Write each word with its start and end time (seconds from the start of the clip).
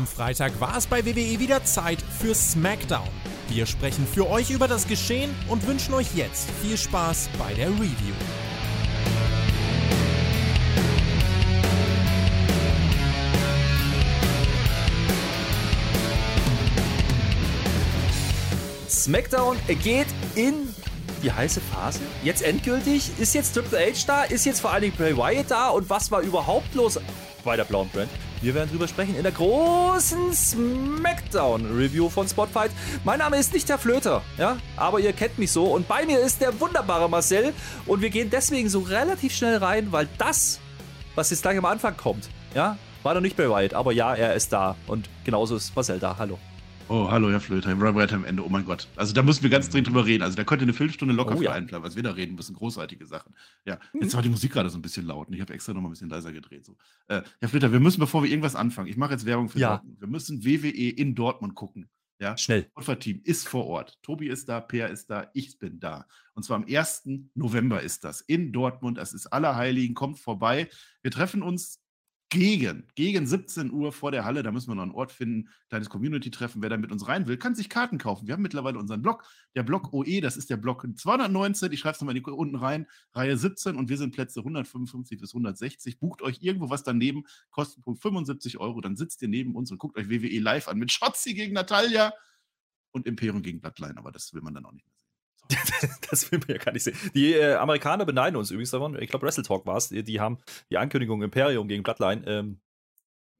Am 0.00 0.06
Freitag 0.06 0.58
war 0.62 0.78
es 0.78 0.86
bei 0.86 1.04
WWE 1.04 1.38
wieder 1.40 1.62
Zeit 1.62 2.00
für 2.00 2.34
SmackDown. 2.34 3.06
Wir 3.50 3.66
sprechen 3.66 4.06
für 4.06 4.30
euch 4.30 4.48
über 4.48 4.66
das 4.66 4.88
Geschehen 4.88 5.30
und 5.46 5.66
wünschen 5.66 5.92
euch 5.92 6.14
jetzt 6.14 6.48
viel 6.62 6.78
Spaß 6.78 7.28
bei 7.38 7.52
der 7.52 7.68
Review. 7.68 8.14
SmackDown 18.88 19.58
geht 19.84 20.06
in 20.34 20.74
die 21.22 21.30
heiße 21.30 21.60
Phase. 21.60 22.00
Jetzt 22.24 22.40
endgültig. 22.40 23.10
Ist 23.18 23.34
jetzt 23.34 23.52
Triple 23.52 23.78
H 23.78 24.06
da? 24.06 24.22
Ist 24.22 24.46
jetzt 24.46 24.62
vor 24.62 24.70
allen 24.70 24.80
Dingen 24.80 24.96
Bray 24.96 25.14
Wyatt 25.14 25.50
da? 25.50 25.68
Und 25.68 25.90
was 25.90 26.10
war 26.10 26.22
überhaupt 26.22 26.74
los 26.74 26.98
bei 27.44 27.54
der 27.54 27.64
blauen 27.64 27.90
Brand? 27.90 28.08
Wir 28.42 28.54
werden 28.54 28.70
drüber 28.70 28.88
sprechen 28.88 29.16
in 29.16 29.22
der 29.22 29.32
großen 29.32 30.32
SmackDown-Review 30.32 32.08
von 32.08 32.26
Spotfight. 32.26 32.70
Mein 33.04 33.18
Name 33.18 33.36
ist 33.36 33.52
nicht 33.52 33.68
der 33.68 33.76
Flöter, 33.76 34.22
ja, 34.38 34.56
aber 34.76 34.98
ihr 34.98 35.12
kennt 35.12 35.38
mich 35.38 35.52
so. 35.52 35.66
Und 35.66 35.86
bei 35.86 36.06
mir 36.06 36.18
ist 36.20 36.40
der 36.40 36.58
wunderbare 36.58 37.10
Marcel. 37.10 37.52
Und 37.84 38.00
wir 38.00 38.08
gehen 38.08 38.30
deswegen 38.30 38.70
so 38.70 38.80
relativ 38.80 39.34
schnell 39.34 39.58
rein, 39.58 39.92
weil 39.92 40.08
das, 40.16 40.58
was 41.14 41.28
jetzt 41.28 41.42
gleich 41.42 41.58
am 41.58 41.66
Anfang 41.66 41.98
kommt, 41.98 42.30
ja, 42.54 42.78
war 43.02 43.12
noch 43.12 43.20
nicht 43.20 43.36
Wyatt, 43.36 43.74
aber 43.74 43.92
ja, 43.92 44.14
er 44.14 44.34
ist 44.34 44.50
da. 44.54 44.74
Und 44.86 45.10
genauso 45.24 45.56
ist 45.56 45.76
Marcel 45.76 45.98
da. 45.98 46.16
Hallo. 46.18 46.38
Oh, 46.90 47.08
hallo, 47.08 47.30
Herr 47.30 47.38
Flöter, 47.38 47.72
Robert 47.74 48.12
am 48.12 48.24
Ende. 48.24 48.44
Oh 48.44 48.48
mein 48.48 48.64
Gott. 48.64 48.88
Also 48.96 49.14
da 49.14 49.22
müssen 49.22 49.44
wir 49.44 49.50
ganz 49.50 49.70
dringend 49.70 49.86
drüber 49.86 50.06
reden. 50.06 50.24
Also 50.24 50.34
da 50.34 50.42
könnte 50.42 50.64
eine 50.64 50.72
Viertelstunde 50.72 51.14
locker 51.14 51.36
oh, 51.38 51.40
ja. 51.40 51.52
einplanen, 51.52 51.86
was 51.86 51.94
wir 51.94 52.02
da 52.02 52.10
reden 52.10 52.34
müssen. 52.34 52.56
Großartige 52.56 53.06
Sachen. 53.06 53.32
Ja, 53.64 53.78
jetzt 54.00 54.16
war 54.16 54.22
die 54.22 54.28
Musik 54.28 54.52
gerade 54.52 54.70
so 54.70 54.76
ein 54.76 54.82
bisschen 54.82 55.06
laut 55.06 55.28
und 55.28 55.34
ich 55.34 55.40
habe 55.40 55.54
extra 55.54 55.72
noch 55.72 55.82
mal 55.82 55.86
ein 55.86 55.92
bisschen 55.92 56.08
leiser 56.08 56.32
gedreht. 56.32 56.66
So. 56.66 56.76
Äh, 57.06 57.22
Herr 57.38 57.48
Flöter, 57.48 57.70
wir 57.70 57.78
müssen, 57.78 58.00
bevor 58.00 58.24
wir 58.24 58.30
irgendwas 58.30 58.56
anfangen, 58.56 58.88
ich 58.88 58.96
mache 58.96 59.12
jetzt 59.12 59.24
Werbung 59.24 59.48
für 59.48 59.60
ja. 59.60 59.76
Dortmund. 59.76 60.00
Wir 60.00 60.08
müssen 60.08 60.44
WWE 60.44 60.88
in 60.88 61.14
Dortmund 61.14 61.54
gucken. 61.54 61.88
Ja, 62.18 62.36
schnell. 62.36 62.68
Team 62.98 63.20
ist 63.22 63.48
vor 63.48 63.66
Ort. 63.66 63.96
Tobi 64.02 64.26
ist 64.26 64.48
da, 64.48 64.60
Peer 64.60 64.90
ist 64.90 65.10
da, 65.10 65.30
ich 65.32 65.60
bin 65.60 65.78
da. 65.78 66.06
Und 66.34 66.42
zwar 66.42 66.56
am 66.56 66.66
1. 66.68 67.08
November 67.34 67.82
ist 67.82 68.02
das 68.02 68.20
in 68.20 68.52
Dortmund. 68.52 68.98
Das 68.98 69.12
ist 69.14 69.28
Allerheiligen. 69.28 69.94
Kommt 69.94 70.18
vorbei. 70.18 70.68
Wir 71.02 71.12
treffen 71.12 71.42
uns 71.42 71.79
gegen, 72.30 72.86
gegen 72.94 73.26
17 73.26 73.72
Uhr 73.72 73.92
vor 73.92 74.12
der 74.12 74.24
Halle. 74.24 74.42
Da 74.42 74.52
müssen 74.52 74.70
wir 74.70 74.76
noch 74.76 74.84
einen 74.84 74.92
Ort 74.92 75.10
finden, 75.12 75.50
kleines 75.68 75.90
Community-Treffen. 75.90 76.62
Wer 76.62 76.70
da 76.70 76.76
mit 76.76 76.92
uns 76.92 77.06
rein 77.08 77.26
will, 77.26 77.36
kann 77.36 77.56
sich 77.56 77.68
Karten 77.68 77.98
kaufen. 77.98 78.26
Wir 78.26 78.34
haben 78.34 78.42
mittlerweile 78.42 78.78
unseren 78.78 79.02
Blog, 79.02 79.24
der 79.56 79.64
Blog 79.64 79.92
OE, 79.92 80.20
das 80.20 80.36
ist 80.36 80.48
der 80.48 80.56
Blog 80.56 80.86
219. 80.94 81.72
Ich 81.72 81.80
schreibe 81.80 81.96
es 81.96 82.00
nochmal 82.00 82.18
unten 82.20 82.56
rein, 82.56 82.86
Reihe 83.12 83.36
17 83.36 83.76
und 83.76 83.88
wir 83.88 83.98
sind 83.98 84.14
Plätze 84.14 84.40
155 84.40 85.20
bis 85.20 85.34
160. 85.34 85.98
Bucht 85.98 86.22
euch 86.22 86.38
irgendwo 86.40 86.70
was 86.70 86.84
daneben, 86.84 87.24
Kostenpunkt 87.50 88.00
75 88.00 88.58
Euro. 88.58 88.80
Dann 88.80 88.96
sitzt 88.96 89.20
ihr 89.22 89.28
neben 89.28 89.56
uns 89.56 89.72
und 89.72 89.78
guckt 89.78 89.98
euch 89.98 90.08
WWE 90.08 90.38
live 90.38 90.68
an 90.68 90.78
mit 90.78 90.92
Schotzi 90.92 91.34
gegen 91.34 91.54
Natalia 91.54 92.14
und 92.92 93.06
Imperium 93.06 93.42
gegen 93.42 93.60
Bloodline. 93.60 93.98
Aber 93.98 94.12
das 94.12 94.32
will 94.32 94.40
man 94.40 94.54
dann 94.54 94.64
auch 94.64 94.72
nicht 94.72 94.86
mehr. 94.86 94.99
das 96.10 96.30
will 96.30 96.38
man 96.38 96.48
ja 96.48 96.58
gar 96.58 96.72
nicht 96.72 96.84
sehen. 96.84 96.96
Die 97.14 97.34
äh, 97.34 97.54
Amerikaner 97.54 98.04
beneiden 98.04 98.36
uns 98.36 98.50
übrigens 98.50 98.70
davon. 98.70 99.00
Ich 99.00 99.10
glaube, 99.10 99.26
Wrestle 99.26 99.44
Talk 99.44 99.66
war 99.66 99.76
es. 99.76 99.88
Die, 99.88 100.02
die, 100.02 100.20
haben 100.20 100.38
die 100.70 100.78
Ankündigung 100.78 101.22
Imperium 101.22 101.68
gegen 101.68 101.82
Bloodline 101.82 102.22
ähm, 102.26 102.60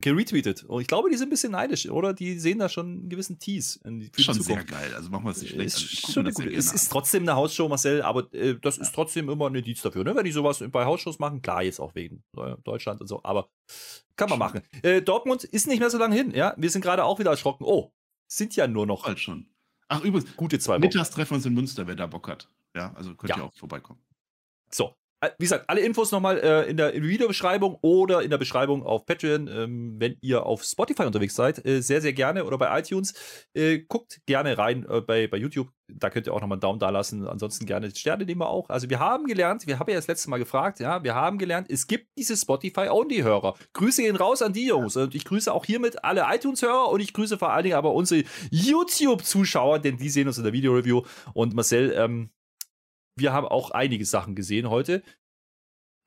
geretweetet. 0.00 0.64
Und 0.64 0.80
ich 0.80 0.86
glaube, 0.86 1.10
die 1.10 1.16
sind 1.16 1.28
ein 1.28 1.30
bisschen 1.30 1.52
neidisch, 1.52 1.88
oder? 1.88 2.14
Die 2.14 2.38
sehen 2.38 2.58
da 2.58 2.68
schon 2.68 2.86
einen 2.86 3.08
gewissen 3.08 3.38
Tease. 3.38 3.80
In 3.84 4.00
die, 4.00 4.22
schon 4.22 4.40
sehr 4.40 4.64
geil. 4.64 4.94
Also 4.94 5.10
machen 5.10 5.24
wir 5.24 5.30
es 5.30 5.42
nicht 5.42 5.52
schlecht. 5.52 5.76
Ist 5.76 6.04
also, 6.06 6.12
schon 6.12 6.32
gut. 6.32 6.46
Es 6.46 6.72
ist 6.72 6.90
trotzdem 6.90 7.24
eine 7.24 7.36
Hausshow, 7.36 7.68
Marcel, 7.68 8.02
aber 8.02 8.32
äh, 8.32 8.58
das 8.60 8.76
ja. 8.76 8.82
ist 8.82 8.94
trotzdem 8.94 9.28
immer 9.28 9.48
ein 9.48 9.54
Indiz 9.54 9.82
dafür. 9.82 10.04
Ne? 10.04 10.14
Wenn 10.14 10.24
die 10.24 10.32
sowas 10.32 10.64
bei 10.70 10.84
Hausshows 10.84 11.18
machen, 11.18 11.42
klar, 11.42 11.62
jetzt 11.62 11.80
auch 11.80 11.94
wegen 11.94 12.22
äh, 12.36 12.56
Deutschland 12.64 13.00
und 13.00 13.06
so, 13.06 13.20
aber 13.22 13.50
kann 14.16 14.30
man 14.30 14.38
machen. 14.38 14.62
Äh, 14.82 15.02
Dortmund 15.02 15.44
ist 15.44 15.66
nicht 15.66 15.80
mehr 15.80 15.90
so 15.90 15.98
lange 15.98 16.14
hin, 16.14 16.32
ja. 16.32 16.54
Wir 16.56 16.70
sind 16.70 16.82
gerade 16.82 17.04
auch 17.04 17.18
wieder 17.18 17.30
erschrocken. 17.30 17.64
Oh, 17.64 17.92
sind 18.26 18.56
ja 18.56 18.66
nur 18.66 18.86
noch. 18.86 19.04
Halt 19.04 19.20
schon. 19.20 19.49
Ach, 19.92 20.02
übrigens, 20.04 20.36
gute 20.36 20.58
zwei 20.60 20.74
Wochen. 20.74 20.82
Mittags 20.82 21.10
treffen 21.10 21.32
wir 21.32 21.36
uns 21.36 21.46
in 21.46 21.54
Münster, 21.54 21.86
wer 21.86 21.96
da 21.96 22.06
Bock 22.06 22.28
hat. 22.28 22.48
Ja, 22.76 22.92
also 22.94 23.14
könnt 23.16 23.30
ja. 23.30 23.38
ihr 23.38 23.44
auch 23.44 23.54
vorbeikommen. 23.54 23.98
So, 24.70 24.94
wie 25.22 25.44
gesagt, 25.44 25.68
alle 25.68 25.80
Infos 25.82 26.12
nochmal 26.12 26.38
äh, 26.38 26.70
in 26.70 26.76
der 26.78 26.94
Videobeschreibung 26.94 27.78
oder 27.82 28.22
in 28.22 28.30
der 28.30 28.38
Beschreibung 28.38 28.82
auf 28.82 29.04
Patreon. 29.04 29.48
Ähm, 29.48 29.96
wenn 29.98 30.16
ihr 30.22 30.46
auf 30.46 30.62
Spotify 30.64 31.02
unterwegs 31.02 31.34
seid, 31.34 31.64
äh, 31.66 31.82
sehr, 31.82 32.00
sehr 32.00 32.14
gerne 32.14 32.44
oder 32.44 32.56
bei 32.56 32.78
iTunes, 32.78 33.14
äh, 33.52 33.80
guckt 33.80 34.20
gerne 34.26 34.56
rein 34.56 34.86
äh, 34.88 35.02
bei, 35.02 35.26
bei 35.26 35.36
YouTube. 35.36 35.68
Da 35.88 36.08
könnt 36.08 36.26
ihr 36.26 36.32
auch 36.32 36.40
nochmal 36.40 36.56
einen 36.56 36.60
Daumen 36.60 36.78
da 36.78 36.88
lassen. 36.88 37.26
Ansonsten 37.26 37.66
gerne 37.66 37.94
Sterne 37.94 38.24
nehmen 38.24 38.40
wir 38.40 38.48
auch. 38.48 38.70
Also, 38.70 38.88
wir 38.88 38.98
haben 38.98 39.26
gelernt, 39.26 39.66
wir 39.66 39.78
haben 39.78 39.90
ja 39.90 39.96
das 39.96 40.06
letzte 40.06 40.30
Mal 40.30 40.38
gefragt, 40.38 40.80
ja, 40.80 41.02
wir 41.04 41.14
haben 41.14 41.36
gelernt, 41.36 41.66
es 41.70 41.86
gibt 41.86 42.06
diese 42.16 42.36
Spotify-Only-Hörer. 42.36 43.54
Grüße 43.74 44.02
gehen 44.02 44.16
raus 44.16 44.40
an 44.40 44.52
die 44.52 44.66
Jungs. 44.66 44.96
Und 44.96 45.14
ich 45.14 45.24
grüße 45.24 45.52
auch 45.52 45.66
hiermit 45.66 46.02
alle 46.02 46.24
iTunes-Hörer 46.30 46.88
und 46.88 47.00
ich 47.00 47.12
grüße 47.12 47.36
vor 47.36 47.52
allen 47.52 47.64
Dingen 47.64 47.76
aber 47.76 47.92
unsere 47.92 48.24
YouTube-Zuschauer, 48.50 49.80
denn 49.80 49.98
die 49.98 50.08
sehen 50.08 50.28
uns 50.28 50.38
in 50.38 50.44
der 50.44 50.52
Video-Review. 50.52 51.02
Und 51.34 51.54
Marcel, 51.54 51.92
ähm, 51.96 52.30
wir 53.16 53.32
haben 53.32 53.46
auch 53.46 53.70
einige 53.70 54.04
Sachen 54.04 54.34
gesehen 54.34 54.70
heute. 54.70 55.02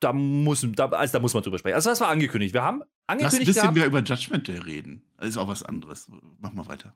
Da 0.00 0.12
muss, 0.12 0.66
da, 0.74 0.86
also 0.88 1.12
da 1.12 1.20
muss 1.20 1.34
man 1.34 1.42
drüber 1.42 1.58
sprechen. 1.58 1.76
Also, 1.76 1.90
das 1.90 2.00
war 2.00 2.08
angekündigt. 2.08 2.52
Wir 2.52 2.62
haben 2.62 2.82
angekündigt. 3.06 3.46
Lass 3.46 3.64
ein 3.64 3.74
bisschen 3.74 3.74
mehr 3.74 3.86
über 3.86 4.00
Judgment 4.00 4.48
Day 4.48 4.58
reden. 4.58 5.02
Das 5.18 5.28
ist 5.30 5.36
auch 5.38 5.48
was 5.48 5.62
anderes. 5.62 6.10
Mach 6.38 6.52
mal 6.52 6.66
weiter. 6.66 6.94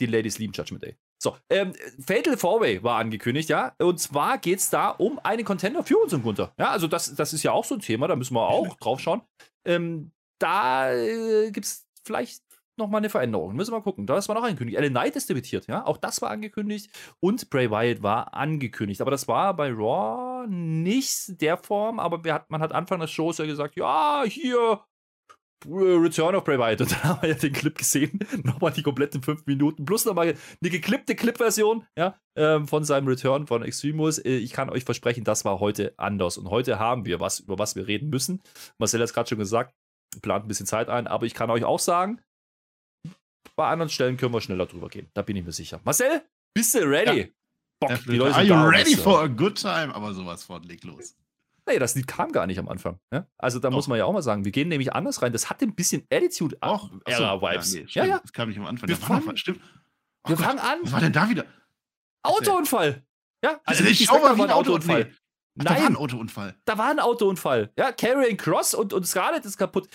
Die 0.00 0.06
Ladies 0.06 0.38
lieben 0.38 0.52
Judgment 0.52 0.82
Day. 0.82 0.96
So, 1.22 1.36
ähm, 1.50 1.74
Fatal 2.04 2.38
Fourway 2.38 2.82
war 2.82 2.98
angekündigt, 2.98 3.50
ja. 3.50 3.74
Und 3.78 4.00
zwar 4.00 4.38
geht 4.38 4.58
es 4.58 4.70
da 4.70 4.88
um 4.88 5.18
einen 5.18 5.44
Contender 5.44 5.84
für 5.84 5.98
unseren 5.98 6.22
Gunter. 6.22 6.54
Ja, 6.58 6.70
also 6.70 6.86
das, 6.86 7.14
das 7.14 7.34
ist 7.34 7.42
ja 7.42 7.52
auch 7.52 7.64
so 7.64 7.74
ein 7.74 7.80
Thema, 7.80 8.08
da 8.08 8.16
müssen 8.16 8.34
wir 8.34 8.48
auch 8.48 8.74
drauf 8.76 9.00
schauen. 9.00 9.20
Ähm, 9.66 10.12
da 10.38 10.90
äh, 10.92 11.50
gibt 11.50 11.66
es 11.66 11.86
vielleicht 12.02 12.42
nochmal 12.76 13.00
eine 13.00 13.10
Veränderung. 13.10 13.54
Müssen 13.54 13.72
wir 13.72 13.78
mal 13.78 13.82
gucken. 13.84 14.06
Das 14.06 14.28
war 14.28 14.34
noch 14.34 14.42
angekündigt. 14.42 14.78
Ellen 14.78 14.92
Knight 14.92 15.16
ist 15.16 15.28
debütiert, 15.28 15.66
ja. 15.66 15.84
Auch 15.86 15.96
das 15.96 16.22
war 16.22 16.30
angekündigt. 16.30 16.90
Und 17.20 17.50
Bray 17.50 17.70
Wyatt 17.70 18.02
war 18.02 18.34
angekündigt. 18.34 19.00
Aber 19.00 19.10
das 19.10 19.28
war 19.28 19.54
bei 19.54 19.70
Raw 19.70 20.46
nicht 20.48 21.40
der 21.40 21.56
Form. 21.56 21.98
Aber 22.00 22.44
man 22.48 22.62
hat 22.62 22.72
Anfang 22.72 23.00
des 23.00 23.10
Shows 23.10 23.38
ja 23.38 23.46
gesagt, 23.46 23.76
ja, 23.76 24.24
hier, 24.26 24.80
Return 25.66 26.34
of 26.34 26.44
Bray 26.44 26.58
Wyatt. 26.58 26.80
Und 26.80 26.92
dann 26.92 27.04
haben 27.04 27.22
wir 27.22 27.28
ja 27.30 27.34
den 27.34 27.52
Clip 27.52 27.76
gesehen. 27.76 28.18
nochmal 28.44 28.72
die 28.72 28.82
kompletten 28.82 29.22
fünf 29.22 29.46
Minuten. 29.46 29.84
Plus 29.84 30.04
nochmal 30.04 30.28
eine 30.28 30.70
geklippte 30.70 31.14
Clip-Version 31.14 31.84
ja, 31.96 32.18
ähm, 32.36 32.66
von 32.66 32.84
seinem 32.84 33.08
Return 33.08 33.46
von 33.46 33.62
Extremus. 33.62 34.18
Äh, 34.18 34.36
ich 34.36 34.52
kann 34.52 34.70
euch 34.70 34.84
versprechen, 34.84 35.24
das 35.24 35.44
war 35.44 35.60
heute 35.60 35.94
anders. 35.96 36.38
Und 36.38 36.50
heute 36.50 36.78
haben 36.78 37.04
wir 37.04 37.20
was, 37.20 37.40
über 37.40 37.58
was 37.58 37.76
wir 37.76 37.86
reden 37.86 38.10
müssen. 38.10 38.42
Marcel 38.78 39.00
hat 39.00 39.04
es 39.04 39.14
gerade 39.14 39.28
schon 39.28 39.38
gesagt. 39.38 39.74
Plant 40.22 40.44
ein 40.44 40.48
bisschen 40.48 40.66
Zeit 40.66 40.88
ein. 40.88 41.06
Aber 41.06 41.26
ich 41.26 41.34
kann 41.34 41.50
euch 41.50 41.64
auch 41.64 41.78
sagen, 41.78 42.20
bei 43.56 43.68
anderen 43.68 43.90
Stellen 43.90 44.16
können 44.16 44.32
wir 44.32 44.40
schneller 44.40 44.66
drüber 44.66 44.88
gehen. 44.88 45.08
Da 45.14 45.22
bin 45.22 45.36
ich 45.36 45.44
mir 45.44 45.52
sicher. 45.52 45.80
Marcel, 45.84 46.22
bist 46.54 46.74
du 46.74 46.80
ready? 46.80 47.20
Ja. 47.20 47.26
Bock, 47.80 47.98
die 48.04 48.16
Leute 48.16 48.34
Are 48.34 48.44
you 48.44 48.54
ready 48.54 48.96
for 48.96 49.22
a 49.22 49.26
good 49.26 49.56
time? 49.56 49.94
Aber 49.94 50.12
sowas 50.12 50.44
von, 50.44 50.62
leg 50.62 50.84
los. 50.84 51.16
Nee, 51.66 51.78
das 51.78 51.94
Lied 51.94 52.06
kam 52.06 52.32
gar 52.32 52.46
nicht 52.46 52.58
am 52.58 52.68
Anfang. 52.68 52.98
Ja? 53.12 53.26
Also 53.38 53.58
da 53.58 53.68
Doch. 53.68 53.76
muss 53.76 53.86
man 53.86 53.98
ja 53.98 54.04
auch 54.04 54.12
mal 54.12 54.22
sagen, 54.22 54.44
wir 54.44 54.52
gehen 54.52 54.68
nämlich 54.68 54.92
anders 54.92 55.22
rein. 55.22 55.32
Das 55.32 55.50
hat 55.50 55.62
ein 55.62 55.74
bisschen 55.74 56.06
Attitude 56.12 56.56
auch 56.60 56.90
Era 57.06 57.40
Vibes. 57.40 57.74
Ja, 57.74 57.80
nee, 57.80 57.88
ja, 57.90 58.04
ja, 58.04 58.18
Das 58.20 58.32
kam 58.32 58.48
nicht 58.48 58.58
am 58.58 58.66
Anfang. 58.66 58.88
Wir, 58.88 58.96
fangen, 58.96 59.36
stimmt. 59.36 59.60
Oh 60.24 60.30
wir 60.30 60.36
Gott, 60.36 60.44
fangen 60.44 60.58
an. 60.58 60.78
Was 60.82 60.92
war 60.92 61.00
denn 61.00 61.12
da 61.12 61.28
wieder? 61.28 61.44
Autounfall. 62.22 63.02
Ja, 63.42 63.60
also 63.64 63.84
ich 63.84 64.04
schau 64.04 64.18
mal 64.18 64.36
wie 64.36 64.42
ein 64.42 64.50
Autounfall. 64.50 65.04
Nee. 65.04 65.10
Ach, 65.60 65.64
Nein, 65.64 65.66
da 65.66 65.80
war 65.80 65.86
ein 65.86 65.96
Autounfall. 65.96 66.56
Da 66.64 66.78
war 66.78 66.90
ein 66.90 67.00
Autounfall. 67.00 67.72
Ja, 67.76 67.92
Carrying 67.92 68.36
Cross 68.36 68.74
und, 68.74 68.92
und 68.92 69.06
Scarlett 69.06 69.44
ist 69.44 69.56
kaputt 69.56 69.88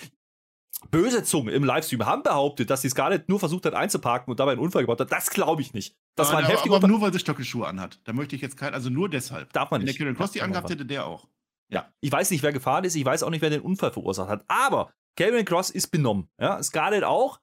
böse 0.91 1.23
Zungen 1.23 1.53
im 1.53 1.63
Livestream 1.63 2.05
haben 2.05 2.23
behauptet, 2.23 2.69
dass 2.69 2.81
die 2.81 2.89
Scarlett 2.89 3.29
nur 3.29 3.39
versucht 3.39 3.65
hat 3.65 3.73
einzuparken 3.73 4.31
und 4.31 4.39
dabei 4.39 4.53
einen 4.53 4.61
Unfall 4.61 4.83
gebaut 4.83 4.99
hat. 4.99 5.11
Das 5.11 5.29
glaube 5.29 5.61
ich 5.61 5.73
nicht. 5.73 5.95
Das 6.15 6.29
aber, 6.29 6.37
war 6.37 6.43
ein 6.43 6.49
heftiger 6.49 6.75
aber 6.75 6.87
nur 6.87 7.01
weil 7.01 7.11
sie 7.11 7.19
Stöckelschuhe 7.19 7.67
anhat. 7.67 7.99
Da 8.03 8.13
möchte 8.13 8.35
ich 8.35 8.41
jetzt 8.41 8.57
kein, 8.57 8.73
also 8.73 8.89
nur 8.89 9.09
deshalb. 9.09 9.51
Darf 9.53 9.71
man 9.71 9.81
nicht. 9.81 9.99
Wenn 9.99 10.05
der 10.05 10.13
Karen 10.13 10.17
Cross 10.17 10.31
die 10.31 10.41
angehabt 10.41 10.69
hätte, 10.69 10.85
der 10.85 11.05
auch. 11.05 11.27
Ja, 11.69 11.91
ich 11.99 12.11
weiß 12.11 12.31
nicht, 12.31 12.43
wer 12.43 12.53
gefahren 12.53 12.83
ist. 12.83 12.95
Ich 12.95 13.05
weiß 13.05 13.23
auch 13.23 13.29
nicht, 13.29 13.41
wer 13.41 13.49
den 13.49 13.61
Unfall 13.61 13.91
verursacht 13.91 14.29
hat. 14.29 14.45
Aber 14.47 14.93
Karen 15.17 15.45
Cross 15.45 15.71
ist 15.71 15.87
benommen. 15.87 16.29
Ja, 16.39 16.61
Scarlett 16.61 17.03
auch. 17.03 17.39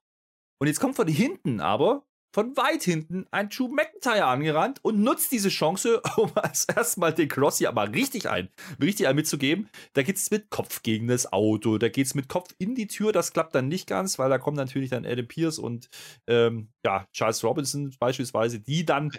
Und 0.59 0.67
jetzt 0.67 0.79
kommt 0.79 0.95
von 0.95 1.07
hinten 1.07 1.59
aber 1.59 2.05
von 2.33 2.57
weit 2.57 2.83
hinten 2.83 3.27
ein 3.31 3.49
Drew 3.49 3.67
McIntyre 3.67 4.25
angerannt 4.25 4.79
und 4.81 4.99
nutzt 4.99 5.31
diese 5.31 5.49
Chance, 5.49 6.01
um 6.17 6.31
als 6.35 6.65
erstmal 6.65 7.13
den 7.13 7.29
Cross 7.29 7.59
hier 7.59 7.69
aber 7.69 7.93
richtig 7.93 8.29
ein, 8.29 8.49
richtig 8.81 9.07
ein 9.07 9.15
mitzugeben. 9.15 9.69
Da 9.93 10.01
geht 10.01 10.17
es 10.17 10.31
mit 10.31 10.49
Kopf 10.49 10.81
gegen 10.81 11.07
das 11.07 11.31
Auto, 11.31 11.77
da 11.77 11.89
geht 11.89 12.07
es 12.07 12.15
mit 12.15 12.27
Kopf 12.27 12.53
in 12.57 12.75
die 12.75 12.87
Tür. 12.87 13.11
Das 13.11 13.33
klappt 13.33 13.53
dann 13.55 13.67
nicht 13.67 13.87
ganz, 13.87 14.17
weil 14.17 14.29
da 14.29 14.39
kommen 14.39 14.57
natürlich 14.57 14.89
dann 14.89 15.05
Adam 15.05 15.27
Pierce 15.27 15.59
und 15.59 15.89
ähm, 16.27 16.69
ja, 16.83 17.07
Charles 17.13 17.43
Robinson 17.43 17.95
beispielsweise, 17.99 18.59
die 18.59 18.85
dann 18.85 19.11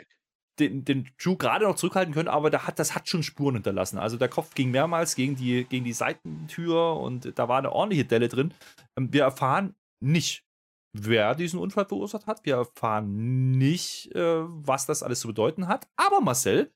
den, 0.59 0.85
den 0.85 1.11
Drew 1.23 1.37
gerade 1.37 1.65
noch 1.65 1.77
zurückhalten 1.77 2.15
können, 2.15 2.29
aber 2.29 2.51
da 2.51 2.67
hat, 2.67 2.79
das 2.79 2.95
hat 2.95 3.09
schon 3.09 3.23
Spuren 3.23 3.55
hinterlassen. 3.55 3.99
Also 3.99 4.17
der 4.17 4.29
Kopf 4.29 4.55
ging 4.55 4.71
mehrmals 4.71 5.17
gegen 5.17 5.37
die, 5.37 5.65
gegen 5.65 5.85
die 5.85 5.93
Seitentür 5.93 6.97
und 6.97 7.37
da 7.39 7.49
war 7.49 7.59
eine 7.59 7.73
ordentliche 7.73 8.05
Delle 8.05 8.29
drin. 8.29 8.55
Ähm, 8.97 9.13
wir 9.13 9.23
erfahren 9.23 9.75
nicht, 10.01 10.45
wer 10.95 11.35
diesen 11.35 11.59
Unfall 11.59 11.85
verursacht 11.85 12.27
hat. 12.27 12.47
Wir 12.47 12.57
erfahren 12.57 13.51
nicht, 13.51 14.15
äh, 14.15 14.45
was 14.47 14.87
das 14.87 15.03
alles 15.03 15.21
zu 15.21 15.29
bedeuten 15.29 15.69
hat. 15.69 15.89
Aber 15.97 16.21
Marcel, 16.21 16.73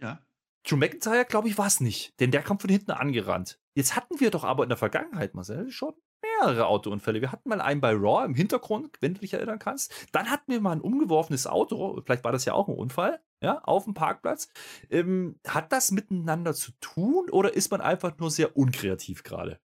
ja. 0.00 0.20
Drew 0.64 0.76
McIntyre, 0.76 1.24
glaube 1.24 1.48
ich, 1.48 1.58
war 1.58 1.66
es 1.66 1.80
nicht. 1.80 2.18
Denn 2.20 2.30
der 2.30 2.42
kommt 2.42 2.60
von 2.60 2.70
hinten 2.70 2.90
angerannt. 2.90 3.60
Jetzt 3.74 3.96
hatten 3.96 4.20
wir 4.20 4.30
doch 4.30 4.44
aber 4.44 4.62
in 4.62 4.68
der 4.68 4.78
Vergangenheit, 4.78 5.34
Marcel, 5.34 5.70
schon 5.70 5.94
mehrere 6.22 6.66
Autounfälle. 6.66 7.20
Wir 7.20 7.32
hatten 7.32 7.48
mal 7.48 7.60
einen 7.60 7.80
bei 7.80 7.92
Raw 7.92 8.24
im 8.24 8.34
Hintergrund, 8.34 8.96
wenn 9.00 9.14
du 9.14 9.20
dich 9.20 9.34
erinnern 9.34 9.58
kannst. 9.58 9.92
Dann 10.12 10.30
hatten 10.30 10.50
wir 10.50 10.60
mal 10.60 10.72
ein 10.72 10.80
umgeworfenes 10.80 11.46
Auto, 11.46 12.00
vielleicht 12.04 12.24
war 12.24 12.32
das 12.32 12.44
ja 12.44 12.54
auch 12.54 12.68
ein 12.68 12.74
Unfall, 12.74 13.20
ja, 13.42 13.60
auf 13.62 13.84
dem 13.84 13.94
Parkplatz. 13.94 14.48
Ähm, 14.90 15.38
hat 15.46 15.72
das 15.72 15.92
miteinander 15.92 16.54
zu 16.54 16.72
tun 16.80 17.30
oder 17.30 17.54
ist 17.54 17.70
man 17.70 17.80
einfach 17.80 18.18
nur 18.18 18.30
sehr 18.30 18.56
unkreativ 18.56 19.22
gerade? 19.22 19.60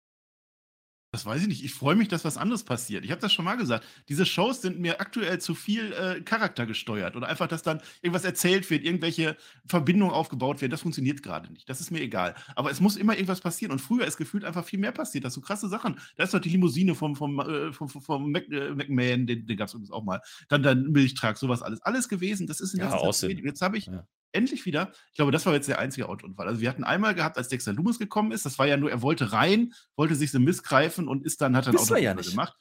Das 1.12 1.26
weiß 1.26 1.42
ich 1.42 1.48
nicht. 1.48 1.64
Ich 1.64 1.74
freue 1.74 1.96
mich, 1.96 2.06
dass 2.06 2.24
was 2.24 2.36
anderes 2.36 2.62
passiert. 2.62 3.04
Ich 3.04 3.10
habe 3.10 3.20
das 3.20 3.32
schon 3.32 3.44
mal 3.44 3.56
gesagt. 3.56 3.84
Diese 4.08 4.24
Shows 4.24 4.62
sind 4.62 4.78
mir 4.78 5.00
aktuell 5.00 5.40
zu 5.40 5.56
viel 5.56 5.92
äh, 5.92 6.20
Charakter 6.20 6.66
gesteuert 6.66 7.16
oder 7.16 7.26
einfach, 7.26 7.48
dass 7.48 7.62
dann 7.62 7.80
irgendwas 8.00 8.24
erzählt 8.24 8.70
wird, 8.70 8.84
irgendwelche 8.84 9.36
Verbindungen 9.66 10.14
aufgebaut 10.14 10.60
werden. 10.60 10.70
Das 10.70 10.82
funktioniert 10.82 11.24
gerade 11.24 11.52
nicht. 11.52 11.68
Das 11.68 11.80
ist 11.80 11.90
mir 11.90 12.00
egal. 12.00 12.36
Aber 12.54 12.70
es 12.70 12.80
muss 12.80 12.96
immer 12.96 13.14
irgendwas 13.14 13.40
passieren. 13.40 13.72
Und 13.72 13.80
früher 13.80 14.06
ist 14.06 14.18
gefühlt 14.18 14.44
einfach 14.44 14.64
viel 14.64 14.78
mehr 14.78 14.92
passiert. 14.92 15.24
Das 15.24 15.34
so 15.34 15.40
krasse 15.40 15.68
Sachen. 15.68 15.98
Da 16.16 16.24
ist 16.24 16.32
doch 16.32 16.40
die 16.40 16.50
Limousine 16.50 16.94
vom, 16.94 17.16
vom, 17.16 17.40
äh, 17.40 17.72
vom, 17.72 17.88
vom 17.88 18.30
Mac, 18.30 18.48
äh, 18.48 18.70
McMahon, 18.70 19.26
den, 19.26 19.46
den 19.46 19.56
gab 19.56 19.66
es 19.66 19.74
übrigens 19.74 19.90
auch 19.90 20.04
mal. 20.04 20.20
Dann 20.48 20.62
der 20.62 20.76
Milchtrag, 20.76 21.38
sowas 21.38 21.62
alles. 21.62 21.82
Alles 21.82 22.08
gewesen. 22.08 22.46
Das 22.46 22.60
ist 22.60 22.74
in 22.74 22.80
ja, 22.80 23.10
Zeit 23.10 23.30
Jetzt 23.30 23.62
habe 23.62 23.78
ich 23.78 23.86
ja 23.86 24.06
endlich 24.32 24.66
wieder, 24.66 24.92
ich 25.08 25.16
glaube, 25.16 25.32
das 25.32 25.46
war 25.46 25.54
jetzt 25.54 25.68
der 25.68 25.78
einzige 25.78 26.08
Autounfall. 26.08 26.48
Also 26.48 26.60
wir 26.60 26.68
hatten 26.68 26.84
einmal 26.84 27.14
gehabt, 27.14 27.36
als 27.36 27.48
Dexter 27.48 27.72
Loomis 27.72 27.98
gekommen 27.98 28.32
ist, 28.32 28.44
das 28.44 28.58
war 28.58 28.66
ja 28.66 28.76
nur, 28.76 28.90
er 28.90 29.02
wollte 29.02 29.32
rein, 29.32 29.72
wollte 29.96 30.14
sich 30.14 30.30
so 30.30 30.40
missgreifen 30.40 31.08
und 31.08 31.24
ist 31.24 31.40
dann, 31.40 31.56
hat 31.56 31.66
dann 31.66 31.76
Autounfall 31.76 32.02
ja 32.02 32.14
gemacht. 32.14 32.56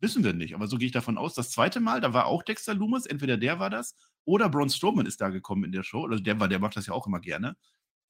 Wissen 0.00 0.24
wir 0.24 0.32
nicht, 0.32 0.54
aber 0.54 0.66
so 0.66 0.78
gehe 0.78 0.86
ich 0.86 0.92
davon 0.92 1.18
aus. 1.18 1.34
Das 1.34 1.50
zweite 1.50 1.80
Mal, 1.80 2.00
da 2.00 2.14
war 2.14 2.26
auch 2.26 2.42
Dexter 2.42 2.74
Loomis, 2.74 3.04
entweder 3.04 3.36
der 3.36 3.58
war 3.58 3.68
das 3.68 3.94
oder 4.24 4.48
Braun 4.48 4.70
Strowman 4.70 5.06
ist 5.06 5.20
da 5.20 5.28
gekommen 5.28 5.64
in 5.64 5.72
der 5.72 5.82
Show. 5.82 6.06
Also 6.06 6.22
der 6.22 6.40
war, 6.40 6.48
der 6.48 6.58
macht 6.58 6.76
das 6.76 6.86
ja 6.86 6.94
auch 6.94 7.06
immer 7.06 7.20
gerne. 7.20 7.56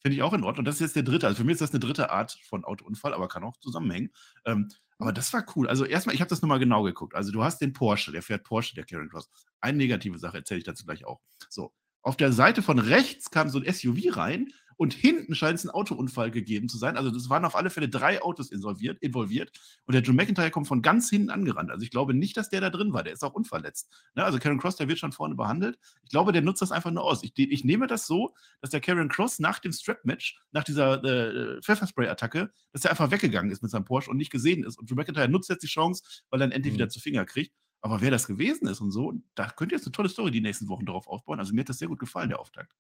Finde 0.03 0.17
ich 0.17 0.23
auch 0.23 0.33
in 0.33 0.45
Ordnung. 0.45 0.61
Und 0.61 0.65
das 0.65 0.77
ist 0.77 0.81
jetzt 0.81 0.97
der 0.97 1.03
dritte. 1.03 1.27
Also 1.27 1.39
für 1.39 1.45
mich 1.45 1.55
ist 1.55 1.61
das 1.61 1.71
eine 1.71 1.81
dritte 1.81 2.11
Art 2.11 2.39
von 2.49 2.65
Autounfall, 2.65 3.13
aber 3.13 3.29
kann 3.29 3.45
auch 3.45 3.57
zusammenhängen. 3.59 4.11
Ähm, 4.45 4.69
aber 4.99 5.13
das 5.13 5.33
war 5.33 5.45
cool. 5.57 5.69
Also 5.69 5.85
erstmal, 5.85 6.15
ich 6.15 6.21
habe 6.21 6.29
das 6.29 6.43
nochmal 6.43 6.59
genau 6.59 6.83
geguckt. 6.83 7.15
Also 7.15 7.33
du 7.33 7.43
hast 7.43 7.61
den 7.61 7.73
Porsche, 7.73 8.13
der 8.13 8.23
fährt 8.23 8.45
Porsche, 8.45 8.75
der 8.75 8.85
Karen 8.85 9.09
Cross. 9.09 9.31
Eine 9.61 9.79
negative 9.79 10.19
Sache 10.19 10.39
erzähle 10.39 10.59
ich 10.59 10.65
dazu 10.65 10.85
gleich 10.85 11.05
auch. 11.05 11.21
So, 11.49 11.73
auf 12.03 12.17
der 12.17 12.33
Seite 12.33 12.63
von 12.63 12.79
rechts 12.79 13.31
kam 13.31 13.49
so 13.49 13.59
ein 13.59 13.73
SUV 13.73 14.17
rein 14.17 14.53
und 14.81 14.95
hinten 14.95 15.35
scheint 15.35 15.59
es 15.59 15.67
einen 15.67 15.75
Autounfall 15.75 16.31
gegeben 16.31 16.71
zu 16.71 16.79
sein. 16.79 16.97
Also 16.97 17.11
das 17.11 17.29
waren 17.29 17.45
auf 17.45 17.55
alle 17.55 17.69
Fälle 17.69 17.91
drei 17.91 18.23
Autos 18.23 18.51
involviert, 18.51 18.97
involviert. 19.03 19.53
Und 19.85 19.93
der 19.93 20.01
Joe 20.01 20.15
McIntyre 20.15 20.51
kommt 20.51 20.69
von 20.69 20.81
ganz 20.81 21.11
hinten 21.11 21.29
angerannt. 21.29 21.71
Also 21.71 21.83
ich 21.83 21.91
glaube 21.91 22.15
nicht, 22.15 22.35
dass 22.39 22.49
der 22.49 22.63
da 22.63 22.71
drin 22.71 22.95
war. 22.95 23.03
Der 23.03 23.13
ist 23.13 23.23
auch 23.23 23.35
unverletzt. 23.35 23.91
Ne? 24.15 24.25
Also 24.25 24.39
Karen 24.39 24.59
Cross, 24.59 24.77
der 24.77 24.89
wird 24.89 24.99
schon 24.99 25.13
vorne 25.13 25.35
behandelt. 25.35 25.79
Ich 26.03 26.09
glaube, 26.09 26.33
der 26.33 26.41
nutzt 26.41 26.63
das 26.63 26.73
einfach 26.73 26.91
nur 26.91 27.05
aus. 27.05 27.23
Ich, 27.23 27.35
ich 27.37 27.63
nehme 27.63 27.89
das 27.89 28.07
so, 28.07 28.33
dass 28.63 28.71
der 28.71 28.81
Karen 28.81 29.11
Cross 29.11 29.39
nach 29.39 29.59
dem 29.59 29.73
Strap-Match, 29.73 30.41
nach 30.53 30.65
dieser 30.65 31.05
äh, 31.05 31.61
Pfefferspray-Attacke, 31.61 32.51
dass 32.73 32.83
er 32.87 32.93
einfach 32.93 33.11
weggegangen 33.11 33.53
ist 33.53 33.61
mit 33.61 33.71
seinem 33.71 33.85
Porsche 33.85 34.11
und 34.11 34.17
nicht 34.17 34.33
gesehen 34.33 34.65
ist. 34.65 34.79
Und 34.79 34.89
Joe 34.89 34.97
McIntyre 34.97 35.29
nutzt 35.29 35.51
jetzt 35.51 35.63
die 35.63 35.67
Chance, 35.67 36.03
weil 36.31 36.41
er 36.41 36.47
dann 36.47 36.53
endlich 36.53 36.73
mhm. 36.73 36.79
wieder 36.79 36.89
zu 36.89 37.01
Finger 37.01 37.27
kriegt. 37.27 37.53
Aber 37.83 38.01
wer 38.01 38.11
das 38.11 38.27
gewesen 38.27 38.69
ist 38.69 38.81
und 38.81 38.91
so, 38.91 39.15
da 39.35 39.49
könnt 39.49 39.73
ihr 39.73 39.79
jetzt 39.79 39.87
eine 39.87 39.93
tolle 39.93 40.09
Story 40.09 40.31
die 40.31 40.41
nächsten 40.41 40.69
Wochen 40.69 40.85
darauf 40.85 41.07
aufbauen. 41.07 41.39
Also 41.39 41.55
mir 41.55 41.61
hat 41.61 41.69
das 41.71 41.79
sehr 41.79 41.89
gut 41.89 41.99
gefallen, 41.99 42.29
der 42.29 42.41
Auftakt. 42.41 42.75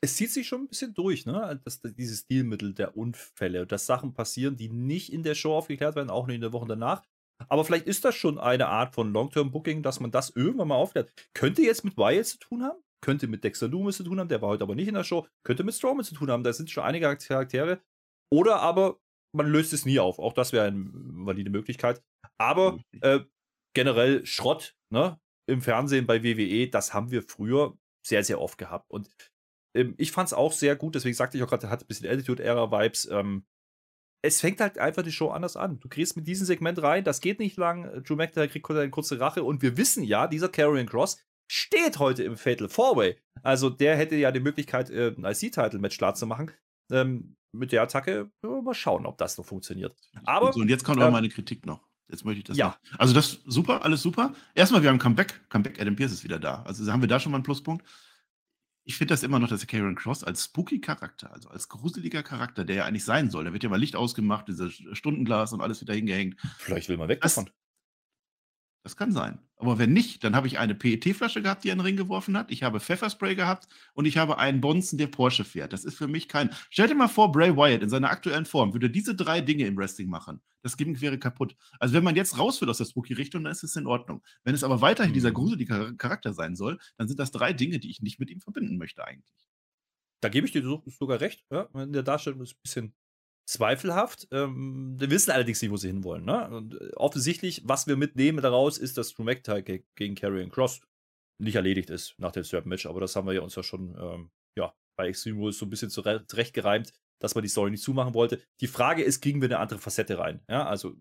Es 0.00 0.16
zieht 0.16 0.30
sich 0.30 0.46
schon 0.46 0.62
ein 0.62 0.68
bisschen 0.68 0.94
durch, 0.94 1.26
ne? 1.26 1.60
Das, 1.64 1.80
dieses 1.82 2.20
Stilmittel 2.20 2.72
der 2.72 2.96
Unfälle, 2.96 3.66
dass 3.66 3.86
Sachen 3.86 4.14
passieren, 4.14 4.56
die 4.56 4.68
nicht 4.68 5.12
in 5.12 5.22
der 5.22 5.34
Show 5.34 5.54
aufgeklärt 5.54 5.96
werden, 5.96 6.08
auch 6.08 6.26
nicht 6.26 6.36
in 6.36 6.40
der 6.40 6.52
Woche 6.52 6.68
danach. 6.68 7.02
Aber 7.48 7.64
vielleicht 7.64 7.86
ist 7.86 8.04
das 8.04 8.14
schon 8.14 8.38
eine 8.38 8.68
Art 8.68 8.94
von 8.94 9.12
Long-Term-Booking, 9.12 9.82
dass 9.82 10.00
man 10.00 10.10
das 10.10 10.30
irgendwann 10.30 10.68
mal 10.68 10.76
aufklärt. 10.76 11.12
Könnte 11.34 11.62
jetzt 11.62 11.84
mit 11.84 11.96
Wyatt 11.96 12.26
zu 12.26 12.38
tun 12.38 12.62
haben, 12.62 12.78
könnte 13.00 13.28
mit 13.28 13.44
Dexter 13.44 13.68
Loomis 13.68 13.96
zu 13.96 14.04
tun 14.04 14.18
haben, 14.18 14.28
der 14.28 14.42
war 14.42 14.50
heute 14.50 14.64
aber 14.64 14.74
nicht 14.74 14.88
in 14.88 14.94
der 14.94 15.04
Show, 15.04 15.26
könnte 15.44 15.64
mit 15.64 15.74
Strowman 15.74 16.04
zu 16.04 16.14
tun 16.14 16.30
haben, 16.30 16.42
da 16.42 16.52
sind 16.52 16.70
schon 16.70 16.84
einige 16.84 17.16
Charaktere. 17.16 17.80
Oder 18.32 18.60
aber 18.60 19.00
man 19.32 19.46
löst 19.46 19.72
es 19.72 19.84
nie 19.84 19.98
auf. 20.00 20.18
Auch 20.18 20.32
das 20.32 20.52
wäre 20.52 20.66
eine 20.66 20.84
valide 20.92 21.50
Möglichkeit. 21.50 22.02
Aber 22.38 22.78
äh, 23.00 23.20
generell 23.74 24.24
Schrott 24.26 24.76
ne, 24.90 25.20
im 25.46 25.62
Fernsehen 25.62 26.06
bei 26.06 26.22
WWE, 26.22 26.68
das 26.68 26.94
haben 26.94 27.10
wir 27.10 27.22
früher 27.22 27.76
sehr, 28.06 28.24
sehr 28.24 28.40
oft 28.40 28.58
gehabt. 28.58 28.90
Und 28.90 29.08
ähm, 29.74 29.94
ich 29.98 30.12
fand 30.12 30.28
es 30.28 30.34
auch 30.34 30.52
sehr 30.52 30.76
gut, 30.76 30.94
deswegen 30.94 31.14
sagte 31.14 31.36
ich 31.36 31.42
auch 31.42 31.48
gerade, 31.48 31.70
hat 31.70 31.82
ein 31.82 31.86
bisschen 31.86 32.08
Attitude-Era-Vibes. 32.08 33.08
Ähm, 33.10 33.46
es 34.24 34.40
fängt 34.40 34.60
halt 34.60 34.78
einfach 34.78 35.02
die 35.02 35.12
Show 35.12 35.28
anders 35.28 35.56
an. 35.56 35.78
Du 35.78 35.88
kriegst 35.88 36.16
mit 36.16 36.26
diesem 36.26 36.46
Segment 36.46 36.82
rein, 36.82 37.04
das 37.04 37.20
geht 37.20 37.38
nicht 37.38 37.56
lang. 37.56 38.02
Drew 38.02 38.16
McIntyre 38.16 38.48
kriegt 38.48 38.68
eine 38.70 38.90
kurze 38.90 39.20
Rache 39.20 39.44
und 39.44 39.62
wir 39.62 39.76
wissen 39.76 40.02
ja, 40.02 40.26
dieser 40.26 40.48
Karrion 40.48 40.86
Cross 40.86 41.22
steht 41.50 41.98
heute 41.98 42.24
im 42.24 42.36
Fatal 42.36 42.68
Four-Way. 42.68 43.16
Also 43.42 43.70
der 43.70 43.96
hätte 43.96 44.16
ja 44.16 44.32
die 44.32 44.40
Möglichkeit, 44.40 44.90
äh, 44.90 45.14
ein 45.16 45.24
IC-Title-Match 45.24 45.98
klar 45.98 46.14
zu 46.14 46.26
machen. 46.26 46.50
Ähm, 46.90 47.36
mit 47.52 47.72
der 47.72 47.82
Attacke, 47.82 48.30
mal 48.42 48.74
schauen, 48.74 49.06
ob 49.06 49.16
das 49.18 49.38
noch 49.38 49.46
funktioniert. 49.46 49.96
Aber. 50.24 50.52
So, 50.52 50.60
und 50.60 50.68
jetzt 50.68 50.84
kommt 50.84 50.98
ähm, 50.98 51.04
auch 51.04 51.10
meine 51.10 51.28
Kritik 51.28 51.64
noch. 51.64 51.87
Jetzt 52.08 52.24
möchte 52.24 52.38
ich 52.38 52.44
das. 52.44 52.56
Ja. 52.56 52.68
Noch. 52.90 52.98
Also 52.98 53.14
das 53.14 53.40
super, 53.46 53.84
alles 53.84 54.02
super. 54.02 54.34
Erstmal, 54.54 54.82
wir 54.82 54.90
haben 54.90 54.98
Comeback. 54.98 55.48
Comeback, 55.50 55.80
Adam 55.80 55.94
Pierce 55.96 56.12
ist 56.12 56.24
wieder 56.24 56.38
da. 56.38 56.62
Also 56.62 56.90
haben 56.90 57.02
wir 57.02 57.08
da 57.08 57.20
schon 57.20 57.32
mal 57.32 57.36
einen 57.36 57.44
Pluspunkt. 57.44 57.84
Ich 58.84 58.96
finde 58.96 59.12
das 59.12 59.22
immer 59.22 59.38
noch, 59.38 59.48
dass 59.48 59.66
Karen 59.66 59.96
Cross 59.96 60.24
als 60.24 60.44
spooky 60.44 60.80
Charakter, 60.80 61.30
also 61.30 61.50
als 61.50 61.68
gruseliger 61.68 62.22
Charakter, 62.22 62.64
der 62.64 62.76
ja 62.76 62.84
eigentlich 62.86 63.04
sein 63.04 63.30
soll, 63.30 63.44
da 63.44 63.52
wird 63.52 63.62
ja 63.62 63.68
mal 63.68 63.76
Licht 63.76 63.94
ausgemacht, 63.94 64.48
dieses 64.48 64.82
Stundenglas 64.92 65.52
und 65.52 65.60
alles 65.60 65.82
wieder 65.82 65.92
hingehängt. 65.92 66.36
Vielleicht 66.56 66.88
will 66.88 66.96
man 66.96 67.08
weg 67.08 67.20
davon. 67.20 67.50
Das 68.88 68.96
kann 68.96 69.12
sein. 69.12 69.38
Aber 69.58 69.78
wenn 69.78 69.92
nicht, 69.92 70.24
dann 70.24 70.34
habe 70.34 70.46
ich 70.46 70.58
eine 70.58 70.74
PET-Flasche 70.74 71.42
gehabt, 71.42 71.62
die 71.62 71.68
in 71.68 71.76
den 71.76 71.84
Ring 71.84 71.96
geworfen 71.98 72.38
hat. 72.38 72.50
Ich 72.50 72.62
habe 72.62 72.80
Pfefferspray 72.80 73.34
gehabt 73.34 73.68
und 73.92 74.06
ich 74.06 74.16
habe 74.16 74.38
einen 74.38 74.62
Bonzen, 74.62 74.96
der 74.96 75.08
Porsche 75.08 75.44
fährt. 75.44 75.74
Das 75.74 75.84
ist 75.84 75.98
für 75.98 76.08
mich 76.08 76.26
kein. 76.26 76.48
Stell 76.70 76.88
dir 76.88 76.94
mal 76.94 77.06
vor, 77.06 77.30
Bray 77.30 77.54
Wyatt 77.54 77.82
in 77.82 77.90
seiner 77.90 78.08
aktuellen 78.08 78.46
Form 78.46 78.72
würde 78.72 78.88
diese 78.88 79.14
drei 79.14 79.42
Dinge 79.42 79.66
im 79.66 79.76
Wrestling 79.76 80.08
machen. 80.08 80.40
Das 80.62 80.78
Gimmick 80.78 81.02
wäre 81.02 81.18
kaputt. 81.18 81.54
Also, 81.78 81.92
wenn 81.92 82.02
man 82.02 82.16
jetzt 82.16 82.38
raus 82.38 82.62
will 82.62 82.70
aus 82.70 82.78
der 82.78 82.86
Spooky-Richtung, 82.86 83.44
dann 83.44 83.52
ist 83.52 83.62
es 83.62 83.76
in 83.76 83.86
Ordnung. 83.86 84.22
Wenn 84.42 84.54
es 84.54 84.64
aber 84.64 84.80
weiterhin 84.80 85.10
mhm. 85.10 85.16
dieser 85.16 85.32
gruselige 85.32 85.94
Charakter 85.98 86.32
sein 86.32 86.56
soll, 86.56 86.78
dann 86.96 87.06
sind 87.06 87.20
das 87.20 87.30
drei 87.30 87.52
Dinge, 87.52 87.78
die 87.78 87.90
ich 87.90 88.00
nicht 88.00 88.18
mit 88.18 88.30
ihm 88.30 88.40
verbinden 88.40 88.78
möchte, 88.78 89.04
eigentlich. 89.04 89.46
Da 90.22 90.30
gebe 90.30 90.46
ich 90.46 90.52
dir 90.54 90.62
sogar 90.86 91.20
recht. 91.20 91.44
Ja? 91.50 91.68
In 91.74 91.92
der 91.92 92.04
Darstellung 92.04 92.40
ist 92.40 92.54
ein 92.54 92.62
bisschen 92.62 92.94
zweifelhaft. 93.48 94.28
Ähm, 94.30 94.94
wir 94.98 95.10
wissen 95.10 95.30
allerdings 95.30 95.62
nicht, 95.62 95.70
wo 95.70 95.76
sie 95.76 95.88
hinwollen. 95.88 96.24
Ne? 96.24 96.48
Und 96.50 96.80
äh, 96.80 96.90
offensichtlich, 96.94 97.62
was 97.64 97.86
wir 97.86 97.96
mitnehmen 97.96 98.42
daraus, 98.42 98.76
ist, 98.76 98.98
dass 98.98 99.14
Drew 99.14 99.24
McIntyre 99.24 99.62
gegen 99.94 100.14
Karrion 100.14 100.50
Cross 100.50 100.82
nicht 101.40 101.54
erledigt 101.54 101.88
ist 101.88 102.14
nach 102.18 102.32
dem 102.32 102.42
Third-Match. 102.42 102.86
Aber 102.86 103.00
das 103.00 103.16
haben 103.16 103.26
wir 103.26 103.32
ja 103.32 103.40
uns 103.40 103.54
ja 103.54 103.62
schon 103.62 103.96
ähm, 103.98 104.30
ja, 104.56 104.74
bei 104.96 105.08
Extreme 105.08 105.38
Rules 105.38 105.58
so 105.58 105.64
ein 105.64 105.70
bisschen 105.70 105.88
zurechtgereimt, 105.88 106.92
dass 107.20 107.34
man 107.34 107.42
die 107.42 107.48
Story 107.48 107.70
nicht 107.70 107.82
zumachen 107.82 108.12
wollte. 108.12 108.42
Die 108.60 108.66
Frage 108.66 109.02
ist, 109.02 109.22
kriegen 109.22 109.40
wir 109.40 109.48
eine 109.48 109.58
andere 109.58 109.78
Facette 109.78 110.18
rein? 110.18 110.40
Ja, 110.48 110.66
also 110.66 110.94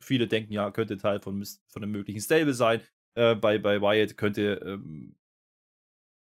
viele 0.00 0.26
denken 0.26 0.54
ja, 0.54 0.70
könnte 0.70 0.96
Teil 0.96 1.20
von, 1.20 1.44
von 1.68 1.82
einem 1.82 1.92
möglichen 1.92 2.20
Stable 2.20 2.54
sein. 2.54 2.80
Äh, 3.14 3.34
bei, 3.34 3.58
bei 3.58 3.82
Wyatt 3.82 4.16
könnte 4.16 4.60
ähm, 4.64 5.16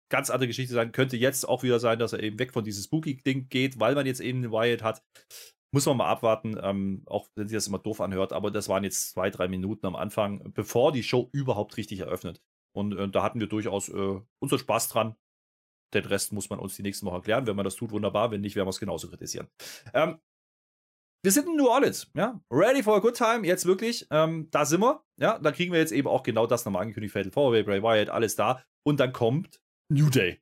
ganz 0.08 0.30
andere 0.30 0.48
Geschichte 0.48 0.74
sein. 0.74 0.92
Könnte 0.92 1.16
jetzt 1.16 1.48
auch 1.48 1.62
wieder 1.62 1.80
sein, 1.80 1.98
dass 1.98 2.12
er 2.12 2.22
eben 2.22 2.38
weg 2.38 2.52
von 2.52 2.64
diesem 2.64 2.82
Spooky-Ding 2.84 3.48
geht, 3.48 3.80
weil 3.80 3.94
man 3.94 4.06
jetzt 4.06 4.20
eben 4.20 4.42
den 4.42 4.52
Wyatt 4.52 4.82
hat. 4.82 5.02
Muss 5.72 5.86
man 5.86 5.96
mal 5.96 6.06
abwarten, 6.06 6.56
ähm, 6.62 7.02
auch 7.06 7.28
wenn 7.34 7.48
sich 7.48 7.56
das 7.56 7.66
immer 7.66 7.78
doof 7.78 8.00
anhört, 8.00 8.32
aber 8.32 8.50
das 8.50 8.68
waren 8.68 8.84
jetzt 8.84 9.10
zwei, 9.10 9.30
drei 9.30 9.48
Minuten 9.48 9.86
am 9.86 9.96
Anfang, 9.96 10.52
bevor 10.52 10.92
die 10.92 11.02
Show 11.02 11.28
überhaupt 11.32 11.76
richtig 11.76 12.00
eröffnet. 12.00 12.40
Und 12.74 12.96
äh, 12.96 13.08
da 13.08 13.22
hatten 13.22 13.40
wir 13.40 13.48
durchaus 13.48 13.88
äh, 13.88 14.20
unseren 14.38 14.58
Spaß 14.58 14.88
dran. 14.88 15.16
Den 15.94 16.04
Rest 16.04 16.32
muss 16.32 16.50
man 16.50 16.58
uns 16.58 16.76
die 16.76 16.82
nächsten 16.82 17.06
Wochen 17.06 17.16
erklären. 17.16 17.46
Wenn 17.46 17.56
man 17.56 17.64
das 17.64 17.76
tut, 17.76 17.90
wunderbar. 17.90 18.30
Wenn 18.30 18.40
nicht, 18.40 18.56
werden 18.56 18.66
wir 18.66 18.70
es 18.70 18.80
genauso 18.80 19.08
kritisieren. 19.08 19.48
Ähm, 19.94 20.18
wir 21.24 21.32
sind 21.32 21.48
in 21.48 21.56
New 21.56 21.68
Orleans, 21.68 22.10
ja. 22.14 22.40
Ready 22.52 22.82
for 22.82 22.96
a 22.96 23.00
good 23.00 23.16
time, 23.16 23.46
jetzt 23.46 23.66
wirklich. 23.66 24.06
Ähm, 24.10 24.48
da 24.50 24.64
sind 24.64 24.80
wir, 24.80 25.04
ja. 25.18 25.38
Da 25.38 25.52
kriegen 25.52 25.72
wir 25.72 25.80
jetzt 25.80 25.92
eben 25.92 26.06
auch 26.06 26.22
genau 26.22 26.46
das 26.46 26.64
nochmal 26.64 26.82
angekündigt. 26.82 27.12
Fatal 27.12 27.32
Four 27.32 27.50
Bray 27.50 27.82
Wyatt, 27.82 28.10
alles 28.10 28.36
da. 28.36 28.62
Und 28.86 29.00
dann 29.00 29.12
kommt 29.12 29.60
New 29.88 30.10
Day. 30.10 30.40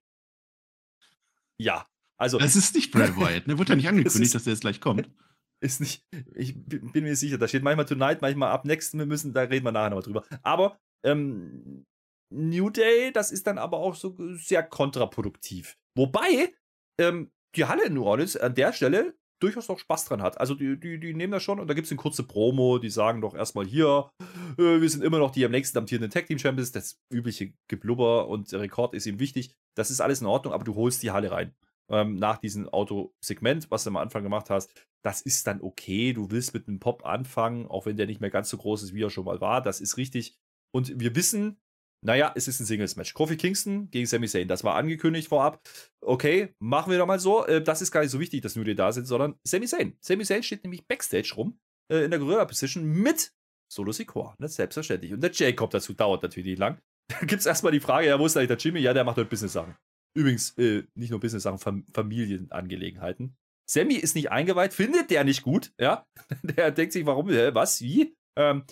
Ja, 1.59 1.87
also. 2.17 2.39
Das 2.39 2.57
ist 2.57 2.75
nicht 2.75 2.91
Bray 2.91 3.17
Wyatt, 3.17 3.47
ne? 3.47 3.59
Wurde 3.59 3.71
ja 3.71 3.77
nicht 3.77 3.89
angekündigt, 3.89 4.23
ist, 4.23 4.35
dass 4.35 4.45
der 4.45 4.53
jetzt 4.53 4.61
gleich 4.61 4.81
kommt. 4.81 5.11
Ist 5.61 5.81
nicht, 5.81 6.05
ich 6.35 6.55
bin 6.67 7.05
mir 7.05 7.17
sicher, 7.17 7.39
da 7.39 7.49
steht 7.49 7.63
manchmal 7.63 7.87
Tonight, 7.87 8.21
manchmal 8.21 8.51
ab 8.51 8.67
next, 8.67 8.93
wir 8.99 9.07
müssen, 9.07 9.33
da 9.33 9.43
reden 9.43 9.65
wir 9.65 9.73
nachher 9.73 9.91
noch 9.91 10.03
drüber. 10.03 10.23
Aber 10.43 10.79
ähm, 11.07 11.87
New 12.31 12.69
Day, 12.69 13.13
das 13.13 13.33
ist 13.33 13.47
dann 13.47 13.57
aber 13.57 13.79
auch 13.79 13.95
so 13.95 14.15
sehr 14.35 14.63
kontraproduktiv. 14.63 15.79
Wobei 15.97 16.53
ähm, 17.01 17.31
die 17.55 17.65
Halle 17.65 17.87
in 17.87 17.95
New 17.95 18.05
Orleans 18.05 18.37
an 18.37 18.55
der 18.55 18.75
Stelle 18.75 19.17
durchaus 19.41 19.69
noch 19.69 19.79
Spaß 19.79 20.07
dran 20.07 20.23
hat. 20.23 20.39
Also 20.41 20.55
die, 20.55 20.79
die, 20.79 20.99
die 20.99 21.15
nehmen 21.15 21.33
das 21.33 21.43
schon 21.43 21.61
und 21.61 21.69
da 21.69 21.75
gibt 21.75 21.87
es 21.87 21.93
eine 21.93 21.99
kurze 21.99 22.23
Promo, 22.23 22.79
die 22.79 22.91
sagen 22.91 23.21
doch 23.21 23.35
erstmal 23.35 23.67
hier, 23.67 24.11
äh, 24.59 24.81
wir 24.81 24.89
sind 24.89 25.05
immer 25.05 25.19
noch 25.19 25.31
die 25.31 25.45
am 25.45 25.51
nächsten 25.51 25.79
amtierenden 25.79 26.11
Tag 26.11 26.27
Team 26.27 26.39
Champions, 26.39 26.73
das 26.73 27.01
übliche 27.13 27.53
Geblubber 27.69 28.29
und 28.29 28.53
der 28.53 28.61
Rekord 28.61 28.95
ist 28.95 29.07
ihm 29.07 29.19
wichtig. 29.19 29.55
Das 29.75 29.91
ist 29.91 30.01
alles 30.01 30.21
in 30.21 30.27
Ordnung, 30.27 30.55
aber 30.55 30.65
du 30.65 30.75
holst 30.75 31.03
die 31.03 31.11
Halle 31.11 31.31
rein 31.31 31.55
ähm, 31.89 32.17
nach 32.17 32.39
diesem 32.39 32.69
Autosegment, 32.69 33.71
was 33.71 33.85
du 33.85 33.91
am 33.91 33.97
Anfang 33.97 34.23
gemacht 34.23 34.51
hast, 34.51 34.71
das 35.03 35.21
ist 35.21 35.47
dann 35.47 35.61
okay. 35.61 36.13
Du 36.13 36.31
willst 36.31 36.55
mit 36.55 36.67
einem 36.67 36.81
Pop 36.81 37.05
anfangen, 37.05 37.67
auch 37.67 37.87
wenn 37.87 37.97
der 37.97 38.07
nicht 38.07 38.21
mehr 38.21 38.31
ganz 38.31 38.49
so 38.49 38.57
groß 38.57 38.83
ist, 38.83 38.95
wie 38.95 39.03
er 39.03 39.11
schon 39.11 39.27
mal 39.27 39.41
war. 39.41 39.63
Das 39.63 39.81
ist 39.81 39.97
richtig. 39.97 40.39
Und 40.73 40.99
wir 40.99 41.15
wissen, 41.15 41.61
naja, 42.05 42.33
es 42.35 42.49
ist 42.49 42.61
ein 42.61 42.67
Singles-Match. 42.67 43.15
Kofi 43.15 43.37
Kingston 43.37 43.91
gegen 43.91 44.05
Sami 44.05 44.29
Zayn. 44.29 44.47
Das 44.47 44.63
war 44.63 44.75
angekündigt 44.75 45.29
vorab. 45.29 45.61
Okay, 46.03 46.55
machen 46.59 46.91
wir 46.91 46.99
doch 46.99 47.07
mal 47.07 47.19
so. 47.19 47.47
Äh, 47.47 47.63
das 47.63 47.81
ist 47.81 47.91
gar 47.91 48.03
nicht 48.03 48.11
so 48.11 48.21
wichtig, 48.21 48.43
dass 48.43 48.57
nur 48.57 48.65
die 48.67 48.75
da 48.75 48.93
sind, 48.93 49.07
sondern 49.07 49.37
Sami 49.43 49.67
Zayn. 49.67 49.97
Sami 50.01 50.25
Zayn 50.25 50.43
steht 50.43 50.65
nämlich 50.65 50.87
Backstage 50.87 51.33
rum, 51.35 51.59
äh, 51.91 52.05
in 52.05 52.11
der 52.11 52.21
Gorilla-Position 52.21 52.85
mit 52.85 53.33
Solo 53.73 53.91
Sikoa, 53.91 54.37
ne? 54.39 54.49
selbstverständlich. 54.49 55.15
Und 55.15 55.23
der 55.23 55.57
kommt 55.57 55.73
dazu, 55.73 55.95
dauert 55.95 56.23
natürlich 56.23 56.47
nicht 56.47 56.59
lang. 56.59 56.79
Da 57.09 57.19
gibt 57.19 57.41
es 57.41 57.47
erstmal 57.47 57.73
die 57.73 57.81
Frage, 57.81 58.07
ja, 58.07 58.19
wo 58.19 58.25
ist 58.25 58.35
eigentlich 58.35 58.49
der 58.49 58.57
Jimmy? 58.57 58.81
Ja, 58.81 58.95
der 58.95 59.05
macht 59.05 59.19
heute 59.19 59.29
Business-Sachen. 59.29 59.77
Übrigens, 60.17 60.57
äh, 60.57 60.85
nicht 60.95 61.11
nur 61.11 61.21
Business-Sachen, 61.21 61.59
Fam 61.59 61.85
Familienangelegenheiten. 61.93 63.37
Sammy 63.69 63.95
ist 63.95 64.15
nicht 64.15 64.31
eingeweiht, 64.31 64.73
findet 64.73 65.11
der 65.11 65.25
nicht 65.25 65.43
gut, 65.43 65.73
ja. 65.79 66.07
Der 66.43 66.71
denkt 66.71 66.93
sich, 66.93 67.05
warum, 67.05 67.29
was, 67.29 67.83
wie? 67.83 68.15
Ähm, 68.39 68.65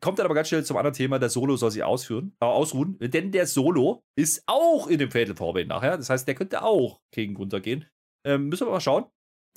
kommt 0.00 0.18
dann 0.18 0.26
aber 0.26 0.34
ganz 0.34 0.48
schnell 0.48 0.64
zum 0.64 0.76
anderen 0.76 0.94
Thema, 0.94 1.18
der 1.18 1.28
Solo 1.28 1.56
soll 1.56 1.70
sich 1.70 1.82
ausführen, 1.82 2.36
äh, 2.40 2.44
ausruhen, 2.44 2.98
denn 3.00 3.32
der 3.32 3.46
Solo 3.46 4.02
ist 4.16 4.42
auch 4.46 4.88
in 4.88 4.98
dem 4.98 5.10
Fatal 5.10 5.36
Four 5.36 5.64
nachher. 5.64 5.96
Das 5.96 6.10
heißt, 6.10 6.26
der 6.26 6.34
könnte 6.34 6.62
auch 6.62 7.00
gegen 7.12 7.36
runtergehen. 7.36 7.86
Ähm, 8.26 8.48
müssen 8.48 8.66
wir 8.66 8.72
mal 8.72 8.80
schauen. 8.80 9.04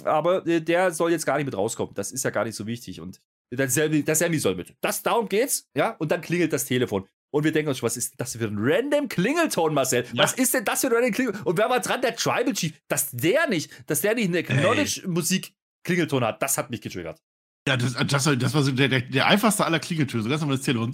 Aber 0.04 0.46
äh, 0.48 0.62
der 0.62 0.92
soll 0.92 1.12
jetzt 1.12 1.26
gar 1.26 1.38
nicht 1.38 1.46
mit 1.46 1.56
rauskommen. 1.56 1.94
Das 1.94 2.12
ist 2.12 2.24
ja 2.24 2.30
gar 2.30 2.46
nicht 2.46 2.56
so 2.56 2.66
wichtig. 2.66 3.00
Und 3.00 3.22
der 3.52 3.70
Sammy, 3.70 4.04
der 4.04 4.16
Sammy 4.16 4.40
soll 4.40 4.56
mit. 4.56 4.76
Das, 4.82 5.04
darum 5.04 5.30
geht's, 5.30 5.70
ja. 5.76 5.92
Und 6.00 6.12
dann 6.12 6.22
klingelt 6.22 6.54
das 6.54 6.66
Telefon. 6.66 7.08
Und 7.32 7.44
wir 7.44 7.52
denken 7.52 7.70
uns, 7.70 7.82
was 7.82 7.98
ist 7.98 8.14
das 8.18 8.36
für 8.36 8.46
ein 8.46 8.58
random 8.58 9.10
Klingelton, 9.10 9.74
Marcel? 9.74 10.06
Ja. 10.14 10.24
Was 10.24 10.34
ist 10.34 10.54
denn 10.54 10.66
das 10.66 10.82
für 10.82 10.88
ein 10.88 10.94
random 10.94 11.12
Klingelton? 11.12 11.44
Und 11.44 11.58
wer 11.58 11.70
war 11.70 11.80
dran? 11.80 12.02
Der 12.02 12.16
Tribal 12.16 12.54
Chief. 12.54 12.80
Dass 12.88 13.12
der 13.12 13.48
nicht, 13.48 13.72
dass 13.88 14.02
der 14.02 14.16
nicht 14.16 14.30
eine 14.30 14.40
Acknowledge-Musik 14.40 15.54
Klingelton 15.84 16.24
hat, 16.24 16.42
das 16.42 16.58
hat 16.58 16.70
mich 16.70 16.82
getriggert. 16.82 17.20
Ja, 17.68 17.78
das, 17.78 17.94
das, 17.94 18.24
das 18.24 18.54
war 18.54 18.64
so 18.64 18.72
der, 18.72 18.90
der, 18.90 19.02
der 19.02 19.28
einfachste 19.28 19.66
aller 19.66 19.80
Klingeltöne. 19.80 20.24
So 20.24 20.30
ganz 20.30 20.42
normal 20.42 20.58
das 20.58 20.66
Telefon. 20.66 20.92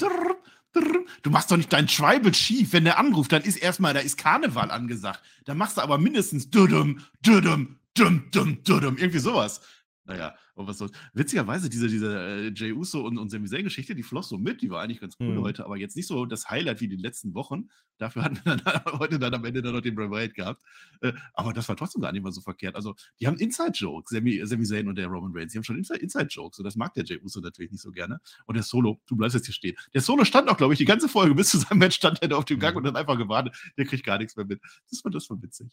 Du 1.23 1.29
machst 1.31 1.51
doch 1.51 1.57
nicht 1.57 1.73
deinen 1.73 1.87
Tribal 1.87 2.31
Chief, 2.31 2.71
wenn 2.73 2.83
der 2.85 2.99
anruft, 2.99 3.31
dann 3.31 3.41
ist 3.41 3.57
erstmal, 3.57 3.93
da 3.93 3.99
ist 3.99 4.17
Karneval 4.17 4.71
angesagt. 4.71 5.21
Dann 5.45 5.57
machst 5.57 5.77
du 5.77 5.81
aber 5.81 5.97
mindestens 5.97 6.49
dudum, 6.49 7.01
dudum, 7.23 7.79
dum, 7.95 8.29
dum, 8.31 8.63
dudum, 8.63 8.97
irgendwie 8.97 9.19
sowas. 9.19 9.61
Naja, 10.05 10.35
aber 10.59 10.67
was 10.67 10.77
soll's. 10.77 10.91
Witzigerweise, 11.13 11.69
diese, 11.69 11.87
diese 11.87 12.19
äh, 12.19 12.51
Jay 12.53 12.73
Uso 12.73 13.05
und, 13.05 13.17
und 13.17 13.29
Sami 13.29 13.47
Zayn-Geschichte, 13.47 13.95
die 13.95 14.03
floss 14.03 14.27
so 14.27 14.37
mit, 14.37 14.61
die 14.61 14.69
war 14.69 14.81
eigentlich 14.81 14.99
ganz 14.99 15.15
cool 15.21 15.35
mhm. 15.35 15.41
heute, 15.41 15.63
aber 15.63 15.77
jetzt 15.77 15.95
nicht 15.95 16.07
so 16.07 16.25
das 16.25 16.49
Highlight 16.49 16.81
wie 16.81 16.89
die 16.89 16.97
letzten 16.97 17.33
Wochen. 17.33 17.69
Dafür 17.97 18.23
hatten 18.23 18.39
wir 18.43 18.57
dann 18.57 18.83
heute 18.99 19.19
dann 19.19 19.33
am 19.33 19.45
Ende 19.45 19.61
dann 19.61 19.73
noch 19.73 19.81
den 19.81 19.95
Bray 19.95 20.11
Wyatt 20.11 20.33
gehabt. 20.33 20.61
Äh, 20.99 21.13
aber 21.33 21.53
das 21.53 21.69
war 21.69 21.77
trotzdem 21.77 22.01
gar 22.01 22.11
nicht 22.11 22.23
mal 22.23 22.33
so 22.33 22.41
verkehrt. 22.41 22.75
Also, 22.75 22.95
die 23.21 23.27
haben 23.27 23.37
Inside-Jokes, 23.37 24.11
Sami, 24.11 24.41
Sami 24.43 24.65
Zayn 24.65 24.89
und 24.89 24.97
der 24.97 25.07
Roman 25.07 25.31
Reigns, 25.33 25.53
die 25.53 25.59
haben 25.59 25.63
schon 25.63 25.77
Inside-Jokes 25.77 26.59
und 26.59 26.65
das 26.65 26.75
mag 26.75 26.93
der 26.93 27.05
Jay 27.05 27.19
Uso 27.23 27.39
natürlich 27.39 27.71
nicht 27.71 27.81
so 27.81 27.91
gerne. 27.91 28.19
Und 28.45 28.55
der 28.55 28.63
Solo, 28.63 28.99
du 29.07 29.15
bleibst 29.15 29.35
jetzt 29.35 29.45
hier 29.45 29.53
stehen. 29.55 29.77
Der 29.93 30.01
Solo 30.01 30.25
stand 30.25 30.49
auch, 30.49 30.57
glaube 30.57 30.73
ich, 30.73 30.77
die 30.77 30.85
ganze 30.85 31.07
Folge 31.07 31.35
bis 31.35 31.51
zu 31.51 31.59
seinem 31.59 31.79
Match 31.79 31.95
stand 31.95 32.21
er 32.21 32.37
auf 32.37 32.43
dem 32.43 32.59
Gang 32.59 32.75
mhm. 32.75 32.81
und 32.81 32.87
hat 32.87 32.97
einfach 32.97 33.17
gewartet. 33.17 33.55
Der 33.77 33.85
kriegt 33.85 34.05
gar 34.05 34.17
nichts 34.17 34.35
mehr 34.35 34.45
mit. 34.45 34.59
Das 34.89 35.05
war, 35.05 35.11
das 35.11 35.29
war 35.29 35.41
witzig. 35.41 35.69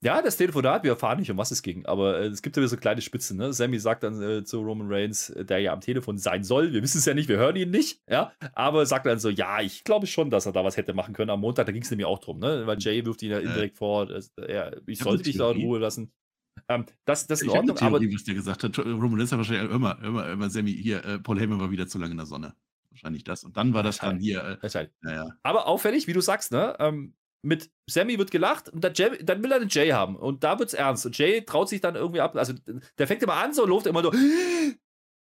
Ja, 0.00 0.22
das 0.22 0.36
Telefonat, 0.36 0.84
wir 0.84 0.92
erfahren 0.92 1.18
nicht, 1.18 1.30
um 1.30 1.38
was 1.38 1.50
es 1.50 1.60
ging, 1.60 1.84
aber 1.84 2.20
äh, 2.20 2.26
es 2.26 2.40
gibt 2.40 2.56
ja 2.56 2.66
so 2.68 2.76
kleine 2.76 3.00
Spitzen. 3.00 3.36
Ne? 3.36 3.52
Sammy 3.52 3.80
sagt 3.80 4.04
dann 4.04 4.22
äh, 4.22 4.44
zu 4.44 4.60
Roman 4.60 4.86
Reigns, 4.88 5.30
äh, 5.30 5.44
der 5.44 5.58
ja 5.58 5.72
am 5.72 5.80
Telefon 5.80 6.18
sein 6.18 6.44
soll, 6.44 6.72
wir 6.72 6.82
wissen 6.82 6.98
es 6.98 7.04
ja 7.04 7.14
nicht, 7.14 7.28
wir 7.28 7.36
hören 7.36 7.56
ihn 7.56 7.70
nicht, 7.70 8.00
ja, 8.08 8.32
aber 8.52 8.86
sagt 8.86 9.06
dann 9.06 9.18
so, 9.18 9.28
ja, 9.28 9.60
ich 9.60 9.82
glaube 9.82 10.06
schon, 10.06 10.30
dass 10.30 10.46
er 10.46 10.52
da 10.52 10.62
was 10.62 10.76
hätte 10.76 10.94
machen 10.94 11.14
können. 11.14 11.30
Am 11.30 11.40
Montag, 11.40 11.66
da 11.66 11.72
ging 11.72 11.82
es 11.82 11.90
nämlich 11.90 12.06
auch 12.06 12.20
drum, 12.20 12.38
ne? 12.38 12.64
weil 12.66 12.78
Jay 12.78 13.04
wirft 13.04 13.22
ihn 13.22 13.32
ja 13.32 13.40
indirekt 13.40 13.76
vor, 13.76 14.06
dass, 14.06 14.30
äh, 14.36 14.76
ich 14.86 15.00
sollte 15.00 15.24
dich 15.24 15.36
da 15.36 15.50
in 15.50 15.62
Ruhe 15.62 15.80
lassen. 15.80 16.12
Ähm, 16.68 16.86
das, 17.04 17.26
das 17.26 17.40
ist 17.40 17.48
in 17.48 17.50
Ordnung, 17.50 17.76
Theorie, 17.76 18.06
aber. 18.06 18.14
was 18.14 18.24
der 18.24 18.34
gesagt 18.34 18.62
hat, 18.62 18.78
Roman 18.78 19.14
Reigns 19.14 19.32
hat 19.32 19.38
wahrscheinlich 19.38 19.70
immer, 19.70 20.00
immer, 20.02 20.28
immer 20.30 20.50
Sammy, 20.50 20.72
hier, 20.72 21.04
äh, 21.04 21.18
Paul 21.18 21.40
Heyman 21.40 21.58
war 21.58 21.72
wieder 21.72 21.88
zu 21.88 21.98
lange 21.98 22.12
in 22.12 22.18
der 22.18 22.26
Sonne. 22.26 22.54
Wahrscheinlich 22.90 23.24
das. 23.24 23.44
Und 23.44 23.56
dann 23.56 23.74
war 23.74 23.82
das 23.82 23.98
dann 23.98 24.18
hier. 24.18 24.58
Äh, 24.62 24.88
ja. 25.04 25.28
Aber 25.42 25.66
auffällig, 25.66 26.06
wie 26.06 26.12
du 26.12 26.20
sagst, 26.20 26.52
ne? 26.52 26.76
Ähm, 26.80 27.14
mit 27.42 27.70
Sammy 27.88 28.18
wird 28.18 28.30
gelacht 28.30 28.68
und 28.68 28.82
dann, 28.82 28.94
Jay, 28.94 29.22
dann 29.22 29.42
will 29.42 29.52
er 29.52 29.60
den 29.60 29.68
Jay 29.68 29.90
haben. 29.90 30.16
Und 30.16 30.44
da 30.44 30.58
wird 30.58 30.68
es 30.70 30.74
ernst. 30.74 31.06
Und 31.06 31.16
Jay 31.16 31.42
traut 31.44 31.68
sich 31.68 31.80
dann 31.80 31.94
irgendwie 31.94 32.20
ab. 32.20 32.36
Also 32.36 32.54
der 32.98 33.06
fängt 33.06 33.22
immer 33.22 33.34
an, 33.34 33.54
so 33.54 33.64
läuft 33.64 33.86
immer 33.86 34.02
so. 34.02 34.12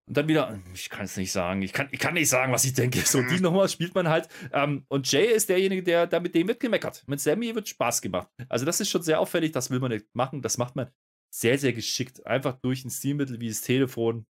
Und 0.06 0.18
dann 0.18 0.28
wieder, 0.28 0.60
ich 0.74 0.90
kann 0.90 1.06
es 1.06 1.16
nicht 1.16 1.32
sagen, 1.32 1.62
ich 1.62 1.72
kann, 1.72 1.88
ich 1.92 2.00
kann 2.00 2.16
nicht 2.16 2.28
sagen, 2.28 2.52
was 2.52 2.66
ich 2.66 2.74
denke. 2.74 3.00
So, 3.00 3.22
die 3.22 3.40
nochmal 3.40 3.70
spielt 3.70 3.96
man 3.96 4.10
halt. 4.10 4.28
Ähm, 4.52 4.86
und 4.90 5.10
Jay 5.10 5.32
ist 5.32 5.48
derjenige, 5.48 5.82
der 5.82 6.08
da 6.08 6.20
mit 6.20 6.36
dem 6.36 6.50
wird 6.50 6.60
gemeckert. 6.60 7.06
Mit 7.08 7.22
Sammy 7.22 7.56
wird 7.56 7.70
Spaß 7.70 8.02
gemacht. 8.02 8.28
Also, 8.50 8.66
das 8.66 8.82
ist 8.82 8.90
schon 8.90 9.02
sehr 9.02 9.22
auffällig, 9.22 9.54
das 9.54 9.72
will 9.72 9.80
man 9.80 9.92
nicht 9.92 10.14
machen. 10.14 10.42
Das 10.42 10.58
macht 10.58 10.76
man 10.76 10.92
sehr, 11.34 11.58
sehr 11.58 11.72
geschickt. 11.72 12.26
Einfach 12.28 12.60
durch 12.60 12.84
ein 12.84 12.90
Stilmittel 12.90 13.40
wie 13.40 13.48
das 13.48 13.62
Telefon, 13.62 14.26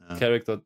ja. 0.00 0.18
Character 0.18 0.64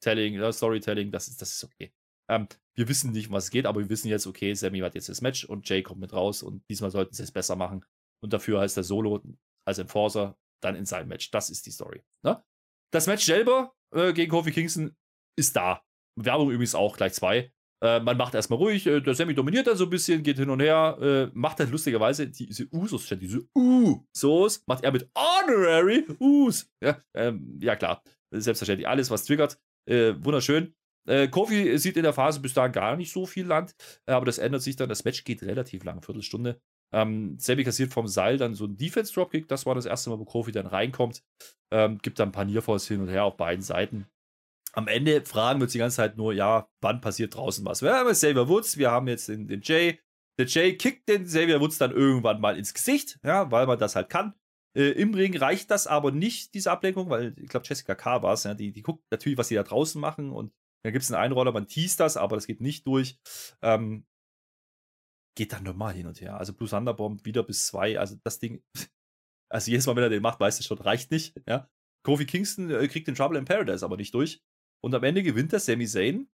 Telling, 0.00 0.52
Storytelling, 0.52 1.10
das 1.10 1.28
ist, 1.28 1.42
das 1.42 1.52
ist 1.52 1.64
okay. 1.64 1.92
Ähm, 2.28 2.48
wir 2.74 2.88
wissen 2.88 3.12
nicht, 3.12 3.30
was 3.30 3.50
geht, 3.50 3.66
aber 3.66 3.80
wir 3.80 3.88
wissen 3.88 4.08
jetzt, 4.08 4.26
okay, 4.26 4.54
Sammy 4.54 4.80
hat 4.80 4.94
jetzt 4.94 5.08
das 5.08 5.20
Match 5.20 5.44
und 5.44 5.68
Jay 5.68 5.82
kommt 5.82 6.00
mit 6.00 6.12
raus 6.12 6.42
und 6.42 6.62
diesmal 6.68 6.90
sollten 6.90 7.14
sie 7.14 7.22
es 7.22 7.30
besser 7.30 7.56
machen. 7.56 7.84
Und 8.22 8.32
dafür 8.32 8.60
heißt 8.60 8.76
der 8.76 8.84
Solo 8.84 9.22
als 9.66 9.78
Enforcer 9.78 10.36
dann 10.62 10.76
in 10.76 10.86
seinem 10.86 11.08
Match. 11.08 11.30
Das 11.30 11.50
ist 11.50 11.66
die 11.66 11.70
Story. 11.70 12.02
Ne? 12.22 12.42
Das 12.92 13.06
Match 13.06 13.24
selber 13.24 13.74
äh, 13.94 14.12
gegen 14.12 14.30
Kofi 14.30 14.50
Kingston 14.50 14.96
ist 15.38 15.54
da. 15.54 15.82
Werbung 16.16 16.50
übrigens 16.50 16.74
auch 16.74 16.96
gleich 16.96 17.12
zwei. 17.12 17.52
Äh, 17.82 18.00
man 18.00 18.16
macht 18.16 18.34
erstmal 18.34 18.58
ruhig, 18.58 18.86
äh, 18.86 19.00
der 19.00 19.14
Sammy 19.14 19.34
dominiert 19.34 19.66
dann 19.66 19.76
so 19.76 19.84
ein 19.84 19.90
bisschen, 19.90 20.22
geht 20.22 20.38
hin 20.38 20.48
und 20.48 20.60
her, 20.60 20.96
äh, 21.00 21.30
macht 21.34 21.60
dann 21.60 21.70
lustigerweise 21.70 22.28
diese 22.28 22.66
Usos, 22.72 23.06
diese 23.20 23.46
U-Sos, 23.54 24.62
macht 24.66 24.84
er 24.84 24.92
mit 24.92 25.10
Honorary 25.14 26.06
Us. 26.18 26.70
Ja, 26.82 27.02
ähm, 27.14 27.58
ja 27.60 27.76
klar, 27.76 28.02
selbstverständlich. 28.30 28.88
Alles, 28.88 29.10
was 29.10 29.24
triggert, 29.24 29.58
äh, 29.86 30.14
wunderschön. 30.16 30.74
Äh, 31.06 31.28
Kofi 31.28 31.78
sieht 31.78 31.96
in 31.96 32.02
der 32.02 32.12
Phase 32.12 32.40
bis 32.40 32.54
dahin 32.54 32.72
gar 32.72 32.96
nicht 32.96 33.12
so 33.12 33.26
viel 33.26 33.46
Land, 33.46 33.74
äh, 34.06 34.12
aber 34.12 34.26
das 34.26 34.38
ändert 34.38 34.62
sich 34.62 34.76
dann. 34.76 34.88
Das 34.88 35.04
Match 35.04 35.24
geht 35.24 35.42
relativ 35.42 35.84
lang, 35.84 36.02
Viertelstunde. 36.02 36.60
Ähm, 36.92 37.36
Sammy 37.38 37.64
kassiert 37.64 37.92
vom 37.92 38.06
Seil 38.06 38.38
dann 38.38 38.54
so 38.54 38.64
einen 38.64 38.76
Defense-Dropkick. 38.76 39.48
Das 39.48 39.66
war 39.66 39.74
das 39.74 39.86
erste 39.86 40.10
Mal, 40.10 40.18
wo 40.18 40.24
Kofi 40.24 40.52
dann 40.52 40.66
reinkommt. 40.66 41.22
Ähm, 41.72 41.98
gibt 41.98 42.18
dann 42.18 42.28
ein 42.28 42.32
paar 42.32 42.44
Nearfalls 42.44 42.86
hin 42.86 43.00
und 43.00 43.08
her 43.08 43.24
auf 43.24 43.36
beiden 43.36 43.62
Seiten. 43.62 44.06
Am 44.72 44.88
Ende 44.88 45.24
fragen 45.24 45.60
wir 45.60 45.64
uns 45.64 45.72
die 45.72 45.78
ganze 45.78 45.96
Zeit 45.96 46.16
nur, 46.16 46.32
ja, 46.32 46.68
wann 46.80 47.00
passiert 47.00 47.34
draußen 47.34 47.64
was? 47.64 47.82
Wir 47.82 47.94
haben 47.94 48.10
Xavier 48.10 48.48
Woods, 48.48 48.76
wir 48.76 48.90
haben 48.90 49.08
jetzt 49.08 49.28
den, 49.28 49.46
den 49.46 49.60
Jay. 49.62 49.98
Der 50.38 50.46
Jay 50.46 50.76
kickt 50.76 51.08
den 51.08 51.24
Xavier 51.24 51.60
Woods 51.60 51.78
dann 51.78 51.92
irgendwann 51.92 52.40
mal 52.40 52.56
ins 52.56 52.74
Gesicht, 52.74 53.18
ja, 53.24 53.50
weil 53.50 53.66
man 53.66 53.78
das 53.78 53.94
halt 53.94 54.08
kann. 54.08 54.34
Äh, 54.76 54.90
Im 54.90 55.14
Ring 55.14 55.36
reicht 55.36 55.70
das 55.70 55.86
aber 55.86 56.10
nicht, 56.10 56.54
diese 56.54 56.72
Ablenkung, 56.72 57.08
weil 57.08 57.34
ich 57.38 57.48
glaube, 57.48 57.66
Jessica 57.68 57.94
K. 57.94 58.22
war 58.22 58.32
es, 58.32 58.44
ja, 58.44 58.54
die, 58.54 58.72
die 58.72 58.82
guckt 58.82 59.04
natürlich, 59.10 59.38
was 59.38 59.48
sie 59.48 59.54
da 59.54 59.62
draußen 59.62 60.00
machen 60.00 60.30
und 60.30 60.52
dann 60.84 60.92
gibt 60.92 61.02
es 61.02 61.10
einen 61.10 61.22
Einroller, 61.22 61.50
man 61.50 61.66
teast 61.66 61.98
das, 61.98 62.18
aber 62.18 62.36
das 62.36 62.46
geht 62.46 62.60
nicht 62.60 62.86
durch. 62.86 63.18
Ähm, 63.62 64.06
geht 65.36 65.52
dann 65.52 65.64
normal 65.64 65.94
hin 65.94 66.06
und 66.06 66.20
her. 66.20 66.36
Also 66.36 66.52
plus 66.52 66.70
Thunderbomb 66.70 67.24
wieder 67.24 67.42
bis 67.42 67.66
zwei. 67.66 67.98
Also 67.98 68.16
das 68.22 68.38
Ding, 68.38 68.62
also 69.50 69.70
jedes 69.70 69.86
Mal, 69.86 69.96
wenn 69.96 70.02
er 70.04 70.10
den 70.10 70.22
macht, 70.22 70.40
weiß 70.40 70.58
er 70.58 70.64
schon, 70.64 70.78
reicht 70.78 71.10
nicht. 71.10 71.34
Ja. 71.48 71.70
Kofi 72.04 72.26
Kingston 72.26 72.70
äh, 72.70 72.86
kriegt 72.86 73.08
den 73.08 73.14
Trouble 73.14 73.38
in 73.38 73.46
Paradise 73.46 73.84
aber 73.84 73.96
nicht 73.96 74.14
durch. 74.14 74.42
Und 74.84 74.94
am 74.94 75.02
Ende 75.02 75.22
gewinnt 75.22 75.52
der 75.52 75.60
Sami 75.60 75.86
Zayn 75.86 76.28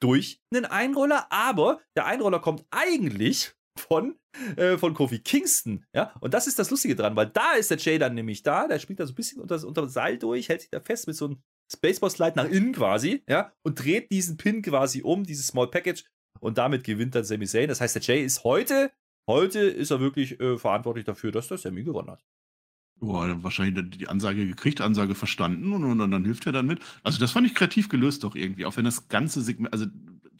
durch 0.00 0.40
einen 0.54 0.66
Einroller, 0.66 1.26
aber 1.30 1.80
der 1.96 2.06
Einroller 2.06 2.38
kommt 2.38 2.64
eigentlich 2.70 3.56
von, 3.76 4.20
äh, 4.56 4.78
von 4.78 4.94
Kofi 4.94 5.18
Kingston. 5.18 5.84
Ja, 5.92 6.14
und 6.20 6.32
das 6.32 6.46
ist 6.46 6.60
das 6.60 6.70
Lustige 6.70 6.94
dran, 6.94 7.16
weil 7.16 7.26
da 7.26 7.54
ist 7.54 7.72
der 7.72 7.78
Jay 7.78 7.98
dann 7.98 8.14
nämlich 8.14 8.44
da, 8.44 8.68
der 8.68 8.78
spielt 8.78 9.00
da 9.00 9.06
so 9.06 9.12
ein 9.12 9.16
bisschen 9.16 9.42
unter, 9.42 9.66
unter 9.66 9.88
Seil 9.88 10.16
durch, 10.16 10.48
hält 10.48 10.60
sich 10.60 10.70
da 10.70 10.80
fest 10.80 11.08
mit 11.08 11.16
so 11.16 11.24
einem 11.26 11.42
Spaceball-Slide 11.72 12.34
nach 12.36 12.48
innen 12.48 12.72
quasi, 12.72 13.22
ja, 13.28 13.52
und 13.62 13.82
dreht 13.82 14.10
diesen 14.10 14.36
Pin 14.36 14.62
quasi 14.62 15.02
um, 15.02 15.24
dieses 15.24 15.48
Small 15.48 15.68
Package, 15.68 16.04
und 16.40 16.58
damit 16.58 16.84
gewinnt 16.84 17.14
dann 17.14 17.24
Sami 17.24 17.46
Zayn. 17.46 17.68
Das 17.68 17.80
heißt, 17.80 17.94
der 17.94 18.02
Jay 18.02 18.24
ist 18.24 18.44
heute, 18.44 18.92
heute 19.26 19.60
ist 19.60 19.90
er 19.90 20.00
wirklich 20.00 20.38
äh, 20.40 20.58
verantwortlich 20.58 21.04
dafür, 21.04 21.32
dass 21.32 21.48
der 21.48 21.58
Sami 21.58 21.82
gewonnen 21.82 22.10
hat. 22.10 22.24
Boah, 22.98 23.42
wahrscheinlich 23.42 23.90
die 23.90 24.08
Ansage 24.08 24.46
gekriegt, 24.46 24.80
Ansage 24.80 25.14
verstanden 25.14 25.72
und, 25.72 25.84
und, 25.84 26.00
und, 26.00 26.10
dann 26.10 26.24
hilft 26.24 26.46
er 26.46 26.52
dann 26.52 26.66
mit. 26.66 26.80
Also 27.02 27.18
das 27.18 27.32
fand 27.32 27.46
ich 27.46 27.54
kreativ 27.54 27.90
gelöst 27.90 28.24
doch 28.24 28.34
irgendwie, 28.34 28.64
auch 28.64 28.76
wenn 28.78 28.86
das 28.86 29.08
ganze 29.08 29.42
Segment, 29.42 29.72
also 29.74 29.86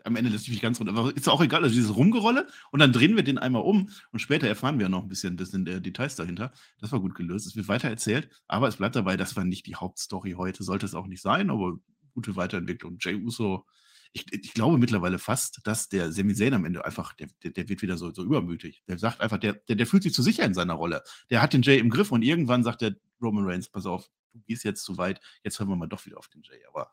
am 0.07 0.17
Ende 0.17 0.31
lässt 0.31 0.45
sich 0.45 0.53
nicht 0.53 0.63
ganz 0.63 0.79
runter, 0.81 0.97
aber 0.97 1.15
ist 1.17 1.29
auch 1.29 1.43
egal, 1.43 1.63
also 1.63 1.75
dieses 1.75 1.95
Rumgerolle 1.95 2.47
und 2.71 2.81
dann 2.81 2.93
drehen 2.93 3.17
wir 3.17 3.25
den 3.25 3.39
einmal 3.39 3.63
um 3.63 3.91
und 4.13 4.19
später 4.21 4.47
erfahren 4.47 4.79
wir 4.79 4.89
noch 4.89 5.03
ein 5.03 5.09
bisschen, 5.09 5.37
das 5.37 5.51
sind 5.51 5.69
äh, 5.69 5.81
Details 5.81 6.17
dahinter. 6.17 6.53
Das 6.81 6.93
war 6.93 7.01
gut 7.01 7.15
gelöst, 7.15 7.47
es 7.47 7.57
wird 7.57 7.69
weiter 7.69 7.89
erzählt, 7.89 8.31
aber 8.47 8.69
es 8.69 8.77
bleibt 8.77 8.97
dabei, 8.97 9.17
das 9.17 9.37
war 9.37 9.45
nicht 9.45 9.67
die 9.67 9.77
Hauptstory 9.77 10.33
heute, 10.33 10.63
sollte 10.63 10.87
es 10.87 10.95
auch 10.95 11.07
nicht 11.07 11.23
sein, 11.23 11.51
aber 11.51 11.79
gute 12.15 12.37
Weiterentwicklung. 12.37 12.97
Jay 13.01 13.15
Uso, 13.17 13.67
ich, 14.13 14.25
ich 14.33 14.55
glaube 14.55 14.79
mittlerweile 14.79 15.19
fast, 15.19 15.61
dass 15.65 15.89
der 15.89 16.13
Sami 16.13 16.35
Zayn 16.35 16.55
am 16.55 16.65
Ende 16.65 16.85
einfach, 16.85 17.13
der, 17.15 17.29
der, 17.43 17.51
der 17.51 17.69
wird 17.69 17.83
wieder 17.83 17.99
so, 17.99 18.13
so 18.13 18.25
übermütig. 18.25 18.83
Der 18.89 18.99
sagt 18.99 19.21
einfach, 19.21 19.39
der, 19.39 19.55
der, 19.55 19.77
der 19.77 19.87
fühlt 19.87 20.03
sich 20.03 20.15
zu 20.15 20.23
sicher 20.23 20.45
in 20.45 20.55
seiner 20.55 20.75
Rolle. 20.75 21.03
Der 21.31 21.43
hat 21.43 21.53
den 21.53 21.63
Jay 21.63 21.79
im 21.79 21.91
Griff 21.91 22.13
und 22.13 22.23
irgendwann 22.23 22.65
sagt 22.65 22.81
der 22.81 22.95
Roman 23.21 23.45
Reigns, 23.45 23.69
pass 23.69 23.85
auf, 23.87 24.09
du 24.33 24.41
gehst 24.47 24.65
jetzt 24.65 24.85
zu 24.85 24.97
weit, 24.97 25.21
jetzt 25.43 25.59
hören 25.59 25.69
wir 25.69 25.77
mal 25.77 25.87
doch 25.87 26.07
wieder 26.07 26.19
auf 26.19 26.29
den 26.29 26.43
Jay. 26.43 26.61
Aber 26.69 26.91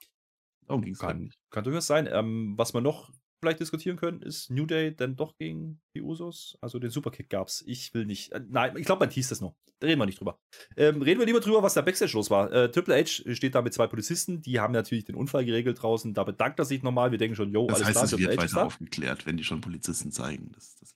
Darum 0.67 0.81
ging 0.81 0.93
es 0.93 1.01
halt 1.01 1.19
nicht. 1.19 1.37
Kann 1.49 1.63
durchaus 1.63 1.87
sein. 1.87 2.07
Ähm, 2.11 2.53
was 2.57 2.73
man 2.73 2.83
noch 2.83 3.11
vielleicht 3.43 3.59
diskutieren 3.59 3.97
können, 3.97 4.21
ist 4.21 4.49
New 4.49 4.65
Day 4.65 4.95
denn 4.95 5.15
doch 5.15 5.35
gegen 5.37 5.81
die 5.95 6.01
Usos? 6.01 6.57
Also 6.61 6.79
den 6.79 6.89
Superkick 6.89 7.29
gab 7.29 7.47
es. 7.47 7.63
Ich 7.67 7.93
will 7.93 8.05
nicht. 8.05 8.31
Äh, 8.31 8.41
nein, 8.49 8.75
ich 8.77 8.85
glaube, 8.85 9.05
man 9.05 9.09
hieß 9.09 9.29
das 9.29 9.41
noch. 9.41 9.55
Da 9.79 9.87
reden 9.87 9.99
wir 9.99 10.05
nicht 10.05 10.19
drüber. 10.19 10.39
Ähm, 10.77 11.01
reden 11.01 11.19
wir 11.19 11.25
lieber 11.25 11.41
drüber, 11.41 11.61
was 11.61 11.73
da 11.73 11.81
Backstage 11.81 12.13
los 12.13 12.31
war. 12.31 12.51
Äh, 12.51 12.71
Triple 12.71 12.95
H 12.95 13.33
steht 13.33 13.53
da 13.53 13.61
mit 13.61 13.73
zwei 13.73 13.87
Polizisten, 13.87 14.41
die 14.41 14.59
haben 14.59 14.73
natürlich 14.73 15.03
den 15.03 15.15
Unfall 15.15 15.43
geregelt 15.43 15.81
draußen. 15.81 16.13
Da 16.13 16.23
bedankt 16.23 16.59
er 16.59 16.65
sich 16.65 16.83
nochmal. 16.83 17.11
Wir 17.11 17.17
denken 17.17 17.35
schon, 17.35 17.51
yo, 17.51 17.67
das 17.67 17.81
alles 17.81 17.87
heißt, 17.87 17.97
klar. 17.97 18.11
Das 18.11 18.19
wird 18.19 18.37
weiter 18.37 18.65
aufgeklärt, 18.65 19.25
wenn 19.25 19.35
die 19.37 19.43
schon 19.43 19.61
Polizisten 19.61 20.11
zeigen. 20.11 20.51
Das, 20.53 20.77
das 20.79 20.93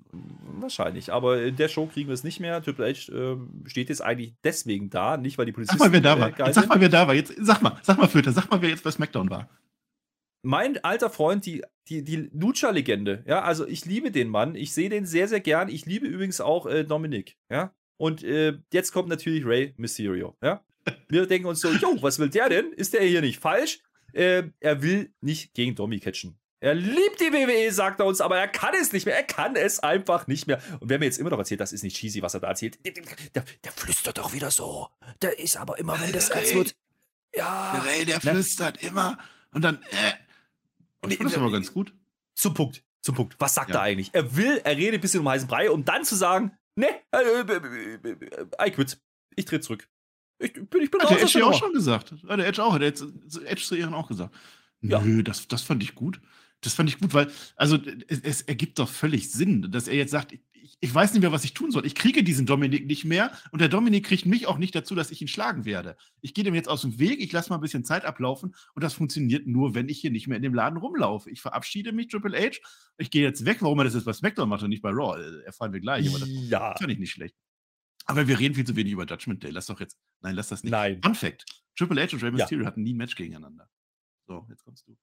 Wahrscheinlich. 0.60 1.12
Aber 1.12 1.44
in 1.44 1.56
der 1.56 1.68
Show 1.68 1.86
kriegen 1.86 2.08
wir 2.08 2.13
es 2.13 2.24
nicht 2.24 2.39
mehr. 2.39 2.62
Triple 2.62 2.86
H 2.86 3.12
äh, 3.12 3.38
steht 3.66 3.89
jetzt 3.89 4.01
eigentlich 4.01 4.36
deswegen 4.44 4.89
da, 4.89 5.18
nicht 5.18 5.38
weil 5.38 5.46
die 5.46 5.51
Polizisten. 5.51 5.77
Sag 5.77 5.88
mal, 5.88 5.94
wer 5.94 6.01
da 6.01 6.20
war. 6.20 6.48
Äh, 6.48 6.54
sag 6.54 6.68
mal, 6.68 6.80
wer 6.80 6.89
da 6.89 7.08
war. 7.08 7.13
Jetzt, 7.13 7.34
sag 7.39 7.62
mal, 7.62 7.77
sag 7.82 7.98
mal, 7.98 8.08
Föter, 8.08 8.32
sag 8.32 8.50
mal, 8.50 8.62
wer 8.62 8.70
jetzt 8.70 8.84
bei 8.84 8.92
SmackDown 8.92 9.30
war. 9.30 9.50
Mein 10.48 10.82
alter 10.82 11.10
Freund, 11.10 11.46
die, 11.46 11.62
die, 11.89 12.04
die 12.06 12.30
Lucha-Legende. 12.32 13.22
Ja, 13.27 13.42
also 13.42 13.68
ich 13.68 13.84
liebe 13.84 14.12
den 14.12 14.30
Mann. 14.30 14.56
Ich 14.56 14.72
sehe 14.72 14.88
den 14.88 15.06
sehr, 15.06 15.27
sehr 15.27 15.42
gern. 15.42 15.68
Ich 15.68 15.86
liebe 15.86 16.08
übrigens 16.08 16.39
auch 16.39 16.66
äh, 16.68 16.86
Dominik. 16.86 17.36
Ja. 17.50 17.74
Und 17.98 18.24
äh, 18.24 18.54
jetzt 18.72 18.94
kommt 18.94 19.10
natürlich 19.10 19.46
Ray 19.46 19.74
Mysterio. 19.75 20.38
Ja. 20.42 20.63
Wir 21.10 21.25
denken 21.25 21.48
uns 21.48 21.60
so, 21.60 21.70
jo, 21.70 21.98
was 22.01 22.18
will 22.18 22.30
der 22.30 22.48
denn? 22.48 22.72
Ist 22.72 22.94
der 22.94 23.01
hier 23.01 23.20
nicht 23.20 23.42
falsch? 23.42 23.80
Äh, 24.13 24.44
er 24.62 24.82
will 24.82 25.13
nicht 25.20 25.54
gegen 25.54 25.75
Domi 25.75 26.00
catchen. 26.00 26.39
Er 26.62 26.75
liebt 26.75 27.20
die 27.20 27.34
WWE, 27.34 27.70
sagt 27.74 28.00
er 28.00 28.06
uns, 28.06 28.22
aber 28.22 28.38
er 28.38 28.48
kann 28.48 28.74
es 28.80 28.94
nicht 28.94 29.06
mehr. 29.06 29.18
Er 29.18 29.24
kann 29.24 29.58
es 29.58 29.80
einfach 29.80 30.27
nicht 30.27 30.48
mehr. 30.48 30.62
Und 30.80 30.89
wer 30.89 30.98
mir 30.98 31.06
jetzt 31.06 31.20
immer 31.20 31.30
noch 31.30 31.39
erzählt, 31.39 31.60
das 31.60 31.74
ist 31.74 31.84
nicht 31.84 31.98
cheesy, 31.98 32.22
was 32.22 32.34
er 32.36 32.39
da 32.39 32.48
erzählt, 32.48 32.80
der, 32.86 32.94
der, 33.36 33.44
der 33.66 33.72
flüstert 33.74 34.18
doch 34.18 34.32
wieder 34.32 34.50
so. 34.50 34.88
Der 35.22 35.38
ist 35.38 35.58
aber 35.58 35.77
immer, 35.77 36.00
wenn 36.00 36.13
das 36.13 36.30
ernst 36.30 36.56
wird. 36.56 36.75
Ja. 37.36 37.74
Der 37.75 37.92
Ray, 37.92 38.06
der 38.06 38.22
flüstert 38.22 38.82
immer 38.82 39.18
und 39.51 39.62
dann. 39.62 39.82
Äh. 39.92 40.26
Und 41.01 41.12
ich 41.12 41.18
finde 41.18 41.34
das 41.34 41.42
aber 41.42 41.51
ganz 41.51 41.74
gut. 41.74 41.94
Zum 42.36 42.54
Punkt. 42.54 42.84
Zum 43.01 43.16
Punkt. 43.16 43.36
Was 43.39 43.56
sagt 43.56 43.70
ja. 43.70 43.77
er 43.77 43.82
eigentlich? 43.82 44.10
Er 44.13 44.36
will, 44.36 44.62
er 44.63 44.75
redet 44.75 44.96
ein 44.96 45.01
bisschen 45.01 45.22
um 45.22 45.30
heißen 45.30 45.48
Brei, 45.48 45.72
um 45.72 45.86
dann 45.86 46.04
zu 46.04 46.16
sagen, 46.16 46.58
ne, 46.75 46.88
äh, 47.12 47.18
äh, 47.18 48.10
äh, 48.10 48.68
I 48.68 48.72
quit. 48.72 49.00
Ich 49.36 49.46
drehe 49.46 49.60
zurück. 49.60 49.88
Ich 50.39 50.54
bin, 50.54 50.82
ich 50.82 50.92
bin 50.92 51.01
Hat 51.01 51.10
der 51.10 51.22
Edge 51.22 51.46
auch 51.46 51.54
schon 51.54 51.74
gesagt. 51.74 52.13
Hat 52.27 52.39
der 52.39 52.48
Edge 52.48 52.63
auch, 52.63 52.74
hat 52.74 52.82
der 52.82 52.89
Edge 52.89 53.63
zu 53.63 53.75
Ehren 53.75 53.94
auch 53.94 54.08
gesagt. 54.08 54.36
Ja. 54.82 55.01
Nö, 55.01 55.24
das, 55.24 55.48
das 55.48 55.63
fand 55.63 55.82
ich 55.82 55.96
gut. 55.96 56.20
Das 56.61 56.73
fand 56.73 56.89
ich 56.89 56.99
gut, 56.99 57.13
weil, 57.13 57.31
also 57.55 57.77
es, 58.07 58.19
es, 58.21 58.41
ergibt 58.41 58.79
doch 58.79 58.89
völlig 58.89 59.31
Sinn, 59.31 59.69
dass 59.71 59.87
er 59.87 59.95
jetzt 59.95 60.09
sagt, 60.09 60.33
ich, 60.33 60.41
ich, 60.79 60.93
weiß 60.93 61.13
nicht 61.13 61.21
mehr, 61.21 61.31
was 61.31 61.43
ich 61.43 61.53
tun 61.53 61.71
soll. 61.71 61.85
Ich 61.85 61.93
kriege 61.93 62.23
diesen 62.23 62.47
Dominik 62.47 62.87
nicht 62.87 63.05
mehr 63.05 63.31
und 63.51 63.61
der 63.61 63.69
Dominik 63.69 64.05
kriegt 64.05 64.25
mich 64.25 64.47
auch 64.47 64.57
nicht 64.57 64.73
dazu, 64.73 64.95
dass 64.95 65.11
ich 65.11 65.21
ihn 65.21 65.27
schlagen 65.27 65.65
werde. 65.65 65.97
Ich 66.21 66.33
gehe 66.33 66.43
dem 66.43 66.55
jetzt 66.55 66.67
aus 66.67 66.81
dem 66.81 66.97
Weg, 66.97 67.19
ich 67.19 67.31
lasse 67.31 67.49
mal 67.49 67.55
ein 67.55 67.61
bisschen 67.61 67.85
Zeit 67.85 68.05
ablaufen 68.05 68.55
und 68.73 68.83
das 68.83 68.95
funktioniert 68.95 69.45
nur, 69.45 69.75
wenn 69.75 69.87
ich 69.87 69.99
hier 69.99 70.09
nicht 70.09 70.27
mehr 70.27 70.37
in 70.37 70.43
dem 70.43 70.55
Laden 70.55 70.77
rumlaufe. 70.77 71.29
Ich 71.29 71.41
verabschiede 71.41 71.91
mich, 71.91 72.07
Triple 72.07 72.37
H. 72.37 72.57
Ich 72.97 73.11
gehe 73.11 73.21
jetzt 73.21 73.45
weg. 73.45 73.57
Warum 73.61 73.79
er 73.79 73.85
das 73.85 73.93
jetzt 73.93 74.05
bei 74.05 74.13
SmackDown 74.13 74.49
macht 74.49 74.63
und 74.63 74.69
nicht 74.69 74.81
bei 74.81 74.89
Raw, 74.89 75.21
äh, 75.21 75.45
erfahren 75.45 75.73
wir 75.73 75.79
gleich. 75.79 76.09
Aber 76.09 76.19
das 76.19 76.29
ja. 76.29 76.75
fand 76.75 76.91
ich 76.91 76.99
nicht 76.99 77.11
schlecht. 77.11 77.35
Aber 78.07 78.27
wir 78.27 78.39
reden 78.39 78.55
viel 78.55 78.65
zu 78.65 78.75
wenig 78.75 78.93
über 78.93 79.05
Judgment 79.05 79.43
Day. 79.43 79.51
Lass 79.51 79.67
doch 79.67 79.79
jetzt. 79.79 79.97
Nein, 80.21 80.33
lass 80.35 80.47
das 80.47 80.63
nicht. 80.63 80.71
Nein. 80.71 81.01
Fun 81.03 81.13
Fact: 81.13 81.45
Triple 81.77 82.01
H 82.01 82.13
und 82.13 82.23
Rey 82.23 82.31
Mysterio 82.31 82.63
ja. 82.63 82.67
hatten 82.67 82.81
nie 82.81 82.93
ein 82.93 82.97
Match 82.97 83.15
gegeneinander. 83.15 83.69
So, 84.25 84.45
jetzt 84.49 84.63
kommst 84.63 84.87
du. 84.87 84.97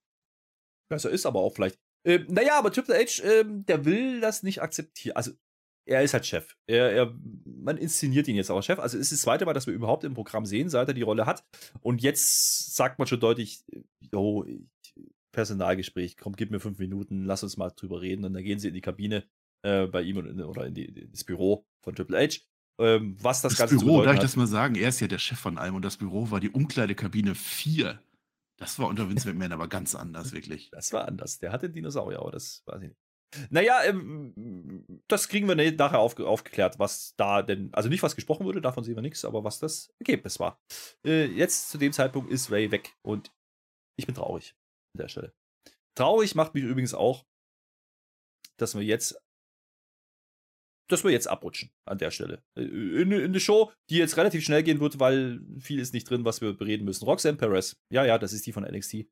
Besser 0.88 1.11
ist 1.11 1.26
aber 1.26 1.41
auch 1.41 1.55
vielleicht. 1.55 1.79
Ähm, 2.07 2.26
naja, 2.29 2.59
aber 2.59 2.73
Triple 2.73 2.95
H, 2.95 3.23
ähm, 3.23 3.64
der 3.67 3.85
will 3.85 4.21
das 4.21 4.43
nicht 4.43 4.61
akzeptieren. 4.62 5.17
Also, 5.17 5.33
er 5.87 6.03
ist 6.03 6.14
halt 6.14 6.26
Chef. 6.26 6.57
Er, 6.67 6.93
er, 6.93 7.14
man 7.45 7.76
inszeniert 7.76 8.29
ihn 8.29 8.37
jetzt 8.37 8.50
auch 8.50 8.57
als 8.57 8.67
Chef. 8.67 8.79
Also, 8.79 8.97
es 8.97 9.05
ist 9.05 9.12
das 9.12 9.21
zweite 9.23 9.47
Mal, 9.47 9.55
dass 9.55 9.67
wir 9.67 9.75
überhaupt 9.75 10.05
im 10.05 10.14
Programm 10.14 10.47
sehen, 10.47 10.69
seit 10.69 10.88
er 10.88 10.95
die 10.95 11.03
Rolle 11.03 11.26
hat. 11.26 11.45
Und 11.81 12.03
jetzt 12.03 12.75
sagt 12.75 12.99
man 12.99 13.09
schon 13.09 13.21
deutlich, 13.21 13.64
oh, 14.12 14.45
Personalgespräch, 15.33 16.17
komm, 16.17 16.37
gib 16.37 16.50
mir 16.50 16.61
fünf 16.61 16.79
Minuten, 16.79 17.25
lass 17.25 17.43
uns 17.43 17.57
mal 17.57 17.71
drüber 17.71 18.00
reden. 18.00 18.25
Und 18.25 18.35
dann 18.35 18.45
gehen 18.45 18.59
sie 18.59 18.69
in 18.69 18.75
die 18.75 18.81
Kabine 18.81 19.25
äh, 19.62 19.87
bei 19.87 20.03
ihm 20.03 20.19
in, 20.19 20.41
oder 20.43 20.67
in, 20.67 20.75
die, 20.75 20.85
in, 20.85 21.11
das 21.11 21.25
Büro 21.25 21.67
von 21.83 21.95
Triple 21.95 22.19
H. 22.19 22.41
Ähm, 22.79 23.17
was 23.21 23.41
das, 23.43 23.53
das 23.53 23.59
Ganze 23.71 23.85
Büro, 23.85 24.03
darf 24.03 24.14
ich 24.14 24.21
das 24.21 24.37
mal 24.37 24.47
sagen? 24.47 24.75
Er 24.75 24.88
ist 24.88 25.00
ja 25.00 25.07
der 25.07 25.19
Chef 25.19 25.38
von 25.38 25.59
allem 25.59 25.75
und 25.75 25.85
das 25.85 25.97
Büro 25.97 26.31
war 26.31 26.41
die 26.41 26.50
Umkleidekabine 26.50 27.35
4. 27.35 28.00
Das 28.64 28.78
war 28.78 28.88
unter 28.88 29.11
Vince 29.11 29.28
McMahon 29.28 29.52
aber 29.52 29.68
ganz 29.68 29.94
anders, 29.94 30.33
wirklich. 30.33 30.71
Das 30.71 30.90
war 30.94 31.06
anders. 31.06 31.38
Der 31.38 31.52
hatte 31.52 31.68
Dinosaurier, 31.68 32.21
aber 32.21 32.30
das 32.30 32.62
weiß 32.64 32.80
ich 32.80 32.88
nicht. 32.88 33.00
Naja, 33.50 33.85
ähm, 33.85 34.87
das 35.06 35.28
kriegen 35.28 35.47
wir 35.47 35.54
nachher 35.54 35.99
auf, 35.99 36.18
aufgeklärt, 36.18 36.78
was 36.78 37.14
da 37.16 37.42
denn, 37.42 37.68
also 37.75 37.90
nicht 37.90 38.02
was 38.02 38.14
gesprochen 38.14 38.47
wurde, 38.47 38.62
davon 38.62 38.83
sehen 38.83 38.94
wir 38.94 39.02
nichts, 39.02 39.26
aber 39.26 39.44
was 39.44 39.59
das 39.59 39.92
Ergebnis 39.99 40.41
war. 40.41 40.62
Äh, 41.04 41.26
jetzt 41.26 41.69
zu 41.69 41.76
dem 41.76 41.93
Zeitpunkt 41.93 42.30
ist 42.30 42.50
Ray 42.50 42.71
weg 42.71 42.97
und 43.02 43.34
ich 43.99 44.06
bin 44.06 44.15
traurig 44.15 44.56
an 44.95 45.02
der 45.02 45.08
Stelle. 45.08 45.34
Traurig 45.95 46.34
macht 46.34 46.54
mich 46.54 46.65
übrigens 46.65 46.95
auch, 46.95 47.26
dass 48.56 48.75
wir 48.75 48.82
jetzt 48.82 49.21
dass 50.88 51.04
wir 51.04 51.10
jetzt 51.10 51.28
abrutschen 51.28 51.70
an 51.88 51.99
der 51.99 52.10
Stelle. 52.10 52.42
Äh, 52.58 52.62
in, 52.62 53.12
in 53.12 53.25
eine 53.25 53.40
Show, 53.40 53.73
die 53.90 53.97
jetzt 53.97 54.16
relativ 54.16 54.44
schnell 54.44 54.62
gehen 54.62 54.80
wird, 54.80 55.00
weil 55.00 55.40
viel 55.58 55.78
ist 55.78 55.94
nicht 55.94 56.08
drin, 56.08 56.25
was 56.25 56.40
wir 56.40 56.52
bereden 56.52 56.84
müssen. 56.84 57.04
Roxanne 57.04 57.36
Perez, 57.36 57.76
ja, 57.92 58.04
ja, 58.04 58.18
das 58.18 58.32
ist 58.32 58.47
die 58.47 58.52
von 58.52 58.64
NXT. 58.64 59.06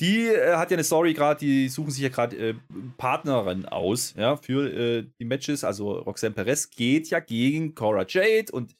Die 0.00 0.26
äh, 0.26 0.54
hat 0.54 0.70
ja 0.70 0.76
eine 0.76 0.84
Story 0.84 1.12
gerade, 1.12 1.40
die 1.40 1.68
suchen 1.68 1.90
sich 1.90 2.02
ja 2.02 2.08
gerade 2.08 2.36
äh, 2.36 2.54
Partnerin 2.98 3.66
aus, 3.66 4.14
ja, 4.16 4.36
für 4.36 4.72
äh, 4.72 5.06
die 5.20 5.24
Matches. 5.24 5.64
Also 5.64 5.98
Roxanne 5.98 6.34
Perez 6.34 6.70
geht 6.70 7.10
ja 7.10 7.20
gegen 7.20 7.74
Cora 7.74 8.04
Jade 8.06 8.52
und 8.52 8.76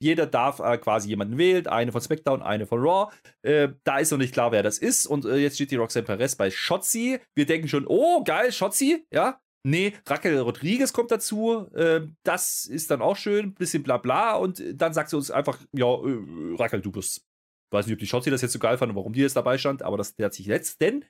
jeder 0.00 0.26
darf 0.26 0.60
äh, 0.60 0.78
quasi 0.78 1.08
jemanden 1.08 1.38
wählen, 1.38 1.66
eine 1.66 1.92
von 1.92 2.00
SmackDown, 2.00 2.40
eine 2.40 2.66
von 2.66 2.80
Raw. 2.80 3.12
Äh, 3.42 3.70
da 3.84 3.98
ist 3.98 4.10
noch 4.10 4.18
nicht 4.18 4.32
klar, 4.32 4.52
wer 4.52 4.62
das 4.62 4.78
ist. 4.78 5.06
Und 5.06 5.24
äh, 5.24 5.36
jetzt 5.36 5.56
steht 5.56 5.70
die 5.70 5.76
Roxanne 5.76 6.06
Perez 6.06 6.36
bei 6.36 6.50
Shotzi. 6.50 7.18
Wir 7.34 7.46
denken 7.46 7.68
schon, 7.68 7.86
oh, 7.86 8.22
geil, 8.22 8.52
Shotzi, 8.52 9.04
ja. 9.12 9.40
Nee, 9.68 9.92
Raquel 10.06 10.38
Rodriguez 10.38 10.92
kommt 10.92 11.10
dazu. 11.10 11.68
Äh, 11.74 12.02
das 12.22 12.64
ist 12.64 12.90
dann 12.90 13.02
auch 13.02 13.16
schön. 13.16 13.54
Bisschen 13.54 13.82
bla 13.82 13.98
bla. 13.98 14.34
Und 14.36 14.62
dann 14.74 14.94
sagt 14.94 15.10
sie 15.10 15.16
uns 15.16 15.30
einfach: 15.30 15.58
Ja, 15.72 15.86
äh, 15.86 16.56
Raquel, 16.56 16.80
du 16.80 16.90
bist. 16.90 17.26
Weiß 17.70 17.86
nicht, 17.86 17.94
ob 17.94 17.98
die 17.98 18.06
Shotzi 18.06 18.30
das 18.30 18.40
jetzt 18.40 18.52
so 18.52 18.58
geil 18.58 18.78
fand 18.78 18.90
und 18.90 18.96
warum 18.96 19.12
die 19.12 19.20
jetzt 19.20 19.36
dabei 19.36 19.58
stand, 19.58 19.82
aber 19.82 19.98
das 19.98 20.16
klärt 20.16 20.32
sich 20.32 20.46
jetzt. 20.46 20.80
Denn 20.80 21.04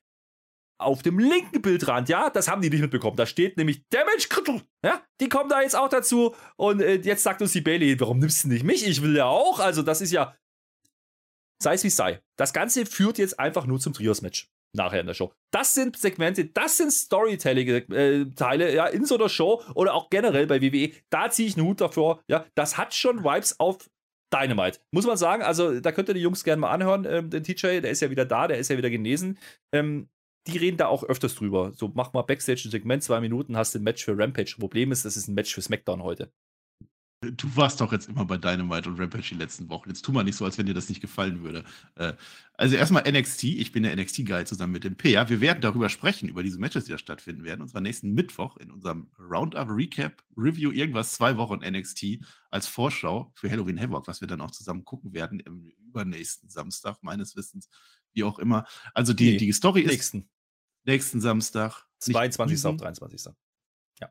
auf 0.81 1.03
dem 1.03 1.21
linken 1.21 1.63
Bildrand, 1.63 2.09
ja, 2.09 2.31
das 2.31 2.49
haben 2.49 2.63
die 2.63 2.71
nicht 2.71 2.81
mitbekommen. 2.81 3.17
Da 3.17 3.27
steht 3.27 3.57
nämlich 3.57 3.87
Damage 3.91 4.27
Critical. 4.29 4.63
Ja, 4.85 5.03
die 5.21 5.29
kommen 5.29 5.49
da 5.49 5.63
jetzt 5.63 5.77
auch 5.77 5.89
dazu. 5.89 6.35
Und 6.57 6.81
äh, 6.81 6.97
jetzt 6.97 7.23
sagt 7.23 7.43
uns 7.43 7.53
die 7.53 7.61
Bailey: 7.61 7.99
Warum 8.01 8.19
nimmst 8.19 8.45
du 8.45 8.49
nicht 8.49 8.65
mich? 8.65 8.87
Ich 8.87 9.03
will 9.03 9.17
ja 9.17 9.27
auch. 9.27 9.61
Also, 9.61 9.83
das 9.83 10.01
ist 10.01 10.11
ja. 10.11 10.37
Sei 11.63 11.75
es 11.75 11.85
wie 11.85 11.89
es 11.89 11.97
sei. 11.97 12.21
Das 12.37 12.53
Ganze 12.53 12.87
führt 12.87 13.19
jetzt 13.19 13.39
einfach 13.39 13.67
nur 13.67 13.81
zum 13.81 13.93
Trios-Match 13.93 14.49
nachher 14.75 15.01
in 15.01 15.07
der 15.07 15.15
Show. 15.15 15.33
Das 15.53 15.75
sind 15.75 15.97
Segmente, 15.97 16.47
das 16.47 16.77
sind 16.77 16.93
Storytelling-Teile, 16.93 18.69
äh, 18.69 18.75
ja, 18.75 18.87
in 18.87 19.05
so 19.05 19.17
einer 19.17 19.29
Show 19.29 19.63
oder 19.75 19.95
auch 19.95 20.11
generell 20.11 20.47
bei 20.47 20.61
WWE. 20.61 20.93
Da 21.11 21.31
ziehe 21.31 21.49
ich 21.49 21.57
einen 21.57 21.67
Hut 21.67 21.81
davor, 21.81 22.21
ja. 22.29 22.45
Das 22.55 22.77
hat 22.77 22.95
schon 22.95 23.25
Vibes 23.25 23.59
auf 23.59 23.89
Dynamite. 24.33 24.81
Muss 24.91 25.07
man 25.07 25.17
sagen, 25.17 25.43
also 25.43 25.81
da 25.81 25.93
könnt 25.93 26.09
ihr 26.09 26.15
die 26.15 26.21
Jungs 26.21 26.45
gerne 26.45 26.61
mal 26.61 26.71
anhören. 26.71 27.07
Ähm, 27.09 27.31
den 27.31 27.45
TJ, 27.45 27.81
der 27.81 27.91
ist 27.91 28.01
ja 28.01 28.11
wieder 28.11 28.27
da, 28.27 28.47
der 28.47 28.59
ist 28.59 28.69
ja 28.69 28.77
wieder 28.77 28.91
genesen. 28.91 29.39
Ähm, 29.73 30.09
die 30.47 30.59
reden 30.59 30.77
da 30.77 30.87
auch 30.87 31.05
öfters 31.05 31.35
drüber. 31.35 31.73
So, 31.75 31.91
mach 31.95 32.13
mal 32.13 32.23
Backstage 32.23 32.63
ein 32.67 32.71
Segment, 32.71 33.03
zwei 33.03 33.21
Minuten, 33.21 33.57
hast 33.57 33.75
ein 33.75 33.83
Match 33.83 34.05
für 34.05 34.17
Rampage. 34.17 34.57
Problem 34.59 34.93
ist, 34.93 35.05
das 35.05 35.17
ist 35.17 35.29
ein 35.29 35.35
Match 35.35 35.55
für 35.55 35.63
SmackDown 35.63 36.03
heute. 36.03 36.33
Du 37.21 37.57
warst 37.57 37.81
doch 37.81 37.91
jetzt 37.91 38.09
immer 38.09 38.25
bei 38.25 38.37
Dynamite 38.37 38.89
und 38.89 39.01
Rampage 39.01 39.31
die 39.31 39.35
letzten 39.35 39.69
Wochen. 39.69 39.89
Jetzt 39.89 40.03
tu 40.03 40.13
mal 40.13 40.23
nicht 40.23 40.37
so, 40.37 40.45
als 40.45 40.57
wenn 40.57 40.67
dir 40.67 40.75
das 40.75 40.89
nicht 40.89 41.01
gefallen 41.01 41.43
würde. 41.43 41.65
Äh, 41.97 42.13
also 42.55 42.77
erstmal 42.77 43.11
NXT. 43.11 43.43
Ich 43.43 43.73
bin 43.73 43.83
der 43.83 43.97
NXT-Guy 43.97 44.45
zusammen 44.45 44.73
mit 44.73 44.85
dem 44.85 44.97
Peer. 44.97 45.29
Wir 45.29 45.41
werden 45.41 45.61
darüber 45.61 45.89
sprechen, 45.89 46.29
über 46.29 46.45
diese 46.45 46.61
Matches, 46.61 46.85
die 46.85 46.93
da 46.93 46.99
stattfinden 46.99 47.43
werden. 47.43 47.63
Und 47.63 47.69
zwar 47.71 47.81
nächsten 47.81 48.15
Mittwoch 48.15 48.57
in 48.59 48.71
unserem 48.71 49.11
Roundup 49.19 49.69
Recap 49.69 50.23
Review 50.37 50.71
irgendwas 50.71 51.15
zwei 51.15 51.37
Wochen 51.37 51.59
NXT 51.59 52.21
als 52.51 52.69
Vorschau 52.69 53.33
für 53.35 53.51
Halloween 53.51 53.81
Havoc, 53.81 54.07
was 54.07 54.21
wir 54.21 54.29
dann 54.29 54.41
auch 54.41 54.53
zusammen 54.53 54.85
gucken 54.85 55.13
werden 55.13 55.41
im 55.41 55.73
übernächsten 55.89 56.49
Samstag, 56.49 57.03
meines 57.03 57.35
Wissens, 57.35 57.69
wie 58.13 58.23
auch 58.23 58.39
immer. 58.39 58.65
Also 58.95 59.13
die, 59.13 59.33
nee, 59.33 59.37
die 59.39 59.53
Story 59.53 59.81
ist. 59.81 59.91
Nächsten. 59.91 60.31
Nächsten 60.85 61.21
Samstag. 61.21 61.85
22. 61.99 62.65
auf 62.65 62.77
23. 62.77 63.35
Ja. 64.01 64.09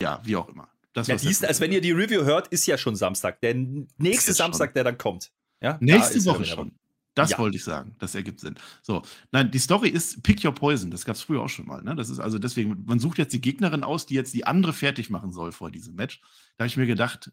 Ja, 0.00 0.22
wie 0.24 0.36
auch 0.36 0.48
immer. 0.48 0.70
Das, 0.98 1.06
ja, 1.06 1.16
dies, 1.16 1.44
also 1.44 1.60
wenn 1.60 1.72
ihr 1.72 1.80
die 1.80 1.92
Review 1.92 2.24
hört, 2.24 2.48
ist 2.48 2.66
ja 2.66 2.76
schon 2.76 2.96
Samstag. 2.96 3.40
Der 3.40 3.54
nächste 3.54 4.32
Samstag, 4.32 4.68
schon. 4.68 4.74
der 4.74 4.84
dann 4.84 4.98
kommt. 4.98 5.30
Ja? 5.60 5.78
Nächste 5.80 6.24
Woche 6.24 6.44
schon. 6.44 6.72
Das 7.14 7.30
ja. 7.30 7.38
wollte 7.38 7.56
ich 7.56 7.64
sagen. 7.64 7.96
Das 7.98 8.14
ergibt 8.14 8.38
Sinn. 8.40 8.54
So, 8.82 9.02
nein, 9.32 9.50
die 9.50 9.58
Story 9.58 9.88
ist 9.88 10.22
Pick 10.22 10.44
Your 10.44 10.54
Poison. 10.54 10.90
Das 10.90 11.04
gab 11.04 11.16
es 11.16 11.22
früher 11.22 11.42
auch 11.42 11.48
schon 11.48 11.66
mal. 11.66 11.82
Ne? 11.82 11.96
Das 11.96 12.10
ist 12.10 12.20
also 12.20 12.38
deswegen, 12.38 12.84
man 12.86 13.00
sucht 13.00 13.18
jetzt 13.18 13.32
die 13.32 13.40
Gegnerin 13.40 13.82
aus, 13.82 14.06
die 14.06 14.14
jetzt 14.14 14.34
die 14.34 14.46
andere 14.46 14.72
fertig 14.72 15.10
machen 15.10 15.32
soll 15.32 15.50
vor 15.50 15.70
diesem 15.70 15.96
Match. 15.96 16.20
Da 16.56 16.62
habe 16.62 16.68
ich 16.68 16.76
mir 16.76 16.86
gedacht, 16.86 17.32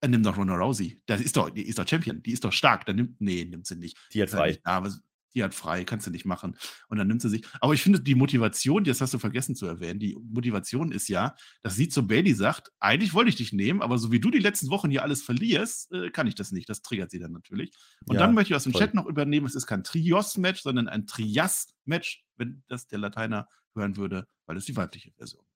äh, 0.00 0.08
nimm 0.08 0.22
doch 0.22 0.38
Ronda 0.38 0.54
Rousey. 0.54 1.02
Das 1.06 1.20
ist 1.20 1.36
doch, 1.36 1.50
die 1.50 1.62
ist 1.62 1.78
doch 1.78 1.86
Champion, 1.86 2.22
die 2.22 2.32
ist 2.32 2.44
doch 2.44 2.52
stark. 2.52 2.86
Dann 2.86 2.96
nimmt, 2.96 3.20
nee, 3.20 3.44
nimmt 3.44 3.66
sie 3.66 3.76
nicht. 3.76 3.98
Die 4.12 4.22
hat 4.22 4.30
frei. 4.30 4.52
Ja, 4.64 4.72
aber 4.72 4.94
die 5.34 5.42
hat 5.42 5.54
frei, 5.54 5.84
kannst 5.84 6.06
du 6.06 6.10
nicht 6.10 6.24
machen. 6.24 6.56
Und 6.88 6.98
dann 6.98 7.06
nimmt 7.06 7.22
sie 7.22 7.28
sich. 7.28 7.46
Aber 7.60 7.74
ich 7.74 7.82
finde, 7.82 8.00
die 8.00 8.14
Motivation, 8.14 8.84
das 8.84 9.00
hast 9.00 9.14
du 9.14 9.18
vergessen 9.18 9.54
zu 9.54 9.66
erwähnen, 9.66 10.00
die 10.00 10.16
Motivation 10.20 10.92
ist 10.92 11.08
ja, 11.08 11.34
dass 11.62 11.76
sie 11.76 11.88
zu 11.88 12.06
Bailey 12.06 12.34
sagt, 12.34 12.70
eigentlich 12.80 13.14
wollte 13.14 13.30
ich 13.30 13.36
dich 13.36 13.52
nehmen, 13.52 13.82
aber 13.82 13.98
so 13.98 14.12
wie 14.12 14.20
du 14.20 14.30
die 14.30 14.38
letzten 14.38 14.70
Wochen 14.70 14.90
hier 14.90 15.02
alles 15.02 15.22
verlierst, 15.22 15.92
äh, 15.92 16.10
kann 16.10 16.26
ich 16.26 16.34
das 16.34 16.52
nicht. 16.52 16.68
Das 16.68 16.82
triggert 16.82 17.10
sie 17.10 17.18
dann 17.18 17.32
natürlich. 17.32 17.72
Und 18.06 18.14
ja, 18.14 18.20
dann 18.20 18.34
möchte 18.34 18.52
ich 18.52 18.56
aus 18.56 18.64
dem 18.64 18.72
voll. 18.72 18.80
Chat 18.80 18.94
noch 18.94 19.06
übernehmen, 19.06 19.46
es 19.46 19.54
ist 19.54 19.66
kein 19.66 19.84
Trios-Match, 19.84 20.62
sondern 20.62 20.88
ein 20.88 21.06
Trias-Match, 21.06 22.24
wenn 22.36 22.62
das 22.68 22.86
der 22.86 22.98
Lateiner 22.98 23.48
hören 23.74 23.96
würde, 23.96 24.26
weil 24.46 24.56
es 24.56 24.64
die 24.64 24.76
weibliche 24.76 25.12
Version 25.16 25.47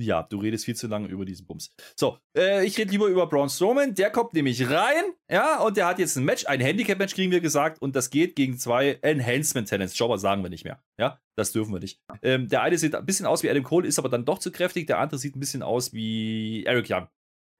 ja, 0.00 0.22
du 0.22 0.38
redest 0.38 0.64
viel 0.64 0.74
zu 0.76 0.86
lange 0.86 1.08
über 1.08 1.24
diesen 1.24 1.46
Bums. 1.46 1.70
So, 1.98 2.18
äh, 2.36 2.64
ich 2.66 2.78
rede 2.78 2.90
lieber 2.90 3.06
über 3.06 3.26
Braun 3.26 3.48
Strowman. 3.48 3.94
Der 3.94 4.10
kommt 4.10 4.32
nämlich 4.34 4.68
rein, 4.68 5.04
ja, 5.30 5.60
und 5.60 5.76
der 5.76 5.86
hat 5.86 5.98
jetzt 5.98 6.16
ein 6.16 6.24
Match, 6.24 6.46
ein 6.46 6.60
Handicap-Match, 6.60 7.14
kriegen 7.14 7.30
wir 7.30 7.40
gesagt, 7.40 7.80
und 7.82 7.94
das 7.94 8.10
geht 8.10 8.34
gegen 8.36 8.58
zwei 8.58 8.98
Enhancement-Talents. 9.02 9.98
Jobber 9.98 10.18
sagen 10.18 10.42
wir 10.42 10.50
nicht 10.50 10.64
mehr, 10.64 10.82
ja, 10.98 11.20
das 11.36 11.52
dürfen 11.52 11.72
wir 11.72 11.80
nicht. 11.80 12.00
Ähm, 12.22 12.48
der 12.48 12.62
eine 12.62 12.78
sieht 12.78 12.94
ein 12.94 13.06
bisschen 13.06 13.26
aus 13.26 13.42
wie 13.42 13.50
Adam 13.50 13.62
Cole, 13.64 13.86
ist 13.86 13.98
aber 13.98 14.08
dann 14.08 14.24
doch 14.24 14.38
zu 14.38 14.50
kräftig. 14.50 14.86
Der 14.86 14.98
andere 14.98 15.18
sieht 15.18 15.36
ein 15.36 15.40
bisschen 15.40 15.62
aus 15.62 15.92
wie 15.92 16.64
Eric 16.64 16.86
Young. 16.90 17.08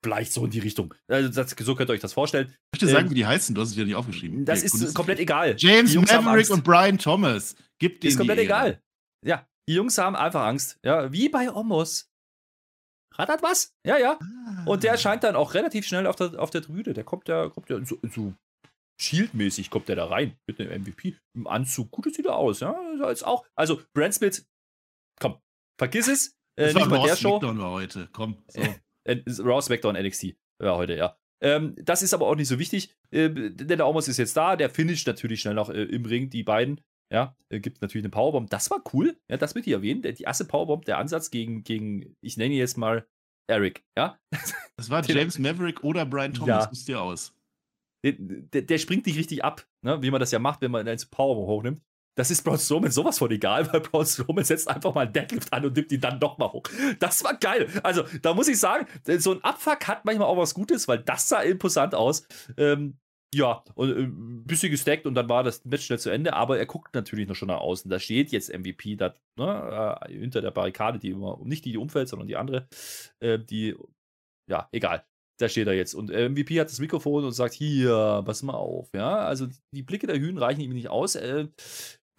Vielleicht 0.04 0.32
so 0.32 0.44
in 0.44 0.50
die 0.50 0.58
Richtung. 0.58 0.94
Also 1.06 1.28
das, 1.28 1.54
so 1.60 1.76
könnt 1.76 1.88
ihr 1.88 1.92
euch 1.92 2.00
das 2.00 2.12
vorstellen. 2.12 2.48
Ich 2.74 2.80
möchte 2.80 2.92
sagen, 2.92 3.06
Ähm, 3.06 3.10
wie 3.12 3.14
die 3.14 3.26
heißen, 3.26 3.54
du 3.54 3.60
hast 3.60 3.70
es 3.70 3.76
ja 3.76 3.84
nicht 3.84 3.94
aufgeschrieben. 3.94 4.44
Das 4.44 4.64
Okay, 4.64 4.84
ist 4.84 4.94
komplett 4.94 5.20
egal. 5.20 5.54
James 5.56 5.94
Maverick 5.94 6.50
und 6.50 6.64
Brian 6.64 6.98
Thomas. 6.98 7.54
Gib 7.78 8.00
denen 8.00 8.10
Ist 8.10 8.18
komplett 8.18 8.40
egal. 8.40 8.82
Ja, 9.24 9.46
die 9.68 9.74
Jungs 9.74 9.96
haben 9.98 10.16
einfach 10.16 10.44
Angst. 10.44 10.78
Ja, 10.84 11.12
wie 11.12 11.28
bei 11.28 11.52
Omos. 11.52 12.11
Rattert 13.18 13.42
was? 13.42 13.74
Ja, 13.86 13.98
ja. 13.98 14.18
Ah. 14.20 14.64
Und 14.66 14.84
der 14.84 14.96
scheint 14.98 15.24
dann 15.24 15.36
auch 15.36 15.54
relativ 15.54 15.86
schnell 15.86 16.06
auf 16.06 16.16
der, 16.16 16.38
auf 16.38 16.50
der 16.50 16.62
Tribüne. 16.62 16.94
Der 16.94 17.04
kommt 17.04 17.28
ja, 17.28 17.48
kommt 17.48 17.68
ja 17.70 17.84
so, 17.84 17.98
so 18.10 18.34
Shield-mäßig 19.00 19.70
kommt 19.70 19.88
der 19.88 19.96
da 19.96 20.06
rein 20.06 20.36
mit 20.46 20.60
einem 20.60 20.82
MVP. 20.82 21.16
Im 21.34 21.46
Anzug. 21.46 21.90
Gut 21.90 22.14
sieht 22.14 22.26
er 22.26 22.36
aus, 22.36 22.60
ja. 22.60 22.74
Ist 23.10 23.24
auch. 23.24 23.44
Also, 23.56 23.80
Brand 23.94 24.14
Smith, 24.14 24.46
komm, 25.20 25.40
vergiss 25.78 26.08
es. 26.08 26.36
Äh, 26.56 26.74
war 26.74 26.80
nicht 26.82 26.90
bei 26.90 26.96
Raw 26.96 27.06
der 27.06 27.16
Show. 27.16 27.38
Smackdown 27.38 27.58
war 27.58 27.70
heute. 27.70 28.08
Komm, 28.12 28.42
so. 28.48 28.60
Äh, 28.60 28.74
Äh, 29.04 29.22
Raw, 29.38 29.60
SmackDown, 29.60 29.96
NXT. 29.96 30.36
Ja, 30.62 30.76
heute, 30.76 30.94
ja. 30.94 31.16
Ähm, 31.42 31.74
das 31.76 32.02
ist 32.02 32.14
aber 32.14 32.28
auch 32.28 32.36
nicht 32.36 32.46
so 32.46 32.58
wichtig, 32.58 32.94
äh, 33.10 33.28
denn 33.28 33.66
der 33.66 33.86
Omos 33.86 34.06
ist 34.06 34.18
jetzt 34.18 34.36
da, 34.36 34.54
der 34.54 34.70
finisht 34.70 35.08
natürlich 35.08 35.40
schnell 35.40 35.54
noch 35.54 35.70
äh, 35.70 35.82
im 35.82 36.04
Ring, 36.04 36.30
die 36.30 36.44
beiden. 36.44 36.80
Ja, 37.12 37.36
äh, 37.50 37.60
gibt 37.60 37.82
natürlich 37.82 38.04
eine 38.04 38.10
Powerbomb. 38.10 38.48
Das 38.50 38.70
war 38.70 38.82
cool, 38.92 39.16
ja, 39.28 39.36
das 39.36 39.54
wird 39.54 39.66
hier 39.66 39.76
erwähnt. 39.76 40.04
Der- 40.04 40.12
Die 40.12 40.22
erste 40.24 40.44
Powerbomb, 40.46 40.84
der 40.86 40.98
Ansatz 40.98 41.30
gegen, 41.30 41.62
gegen 41.64 42.16
ich 42.20 42.36
nenne 42.36 42.54
ihn 42.54 42.58
jetzt 42.58 42.78
mal 42.78 43.06
Eric, 43.48 43.84
ja. 43.98 44.18
Das 44.76 44.88
war 44.90 45.04
James 45.04 45.38
Maverick 45.38 45.84
oder 45.84 46.06
Brian 46.06 46.32
Thomas, 46.32 46.64
Ja. 46.64 46.68
suchst 46.70 46.88
dir 46.88 47.00
aus. 47.02 47.34
Der, 48.04 48.14
der, 48.18 48.62
der 48.62 48.78
springt 48.78 49.06
nicht 49.06 49.18
richtig 49.18 49.44
ab, 49.44 49.66
ne? 49.82 50.02
wie 50.02 50.10
man 50.10 50.18
das 50.20 50.30
ja 50.32 50.38
macht, 50.40 50.60
wenn 50.62 50.70
man 50.72 50.88
eine 50.88 50.96
Powerbomb 51.10 51.46
hochnimmt. 51.48 51.82
Das 52.14 52.30
ist 52.30 52.42
Braun 52.42 52.58
Strowman 52.58 52.90
sowas 52.90 53.18
von 53.18 53.30
egal, 53.30 53.66
weil 53.72 53.80
Braun 53.80 54.04
Strowman 54.06 54.44
setzt 54.44 54.68
einfach 54.68 54.94
mal 54.94 55.02
einen 55.04 55.12
Deadlift 55.12 55.52
an 55.52 55.64
und 55.66 55.76
nimmt 55.76 55.92
ihn 55.92 56.00
dann 56.00 56.18
nochmal 56.18 56.50
hoch. 56.52 56.64
Das 56.98 57.22
war 57.24 57.34
geil. 57.36 57.68
Also, 57.82 58.02
da 58.22 58.34
muss 58.34 58.48
ich 58.48 58.58
sagen, 58.58 58.86
so 59.18 59.32
ein 59.32 59.44
Abfuck 59.44 59.86
hat 59.88 60.04
manchmal 60.04 60.26
auch 60.28 60.36
was 60.36 60.52
Gutes, 60.54 60.88
weil 60.88 60.98
das 60.98 61.28
sah 61.28 61.40
imposant 61.42 61.94
aus. 61.94 62.26
Ähm, 62.56 62.98
ja, 63.34 63.64
und 63.74 63.90
äh, 63.90 64.02
ein 64.02 64.44
bisschen 64.44 64.70
gesteckt 64.70 65.06
und 65.06 65.14
dann 65.14 65.28
war 65.28 65.42
das 65.42 65.64
Match 65.64 65.86
schnell 65.86 65.98
zu 65.98 66.10
Ende, 66.10 66.34
aber 66.34 66.58
er 66.58 66.66
guckt 66.66 66.94
natürlich 66.94 67.28
noch 67.28 67.34
schon 67.34 67.48
nach 67.48 67.60
außen. 67.60 67.90
Da 67.90 67.98
steht 67.98 68.30
jetzt 68.30 68.52
MVP 68.52 68.96
da, 68.96 69.14
ne, 69.38 69.98
äh, 70.06 70.12
hinter 70.12 70.42
der 70.42 70.50
Barrikade, 70.50 70.98
die 70.98 71.10
immer, 71.10 71.38
nicht 71.42 71.64
die, 71.64 71.72
die 71.72 71.78
umfällt, 71.78 72.08
sondern 72.08 72.28
die 72.28 72.36
andere, 72.36 72.68
äh, 73.20 73.38
die, 73.38 73.74
ja, 74.50 74.68
egal. 74.72 75.04
Da 75.40 75.48
steht 75.48 75.66
er 75.66 75.72
jetzt. 75.72 75.94
Und 75.94 76.10
äh, 76.10 76.28
MVP 76.28 76.60
hat 76.60 76.68
das 76.68 76.78
Mikrofon 76.78 77.24
und 77.24 77.32
sagt: 77.32 77.54
Hier, 77.54 78.22
pass 78.24 78.42
mal 78.42 78.54
auf. 78.54 78.90
Ja, 78.94 79.24
also 79.24 79.48
die 79.74 79.82
Blicke 79.82 80.06
der 80.06 80.20
Hühn 80.20 80.38
reichen 80.38 80.60
ihm 80.60 80.72
nicht 80.72 80.88
aus. 80.88 81.16
Äh, 81.16 81.48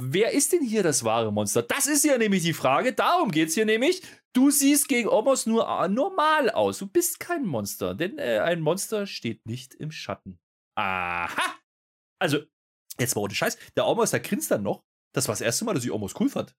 wer 0.02 0.32
ist 0.32 0.52
denn 0.52 0.64
hier 0.64 0.84
das 0.84 1.04
wahre 1.04 1.32
Monster? 1.32 1.62
Das 1.62 1.88
ist 1.88 2.04
ja 2.04 2.18
nämlich 2.18 2.44
die 2.44 2.54
Frage. 2.54 2.92
Darum 2.92 3.32
geht 3.32 3.50
es 3.50 3.54
hier 3.54 3.66
nämlich. 3.66 4.02
Du 4.36 4.50
siehst 4.50 4.90
gegen 4.90 5.08
Omos 5.08 5.46
nur 5.46 5.70
äh, 5.70 5.88
normal 5.88 6.50
aus. 6.50 6.80
Du 6.80 6.88
bist 6.88 7.20
kein 7.20 7.46
Monster, 7.46 7.94
denn 7.94 8.18
äh, 8.18 8.40
ein 8.40 8.62
Monster 8.62 9.06
steht 9.06 9.46
nicht 9.46 9.76
im 9.76 9.92
Schatten. 9.92 10.40
Aha! 10.76 11.56
Also, 12.20 12.40
jetzt 12.98 13.16
mal 13.16 13.22
ohne 13.22 13.36
Scheiß. 13.36 13.58
Der 13.76 13.88
Omos, 13.88 14.12
der 14.12 14.20
grinst 14.20 14.52
dann 14.52 14.64
noch. 14.64 14.84
Das 15.12 15.28
war 15.28 15.34
das 15.34 15.42
erste 15.42 15.66
Mal, 15.66 15.74
dass 15.74 15.84
ich 15.84 15.92
Omos 15.92 16.20
cool 16.20 16.30
fand. 16.30 16.56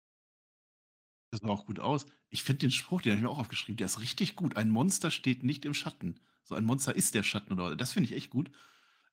Das 1.30 1.40
sah 1.40 1.48
auch 1.48 1.66
gut 1.66 1.80
aus. 1.80 2.06
Ich 2.30 2.44
finde 2.44 2.60
den 2.60 2.70
Spruch, 2.70 3.02
den 3.02 3.12
habe 3.12 3.18
ich 3.18 3.22
mir 3.24 3.30
auch 3.30 3.38
aufgeschrieben, 3.38 3.76
der 3.76 3.86
ist 3.86 4.00
richtig 4.00 4.36
gut. 4.36 4.56
Ein 4.56 4.70
Monster 4.70 5.10
steht 5.10 5.42
nicht 5.42 5.64
im 5.64 5.74
Schatten. 5.74 6.20
So 6.44 6.54
ein 6.54 6.64
Monster 6.64 6.94
ist 6.94 7.14
der 7.14 7.22
Schatten 7.22 7.54
oder 7.54 7.74
das 7.74 7.92
finde 7.92 8.10
ich 8.10 8.16
echt 8.16 8.30
gut. 8.30 8.50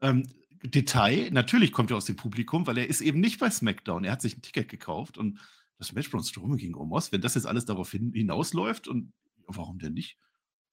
Ähm, 0.01 0.27
Detail, 0.63 1.31
natürlich 1.31 1.71
kommt 1.71 1.89
er 1.89 1.97
aus 1.97 2.05
dem 2.05 2.15
Publikum, 2.15 2.67
weil 2.67 2.77
er 2.77 2.87
ist 2.87 3.01
eben 3.01 3.19
nicht 3.19 3.39
bei 3.39 3.49
SmackDown. 3.49 4.03
Er 4.03 4.11
hat 4.11 4.21
sich 4.21 4.37
ein 4.37 4.41
Ticket 4.41 4.69
gekauft 4.69 5.17
und 5.17 5.39
das 5.77 5.93
Match 5.93 6.11
Braun 6.11 6.23
Strowman 6.23 6.57
gegen 6.57 6.75
Omos, 6.75 7.11
wenn 7.11 7.21
das 7.21 7.33
jetzt 7.33 7.47
alles 7.47 7.65
darauf 7.65 7.91
hin, 7.91 8.11
hinausläuft 8.13 8.87
und 8.87 9.13
warum 9.47 9.79
denn 9.79 9.93
nicht? 9.93 10.17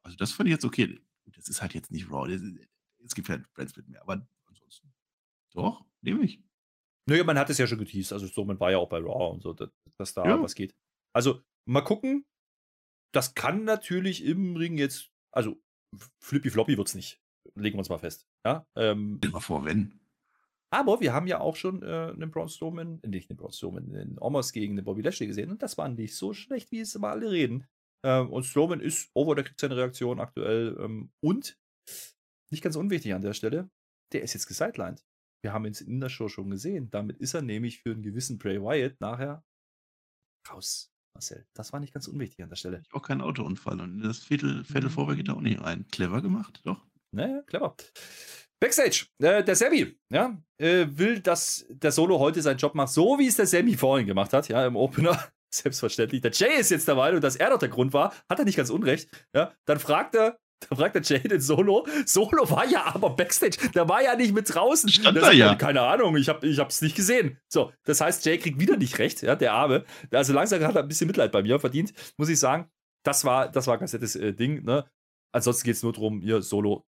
Also 0.03 0.17
das 0.17 0.33
fand 0.33 0.49
ich 0.49 0.53
jetzt 0.53 0.67
okay. 0.67 1.01
Das 1.25 1.49
ist 1.49 1.63
halt 1.63 1.75
jetzt 1.75 1.91
nicht 1.91 2.11
Raw. 2.11 2.29
Es 3.09 3.15
gibt 3.15 3.29
halt 3.29 3.51
Brand 3.55 3.71
Split 3.71 3.89
mehr, 3.89 4.03
aber 4.03 4.27
ansonsten 4.47 4.93
doch, 5.55 5.85
nehme 6.03 6.25
ich. 6.25 6.41
Naja, 7.07 7.25
man 7.25 7.39
hat 7.39 7.49
es 7.51 7.59
ja 7.59 7.67
schon 7.67 7.79
geteased. 7.79 8.13
Also, 8.13 8.27
so, 8.27 8.45
man 8.45 8.61
war 8.61 8.71
ja 8.71 8.79
auch 8.79 8.89
bei 8.89 8.99
Raw 8.99 9.33
und 9.33 9.43
so, 9.43 9.55
dass, 9.55 9.71
dass 9.97 10.15
da 10.15 10.25
Ja. 10.27 10.43
was 10.43 10.55
geht. 10.55 10.75
Also, 11.15 11.41
mal 11.67 11.81
gucken. 11.81 12.27
Das 13.13 13.35
kann 13.35 13.65
natürlich 13.65 14.23
im 14.25 14.57
Ring 14.57 14.77
jetzt, 14.77 15.11
also, 15.33 15.59
Flippy 16.23 16.51
Floppy 16.51 16.77
wird 16.77 16.89
es 16.89 16.95
nicht. 16.95 17.23
Legen 17.55 17.77
wir 17.77 17.79
uns 17.81 17.89
mal 17.89 17.99
fest. 17.99 18.27
Ja, 18.45 18.67
ähm, 18.77 19.19
mal 19.33 19.41
vor, 19.41 19.65
wenn. 19.65 19.99
aber 20.71 21.01
wir 21.01 21.15
haben 21.15 21.27
ja 21.27 21.41
auch 21.41 21.57
schon 21.57 21.83
äh, 21.83 22.13
einen 22.13 22.31
Braun 22.31 22.51
Strowman, 22.51 23.01
äh, 23.03 23.09
nicht 23.09 23.31
einen 23.31 23.39
Braun 23.39 23.53
Strowman, 23.53 23.95
einen 23.97 24.19
Omos 24.21 24.53
gegen 24.53 24.77
den 24.77 24.85
Bobby 24.85 25.01
Lashley 25.01 25.27
gesehen 25.27 25.51
und 25.51 25.63
das 25.63 25.79
war 25.79 25.89
nicht 25.89 26.15
so 26.15 26.35
schlecht, 26.35 26.71
wie 26.71 26.81
es 26.81 26.95
immer 26.95 27.09
alle 27.09 27.31
reden. 27.31 27.67
Ähm, 28.05 28.31
und 28.31 28.45
Strowman 28.45 28.81
ist 28.81 29.11
over, 29.15 29.35
der 29.35 29.45
kriegt 29.45 29.59
seine 29.61 29.77
Reaktion 29.79 30.21
aktuell 30.21 30.77
ähm, 30.79 31.11
und 31.21 31.59
nicht 32.51 32.63
ganz 32.63 32.77
unwichtig 32.77 33.15
an 33.15 33.23
der 33.23 33.35
Stelle, 33.35 33.71
der 34.13 34.23
ist 34.23 34.35
jetzt 34.35 34.47
gesidelined. 34.47 35.05
Wir 35.43 35.53
haben 35.53 35.67
ihn 35.67 35.75
in 35.87 36.01
der 36.01 36.09
Show 36.09 36.29
schon 36.29 36.51
gesehen. 36.51 36.91
Damit 36.91 37.19
ist 37.19 37.35
er 37.35 37.43
nämlich 37.43 37.81
für 37.81 37.93
einen 37.93 38.03
gewissen 38.03 38.39
Bray 38.39 38.61
Wyatt 38.61 39.01
nachher 39.01 39.45
raus, 40.51 40.91
Marcel. 41.15 41.47
Das 41.55 41.73
war 41.73 41.81
nicht 41.81 41.95
ganz 41.95 42.09
unwichtig 42.09 42.43
an 42.43 42.49
der 42.49 42.57
Stelle. 42.57 42.83
Auch 42.91 43.03
kein 43.03 43.21
Autounfall 43.21 43.81
und 43.81 44.01
das 44.01 44.19
Viertel, 44.19 44.65
Viertel 44.65 44.91
vorher 44.91 45.17
geht 45.17 45.29
er 45.29 45.37
auch 45.37 45.41
nicht 45.41 45.61
rein. 45.61 45.87
Clever 45.91 46.23
gemacht, 46.23 46.61
doch. 46.65 46.85
Naja, 47.15 47.43
clever. 47.43 47.77
Backstage, 48.61 49.07
äh, 49.23 49.45
der 49.45 49.55
Sammy, 49.55 49.97
ja, 50.13 50.37
äh, 50.61 50.87
will, 50.91 51.21
dass 51.21 51.65
der 51.69 51.93
Solo 51.93 52.19
heute 52.19 52.43
seinen 52.43 52.59
Job 52.59 52.75
macht, 52.75 52.93
so 52.93 53.19
wie 53.19 53.29
es 53.29 53.37
der 53.37 53.47
Sammy 53.47 53.77
vorhin 53.77 54.07
gemacht 54.07 54.33
hat, 54.33 54.49
ja, 54.49 54.67
im 54.67 54.75
Opener. 54.75 55.17
Selbstverständlich. 55.55 56.21
Der 56.21 56.33
Jay 56.33 56.59
ist 56.59 56.71
jetzt 56.71 56.89
der 56.89 56.97
Meinung, 56.97 57.21
dass 57.21 57.37
er 57.37 57.51
doch 57.51 57.59
der 57.59 57.71
Grund 57.71 57.95
war. 57.95 58.13
Hat 58.29 58.39
er 58.39 58.45
nicht 58.45 58.57
ganz 58.57 58.69
unrecht. 58.69 59.09
Ja, 59.35 59.55
dann 59.65 59.79
fragt 59.79 60.15
er, 60.15 60.39
dann 60.61 60.79
fragt 60.79 60.95
der 60.95 61.03
Jay 61.03 61.27
den 61.27 61.41
Solo. 61.41 61.87
Solo 62.05 62.51
war 62.51 62.67
ja 62.67 62.95
aber 62.95 63.11
Backstage. 63.11 63.71
Der 63.75 63.89
war 63.89 64.03
ja 64.03 64.17
nicht 64.17 64.35
mit 64.35 64.53
draußen. 64.53 64.89
Stand 64.89 65.17
da 65.17 65.31
ja. 65.31 65.55
Keine 65.55 65.83
Ahnung, 65.83 66.17
ich 66.17 66.29
habe 66.29 66.47
ich 66.47 66.59
hab's 66.59 66.83
nicht 66.83 66.97
gesehen. 66.97 67.39
So, 67.49 67.73
das 67.85 68.01
heißt, 68.01 68.25
Jay 68.27 68.39
kriegt 68.39 68.59
wieder 68.59 68.77
nicht 68.77 68.99
recht, 68.99 69.23
ja, 69.23 69.37
der 69.37 69.53
Arme. 69.53 69.85
Also 70.11 70.33
langsam 70.33 70.63
hat 70.63 70.77
er 70.77 70.83
ein 70.83 70.89
bisschen 70.89 71.07
Mitleid 71.07 71.33
bei 71.33 71.43
mir 71.43 71.59
verdient, 71.61 71.93
muss 72.17 72.29
ich 72.29 72.39
sagen. 72.39 72.69
Das 73.05 73.25
war, 73.25 73.49
das 73.49 73.67
war 73.67 73.75
ein 73.75 73.81
ganz 73.81 73.93
nettes 73.93 74.17
äh, 74.17 74.35
Ding, 74.35 74.65
ne? 74.65 74.85
Ansonsten 75.33 75.65
geht 75.65 75.77
es 75.77 75.83
nur 75.83 75.93
darum, 75.93 76.21
hier, 76.23 76.43
Solo 76.43 76.87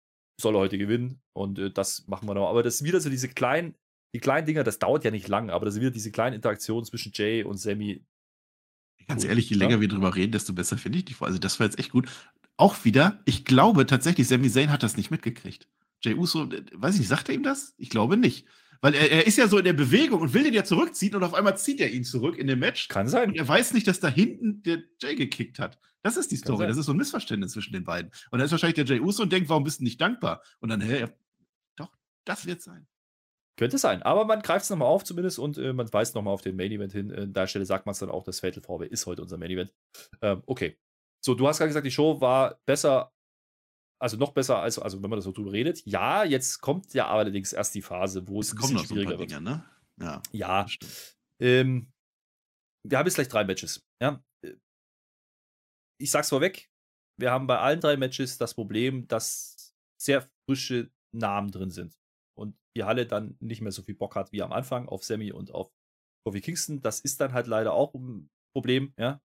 soll 0.40 0.54
heute 0.54 0.78
gewinnen 0.78 1.20
und 1.32 1.58
äh, 1.58 1.70
das 1.70 2.06
machen 2.08 2.26
wir 2.28 2.34
noch. 2.34 2.48
Aber 2.48 2.62
das 2.62 2.76
ist 2.76 2.84
wieder 2.84 3.00
so 3.00 3.10
diese 3.10 3.28
kleinen, 3.28 3.76
die 4.14 4.20
kleinen 4.20 4.46
Dinger, 4.46 4.64
das 4.64 4.78
dauert 4.78 5.04
ja 5.04 5.10
nicht 5.10 5.28
lang, 5.28 5.50
aber 5.50 5.64
das 5.64 5.74
sind 5.74 5.82
wieder 5.82 5.90
diese 5.90 6.10
kleinen 6.10 6.34
Interaktionen 6.34 6.84
zwischen 6.84 7.12
Jay 7.14 7.44
und 7.44 7.58
Sammy. 7.58 8.04
Ganz 9.06 9.24
Cool, 9.24 9.30
ehrlich, 9.30 9.50
je 9.50 9.56
ja. 9.56 9.66
länger 9.66 9.80
wir 9.80 9.88
drüber 9.88 10.14
reden, 10.14 10.32
desto 10.32 10.52
besser 10.52 10.78
finde 10.78 10.98
ich 10.98 11.04
die. 11.04 11.16
Also 11.20 11.38
das 11.38 11.58
war 11.58 11.66
jetzt 11.66 11.78
echt 11.78 11.90
gut. 11.90 12.08
Auch 12.56 12.84
wieder, 12.84 13.20
ich 13.24 13.44
glaube 13.44 13.86
tatsächlich, 13.86 14.28
Sami 14.28 14.50
Zayn 14.50 14.70
hat 14.70 14.82
das 14.82 14.96
nicht 14.96 15.10
mitgekriegt. 15.10 15.68
Jay 16.02 16.14
Uso, 16.14 16.44
äh, 16.44 16.64
weiß 16.72 16.94
ich 16.94 17.00
nicht, 17.00 17.08
sagt 17.08 17.28
er 17.28 17.34
ihm 17.34 17.42
das? 17.42 17.74
Ich 17.78 17.90
glaube 17.90 18.16
nicht. 18.16 18.46
Weil 18.80 18.94
er, 18.94 19.12
er 19.12 19.26
ist 19.26 19.38
ja 19.38 19.46
so 19.46 19.58
in 19.58 19.64
der 19.64 19.72
Bewegung 19.72 20.20
und 20.20 20.34
will 20.34 20.42
den 20.42 20.54
ja 20.54 20.64
zurückziehen 20.64 21.14
und 21.14 21.22
auf 21.22 21.34
einmal 21.34 21.56
zieht 21.56 21.80
er 21.80 21.90
ihn 21.90 22.04
zurück 22.04 22.36
in 22.36 22.48
dem 22.48 22.58
Match. 22.58 22.88
Kann 22.88 23.06
sein. 23.06 23.30
Und 23.30 23.36
er 23.36 23.46
weiß 23.46 23.74
nicht, 23.74 23.86
dass 23.86 24.00
da 24.00 24.08
hinten 24.08 24.62
der 24.64 24.82
Jay 25.00 25.14
gekickt 25.14 25.60
hat. 25.60 25.78
Das 26.02 26.16
ist 26.16 26.32
die 26.32 26.36
Kann 26.36 26.46
Story. 26.46 26.58
sein. 26.58 26.68
Das 26.68 26.76
ist 26.78 26.86
so 26.86 26.92
ein 26.92 26.96
Missverständnis 26.96 27.52
zwischen 27.52 27.72
den 27.72 27.84
beiden. 27.84 28.10
Und 28.30 28.38
dann 28.38 28.46
ist 28.46 28.50
wahrscheinlich 28.50 28.74
der 28.74 28.84
Jay 28.84 29.00
Uso 29.00 29.22
und 29.22 29.32
denkt, 29.32 29.48
warum 29.48 29.62
bist 29.62 29.78
du 29.78 29.84
nicht 29.84 30.00
dankbar? 30.00 30.42
Und 30.58 30.68
dann, 30.68 30.80
hä, 30.80 31.06
doch, 31.76 31.92
das 32.24 32.44
wird 32.44 32.60
sein. 32.60 32.88
Könnte 33.56 33.78
sein. 33.78 34.02
Aber 34.02 34.24
man 34.24 34.42
greift 34.42 34.64
es 34.64 34.70
nochmal 34.70 34.88
auf 34.88 35.04
zumindest 35.04 35.38
und 35.38 35.58
äh, 35.58 35.72
man 35.72 35.92
weist 35.92 36.16
nochmal 36.16 36.34
auf 36.34 36.42
den 36.42 36.56
Main 36.56 36.72
Event 36.72 36.92
hin. 36.92 37.10
Äh, 37.10 37.22
an 37.22 37.32
der 37.32 37.46
Stelle 37.46 37.66
sagt 37.66 37.86
man 37.86 37.92
es 37.92 38.00
dann 38.00 38.10
auch, 38.10 38.24
das 38.24 38.40
Fatal 38.40 38.62
VW 38.62 38.86
ist 38.86 39.06
heute 39.06 39.22
unser 39.22 39.38
Main 39.38 39.50
Event. 39.50 39.72
Ähm, 40.22 40.42
okay. 40.46 40.76
So, 41.24 41.34
du 41.34 41.46
hast 41.46 41.58
gerade 41.58 41.68
gesagt, 41.68 41.86
die 41.86 41.90
Show 41.90 42.20
war 42.20 42.58
besser, 42.66 43.12
also 44.00 44.16
noch 44.16 44.32
besser, 44.32 44.58
als, 44.58 44.78
also 44.78 45.02
wenn 45.02 45.10
man 45.10 45.18
das 45.18 45.24
so 45.24 45.32
drüber 45.32 45.52
redet. 45.52 45.82
Ja, 45.86 46.24
jetzt 46.24 46.60
kommt 46.60 46.92
ja 46.94 47.08
allerdings 47.08 47.52
erst 47.52 47.74
die 47.74 47.82
Phase, 47.82 48.26
wo 48.26 48.40
es 48.40 48.48
Es 48.48 48.52
ein 48.54 48.56
bisschen 48.56 48.74
noch 48.74 48.84
so 48.84 48.94
ein 48.94 48.98
schwieriger 48.98 49.18
wird. 49.18 49.30
Dinge, 49.30 49.40
ne? 49.40 49.64
Ja, 50.00 50.22
Ja. 50.32 50.66
Ähm, 51.40 51.92
wir 52.84 52.98
haben 52.98 53.06
jetzt 53.06 53.14
gleich 53.14 53.28
drei 53.28 53.44
Matches. 53.44 53.86
Ja. 54.00 54.22
Ich 56.00 56.10
sag's 56.10 56.30
vorweg, 56.30 56.68
wir 57.20 57.30
haben 57.30 57.46
bei 57.46 57.58
allen 57.58 57.80
drei 57.80 57.96
Matches 57.96 58.38
das 58.38 58.54
Problem, 58.54 59.06
dass 59.06 59.72
sehr 60.00 60.28
frische 60.48 60.90
Namen 61.14 61.52
drin 61.52 61.70
sind. 61.70 61.96
Und 62.36 62.56
die 62.76 62.82
Halle 62.82 63.06
dann 63.06 63.36
nicht 63.38 63.60
mehr 63.60 63.70
so 63.70 63.82
viel 63.82 63.94
Bock 63.94 64.16
hat 64.16 64.32
wie 64.32 64.42
am 64.42 64.52
Anfang 64.52 64.88
auf 64.88 65.04
Sammy 65.04 65.30
und 65.30 65.52
auf 65.52 65.70
Kofi 66.26 66.40
Kingston. 66.40 66.80
Das 66.80 66.98
ist 66.98 67.20
dann 67.20 67.32
halt 67.32 67.46
leider 67.46 67.72
auch 67.72 67.94
ein 67.94 68.30
Problem, 68.52 68.92
ja. 68.98 69.20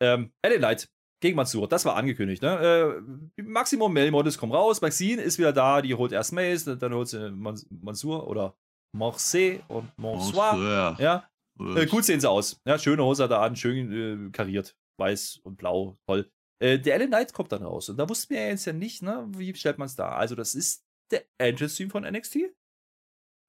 Ähm, 0.00 0.32
LA 0.44 0.58
Knight 0.58 0.88
gegen 1.20 1.36
Mansur, 1.36 1.68
das 1.68 1.84
war 1.84 1.96
angekündigt, 1.96 2.42
ne? 2.42 3.02
Äh, 3.36 3.42
Maximum 3.42 3.92
Male 3.94 4.10
Models 4.10 4.36
kommen 4.38 4.52
raus, 4.52 4.80
Maxine 4.82 5.22
ist 5.22 5.38
wieder 5.38 5.52
da, 5.52 5.80
die 5.80 5.94
holt 5.94 6.12
erst 6.12 6.32
Mace, 6.32 6.64
dann 6.64 6.92
holt 6.92 7.08
sie 7.08 7.30
Mans- 7.30 7.66
Mansur 7.70 8.26
oder 8.28 8.56
Marseille 8.94 9.60
und. 9.68 9.94
Bonsoir. 9.96 10.96
Ja, 11.00 11.28
Gut. 11.58 11.76
äh, 11.78 11.86
gut 11.86 12.04
sehen 12.04 12.20
sie 12.20 12.28
aus. 12.30 12.60
Ja, 12.66 12.78
schöne 12.78 13.02
Hose 13.04 13.24
er 13.24 13.40
an, 13.40 13.56
schön 13.56 14.26
äh, 14.28 14.30
kariert. 14.30 14.76
Weiß 14.98 15.38
und 15.44 15.56
blau, 15.56 15.98
toll. 16.06 16.30
Äh, 16.62 16.78
der 16.78 16.94
Ellen 16.94 17.08
Knight 17.08 17.32
kommt 17.32 17.50
dann 17.52 17.62
raus. 17.64 17.88
Und 17.88 17.96
da 17.96 18.08
wussten 18.08 18.34
wir 18.34 18.46
jetzt 18.48 18.64
ja 18.66 18.72
nicht, 18.72 19.02
ne, 19.02 19.26
wie 19.36 19.52
stellt 19.54 19.78
man 19.78 19.86
es 19.86 19.96
da? 19.96 20.10
Also, 20.10 20.34
das 20.36 20.54
ist 20.54 20.84
der 21.10 21.24
Entrance-Team 21.38 21.90
von 21.90 22.04
NXT. 22.04 22.36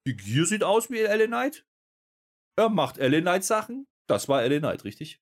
Die 0.08 0.16
Gear 0.16 0.46
sieht 0.46 0.64
aus 0.64 0.90
wie 0.90 1.00
Ellen 1.00 1.28
Knight. 1.28 1.64
Er 2.58 2.68
macht 2.68 2.98
Ellen 2.98 3.22
Knight 3.22 3.44
Sachen. 3.44 3.86
Das 4.08 4.28
war 4.28 4.42
Ellen 4.42 4.60
Knight, 4.60 4.84
richtig? 4.84 5.20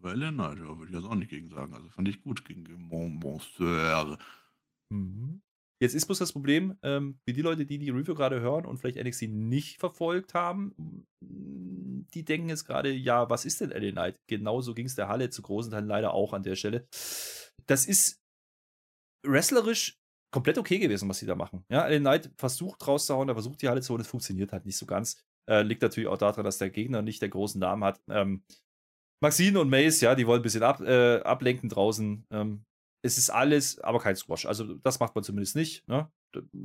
Weil 0.00 0.22
er, 0.22 0.32
nein, 0.32 0.56
da 0.56 0.78
würde 0.78 0.90
ich 0.90 0.96
jetzt 0.96 1.04
auch 1.04 1.14
nicht 1.14 1.30
gegen 1.30 1.50
sagen. 1.50 1.74
Also 1.74 1.88
fand 1.90 2.08
ich 2.08 2.22
gut 2.22 2.44
gegen 2.44 2.88
Mon 2.88 3.20
Bonsoir. 3.20 4.18
Mhm. 4.90 5.42
Jetzt 5.82 5.94
ist 5.94 6.06
bloß 6.06 6.18
das 6.18 6.32
Problem, 6.32 6.76
ähm, 6.82 7.18
für 7.24 7.32
die 7.32 7.40
Leute, 7.40 7.64
die 7.64 7.78
die 7.78 7.88
Review 7.88 8.14
gerade 8.14 8.40
hören 8.40 8.66
und 8.66 8.78
vielleicht 8.78 9.02
NXT 9.02 9.28
nicht 9.28 9.78
verfolgt 9.78 10.34
haben, 10.34 11.06
mm, 11.20 12.06
die 12.12 12.24
denken 12.24 12.50
jetzt 12.50 12.66
gerade, 12.66 12.90
ja, 12.90 13.30
was 13.30 13.46
ist 13.46 13.60
denn 13.60 13.70
LA 13.70 13.92
Knight? 13.92 14.20
Genauso 14.26 14.74
ging 14.74 14.86
es 14.86 14.94
der 14.94 15.08
Halle 15.08 15.30
zu 15.30 15.40
großen 15.40 15.70
Teilen 15.70 15.86
leider 15.86 16.12
auch 16.12 16.34
an 16.34 16.42
der 16.42 16.54
Stelle. 16.54 16.86
Das 17.66 17.86
ist 17.86 18.20
wrestlerisch 19.26 19.98
komplett 20.30 20.58
okay 20.58 20.78
gewesen, 20.78 21.08
was 21.08 21.18
sie 21.18 21.26
da 21.26 21.34
machen. 21.34 21.64
Ja, 21.70 21.86
LA 21.86 21.98
Knight 21.98 22.30
versucht 22.36 22.86
rauszuhauen, 22.86 23.28
er 23.28 23.34
versucht 23.34 23.62
die 23.62 23.68
Halle 23.68 23.80
zu 23.80 23.92
holen, 23.92 24.02
es 24.02 24.08
funktioniert 24.08 24.52
halt 24.52 24.66
nicht 24.66 24.76
so 24.76 24.84
ganz. 24.84 25.22
Äh, 25.48 25.62
liegt 25.62 25.82
natürlich 25.82 26.08
auch 26.08 26.18
daran, 26.18 26.44
dass 26.44 26.58
der 26.58 26.70
Gegner 26.70 27.00
nicht 27.00 27.22
der 27.22 27.30
großen 27.30 27.58
Namen 27.58 27.84
hat. 27.84 28.02
Ähm, 28.08 28.44
Maxine 29.22 29.60
und 29.60 29.68
Mace, 29.68 30.00
ja, 30.00 30.14
die 30.14 30.26
wollen 30.26 30.40
ein 30.40 30.42
bisschen 30.42 30.62
ab, 30.62 30.80
äh, 30.80 31.20
ablenken 31.20 31.68
draußen. 31.68 32.24
Ähm, 32.30 32.64
es 33.02 33.18
ist 33.18 33.30
alles, 33.30 33.78
aber 33.80 33.98
kein 33.98 34.16
Squash. 34.16 34.46
Also 34.46 34.74
das 34.74 35.00
macht 35.00 35.14
man 35.14 35.24
zumindest 35.24 35.56
nicht. 35.56 35.86
Ne? 35.88 36.10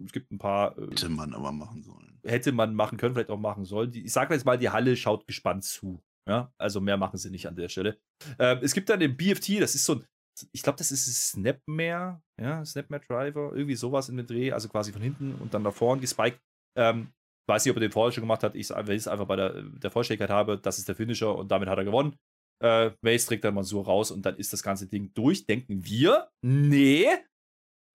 Es 0.06 0.12
gibt 0.12 0.32
ein 0.32 0.38
paar. 0.38 0.78
Äh, 0.78 0.88
hätte 0.92 1.10
man 1.10 1.34
aber 1.34 1.52
machen 1.52 1.84
sollen. 1.84 2.20
Hätte 2.24 2.52
man 2.52 2.76
machen 2.76 2.98
können, 2.98 3.16
vielleicht 3.16 3.30
auch 3.30 3.40
machen 3.40 3.66
sollen. 3.66 3.92
Die, 3.92 4.06
ich 4.06 4.14
sage 4.14 4.34
jetzt 4.34 4.46
mal, 4.46 4.58
die 4.58 4.70
Halle 4.70 4.96
schaut 4.96 5.28
gespannt 5.28 5.64
zu. 5.64 6.02
Ja? 6.28 6.52
Also 6.58 6.82
mehr 6.82 6.98
machen 6.98 7.18
sie 7.18 7.30
nicht 7.30 7.48
an 7.48 7.56
der 7.56 7.70
Stelle. 7.70 7.98
Ähm, 8.40 8.60
es 8.62 8.74
gibt 8.74 8.90
dann 8.90 9.00
den 9.00 9.16
BFT, 9.16 9.62
das 9.62 9.76
ist 9.76 9.86
so 9.86 9.96
ein, 9.96 10.06
ich 10.52 10.64
glaube, 10.64 10.78
das 10.78 10.92
ist 10.92 11.30
Snapmare, 11.30 12.22
ja, 12.42 12.66
Snapmare 12.66 13.04
Driver, 13.08 13.54
irgendwie 13.54 13.76
sowas 13.76 14.10
in 14.10 14.18
den 14.18 14.28
Dreh, 14.28 14.52
also 14.52 14.68
quasi 14.68 14.92
von 14.92 15.02
hinten 15.02 15.36
und 15.36 15.54
dann 15.54 15.64
da 15.64 15.72
vorne 15.72 16.02
gespiked. 16.02 16.42
Ähm, 16.78 17.14
weiß 17.48 17.64
nicht, 17.64 17.72
ob 17.72 17.78
er 17.78 17.82
den 17.82 17.92
vorher 17.92 18.12
schon 18.12 18.24
gemacht 18.24 18.44
hat. 18.44 18.56
Ich, 18.56 18.70
ich 18.70 18.90
es 18.90 19.08
einfach 19.08 19.28
bei 19.28 19.38
der, 19.38 19.62
der 19.62 19.92
Vollständigkeit 19.92 20.30
habe, 20.30 20.58
das 20.58 20.78
ist 20.78 20.90
der 20.90 20.96
Finisher 20.96 21.34
und 21.34 21.50
damit 21.52 21.70
hat 21.70 21.78
er 21.78 21.86
gewonnen. 21.86 22.18
Äh, 22.64 22.92
Mace 23.02 23.26
trägt 23.26 23.44
dann 23.44 23.54
Mansur 23.54 23.86
raus 23.86 24.12
und 24.12 24.26
dann 24.26 24.38
ist 24.38 24.54
das 24.54 24.64
ganze 24.64 24.88
Ding 24.88 25.14
durch. 25.14 25.46
Denken 25.46 25.86
wir, 25.86 26.30
nee, 26.42 27.08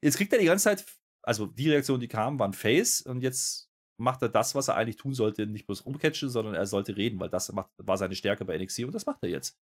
jetzt 0.02 0.16
kriegt 0.16 0.32
er 0.32 0.38
die 0.38 0.46
ganze 0.46 0.64
Zeit, 0.64 0.84
also 1.22 1.46
die 1.46 1.70
Reaktionen, 1.70 2.00
die 2.00 2.08
kamen, 2.08 2.38
waren 2.38 2.52
Face 2.52 3.02
und 3.02 3.22
jetzt 3.22 3.70
macht 3.98 4.22
er 4.22 4.28
das, 4.28 4.54
was 4.54 4.68
er 4.68 4.76
eigentlich 4.76 4.96
tun 4.96 5.14
sollte, 5.14 5.46
nicht 5.46 5.66
bloß 5.66 5.84
rumcatchen, 5.84 6.30
sondern 6.30 6.54
er 6.54 6.66
sollte 6.66 6.96
reden, 6.96 7.20
weil 7.20 7.28
das 7.28 7.52
macht, 7.52 7.70
war 7.76 7.98
seine 7.98 8.14
Stärke 8.14 8.44
bei 8.44 8.56
NXT 8.56 8.84
und 8.84 8.94
das 8.94 9.06
macht 9.06 9.22
er 9.22 9.28
jetzt. 9.28 9.58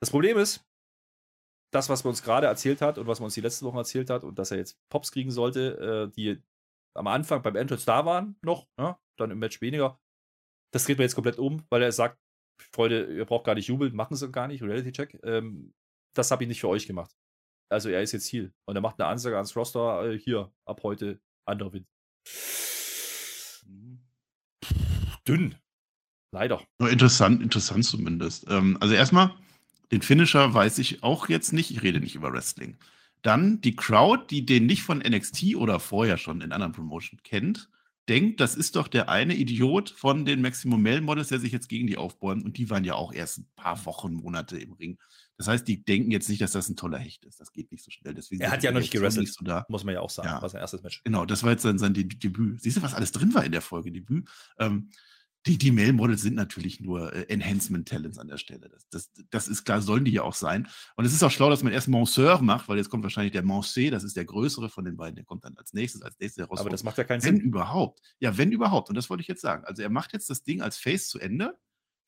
Das 0.00 0.10
Problem 0.10 0.38
ist, 0.38 0.64
das, 1.72 1.88
was 1.88 2.04
man 2.04 2.10
uns 2.10 2.22
gerade 2.22 2.46
erzählt 2.46 2.80
hat 2.80 2.98
und 2.98 3.06
was 3.06 3.18
man 3.18 3.26
uns 3.26 3.34
die 3.34 3.40
letzten 3.40 3.64
Wochen 3.66 3.78
erzählt 3.78 4.10
hat 4.10 4.24
und 4.24 4.38
dass 4.38 4.50
er 4.50 4.58
jetzt 4.58 4.78
Pops 4.88 5.10
kriegen 5.10 5.30
sollte, 5.30 6.10
äh, 6.12 6.14
die 6.14 6.40
am 6.94 7.06
Anfang 7.06 7.42
beim 7.42 7.56
Entrance 7.56 7.86
da 7.86 8.04
waren 8.04 8.36
noch, 8.42 8.68
ja, 8.78 9.00
dann 9.18 9.30
im 9.30 9.38
Match 9.38 9.60
weniger, 9.60 9.98
das 10.72 10.84
dreht 10.84 10.98
man 10.98 11.04
jetzt 11.04 11.14
komplett 11.14 11.38
um, 11.38 11.64
weil 11.70 11.82
er 11.82 11.92
sagt, 11.92 12.18
Freunde, 12.58 13.04
ihr 13.14 13.24
braucht 13.24 13.44
gar 13.44 13.54
nicht 13.54 13.68
jubeln, 13.68 13.94
machen 13.94 14.16
sie 14.16 14.30
gar 14.30 14.48
nicht, 14.48 14.62
Reality-Check. 14.62 15.20
Ähm, 15.24 15.72
das 16.14 16.30
habe 16.30 16.44
ich 16.44 16.48
nicht 16.48 16.60
für 16.60 16.68
euch 16.68 16.86
gemacht. 16.86 17.10
Also 17.68 17.88
er 17.88 18.02
ist 18.02 18.12
jetzt 18.12 18.32
Heal. 18.32 18.52
Und 18.66 18.76
er 18.76 18.82
macht 18.82 19.00
eine 19.00 19.08
Ansage 19.08 19.36
ans 19.36 19.56
Roster, 19.56 20.10
äh, 20.10 20.18
hier, 20.18 20.52
ab 20.64 20.82
heute 20.82 21.20
anderer 21.44 21.72
Wind. 21.72 21.86
Dünn. 25.26 25.54
Leider. 26.32 26.62
Interessant, 26.78 27.42
interessant 27.42 27.84
zumindest. 27.84 28.46
Ähm, 28.48 28.78
also 28.80 28.94
erstmal, 28.94 29.34
den 29.90 30.02
Finisher 30.02 30.54
weiß 30.54 30.78
ich 30.78 31.02
auch 31.02 31.28
jetzt 31.28 31.52
nicht. 31.52 31.70
Ich 31.70 31.82
rede 31.82 32.00
nicht 32.00 32.14
über 32.14 32.32
Wrestling. 32.32 32.78
Dann 33.20 33.60
die 33.60 33.76
Crowd, 33.76 34.24
die 34.30 34.44
den 34.44 34.66
nicht 34.66 34.82
von 34.82 34.98
NXT 34.98 35.56
oder 35.56 35.78
vorher 35.78 36.16
schon 36.16 36.40
in 36.40 36.52
anderen 36.52 36.72
Promotion 36.72 37.20
kennt, 37.22 37.68
denkt, 38.08 38.40
das 38.40 38.54
ist 38.54 38.76
doch 38.76 38.88
der 38.88 39.08
eine 39.08 39.34
Idiot 39.34 39.90
von 39.90 40.24
den 40.24 40.42
Maximum 40.42 40.82
Male 40.82 41.00
Models, 41.00 41.28
der 41.28 41.38
sich 41.38 41.52
jetzt 41.52 41.68
gegen 41.68 41.86
die 41.86 41.96
aufbäumt. 41.96 42.44
Und 42.44 42.58
die 42.58 42.70
waren 42.70 42.84
ja 42.84 42.94
auch 42.94 43.12
erst 43.12 43.38
ein 43.38 43.46
paar 43.56 43.84
Wochen, 43.86 44.14
Monate 44.14 44.58
im 44.58 44.72
Ring. 44.72 44.98
Das 45.38 45.48
heißt, 45.48 45.66
die 45.66 45.82
denken 45.82 46.10
jetzt 46.10 46.28
nicht, 46.28 46.40
dass 46.40 46.52
das 46.52 46.68
ein 46.68 46.76
toller 46.76 46.98
Hecht 46.98 47.24
ist. 47.24 47.40
Das 47.40 47.52
geht 47.52 47.72
nicht 47.72 47.82
so 47.82 47.90
schnell. 47.90 48.14
Deswegen 48.14 48.42
er 48.42 48.50
hat 48.50 48.62
ja 48.62 48.70
noch 48.70 48.80
nicht 48.80 48.92
gerasselt, 48.92 49.32
so 49.32 49.44
da. 49.44 49.64
muss 49.68 49.84
man 49.84 49.94
ja 49.94 50.00
auch 50.00 50.10
sagen. 50.10 50.28
Ja. 50.28 50.42
War 50.42 50.48
sein 50.48 50.60
erstes 50.60 50.82
Match. 50.82 51.02
Genau, 51.04 51.24
das 51.24 51.42
war 51.42 51.52
jetzt 51.52 51.62
sein, 51.62 51.78
sein 51.78 51.94
Debüt. 51.94 52.60
Siehst 52.60 52.76
du, 52.76 52.82
was 52.82 52.94
alles 52.94 53.12
drin 53.12 53.34
war 53.34 53.44
in 53.44 53.52
der 53.52 53.62
Folge 53.62 53.90
Debüt? 53.90 54.28
Ähm, 54.58 54.90
die, 55.46 55.58
die 55.58 55.72
Male-Models 55.72 56.22
sind 56.22 56.34
natürlich 56.34 56.80
nur 56.80 57.12
äh, 57.12 57.22
Enhancement-Talents 57.28 58.18
an 58.18 58.28
der 58.28 58.38
Stelle. 58.38 58.68
Das, 58.68 58.88
das, 58.90 59.10
das 59.30 59.48
ist 59.48 59.64
klar, 59.64 59.82
sollen 59.82 60.04
die 60.04 60.12
ja 60.12 60.22
auch 60.22 60.34
sein. 60.34 60.68
Und 60.96 61.04
es 61.04 61.12
ist 61.12 61.22
auch 61.22 61.30
schlau, 61.30 61.50
dass 61.50 61.62
man 61.62 61.72
erst 61.72 61.88
Monsieur 61.88 62.40
macht, 62.40 62.68
weil 62.68 62.76
jetzt 62.76 62.90
kommt 62.90 63.02
wahrscheinlich 63.02 63.32
der 63.32 63.44
Mancé, 63.44 63.90
das 63.90 64.04
ist 64.04 64.16
der 64.16 64.24
größere 64.24 64.68
von 64.68 64.84
den 64.84 64.96
beiden, 64.96 65.16
der 65.16 65.24
kommt 65.24 65.44
dann 65.44 65.56
als 65.56 65.72
nächstes, 65.72 66.02
als 66.02 66.18
nächstes 66.20 66.44
heraus. 66.44 66.60
Aber 66.60 66.70
das 66.70 66.84
macht 66.84 66.98
ja 66.98 67.04
keinen 67.04 67.20
Sinn. 67.20 67.36
Wenn 67.36 67.42
überhaupt. 67.42 68.00
Ja, 68.20 68.38
wenn 68.38 68.52
überhaupt. 68.52 68.88
Und 68.88 68.94
das 68.96 69.10
wollte 69.10 69.22
ich 69.22 69.28
jetzt 69.28 69.42
sagen. 69.42 69.64
Also 69.64 69.82
er 69.82 69.90
macht 69.90 70.12
jetzt 70.12 70.30
das 70.30 70.44
Ding 70.44 70.62
als 70.62 70.76
Face 70.76 71.08
zu 71.08 71.18
Ende. 71.18 71.58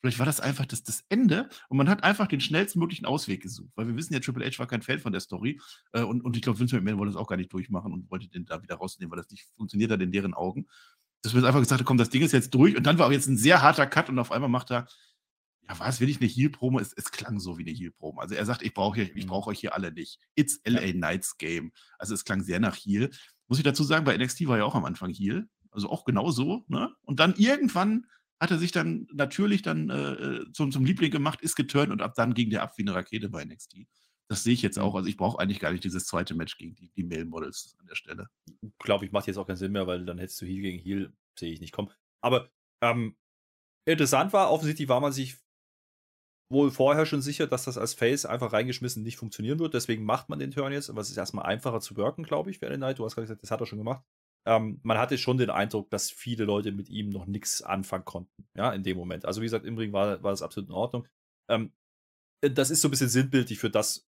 Vielleicht 0.01 0.19
war 0.19 0.27
das 0.27 0.39
einfach 0.39 0.67
das, 0.67 0.83
das 0.83 1.03
Ende 1.09 1.49
und 1.71 1.79
man 1.79 1.89
hat 1.89 2.05
einfach 2.05 2.27
den 2.27 2.39
schnellstmöglichen 2.39 3.07
Ausweg 3.07 3.41
gesucht, 3.41 3.73
weil 3.75 3.87
wir 3.87 3.97
wissen 3.97 4.13
ja, 4.13 4.21
Triple 4.21 4.45
H 4.45 4.59
war 4.59 4.67
kein 4.67 4.83
Fan 4.83 4.99
von 4.99 5.13
der 5.13 5.23
Story 5.23 5.59
äh, 5.93 6.03
und, 6.03 6.23
und 6.23 6.37
ich 6.37 6.43
glaube, 6.43 6.59
Vince 6.59 6.77
McMahon 6.77 6.99
wollte 6.99 7.15
das 7.15 7.19
auch 7.19 7.27
gar 7.27 7.39
nicht 7.39 7.51
durchmachen 7.51 7.91
und 7.91 8.11
wollte 8.11 8.29
den 8.29 8.45
da 8.45 8.63
wieder 8.63 8.75
rausnehmen, 8.75 9.11
weil 9.11 9.17
das 9.17 9.31
nicht 9.31 9.47
funktioniert 9.57 9.91
hat 9.91 10.03
in 10.03 10.13
deren 10.13 10.35
Augen 10.35 10.67
dass 11.25 11.35
wir 11.35 11.43
einfach 11.45 11.61
gesagt 11.61 11.81
haben, 11.81 11.87
komm, 11.87 11.97
das 11.97 12.11
Ding 12.11 12.23
ist 12.23 12.33
jetzt 12.33 12.53
durch. 12.53 12.77
Und 12.77 12.85
dann 12.85 12.99
war 12.99 13.07
auch 13.07 13.13
jetzt 13.13 13.29
ein 13.29 13.39
sehr 13.39 13.63
harter 13.63 13.87
Cut 13.87 14.11
und 14.11 14.19
auf 14.19 14.31
einmal 14.31 14.51
macht 14.51 14.71
er, 14.71 14.87
ja, 15.69 15.79
was, 15.79 16.01
will 16.01 16.11
ich 16.11 16.21
eine 16.21 16.29
Heal-Promo? 16.29 16.79
Es, 16.79 16.93
es, 16.93 17.11
klang 17.11 17.41
so 17.41 17.57
wie 17.57 17.63
eine 17.63 17.71
Heal-Promo. 17.71 18.21
Also 18.21 18.35
er 18.35 18.45
sagt, 18.45 18.63
ich 18.63 18.75
brauche 18.75 19.01
ich 19.01 19.25
mhm. 19.25 19.29
brauch 19.29 19.47
euch 19.47 19.59
hier 19.59 19.75
alle 19.75 19.91
nicht. 19.91 20.21
It's 20.35 20.61
LA. 20.67 20.93
Knights 20.93 21.39
Game. 21.39 21.73
Also 21.99 22.13
es 22.13 22.25
klang 22.25 22.43
sehr 22.43 22.61
nach 22.61 22.77
Heal. 22.77 23.11
Muss 23.49 23.59
ich 23.59 23.65
dazu 23.65 23.85
sagen, 23.85 24.05
bei 24.05 24.17
NXT 24.17 24.47
war 24.47 24.59
ja 24.59 24.65
auch 24.65 24.75
am 24.75 24.85
Anfang 24.85 25.11
Heal. 25.11 25.49
Also 25.71 25.89
auch 25.89 26.05
genau 26.05 26.31
so. 26.31 26.65
Ne? 26.69 26.93
Und 27.03 27.21
dann 27.21 27.35
irgendwann 27.37 28.07
hat 28.39 28.51
er 28.51 28.59
sich 28.59 28.73
dann 28.73 29.07
natürlich 29.13 29.63
dann 29.63 29.89
äh, 29.89 30.13
äh 30.13 30.53
zum, 30.53 30.71
zum 30.71 30.85
Liebling 30.85 31.11
gemacht, 31.11 31.41
ist 31.41 31.55
geturnt 31.55 31.91
und 31.91 32.03
ab 32.03 32.15
dann 32.15 32.35
ging 32.35 32.51
der 32.51 32.63
ab 32.63 32.75
wie 32.77 32.83
eine 32.83 32.95
Rakete 32.95 33.31
bei 33.31 33.45
NXT. 33.45 33.77
Das 34.31 34.43
sehe 34.43 34.55
ich 34.55 34.63
jetzt 34.63 34.79
auch. 34.79 34.93
Mhm. 34.93 34.97
Also 34.97 35.09
ich 35.09 35.17
brauche 35.17 35.39
eigentlich 35.39 35.61
gar 35.61 35.73
nicht 35.73 35.85
dieses 35.85 36.07
zweite 36.07 36.35
Match 36.35 36.57
gegen 36.57 36.75
die, 36.75 36.91
die 36.91 37.05
Male 37.05 37.25
Models 37.25 37.77
an 37.79 37.87
der 37.87 37.95
Stelle. 37.95 38.29
Glaube 38.79 39.05
ich, 39.05 39.13
macht 39.13 39.27
jetzt 39.27 39.37
auch 39.37 39.47
keinen 39.47 39.57
Sinn 39.57 39.73
mehr, 39.73 39.87
weil 39.87 40.05
dann 40.05 40.19
hättest 40.19 40.41
du 40.41 40.47
Heal 40.47 40.63
gegen 40.63 40.79
Heal, 40.79 41.13
sehe 41.39 41.53
ich 41.53 41.61
nicht 41.61 41.73
kommen. 41.73 41.91
Aber 42.23 42.51
ähm, 42.83 43.17
interessant 43.87 44.33
war, 44.33 44.51
offensichtlich 44.51 44.89
war 44.89 45.01
man 45.01 45.13
sich 45.13 45.37
wohl 46.51 46.71
vorher 46.71 47.07
schon 47.07 47.23
sicher, 47.23 47.47
dass 47.47 47.65
das 47.65 47.79
als 47.79 47.95
Face 47.95 48.27
einfach 48.27 48.53
reingeschmissen 48.53 49.03
nicht 49.03 49.17
funktionieren 49.17 49.59
wird. 49.59 49.75
Deswegen 49.75 50.05
macht 50.05 50.29
man 50.29 50.39
den 50.39 50.51
Turn 50.51 50.73
jetzt. 50.73 50.91
Aber 50.91 51.01
es 51.01 51.11
ist 51.11 51.17
erstmal 51.17 51.47
einfacher 51.47 51.81
zu 51.81 51.97
worken, 51.97 52.23
glaube 52.23 52.51
ich, 52.51 52.59
für 52.59 52.69
den 52.69 52.79
Knight. 52.79 52.99
Du 52.99 53.05
hast 53.05 53.15
gerade 53.15 53.27
gesagt, 53.27 53.43
das 53.43 53.51
hat 53.51 53.61
er 53.61 53.67
schon 53.67 53.79
gemacht. 53.79 54.05
Ähm, 54.47 54.81
man 54.83 54.99
hatte 54.99 55.17
schon 55.17 55.39
den 55.39 55.51
Eindruck, 55.51 55.91
dass 55.91 56.11
viele 56.11 56.45
Leute 56.45 56.73
mit 56.73 56.91
ihm 56.91 57.09
noch 57.11 57.27
nichts 57.27 57.63
anfangen 57.63 58.05
konnten, 58.05 58.47
ja, 58.55 58.73
in 58.73 58.83
dem 58.83 58.97
Moment. 58.97 59.25
Also, 59.25 59.41
wie 59.41 59.47
gesagt, 59.47 59.65
im 59.65 59.79
Ring 59.79 59.93
war, 59.93 60.23
war 60.23 60.33
das 60.33 60.43
absolut 60.43 60.69
in 60.69 60.75
Ordnung. 60.75 61.09
Ähm, 61.49 61.73
das 62.43 62.71
ist 62.71 62.83
so 62.83 62.89
ein 62.89 62.91
bisschen 62.91 63.09
sinnbildlich 63.09 63.59
für 63.59 63.71
das, 63.71 64.07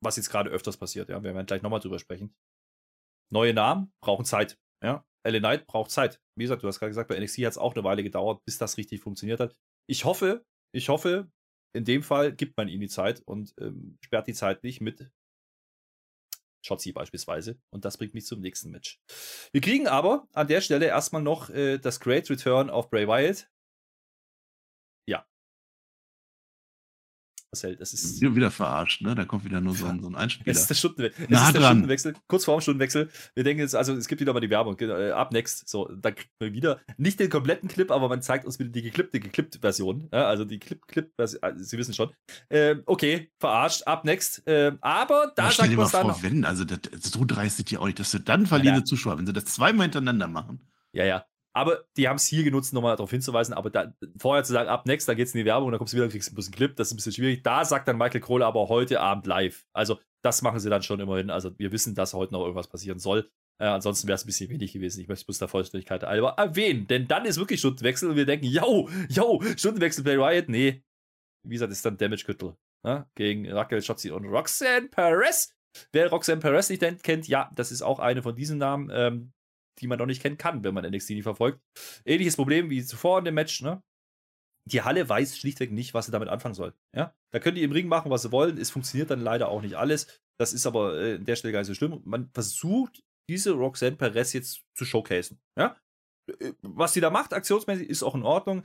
was 0.00 0.16
jetzt 0.16 0.30
gerade 0.30 0.50
öfters 0.50 0.76
passiert. 0.76 1.08
Ja, 1.08 1.22
wir 1.22 1.34
werden 1.34 1.46
gleich 1.46 1.62
nochmal 1.62 1.80
drüber 1.80 1.98
sprechen. 1.98 2.34
Neue 3.30 3.54
Namen 3.54 3.92
brauchen 4.00 4.24
Zeit. 4.24 4.58
Ja, 4.82 5.04
LA 5.26 5.40
Knight 5.40 5.66
braucht 5.66 5.90
Zeit. 5.90 6.20
Wie 6.36 6.44
gesagt, 6.44 6.62
du 6.62 6.68
hast 6.68 6.78
gerade 6.78 6.90
gesagt, 6.90 7.08
bei 7.08 7.18
NXT 7.18 7.38
hat 7.38 7.52
es 7.52 7.58
auch 7.58 7.74
eine 7.74 7.84
Weile 7.84 8.02
gedauert, 8.02 8.44
bis 8.44 8.58
das 8.58 8.76
richtig 8.76 9.00
funktioniert 9.00 9.40
hat. 9.40 9.56
Ich 9.88 10.04
hoffe, 10.04 10.44
ich 10.72 10.88
hoffe, 10.88 11.30
in 11.74 11.84
dem 11.84 12.02
Fall 12.02 12.32
gibt 12.32 12.56
man 12.56 12.68
ihm 12.68 12.80
die 12.80 12.88
Zeit 12.88 13.22
und 13.26 13.54
ähm, 13.60 13.98
sperrt 14.02 14.26
die 14.26 14.34
Zeit 14.34 14.62
nicht 14.62 14.80
mit 14.80 15.10
Shotzi 16.64 16.92
beispielsweise. 16.92 17.58
Und 17.70 17.84
das 17.84 17.98
bringt 17.98 18.14
mich 18.14 18.26
zum 18.26 18.40
nächsten 18.40 18.70
Match. 18.70 19.00
Wir 19.52 19.60
kriegen 19.60 19.86
aber 19.86 20.28
an 20.32 20.48
der 20.48 20.60
Stelle 20.60 20.86
erstmal 20.86 21.22
noch 21.22 21.50
äh, 21.50 21.78
das 21.78 22.00
Great 22.00 22.30
Return 22.30 22.70
of 22.70 22.90
Bray 22.90 23.06
Wyatt. 23.06 23.48
Marcel, 27.50 27.76
das 27.76 27.94
ist. 27.94 28.20
Wieder 28.20 28.50
verarscht, 28.50 29.00
ne? 29.00 29.14
Da 29.14 29.24
kommt 29.24 29.44
wieder 29.44 29.60
nur 29.60 29.74
so 29.74 29.86
ein, 29.86 30.02
so 30.02 30.08
ein 30.08 30.14
Einspieler. 30.16 30.50
Es 30.50 30.60
ist 30.60 30.70
der 30.70 30.74
Stundenwechsel. 30.74 31.26
Nah 31.30 31.40
es 31.40 31.46
ist 31.46 31.52
der 31.54 31.60
dran. 31.62 31.70
Stundenwechsel, 31.70 32.14
kurz 32.26 32.44
vor 32.44 32.58
dem 32.58 32.60
Stundenwechsel. 32.60 33.08
Wir 33.34 33.44
denken 33.44 33.62
jetzt, 33.62 33.74
also 33.74 33.94
es 33.94 34.06
gibt 34.06 34.20
wieder 34.20 34.34
mal 34.34 34.40
die 34.40 34.50
Werbung. 34.50 34.78
Äh, 34.78 35.12
up 35.12 35.32
next. 35.32 35.66
So, 35.66 35.88
da 35.88 36.10
kriegt 36.10 36.30
man 36.40 36.52
wieder 36.52 36.80
nicht 36.98 37.18
den 37.20 37.30
kompletten 37.30 37.68
Clip, 37.68 37.90
aber 37.90 38.08
man 38.08 38.20
zeigt 38.20 38.44
uns 38.44 38.58
wieder 38.58 38.68
die 38.68 38.82
geklippte, 38.82 39.18
geklippte 39.18 39.58
Version. 39.60 40.08
Ja, 40.12 40.26
also 40.26 40.44
die 40.44 40.58
Clip-Clip-Version. 40.58 41.42
Also, 41.42 41.64
Sie 41.64 41.78
wissen 41.78 41.94
schon. 41.94 42.10
Ähm, 42.50 42.82
okay, 42.84 43.30
verarscht, 43.38 43.86
up 43.86 44.04
next. 44.04 44.42
Ähm, 44.44 44.76
aber 44.82 45.32
da 45.34 45.44
ja, 45.44 45.50
sagt 45.52 45.74
man 45.74 45.86
es 45.86 45.92
dann. 45.92 46.02
Vor, 46.02 46.22
wenn, 46.22 46.44
also 46.44 46.64
das, 46.64 46.80
so 47.00 47.24
dreist 47.24 47.56
sind 47.56 47.70
die 47.70 47.78
auch 47.78 47.86
nicht, 47.86 47.98
dass 47.98 48.10
du 48.10 48.18
dann 48.18 48.46
verlieren 48.46 48.76
ja, 48.76 48.84
Zuschauer, 48.84 49.16
wenn 49.16 49.26
sie 49.26 49.32
das 49.32 49.46
zweimal 49.46 49.84
hintereinander 49.84 50.28
machen. 50.28 50.60
Ja, 50.92 51.04
ja. 51.04 51.24
Aber 51.58 51.84
die 51.96 52.06
haben 52.06 52.14
es 52.14 52.26
hier 52.26 52.44
genutzt, 52.44 52.72
nochmal 52.72 52.94
darauf 52.94 53.10
hinzuweisen. 53.10 53.52
Aber 53.52 53.68
da, 53.68 53.92
vorher 54.16 54.44
zu 54.44 54.52
sagen, 54.52 54.68
ab 54.68 54.86
next, 54.86 55.08
da 55.08 55.14
geht's 55.14 55.34
in 55.34 55.38
die 55.38 55.44
Werbung 55.44 55.66
und 55.66 55.72
dann 55.72 55.78
kommst 55.78 55.92
du 55.92 55.96
wieder, 55.96 56.08
kriegst 56.08 56.30
ein 56.30 56.36
bisschen 56.36 56.54
Clip, 56.54 56.76
das 56.76 56.86
ist 56.86 56.92
ein 56.92 56.96
bisschen 56.98 57.14
schwierig. 57.14 57.42
Da 57.42 57.64
sagt 57.64 57.88
dann 57.88 57.98
Michael 57.98 58.20
Kroll 58.20 58.44
aber 58.44 58.68
heute 58.68 59.00
Abend 59.00 59.26
live. 59.26 59.66
Also, 59.72 59.98
das 60.22 60.40
machen 60.42 60.60
sie 60.60 60.70
dann 60.70 60.84
schon 60.84 61.00
immerhin. 61.00 61.30
Also, 61.30 61.58
wir 61.58 61.72
wissen, 61.72 61.96
dass 61.96 62.14
heute 62.14 62.32
noch 62.32 62.42
irgendwas 62.42 62.68
passieren 62.68 63.00
soll. 63.00 63.28
Äh, 63.60 63.66
ansonsten 63.66 64.06
wäre 64.06 64.14
es 64.14 64.22
ein 64.22 64.28
bisschen 64.28 64.50
wenig 64.50 64.72
gewesen. 64.72 65.00
Ich 65.00 65.08
möchte 65.08 65.22
es 65.22 65.24
bloß 65.24 65.38
der 65.38 65.48
Vollständigkeit 65.48 66.04
halber 66.04 66.34
erwähnen. 66.38 66.86
Denn 66.86 67.08
dann 67.08 67.24
ist 67.24 67.38
wirklich 67.38 67.58
Stundenwechsel 67.58 68.08
und 68.08 68.14
wir 68.14 68.24
denken, 68.24 68.46
yo, 68.46 68.88
yo, 69.08 69.42
Stundenwechsel 69.56 70.04
Play 70.04 70.14
Riot. 70.14 70.48
Nee. 70.48 70.84
Wie 71.44 71.54
gesagt, 71.54 71.72
ist 71.72 71.84
dann 71.84 71.96
Damage 71.96 72.22
Gürtel. 72.24 72.54
Ne? 72.84 73.04
Gegen 73.16 73.50
Raquel 73.50 73.82
Schotzi 73.82 74.12
und 74.12 74.26
Roxanne 74.26 74.86
Perez. 74.86 75.52
Wer 75.90 76.08
Roxanne 76.08 76.40
Perez 76.40 76.70
nicht 76.70 77.02
kennt, 77.02 77.26
ja, 77.26 77.50
das 77.56 77.72
ist 77.72 77.82
auch 77.82 77.98
eine 77.98 78.22
von 78.22 78.36
diesen 78.36 78.58
Namen. 78.58 78.90
Ähm, 78.92 79.32
die 79.80 79.86
man 79.86 79.98
noch 79.98 80.06
nicht 80.06 80.22
kennen 80.22 80.38
kann, 80.38 80.64
wenn 80.64 80.74
man 80.74 80.84
NXT 80.84 81.10
nicht 81.10 81.22
verfolgt. 81.22 81.60
Ähnliches 82.04 82.36
Problem 82.36 82.70
wie 82.70 82.84
zuvor 82.84 83.18
in 83.18 83.24
dem 83.24 83.34
Match, 83.34 83.62
ne? 83.62 83.82
Die 84.66 84.82
Halle 84.82 85.08
weiß 85.08 85.38
schlichtweg 85.38 85.72
nicht, 85.72 85.94
was 85.94 86.06
sie 86.06 86.12
damit 86.12 86.28
anfangen 86.28 86.54
soll. 86.54 86.74
Ja? 86.94 87.14
Da 87.32 87.38
können 87.38 87.56
die 87.56 87.62
im 87.62 87.72
Ring 87.72 87.88
machen, 87.88 88.10
was 88.10 88.22
sie 88.22 88.32
wollen. 88.32 88.58
Es 88.58 88.70
funktioniert 88.70 89.10
dann 89.10 89.20
leider 89.20 89.48
auch 89.48 89.62
nicht 89.62 89.76
alles. 89.76 90.20
Das 90.38 90.52
ist 90.52 90.66
aber 90.66 91.00
äh, 91.00 91.14
an 91.14 91.24
der 91.24 91.36
Stelle 91.36 91.52
gar 91.52 91.60
nicht 91.60 91.68
so 91.68 91.74
schlimm. 91.74 92.02
Man 92.04 92.28
versucht 92.34 93.02
diese 93.30 93.52
Roxanne 93.52 93.96
Perez 93.96 94.34
jetzt 94.34 94.62
zu 94.74 94.84
showcasen. 94.84 95.38
Ja? 95.56 95.76
Äh, 96.40 96.52
was 96.60 96.92
sie 96.92 97.00
da 97.00 97.08
macht, 97.08 97.32
aktionsmäßig, 97.32 97.88
ist 97.88 98.02
auch 98.02 98.14
in 98.14 98.24
Ordnung. 98.24 98.64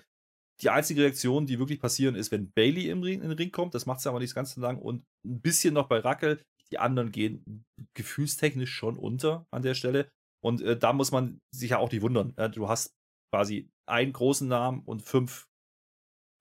Die 0.61 0.69
einzige 0.69 1.01
Reaktion, 1.01 1.45
die 1.45 1.57
wirklich 1.57 1.79
passieren, 1.79 2.15
ist, 2.15 2.31
wenn 2.31 2.51
Bailey 2.51 2.89
im 2.89 3.01
Ring, 3.01 3.21
in 3.21 3.29
den 3.29 3.37
Ring 3.37 3.51
kommt. 3.51 3.73
Das 3.73 3.85
macht 3.85 4.01
sie 4.01 4.09
aber 4.09 4.19
nicht 4.19 4.35
ganz 4.35 4.53
so 4.53 4.61
lang. 4.61 4.79
Und 4.79 5.05
ein 5.25 5.41
bisschen 5.41 5.73
noch 5.73 5.87
bei 5.87 5.99
Rackel. 5.99 6.41
Die 6.71 6.79
anderen 6.79 7.11
gehen 7.11 7.65
gefühlstechnisch 7.93 8.73
schon 8.73 8.97
unter 8.97 9.47
an 9.51 9.61
der 9.61 9.73
Stelle. 9.73 10.09
Und 10.43 10.61
äh, 10.61 10.77
da 10.77 10.93
muss 10.93 11.11
man 11.11 11.41
sich 11.51 11.71
ja 11.71 11.77
auch 11.77 11.91
nicht 11.91 12.01
wundern. 12.01 12.33
Ja, 12.37 12.47
du 12.47 12.67
hast 12.67 12.95
quasi 13.31 13.71
einen 13.85 14.13
großen 14.13 14.47
Namen 14.47 14.81
und 14.85 15.01
fünf 15.01 15.47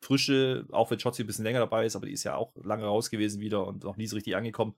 frische, 0.05 0.67
auch 0.73 0.91
wenn 0.91 0.99
Schotzi 0.99 1.23
ein 1.23 1.27
bisschen 1.27 1.45
länger 1.45 1.61
dabei 1.61 1.87
ist, 1.87 1.95
aber 1.95 2.07
die 2.07 2.13
ist 2.13 2.25
ja 2.25 2.35
auch 2.35 2.53
lange 2.57 2.85
raus 2.85 3.11
gewesen 3.11 3.41
wieder 3.41 3.67
und 3.67 3.85
noch 3.85 3.97
nie 3.97 4.09
so 4.09 4.17
richtig 4.17 4.35
angekommen 4.35 4.75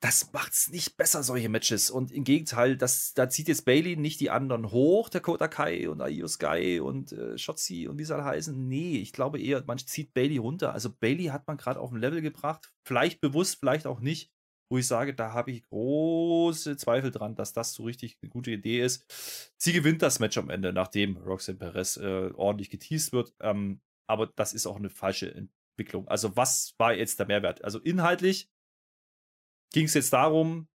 das 0.00 0.32
macht's 0.32 0.70
nicht 0.70 0.96
besser, 0.96 1.22
solche 1.22 1.48
Matches. 1.48 1.90
Und 1.90 2.12
im 2.12 2.24
Gegenteil, 2.24 2.76
das, 2.76 3.14
da 3.14 3.28
zieht 3.28 3.48
jetzt 3.48 3.64
Bailey 3.64 3.96
nicht 3.96 4.20
die 4.20 4.30
anderen 4.30 4.70
hoch, 4.70 5.08
der 5.08 5.20
Kota 5.20 5.48
Kai 5.48 5.88
und 5.88 6.02
Ayo 6.02 6.28
Sky 6.28 6.80
und 6.80 7.12
äh, 7.12 7.38
Shotzi 7.38 7.88
und 7.88 7.98
wie 7.98 8.04
soll 8.04 8.22
heißen. 8.22 8.68
Nee, 8.68 8.98
ich 8.98 9.12
glaube 9.12 9.40
eher, 9.40 9.64
man 9.66 9.78
zieht 9.78 10.12
Bailey 10.12 10.36
runter. 10.36 10.72
Also 10.72 10.90
Bailey 10.90 11.26
hat 11.26 11.46
man 11.46 11.56
gerade 11.56 11.80
auf 11.80 11.90
ein 11.92 12.00
Level 12.00 12.20
gebracht, 12.20 12.72
vielleicht 12.86 13.20
bewusst, 13.20 13.58
vielleicht 13.58 13.86
auch 13.86 14.00
nicht, 14.00 14.30
wo 14.68 14.78
ich 14.78 14.86
sage, 14.86 15.14
da 15.14 15.32
habe 15.32 15.50
ich 15.50 15.62
große 15.62 16.76
Zweifel 16.76 17.10
dran, 17.10 17.34
dass 17.34 17.52
das 17.52 17.72
so 17.74 17.84
richtig 17.84 18.18
eine 18.22 18.30
gute 18.30 18.50
Idee 18.50 18.82
ist. 18.82 19.52
Sie 19.58 19.72
gewinnt 19.72 20.02
das 20.02 20.18
Match 20.18 20.36
am 20.38 20.50
Ende, 20.50 20.72
nachdem 20.72 21.16
Roxanne 21.18 21.58
Perez 21.58 21.96
äh, 21.96 22.30
ordentlich 22.34 22.70
geteased 22.70 23.12
wird. 23.12 23.34
Ähm, 23.40 23.80
aber 24.08 24.28
das 24.28 24.52
ist 24.52 24.66
auch 24.66 24.76
eine 24.76 24.90
falsche 24.90 25.32
Entwicklung. 25.34 26.08
Also 26.08 26.36
was 26.36 26.74
war 26.78 26.94
jetzt 26.94 27.18
der 27.18 27.26
Mehrwert? 27.26 27.64
Also 27.64 27.78
inhaltlich 27.78 28.50
Ging 29.72 29.86
es 29.86 29.94
jetzt 29.94 30.12
darum, 30.12 30.68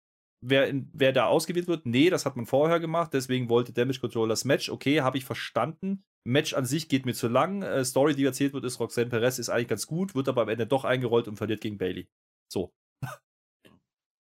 wer, 0.45 0.69
in, 0.69 0.91
wer 0.93 1.13
da 1.13 1.27
ausgewählt 1.27 1.69
wird? 1.69 1.87
Nee, 1.87 2.11
das 2.11 2.27
hat 2.27 2.37
man 2.37 2.47
vorher 2.47 2.81
gemacht, 2.81 3.15
deswegen 3.15 3.49
wollte 3.49 3.73
Damage 3.73 4.01
Control 4.01 4.29
das 4.29 4.45
Match. 4.45 4.69
Okay, 4.69 5.01
habe 5.01 5.19
ich 5.19 5.25
verstanden. 5.25 6.05
Match 6.27 6.53
an 6.55 6.67
sich 6.67 6.89
geht 6.89 7.07
mir 7.07 7.15
zu 7.15 7.29
lang. 7.29 7.63
Äh, 7.63 7.85
Story, 7.85 8.15
die 8.15 8.25
erzählt 8.25 8.53
wird, 8.53 8.65
ist 8.65 8.79
Roxanne 8.79 9.09
Perez, 9.09 9.39
ist 9.39 9.49
eigentlich 9.49 9.69
ganz 9.69 9.87
gut, 9.87 10.15
wird 10.15 10.29
aber 10.29 10.43
am 10.43 10.49
Ende 10.49 10.67
doch 10.67 10.85
eingerollt 10.85 11.29
und 11.29 11.37
verliert 11.37 11.61
gegen 11.61 11.79
Bailey. 11.79 12.09
So. 12.53 12.75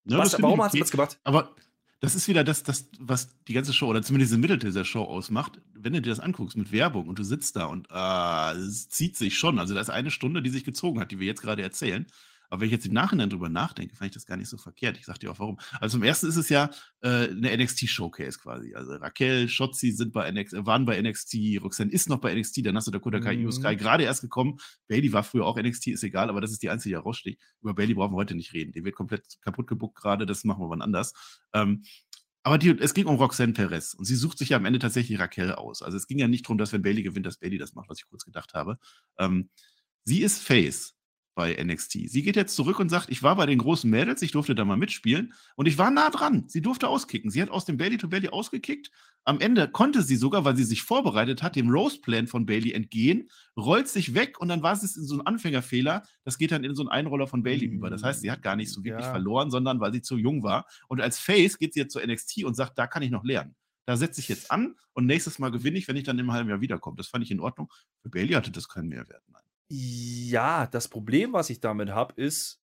Ja, 0.07 0.19
was, 0.19 0.41
warum 0.41 0.63
hat 0.63 0.73
sie 0.73 0.81
das 0.81 0.91
gemacht? 0.91 1.19
Aber 1.25 1.55
das 2.01 2.15
ist 2.15 2.29
wieder 2.29 2.45
das, 2.45 2.63
das, 2.63 2.89
was 2.99 3.31
die 3.49 3.55
ganze 3.55 3.73
Show 3.73 3.87
oder 3.87 4.03
zumindest 4.03 4.33
diese 4.33 4.41
Mitte 4.41 4.59
dieser 4.59 4.85
Show 4.85 5.05
ausmacht. 5.05 5.61
Wenn 5.73 5.95
du 5.95 6.03
dir 6.03 6.11
das 6.11 6.21
anguckst 6.21 6.57
mit 6.57 6.71
Werbung 6.71 7.09
und 7.09 7.19
du 7.19 7.25
sitzt 7.25 7.57
da 7.57 7.65
und 7.65 7.89
äh, 7.91 8.59
es 8.59 8.89
zieht 8.91 9.17
sich 9.17 9.39
schon. 9.39 9.59
Also, 9.59 9.75
da 9.75 9.81
ist 9.81 9.91
eine 9.91 10.11
Stunde, 10.11 10.43
die 10.43 10.51
sich 10.51 10.65
gezogen 10.65 11.01
hat, 11.01 11.11
die 11.11 11.19
wir 11.19 11.27
jetzt 11.27 11.41
gerade 11.43 11.63
erzählen. 11.63 12.07
Aber 12.55 12.61
wenn 12.61 12.67
ich 12.67 12.73
jetzt 12.73 12.87
im 12.87 12.93
Nachhinein 12.93 13.31
drüber 13.31 13.49
nachdenke, 13.49 13.97
fand 13.97 14.11
ich 14.11 14.15
das 14.15 14.27
gar 14.27 14.37
nicht 14.37 14.49
so 14.49 14.57
verkehrt. 14.57 14.97
Ich 14.97 15.07
sag 15.07 15.19
dir 15.19 15.33
auch 15.33 15.41
warum. 15.41 15.59
Also 15.81 15.97
zum 15.99 16.05
ersten 16.05 16.29
ist 16.29 16.37
es 16.37 16.49
ja 16.51 16.71
äh, 17.01 17.29
eine 17.29 17.51
NXT-Showcase 17.57 18.39
quasi. 18.39 18.77
Also 18.77 18.93
Raquel, 18.93 19.49
Shotzi 19.49 19.91
sind 19.91 20.13
bei 20.13 20.31
NXT, 20.31 20.55
äh, 20.55 20.65
waren 20.65 20.85
bei 20.85 21.03
NXT, 21.03 21.61
Roxanne 21.61 21.91
ist 21.91 22.09
noch 22.09 22.19
bei 22.21 22.33
NXT, 22.33 22.65
dann 22.65 22.77
hast 22.77 22.87
du 22.87 22.93
Dakota 22.93 23.19
Kai, 23.19 23.39
mhm. 23.39 23.51
Sky 23.51 23.75
gerade 23.75 24.05
erst 24.05 24.21
gekommen. 24.21 24.59
Bailey 24.87 25.13
war 25.13 25.25
früher 25.25 25.47
auch 25.47 25.61
NXT, 25.61 25.89
ist 25.89 26.05
egal, 26.05 26.31
aber 26.31 26.41
das 26.41 26.53
ist 26.53 26.63
die 26.63 26.71
einzige, 26.71 26.95
die 26.95 27.01
heraussticht. 27.01 27.41
Über 27.61 27.75
Bailey 27.75 27.95
brauchen 27.95 28.13
wir 28.13 28.19
heute 28.19 28.37
nicht 28.37 28.53
reden. 28.53 28.71
Die 28.71 28.85
wird 28.85 28.95
komplett 28.95 29.25
kaputt 29.41 29.67
gebuckt 29.67 29.97
gerade, 29.97 30.25
das 30.25 30.45
machen 30.45 30.63
wir 30.63 30.71
wann 30.71 30.81
anders. 30.81 31.13
Ähm, 31.55 31.83
aber 32.45 32.59
die, 32.59 32.71
es 32.79 32.95
ging 32.95 33.07
um 33.07 33.17
Roxanne 33.17 33.53
Perez 33.53 33.95
und 33.95 34.05
sie 34.05 34.15
sucht 34.15 34.39
sich 34.39 34.51
ja 34.51 34.59
am 34.59 34.65
Ende 34.65 34.79
tatsächlich 34.79 35.19
Raquel 35.19 35.51
aus. 35.51 35.83
Also 35.83 35.97
es 35.97 36.07
ging 36.07 36.21
ja 36.21 36.29
nicht 36.29 36.45
darum, 36.45 36.59
dass 36.59 36.73
wenn 36.73 36.83
Bailey 36.83 37.03
gewinnt, 37.03 37.27
dass 37.27 37.39
Bailey 37.39 37.59
das 37.59 37.75
macht, 37.75 37.89
was 37.89 37.99
ich 37.99 38.07
kurz 38.07 38.25
gedacht 38.25 38.55
habe. 38.55 38.79
Ähm, 39.19 39.51
sie 40.05 40.23
ist 40.23 40.41
Face 40.41 40.95
bei 41.35 41.55
NXT. 41.63 42.09
Sie 42.09 42.23
geht 42.23 42.37
jetzt 42.37 42.55
zurück 42.55 42.79
und 42.79 42.89
sagt, 42.89 43.11
ich 43.11 43.23
war 43.23 43.37
bei 43.37 43.47
den 43.47 43.59
großen 43.59 43.91
Mädels, 43.91 44.23
ich 44.23 44.33
durfte 44.33 44.55
da 44.55 44.65
mal 44.65 44.77
mitspielen 44.77 45.35
und 45.57 45.67
ich 45.67 45.79
war 45.79 45.91
nah 45.91 46.11
dran. 46.11 46.45
Sie 46.47 46.63
durfte 46.63 46.89
auskicken. 46.89 47.31
Sie 47.31 47.43
hat 47.43 47.51
aus 47.51 47.65
dem 47.65 47.77
Bailey 47.77 47.99
to 47.99 48.09
Bailey 48.09 48.29
ausgekickt. 48.29 48.91
Am 49.25 49.41
Ende 49.41 49.69
konnte 49.69 50.03
sie 50.03 50.17
sogar, 50.17 50.45
weil 50.45 50.57
sie 50.57 50.65
sich 50.65 50.83
vorbereitet 50.83 51.43
hat, 51.43 51.57
dem 51.57 51.71
Rose-Plan 51.71 52.27
von 52.27 52.47
Bailey 52.47 52.73
entgehen, 52.73 53.31
rollt 53.57 53.89
sich 53.89 54.15
weg 54.15 54.39
und 54.39 54.49
dann 54.49 54.63
war 54.63 54.75
es 54.75 54.97
in 54.97 55.05
so 55.05 55.17
ein 55.17 55.27
Anfängerfehler. 55.27 56.03
Das 56.25 56.39
geht 56.39 56.53
dann 56.53 56.63
in 56.63 56.75
so 56.75 56.83
einen 56.83 56.91
Einroller 56.91 57.27
von 57.27 57.43
Bailey 57.43 57.67
über. 57.67 57.91
Das 57.91 58.03
heißt, 58.03 58.21
sie 58.21 58.31
hat 58.31 58.43
gar 58.43 58.55
nicht 58.55 58.71
so 58.71 58.85
wirklich 58.85 59.05
ja. 59.05 59.11
verloren, 59.11 59.51
sondern 59.51 59.81
weil 59.81 59.93
sie 59.93 60.03
zu 60.03 60.17
jung 60.17 60.43
war. 60.43 60.67
Und 60.89 61.01
als 61.01 61.19
Face 61.19 61.59
geht 61.59 61.75
sie 61.75 61.81
jetzt 61.81 61.93
zur 61.93 62.07
NXT 62.07 62.45
und 62.45 62.55
sagt, 62.55 62.79
da 62.79 62.87
kann 62.87 63.03
ich 63.03 63.11
noch 63.11 63.25
lernen. 63.25 63.55
Da 63.87 63.97
setze 63.97 64.21
ich 64.21 64.29
jetzt 64.29 64.51
an 64.51 64.77
und 64.93 65.07
nächstes 65.07 65.39
Mal 65.39 65.51
gewinne 65.51 65.79
ich, 65.79 65.89
wenn 65.89 65.97
ich 65.97 66.05
dann 66.05 66.19
im 66.19 66.33
halben 66.33 66.49
Jahr 66.49 66.61
wiederkomme. 66.61 66.97
Das 66.97 67.09
fand 67.09 67.25
ich 67.25 67.31
in 67.31 67.41
Ordnung. 67.41 67.71
Für 68.03 68.09
Bailey 68.09 68.35
hatte 68.35 68.51
das 68.51 68.69
keinen 68.69 68.89
Mehrwert. 68.89 69.23
Nein. 69.29 69.44
Ja, 69.71 70.67
das 70.67 70.89
Problem, 70.89 71.33
was 71.33 71.51
ich 71.51 71.61
damit 71.61 71.91
habe, 71.91 72.21
ist, 72.21 72.61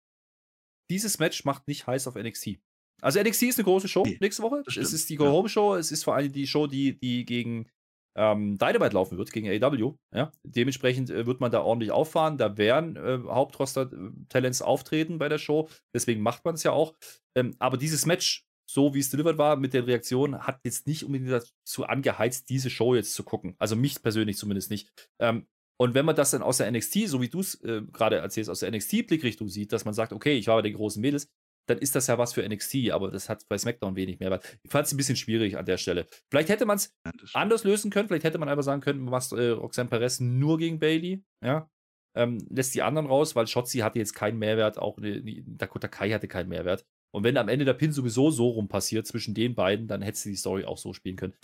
dieses 0.90 1.18
Match 1.18 1.44
macht 1.44 1.68
nicht 1.68 1.86
heiß 1.86 2.06
auf 2.06 2.14
NXT. 2.14 2.58
Also 3.00 3.20
NXT 3.20 3.42
ist 3.44 3.58
eine 3.58 3.64
große 3.64 3.88
Show 3.88 4.02
nee, 4.04 4.18
nächste 4.20 4.42
Woche. 4.42 4.62
Es 4.66 4.92
ist 4.92 5.08
die 5.08 5.16
Go-Home-Show. 5.16 5.74
Es 5.76 5.92
ist 5.92 6.04
vor 6.04 6.16
allem 6.16 6.32
die 6.32 6.46
Show, 6.46 6.66
die, 6.66 6.98
die 6.98 7.24
gegen 7.24 7.68
ähm, 8.16 8.58
Dynamite 8.58 8.94
laufen 8.94 9.18
wird, 9.18 9.32
gegen 9.32 9.48
AW. 9.48 9.94
Ja? 10.12 10.32
Dementsprechend 10.42 11.10
äh, 11.10 11.24
wird 11.24 11.40
man 11.40 11.52
da 11.52 11.62
ordentlich 11.62 11.92
auffahren. 11.92 12.38
Da 12.38 12.58
werden 12.58 12.96
äh, 12.96 13.20
Hauptroster-Talents 13.24 14.62
auftreten 14.62 15.18
bei 15.18 15.28
der 15.28 15.38
Show. 15.38 15.68
Deswegen 15.94 16.22
macht 16.22 16.44
man 16.44 16.56
es 16.56 16.64
ja 16.64 16.72
auch. 16.72 16.94
Ähm, 17.36 17.54
aber 17.60 17.76
dieses 17.76 18.04
Match, 18.04 18.44
so 18.68 18.94
wie 18.94 18.98
es 18.98 19.10
delivered 19.10 19.38
war, 19.38 19.56
mit 19.56 19.72
der 19.74 19.86
Reaktion, 19.86 20.38
hat 20.40 20.58
jetzt 20.64 20.88
nicht 20.88 21.04
unbedingt 21.04 21.30
dazu 21.30 21.84
angeheizt, 21.84 22.48
diese 22.50 22.70
Show 22.70 22.96
jetzt 22.96 23.14
zu 23.14 23.22
gucken. 23.22 23.54
Also 23.58 23.76
mich 23.76 24.02
persönlich 24.02 24.36
zumindest 24.36 24.70
nicht. 24.70 24.90
Ähm, 25.20 25.46
und 25.80 25.94
wenn 25.94 26.04
man 26.04 26.16
das 26.16 26.32
dann 26.32 26.42
aus 26.42 26.58
der 26.58 26.70
NXT, 26.70 27.08
so 27.08 27.20
wie 27.20 27.28
du 27.28 27.40
es 27.40 27.54
äh, 27.62 27.82
gerade 27.92 28.16
erzählst, 28.16 28.50
aus 28.50 28.60
der 28.60 28.70
NXT-Blickrichtung 28.72 29.48
sieht, 29.48 29.72
dass 29.72 29.84
man 29.84 29.94
sagt, 29.94 30.12
okay, 30.12 30.36
ich 30.36 30.48
war 30.48 30.56
bei 30.56 30.62
den 30.62 30.74
großen 30.74 31.00
Mädels, 31.00 31.28
dann 31.68 31.78
ist 31.78 31.94
das 31.94 32.06
ja 32.06 32.18
was 32.18 32.32
für 32.32 32.46
NXT, 32.48 32.90
aber 32.90 33.10
das 33.10 33.28
hat 33.28 33.46
bei 33.48 33.58
SmackDown 33.58 33.94
wenig 33.94 34.18
mehr. 34.18 34.40
Ich 34.62 34.70
fand 34.70 34.86
es 34.86 34.92
ein 34.92 34.96
bisschen 34.96 35.16
schwierig 35.16 35.56
an 35.56 35.66
der 35.66 35.76
Stelle. 35.76 36.06
Vielleicht 36.30 36.48
hätte 36.48 36.66
man 36.66 36.76
es 36.76 36.94
ja, 37.04 37.12
anders 37.34 37.62
lösen 37.64 37.90
können, 37.90 38.08
vielleicht 38.08 38.24
hätte 38.24 38.38
man 38.38 38.48
einfach 38.48 38.64
sagen 38.64 38.80
können, 38.80 39.00
man 39.00 39.12
macht 39.12 39.30
äh, 39.32 39.50
Roxanne 39.50 39.88
Perez 39.88 40.18
nur 40.18 40.58
gegen 40.58 40.78
Bailey, 40.78 41.22
ja. 41.44 41.70
Ähm, 42.16 42.44
lässt 42.50 42.74
die 42.74 42.82
anderen 42.82 43.06
raus, 43.06 43.36
weil 43.36 43.46
Shotzi 43.46 43.78
hatte 43.78 43.98
jetzt 43.98 44.14
keinen 44.14 44.38
Mehrwert, 44.38 44.78
auch 44.78 44.96
ne, 44.98 45.22
Dakota 45.46 45.86
Kai 45.86 46.10
hatte 46.10 46.26
keinen 46.26 46.48
Mehrwert. 46.48 46.84
Und 47.14 47.22
wenn 47.22 47.36
am 47.36 47.48
Ende 47.48 47.64
der 47.64 47.74
Pin 47.74 47.92
sowieso 47.92 48.30
so 48.30 48.48
rum 48.48 48.68
passiert 48.68 49.06
zwischen 49.06 49.34
den 49.34 49.54
beiden, 49.54 49.86
dann 49.86 50.02
hättest 50.02 50.24
du 50.24 50.30
die 50.30 50.36
Story 50.36 50.64
auch 50.64 50.78
so 50.78 50.92
spielen 50.92 51.16
können. 51.16 51.34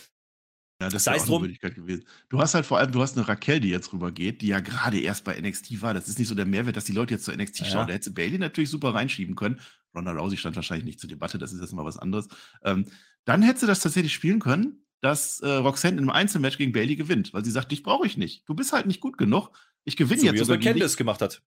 Ja, 0.81 0.89
das 0.89 1.07
ist 1.07 1.07
auch 1.07 1.27
eine 1.27 1.39
Möglichkeit 1.39 1.75
gewesen. 1.75 2.03
Du 2.27 2.39
hast 2.39 2.53
halt 2.53 2.65
vor 2.65 2.79
allem, 2.79 2.91
du 2.91 3.01
hast 3.01 3.15
eine 3.15 3.25
Raquel, 3.25 3.61
die 3.61 3.69
jetzt 3.69 3.93
rübergeht, 3.93 4.41
die 4.41 4.47
ja 4.47 4.59
gerade 4.59 4.99
erst 4.99 5.23
bei 5.23 5.39
NXT 5.39 5.81
war. 5.81 5.93
Das 5.93 6.09
ist 6.09 6.19
nicht 6.19 6.27
so 6.27 6.35
der 6.35 6.45
Mehrwert, 6.45 6.75
dass 6.75 6.83
die 6.83 6.91
Leute 6.91 7.13
jetzt 7.13 7.23
zu 7.23 7.31
NXT 7.31 7.61
ja. 7.61 7.65
schauen. 7.67 7.87
Da 7.87 7.93
hätte 7.93 8.11
Bailey 8.11 8.37
natürlich 8.37 8.69
super 8.69 8.93
reinschieben 8.93 9.35
können. 9.35 9.61
Ronda 9.95 10.11
Rousey 10.11 10.35
stand 10.37 10.57
wahrscheinlich 10.57 10.85
nicht 10.85 10.99
zur 10.99 11.09
Debatte, 11.09 11.37
das 11.37 11.53
ist 11.53 11.61
jetzt 11.61 11.71
mal 11.71 11.85
was 11.85 11.97
anderes. 11.97 12.27
Ähm, 12.63 12.85
dann 13.23 13.41
hätte 13.41 13.61
sie 13.61 13.67
das 13.67 13.79
tatsächlich 13.79 14.13
spielen 14.13 14.39
können, 14.39 14.85
dass 15.01 15.39
äh, 15.39 15.47
Roxanne 15.47 16.01
im 16.01 16.09
Einzelmatch 16.09 16.57
gegen 16.57 16.73
Bailey 16.73 16.97
gewinnt, 16.97 17.33
weil 17.33 17.45
sie 17.45 17.51
sagt, 17.51 17.71
dich 17.71 17.81
brauche 17.81 18.05
ich 18.05 18.17
nicht. 18.17 18.43
Du 18.47 18.53
bist 18.53 18.73
halt 18.73 18.85
nicht 18.85 18.99
gut 18.99 19.17
genug. 19.17 19.51
Ich 19.85 19.95
gewinne 19.95 20.19
so, 20.19 20.27
jetzt. 20.27 20.47
Wie 20.47 20.51
bei 20.51 20.57
Candice 20.57 20.97
gemacht 20.97 21.21
hat. 21.21 21.41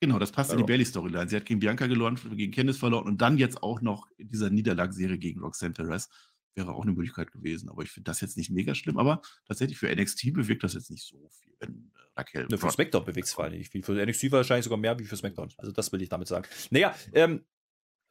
Genau, 0.00 0.18
das 0.18 0.30
passt 0.30 0.50
also. 0.50 0.60
in 0.60 0.66
die 0.66 0.72
Bailey-Storyline. 0.72 1.28
Sie 1.28 1.36
hat 1.36 1.44
gegen 1.44 1.60
Bianca 1.60 1.86
verloren, 1.86 2.18
gegen 2.36 2.52
Candice 2.52 2.78
verloren 2.78 3.04
und 3.04 3.20
dann 3.20 3.36
jetzt 3.36 3.62
auch 3.62 3.80
noch 3.80 4.06
in 4.16 4.28
dieser 4.28 4.48
Niederlagsserie 4.48 5.18
gegen 5.18 5.40
Roxanne 5.40 5.74
Perez 5.74 6.08
wäre 6.54 6.72
auch 6.72 6.82
eine 6.82 6.92
Möglichkeit 6.92 7.30
gewesen. 7.32 7.68
Aber 7.68 7.82
ich 7.82 7.90
finde 7.90 8.10
das 8.10 8.20
jetzt 8.20 8.36
nicht 8.36 8.50
mega 8.50 8.74
schlimm. 8.74 8.98
Aber 8.98 9.22
tatsächlich 9.46 9.78
für 9.78 9.94
NXT 9.94 10.32
bewirkt 10.32 10.64
das 10.64 10.74
jetzt 10.74 10.90
nicht 10.90 11.06
so 11.06 11.28
viel, 11.40 11.54
wenn 11.60 11.90
äh, 11.94 12.18
Raquel. 12.20 12.46
Ne, 12.50 12.58
für 12.58 12.70
SmackDown 12.70 13.04
bewegt 13.04 13.26
es 13.26 13.32
vor 13.32 13.44
allem 13.44 13.58
nicht 13.58 13.70
viel. 13.70 13.82
Für 13.82 13.94
NXT 13.94 14.32
wahrscheinlich 14.32 14.64
sogar 14.64 14.78
mehr 14.78 14.98
wie 14.98 15.04
für 15.04 15.16
SmackDown. 15.16 15.52
Also 15.58 15.72
das 15.72 15.92
will 15.92 16.02
ich 16.02 16.08
damit 16.08 16.28
sagen. 16.28 16.46
Naja, 16.70 16.94
ähm, 17.12 17.44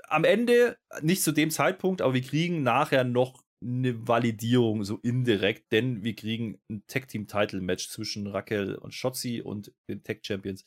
am 0.07 0.23
Ende, 0.23 0.77
nicht 1.01 1.21
zu 1.21 1.31
dem 1.31 1.51
Zeitpunkt, 1.51 2.01
aber 2.01 2.13
wir 2.13 2.21
kriegen 2.21 2.63
nachher 2.63 3.03
noch 3.03 3.43
eine 3.61 4.07
Validierung, 4.07 4.83
so 4.83 4.97
indirekt, 4.97 5.71
denn 5.71 6.03
wir 6.03 6.15
kriegen 6.15 6.61
ein 6.69 6.83
Tag-Team-Title-Match 6.87 7.89
zwischen 7.89 8.27
Raquel 8.27 8.75
und 8.75 8.93
Shotzi 8.93 9.41
und 9.41 9.73
den 9.89 10.03
Tag-Champions. 10.03 10.63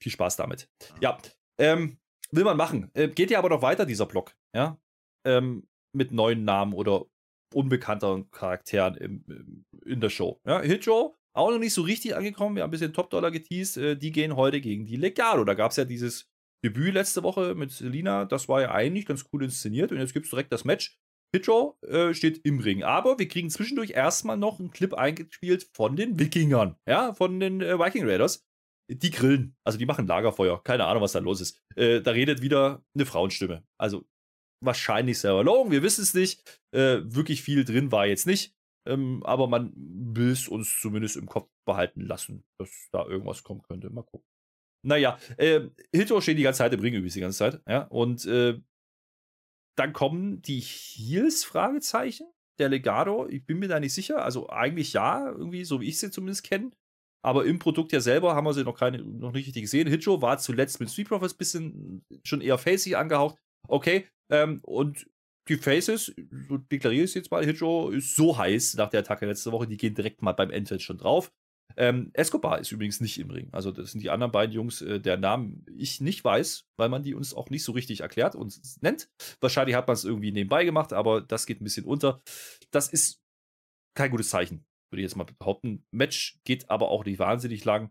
Viel 0.00 0.12
Spaß 0.12 0.36
damit. 0.36 0.68
Ja, 1.00 1.18
ähm, 1.58 1.98
will 2.30 2.44
man 2.44 2.56
machen. 2.56 2.90
Äh, 2.94 3.08
geht 3.08 3.30
ja 3.30 3.38
aber 3.38 3.50
noch 3.50 3.62
weiter, 3.62 3.86
dieser 3.86 4.06
Block. 4.06 4.34
Ja, 4.54 4.80
ähm, 5.24 5.68
mit 5.92 6.12
neuen 6.12 6.44
Namen 6.44 6.72
oder 6.72 7.06
unbekannteren 7.54 8.30
Charakteren 8.30 8.96
im, 8.96 9.64
in 9.84 10.00
der 10.00 10.10
Show. 10.10 10.40
Ja, 10.46 10.60
Hitcho 10.60 11.16
auch 11.34 11.50
noch 11.50 11.58
nicht 11.58 11.74
so 11.74 11.82
richtig 11.82 12.14
angekommen. 12.14 12.56
Wir 12.56 12.62
haben 12.62 12.68
ein 12.68 12.72
bisschen 12.72 12.92
Top-Dollar 12.92 13.30
geteased. 13.30 13.76
Äh, 13.76 13.96
die 13.96 14.12
gehen 14.12 14.36
heute 14.36 14.60
gegen 14.60 14.84
die 14.84 14.96
Legado. 14.96 15.44
Da 15.44 15.54
gab 15.54 15.70
es 15.70 15.76
ja 15.76 15.84
dieses 15.84 16.30
Debüt 16.64 16.94
letzte 16.94 17.22
Woche 17.22 17.54
mit 17.54 17.70
Selina. 17.70 18.24
Das 18.24 18.48
war 18.48 18.60
ja 18.60 18.70
eigentlich 18.72 19.06
ganz 19.06 19.26
cool 19.32 19.44
inszeniert. 19.44 19.92
Und 19.92 19.98
jetzt 19.98 20.12
gibt 20.12 20.26
es 20.26 20.30
direkt 20.30 20.52
das 20.52 20.64
Match. 20.64 20.98
Hitcho 21.34 21.78
äh, 21.86 22.12
steht 22.12 22.44
im 22.44 22.60
Ring. 22.60 22.82
Aber 22.82 23.18
wir 23.18 23.28
kriegen 23.28 23.48
zwischendurch 23.48 23.90
erstmal 23.90 24.36
noch 24.36 24.60
einen 24.60 24.70
Clip 24.70 24.92
eingespielt 24.92 25.68
von 25.72 25.96
den 25.96 26.18
Wikingern. 26.18 26.76
Ja, 26.86 27.14
von 27.14 27.40
den 27.40 27.62
äh, 27.62 27.78
Viking 27.78 28.06
Raiders. 28.06 28.44
Die 28.90 29.10
grillen. 29.10 29.56
Also 29.64 29.78
die 29.78 29.86
machen 29.86 30.06
Lagerfeuer. 30.06 30.62
Keine 30.62 30.84
Ahnung, 30.84 31.02
was 31.02 31.12
da 31.12 31.20
los 31.20 31.40
ist. 31.40 31.58
Äh, 31.76 32.02
da 32.02 32.10
redet 32.10 32.42
wieder 32.42 32.84
eine 32.94 33.06
Frauenstimme. 33.06 33.64
Also 33.78 34.04
wahrscheinlich 34.64 35.18
selber 35.18 35.44
Logan, 35.44 35.72
wir 35.72 35.82
wissen 35.82 36.02
es 36.02 36.14
nicht. 36.14 36.60
Äh, 36.72 37.00
wirklich 37.04 37.42
viel 37.42 37.64
drin 37.64 37.92
war 37.92 38.06
jetzt 38.06 38.26
nicht. 38.26 38.54
Ähm, 38.86 39.22
aber 39.24 39.46
man 39.46 39.72
will 39.76 40.32
es 40.32 40.48
uns 40.48 40.80
zumindest 40.80 41.16
im 41.16 41.26
Kopf 41.26 41.48
behalten 41.64 42.00
lassen, 42.00 42.44
dass 42.58 42.88
da 42.90 43.06
irgendwas 43.06 43.44
kommen 43.44 43.62
könnte. 43.62 43.90
Mal 43.90 44.02
gucken. 44.02 44.26
Naja, 44.84 45.18
äh, 45.36 45.68
Hito 45.94 46.20
steht 46.20 46.38
die 46.38 46.42
ganze 46.42 46.58
Zeit 46.58 46.72
im 46.72 46.80
Ring 46.80 46.94
übrigens 46.94 47.14
die 47.14 47.20
ganze 47.20 47.38
Zeit, 47.38 47.62
ja, 47.68 47.82
und 47.84 48.26
äh, 48.26 48.60
dann 49.78 49.92
kommen 49.92 50.42
die 50.42 50.60
Heels, 50.60 51.44
Fragezeichen, 51.44 52.26
der 52.58 52.68
Legado. 52.68 53.26
Ich 53.28 53.46
bin 53.46 53.58
mir 53.58 53.68
da 53.68 53.80
nicht 53.80 53.94
sicher. 53.94 54.24
Also 54.24 54.50
eigentlich 54.50 54.92
ja, 54.92 55.30
irgendwie, 55.30 55.64
so 55.64 55.80
wie 55.80 55.88
ich 55.88 55.98
sie 55.98 56.10
zumindest 56.10 56.44
kenne. 56.44 56.70
Aber 57.24 57.46
im 57.46 57.58
Produkt 57.58 57.92
ja 57.92 58.00
selber 58.00 58.34
haben 58.34 58.44
wir 58.44 58.52
sie 58.52 58.64
noch, 58.64 58.76
keine, 58.76 58.98
noch 58.98 59.32
nicht 59.32 59.46
richtig 59.46 59.62
gesehen. 59.62 59.88
Hitcho 59.88 60.20
war 60.20 60.38
zuletzt 60.38 60.80
mit 60.80 60.90
Street 60.90 61.08
Profits 61.08 61.34
ein 61.34 61.38
bisschen 61.38 62.04
schon 62.24 62.40
eher 62.40 62.58
facey 62.58 62.96
angehaucht. 62.96 63.38
Okay, 63.68 64.08
ähm, 64.32 64.60
und 64.62 65.06
die 65.48 65.56
Faces, 65.56 66.14
so 66.48 66.56
deklariere 66.56 67.04
ich 67.04 67.10
es 67.10 67.14
jetzt 67.14 67.30
mal, 67.30 67.44
Hitcho 67.44 67.90
ist 67.90 68.16
so 68.16 68.38
heiß 68.38 68.74
nach 68.74 68.90
der 68.90 69.00
Attacke 69.00 69.26
letzte 69.26 69.52
Woche, 69.52 69.66
die 69.66 69.76
gehen 69.76 69.94
direkt 69.94 70.22
mal 70.22 70.32
beim 70.32 70.50
Endfeld 70.50 70.82
schon 70.82 70.98
drauf. 70.98 71.32
Ähm, 71.76 72.10
Escobar 72.12 72.58
ist 72.58 72.70
übrigens 72.70 73.00
nicht 73.00 73.18
im 73.18 73.30
Ring. 73.30 73.48
Also, 73.52 73.70
das 73.72 73.92
sind 73.92 74.02
die 74.02 74.10
anderen 74.10 74.32
beiden 74.32 74.54
Jungs, 74.54 74.82
äh, 74.82 75.00
deren 75.00 75.20
Namen 75.20 75.64
ich 75.74 76.00
nicht 76.00 76.22
weiß, 76.22 76.66
weil 76.76 76.88
man 76.88 77.02
die 77.02 77.14
uns 77.14 77.34
auch 77.34 77.50
nicht 77.50 77.64
so 77.64 77.72
richtig 77.72 78.00
erklärt 78.00 78.34
und 78.34 78.60
nennt. 78.82 79.08
Wahrscheinlich 79.40 79.74
hat 79.74 79.86
man 79.86 79.94
es 79.94 80.04
irgendwie 80.04 80.32
nebenbei 80.32 80.64
gemacht, 80.64 80.92
aber 80.92 81.20
das 81.22 81.46
geht 81.46 81.60
ein 81.60 81.64
bisschen 81.64 81.86
unter. 81.86 82.22
Das 82.70 82.88
ist 82.88 83.22
kein 83.94 84.10
gutes 84.10 84.30
Zeichen, 84.30 84.64
würde 84.90 85.00
ich 85.02 85.08
jetzt 85.08 85.16
mal 85.16 85.24
behaupten. 85.24 85.84
Match 85.90 86.40
geht 86.44 86.68
aber 86.70 86.88
auch 86.90 87.04
nicht 87.04 87.18
wahnsinnig 87.18 87.64
lang. 87.64 87.90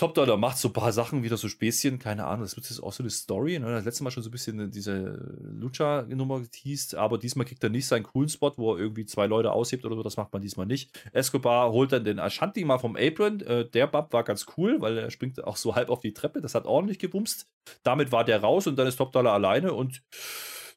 Top 0.00 0.14
Dollar 0.14 0.38
macht 0.38 0.56
so 0.56 0.68
ein 0.68 0.72
paar 0.72 0.92
Sachen, 0.92 1.22
wieder 1.22 1.36
so 1.36 1.46
Späßchen, 1.46 1.98
keine 1.98 2.24
Ahnung, 2.24 2.40
das 2.40 2.56
wird 2.56 2.66
jetzt 2.70 2.82
auch 2.82 2.90
so 2.90 3.02
eine 3.02 3.10
Story. 3.10 3.58
Ne? 3.58 3.70
Das 3.70 3.84
letzte 3.84 4.02
Mal 4.02 4.10
schon 4.10 4.22
so 4.22 4.30
ein 4.30 4.32
bisschen 4.32 4.70
diese 4.70 5.36
Lucha-Nummer 5.42 6.40
geteased, 6.40 6.94
aber 6.94 7.18
diesmal 7.18 7.44
kriegt 7.44 7.62
er 7.62 7.68
nicht 7.68 7.86
seinen 7.86 8.04
coolen 8.04 8.30
Spot, 8.30 8.50
wo 8.56 8.72
er 8.72 8.80
irgendwie 8.80 9.04
zwei 9.04 9.26
Leute 9.26 9.52
aushebt 9.52 9.84
oder 9.84 9.96
so, 9.96 10.02
das 10.02 10.16
macht 10.16 10.32
man 10.32 10.40
diesmal 10.40 10.64
nicht. 10.64 10.98
Escobar 11.12 11.70
holt 11.70 11.92
dann 11.92 12.04
den 12.04 12.18
Ashanti 12.18 12.64
mal 12.64 12.78
vom 12.78 12.96
Apron, 12.96 13.42
äh, 13.42 13.68
der 13.68 13.88
Bub 13.88 14.10
war 14.14 14.24
ganz 14.24 14.46
cool, 14.56 14.80
weil 14.80 14.96
er 14.96 15.10
springt 15.10 15.44
auch 15.44 15.58
so 15.58 15.74
halb 15.74 15.90
auf 15.90 16.00
die 16.00 16.14
Treppe, 16.14 16.40
das 16.40 16.54
hat 16.54 16.64
ordentlich 16.64 16.98
gebumst. 16.98 17.50
Damit 17.82 18.10
war 18.10 18.24
der 18.24 18.40
raus 18.40 18.66
und 18.66 18.76
dann 18.76 18.86
ist 18.86 18.96
Top 18.96 19.12
Dollar 19.12 19.34
alleine 19.34 19.74
und 19.74 20.02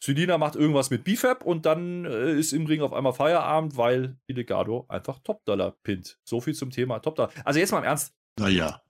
Selina 0.01 0.37
macht 0.37 0.57
irgendwas 0.57 0.89
mit 0.89 1.05
BFAB 1.05 1.45
und 1.45 1.65
dann 1.65 2.03
äh, 2.03 2.33
ist 2.33 2.51
im 2.51 2.65
Ring 2.65 2.81
auf 2.81 2.91
einmal 2.91 3.13
Feierabend, 3.13 3.77
weil 3.77 4.17
Illegado 4.27 4.85
einfach 4.89 5.19
Top 5.19 5.45
Dollar 5.45 5.77
pinnt. 5.81 6.19
So 6.25 6.41
viel 6.41 6.55
zum 6.55 6.71
Thema 6.71 6.99
Top 6.99 7.15
Dollar. 7.15 7.31
Also 7.45 7.61
jetzt 7.61 7.71
mal 7.71 7.77
im 7.77 7.85
Ernst. 7.85 8.13
Naja. 8.37 8.81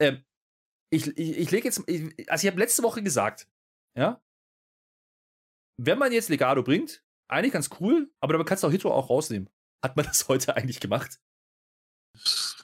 Ähm, 0.00 0.24
ich, 0.92 1.06
ich, 1.06 1.38
ich 1.38 1.50
lege 1.50 1.66
jetzt, 1.66 1.82
ich, 1.86 2.28
also 2.28 2.46
ich 2.46 2.50
habe 2.50 2.60
letzte 2.60 2.82
Woche 2.82 3.02
gesagt, 3.02 3.46
ja, 3.96 4.20
wenn 5.82 5.98
man 5.98 6.12
jetzt 6.12 6.28
Legado 6.28 6.62
bringt, 6.62 7.02
eigentlich 7.28 7.52
ganz 7.52 7.70
cool, 7.80 8.10
aber 8.20 8.34
dann 8.34 8.44
kannst 8.44 8.62
du 8.62 8.68
auch 8.68 8.72
Hitro 8.72 8.92
auch 8.92 9.08
rausnehmen. 9.08 9.48
Hat 9.82 9.96
man 9.96 10.04
das 10.06 10.28
heute 10.28 10.56
eigentlich 10.56 10.80
gemacht? 10.80 11.20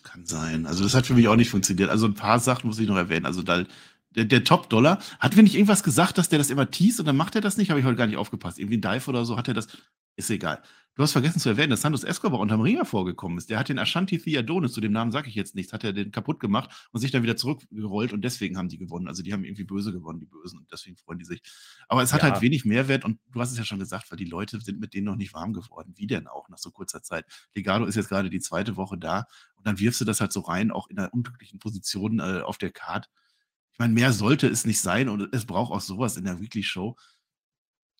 Kann 0.02 0.26
sein. 0.26 0.66
Also 0.66 0.84
das 0.84 0.94
hat 0.94 1.06
für 1.06 1.14
mich 1.14 1.28
auch 1.28 1.36
nicht 1.36 1.50
funktioniert. 1.50 1.88
Also 1.88 2.06
ein 2.06 2.14
paar 2.14 2.40
Sachen 2.40 2.66
muss 2.66 2.78
ich 2.78 2.88
noch 2.88 2.96
erwähnen. 2.96 3.26
Also 3.26 3.42
da, 3.42 3.64
der, 4.10 4.24
der 4.24 4.44
Top-Dollar, 4.44 5.00
hat 5.18 5.36
wir 5.36 5.42
nicht 5.42 5.54
irgendwas 5.54 5.82
gesagt, 5.82 6.18
dass 6.18 6.28
der 6.28 6.38
das 6.38 6.50
immer 6.50 6.70
teast 6.70 7.00
und 7.00 7.06
dann 7.06 7.16
macht 7.16 7.34
er 7.34 7.40
das 7.40 7.56
nicht? 7.56 7.70
Habe 7.70 7.80
ich 7.80 7.86
heute 7.86 7.96
gar 7.96 8.06
nicht 8.06 8.16
aufgepasst. 8.16 8.58
Irgendwie 8.58 8.78
ein 8.78 8.82
Dive 8.82 9.08
oder 9.08 9.24
so 9.24 9.36
hat 9.36 9.48
er 9.48 9.54
das. 9.54 9.68
Ist 10.16 10.30
egal. 10.30 10.62
Du 10.96 11.02
hast 11.02 11.12
vergessen 11.12 11.40
zu 11.40 11.50
erwähnen, 11.50 11.68
dass 11.68 11.82
Santos 11.82 12.04
Escobar 12.04 12.40
unterm 12.40 12.62
Ring 12.62 12.82
vorgekommen 12.82 13.36
ist. 13.36 13.50
Der 13.50 13.58
hat 13.58 13.68
den 13.68 13.78
Ashanti 13.78 14.18
Theodonis, 14.18 14.72
zu 14.72 14.80
dem 14.80 14.92
Namen 14.92 15.12
sage 15.12 15.28
ich 15.28 15.34
jetzt 15.34 15.54
nichts, 15.54 15.74
hat 15.74 15.84
er 15.84 15.92
den 15.92 16.10
kaputt 16.10 16.40
gemacht 16.40 16.70
und 16.90 17.00
sich 17.00 17.10
dann 17.10 17.22
wieder 17.22 17.36
zurückgerollt 17.36 18.14
und 18.14 18.22
deswegen 18.22 18.56
haben 18.56 18.70
die 18.70 18.78
gewonnen. 18.78 19.06
Also 19.06 19.22
die 19.22 19.34
haben 19.34 19.44
irgendwie 19.44 19.64
böse 19.64 19.92
gewonnen, 19.92 20.20
die 20.20 20.26
Bösen, 20.26 20.58
und 20.58 20.72
deswegen 20.72 20.96
freuen 20.96 21.18
die 21.18 21.26
sich. 21.26 21.42
Aber 21.86 22.02
es 22.02 22.14
hat 22.14 22.22
ja. 22.22 22.30
halt 22.30 22.40
wenig 22.40 22.64
Mehrwert 22.64 23.04
und 23.04 23.20
du 23.30 23.38
hast 23.38 23.52
es 23.52 23.58
ja 23.58 23.64
schon 23.66 23.78
gesagt, 23.78 24.10
weil 24.10 24.16
die 24.16 24.24
Leute 24.24 24.58
sind 24.58 24.80
mit 24.80 24.94
denen 24.94 25.04
noch 25.04 25.16
nicht 25.16 25.34
warm 25.34 25.52
geworden. 25.52 25.92
Wie 25.96 26.06
denn 26.06 26.28
auch 26.28 26.48
nach 26.48 26.56
so 26.56 26.70
kurzer 26.70 27.02
Zeit? 27.02 27.26
Legado 27.54 27.84
ist 27.84 27.96
jetzt 27.96 28.08
gerade 28.08 28.30
die 28.30 28.40
zweite 28.40 28.76
Woche 28.76 28.96
da 28.96 29.26
und 29.56 29.66
dann 29.66 29.78
wirfst 29.78 30.00
du 30.00 30.06
das 30.06 30.22
halt 30.22 30.32
so 30.32 30.40
rein, 30.40 30.70
auch 30.70 30.88
in 30.88 30.98
einer 30.98 31.12
unglücklichen 31.12 31.58
Position 31.58 32.20
äh, 32.20 32.40
auf 32.40 32.56
der 32.56 32.70
Card. 32.70 33.10
Ich 33.74 33.78
meine, 33.78 33.92
mehr 33.92 34.14
sollte 34.14 34.48
es 34.48 34.64
nicht 34.64 34.80
sein 34.80 35.10
und 35.10 35.28
es 35.34 35.44
braucht 35.44 35.72
auch 35.72 35.82
sowas 35.82 36.16
in 36.16 36.24
der 36.24 36.40
Weekly 36.40 36.62
Show 36.62 36.96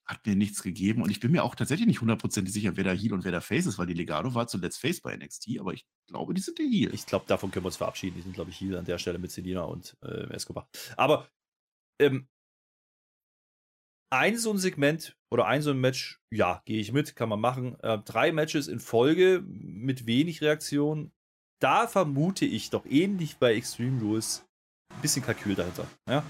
hat 0.06 0.24
mir 0.26 0.36
nichts 0.36 0.62
gegeben. 0.62 1.02
Und 1.02 1.10
ich 1.10 1.20
bin 1.20 1.32
mir 1.32 1.42
auch 1.42 1.54
tatsächlich 1.54 1.86
nicht 1.86 2.00
hundertprozentig 2.00 2.54
sicher, 2.54 2.76
wer 2.76 2.84
da 2.84 2.92
Heal 2.92 3.12
und 3.12 3.24
wer 3.24 3.32
da 3.32 3.40
Face 3.40 3.66
ist, 3.66 3.78
weil 3.78 3.86
die 3.86 3.94
Legado 3.94 4.34
war 4.34 4.46
zuletzt 4.46 4.80
Face 4.80 5.00
bei 5.00 5.16
NXT, 5.16 5.58
aber 5.58 5.72
ich 5.72 5.84
glaube, 6.06 6.34
die 6.34 6.40
sind 6.40 6.58
der 6.58 6.66
Heal. 6.66 6.94
Ich 6.94 7.06
glaube, 7.06 7.24
davon 7.26 7.50
können 7.50 7.64
wir 7.64 7.68
uns 7.68 7.76
verabschieden. 7.76 8.16
Die 8.16 8.22
sind, 8.22 8.34
glaube 8.34 8.50
ich, 8.50 8.60
Heal 8.60 8.76
an 8.76 8.84
der 8.84 8.98
Stelle 8.98 9.18
mit 9.18 9.32
Selina 9.32 9.62
und 9.62 9.96
äh, 10.02 10.32
Escobar. 10.32 10.68
Aber 10.96 11.28
ähm, 12.00 12.28
ein 14.12 14.38
so 14.38 14.52
ein 14.52 14.58
Segment 14.58 15.16
oder 15.30 15.46
ein 15.46 15.62
so 15.62 15.70
ein 15.70 15.80
Match, 15.80 16.20
ja, 16.30 16.62
gehe 16.64 16.80
ich 16.80 16.92
mit, 16.92 17.16
kann 17.16 17.28
man 17.28 17.40
machen. 17.40 17.78
Äh, 17.80 17.98
drei 17.98 18.30
Matches 18.30 18.68
in 18.68 18.78
Folge 18.78 19.42
mit 19.46 20.06
wenig 20.06 20.40
Reaktion. 20.40 21.12
Da 21.60 21.88
vermute 21.88 22.44
ich 22.44 22.70
doch 22.70 22.86
ähnlich 22.86 23.38
bei 23.38 23.54
Extreme 23.54 24.00
Rules 24.00 24.46
ein 24.94 25.02
bisschen 25.02 25.24
Kalkül 25.24 25.54
dahinter. 25.54 25.86
Ja? 26.08 26.24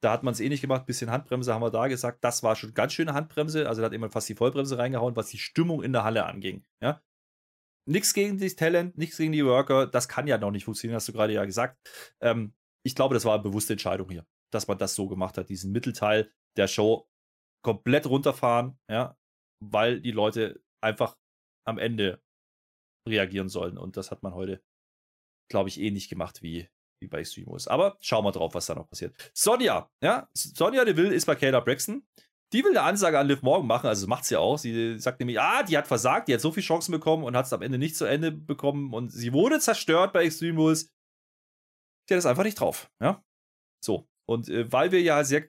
Da 0.00 0.12
hat 0.12 0.22
man 0.22 0.32
es 0.32 0.40
eh 0.40 0.48
nicht 0.48 0.60
gemacht, 0.60 0.86
bisschen 0.86 1.10
Handbremse 1.10 1.52
haben 1.52 1.62
wir 1.62 1.70
da 1.70 1.88
gesagt. 1.88 2.22
Das 2.22 2.42
war 2.42 2.54
schon 2.54 2.74
ganz 2.74 2.92
schöne 2.92 3.14
Handbremse. 3.14 3.68
Also 3.68 3.80
da 3.80 3.86
hat 3.86 3.92
jemand 3.92 4.12
fast 4.12 4.28
die 4.28 4.36
Vollbremse 4.36 4.78
reingehauen, 4.78 5.16
was 5.16 5.28
die 5.28 5.38
Stimmung 5.38 5.82
in 5.82 5.92
der 5.92 6.04
Halle 6.04 6.24
anging. 6.24 6.64
Ja? 6.80 7.02
Nichts 7.88 8.14
gegen 8.14 8.38
das 8.38 8.54
Talent, 8.54 8.96
nichts 8.96 9.16
gegen 9.16 9.32
die 9.32 9.44
Worker. 9.44 9.86
Das 9.86 10.08
kann 10.08 10.26
ja 10.26 10.38
noch 10.38 10.50
nicht 10.50 10.64
funktionieren, 10.64 10.96
hast 10.96 11.08
du 11.08 11.12
gerade 11.12 11.32
ja 11.32 11.44
gesagt. 11.44 11.78
Ähm, 12.20 12.54
ich 12.84 12.94
glaube, 12.94 13.14
das 13.14 13.24
war 13.24 13.34
eine 13.34 13.42
bewusste 13.42 13.72
Entscheidung 13.72 14.08
hier, 14.10 14.26
dass 14.52 14.68
man 14.68 14.78
das 14.78 14.94
so 14.94 15.08
gemacht 15.08 15.36
hat, 15.36 15.48
diesen 15.48 15.72
Mittelteil 15.72 16.32
der 16.56 16.68
Show 16.68 17.08
komplett 17.64 18.06
runterfahren, 18.06 18.78
ja, 18.88 19.18
weil 19.60 20.00
die 20.00 20.12
Leute 20.12 20.62
einfach 20.80 21.16
am 21.66 21.78
Ende 21.78 22.22
reagieren 23.08 23.48
sollen. 23.48 23.78
Und 23.78 23.96
das 23.96 24.10
hat 24.10 24.22
man 24.22 24.34
heute, 24.34 24.62
glaube 25.50 25.68
ich, 25.68 25.80
ähnlich 25.80 26.08
gemacht 26.08 26.42
wie 26.42 26.68
wie 27.00 27.08
bei 27.08 27.24
Streamos. 27.24 27.68
Aber 27.68 27.96
schauen 28.00 28.24
wir 28.24 28.32
drauf, 28.32 28.54
was 28.54 28.66
da 28.66 28.74
noch 28.74 28.88
passiert. 28.88 29.14
Sonja, 29.34 29.90
ja, 30.02 30.28
Sonja 30.34 30.84
Deville 30.84 31.14
ist 31.14 31.26
bei 31.26 31.34
Kayla 31.34 31.60
Braxton. 31.60 32.06
Die 32.52 32.64
will 32.64 32.70
eine 32.70 32.82
Ansage 32.82 33.18
an 33.18 33.28
Liv 33.28 33.42
Morgan 33.42 33.66
machen, 33.66 33.88
also 33.88 34.06
macht 34.06 34.24
sie 34.24 34.36
auch. 34.36 34.56
Sie 34.56 34.98
sagt 34.98 35.20
nämlich, 35.20 35.38
ah, 35.38 35.62
die 35.62 35.76
hat 35.76 35.86
versagt, 35.86 36.28
die 36.28 36.34
hat 36.34 36.40
so 36.40 36.50
viele 36.50 36.64
Chancen 36.64 36.92
bekommen 36.92 37.24
und 37.24 37.36
hat 37.36 37.44
es 37.44 37.52
am 37.52 37.60
Ende 37.60 37.76
nicht 37.76 37.96
zu 37.96 38.06
Ende 38.06 38.32
bekommen 38.32 38.94
und 38.94 39.10
sie 39.10 39.32
wurde 39.32 39.60
zerstört 39.60 40.12
bei 40.14 40.24
Extreme 40.24 40.58
Rules. 40.58 40.90
Die 42.08 42.14
hat 42.14 42.20
es 42.20 42.26
einfach 42.26 42.44
nicht 42.44 42.58
drauf, 42.58 42.90
ja. 43.02 43.22
So. 43.84 44.08
Und 44.26 44.48
äh, 44.48 44.70
weil 44.72 44.92
wir 44.92 45.02
ja 45.02 45.24
sehr 45.24 45.48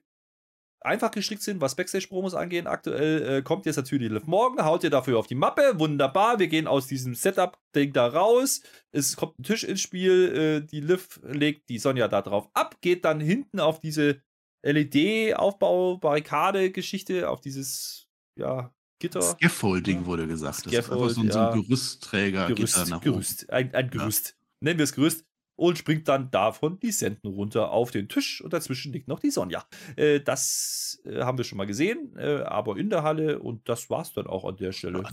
einfach 0.81 1.11
gestrickt 1.11 1.43
sind, 1.43 1.61
was 1.61 1.75
Backstage-Promos 1.75 2.33
angeht. 2.33 2.65
Aktuell 2.67 3.37
äh, 3.37 3.41
kommt 3.41 3.65
jetzt 3.65 3.77
natürlich 3.77 4.09
Liv 4.09 4.27
Morgan, 4.27 4.65
haut 4.65 4.83
ihr 4.83 4.89
dafür 4.89 5.17
auf 5.19 5.27
die 5.27 5.35
Mappe. 5.35 5.73
Wunderbar, 5.77 6.39
wir 6.39 6.47
gehen 6.47 6.67
aus 6.67 6.87
diesem 6.87 7.15
Setup-Ding 7.15 7.93
da 7.93 8.07
raus. 8.07 8.61
Es 8.91 9.15
kommt 9.15 9.39
ein 9.39 9.43
Tisch 9.43 9.63
ins 9.63 9.79
Spiel. 9.81 10.63
Äh, 10.63 10.65
die 10.65 10.81
Liv 10.81 11.19
legt 11.23 11.69
die 11.69 11.79
Sonja 11.79 12.07
da 12.07 12.21
drauf 12.21 12.49
ab, 12.53 12.77
geht 12.81 13.05
dann 13.05 13.19
hinten 13.19 13.59
auf 13.59 13.79
diese 13.79 14.21
LED-Aufbau-Barrikade-Geschichte, 14.63 17.29
auf 17.29 17.41
dieses, 17.41 18.07
ja, 18.37 18.71
Gitter. 19.01 19.21
Scaffolding 19.21 20.05
wurde 20.05 20.27
gesagt. 20.27 20.55
Scaffold, 20.55 20.75
das 20.75 20.83
ist 20.87 20.91
einfach 20.91 21.15
so, 21.15 21.21
ein, 21.21 21.27
ja. 21.27 21.33
so 21.33 21.39
ein 21.39 21.61
Gerüstträger. 21.61 22.47
Gerüst, 22.47 23.01
Gerüst. 23.01 23.49
Ein, 23.49 23.73
ein 23.73 23.89
Gerüst. 23.89 24.29
Ja. 24.29 24.35
Nennen 24.61 24.77
wir 24.77 24.83
es 24.83 24.91
Gerüst 24.93 25.25
und 25.59 25.77
springt 25.77 26.07
dann 26.07 26.31
davon 26.31 26.79
die 26.79 26.91
Senden 26.91 27.27
runter 27.27 27.71
auf 27.71 27.91
den 27.91 28.07
Tisch 28.07 28.41
und 28.41 28.53
dazwischen 28.53 28.93
liegt 28.93 29.07
noch 29.07 29.19
die 29.19 29.29
Sonja. 29.29 29.65
Äh, 29.97 30.21
das 30.21 31.01
äh, 31.03 31.21
haben 31.21 31.37
wir 31.37 31.43
schon 31.43 31.57
mal 31.57 31.67
gesehen, 31.67 32.15
äh, 32.17 32.43
aber 32.43 32.77
in 32.77 32.89
der 32.89 33.03
Halle 33.03 33.39
und 33.39 33.67
das 33.67 33.89
war 33.89 34.01
es 34.01 34.13
dann 34.13 34.25
auch 34.27 34.45
an 34.45 34.55
der 34.55 34.71
Stelle. 34.71 35.03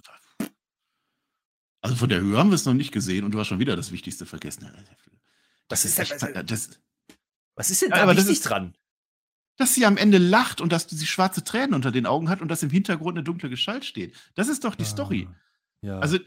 Also 1.81 1.97
von 1.97 2.09
der 2.09 2.21
Höhe 2.21 2.39
haben 2.39 2.51
wir 2.51 2.55
es 2.55 2.65
noch 2.65 2.75
nicht 2.75 2.93
gesehen 2.93 3.25
und 3.25 3.33
du 3.33 3.41
hast 3.41 3.49
schon 3.49 3.59
wieder 3.59 3.77
das 3.77 3.91
Wichtigste 3.91 4.25
vergessen. 4.25 4.71
Das, 5.69 5.83
das 5.83 5.85
ist, 5.85 5.99
echt, 5.99 6.51
das, 6.51 6.81
was 7.57 7.71
ist 7.71 7.83
denn 7.83 7.91
da 7.91 7.99
ja, 7.99 8.17
wichtig 8.17 8.35
ist, 8.35 8.43
dran? 8.43 8.77
Dass 9.57 9.75
sie 9.75 9.85
am 9.85 9.97
Ende 9.97 10.19
lacht 10.19 10.61
und 10.61 10.73
dass 10.73 10.89
sie 10.89 11.07
schwarze 11.07 11.43
Tränen 11.43 11.75
unter 11.75 11.91
den 11.91 12.07
Augen 12.07 12.29
hat 12.29 12.41
und 12.41 12.49
dass 12.49 12.63
im 12.63 12.71
Hintergrund 12.71 13.17
eine 13.17 13.25
dunkle 13.25 13.51
Gestalt 13.51 13.85
steht. 13.85 14.15
Das 14.37 14.47
ist 14.47 14.65
doch 14.65 14.77
die 14.77 14.85
ah, 14.85 14.87
Story. 14.87 15.29
Ja. 15.81 15.99
Also 15.99 16.19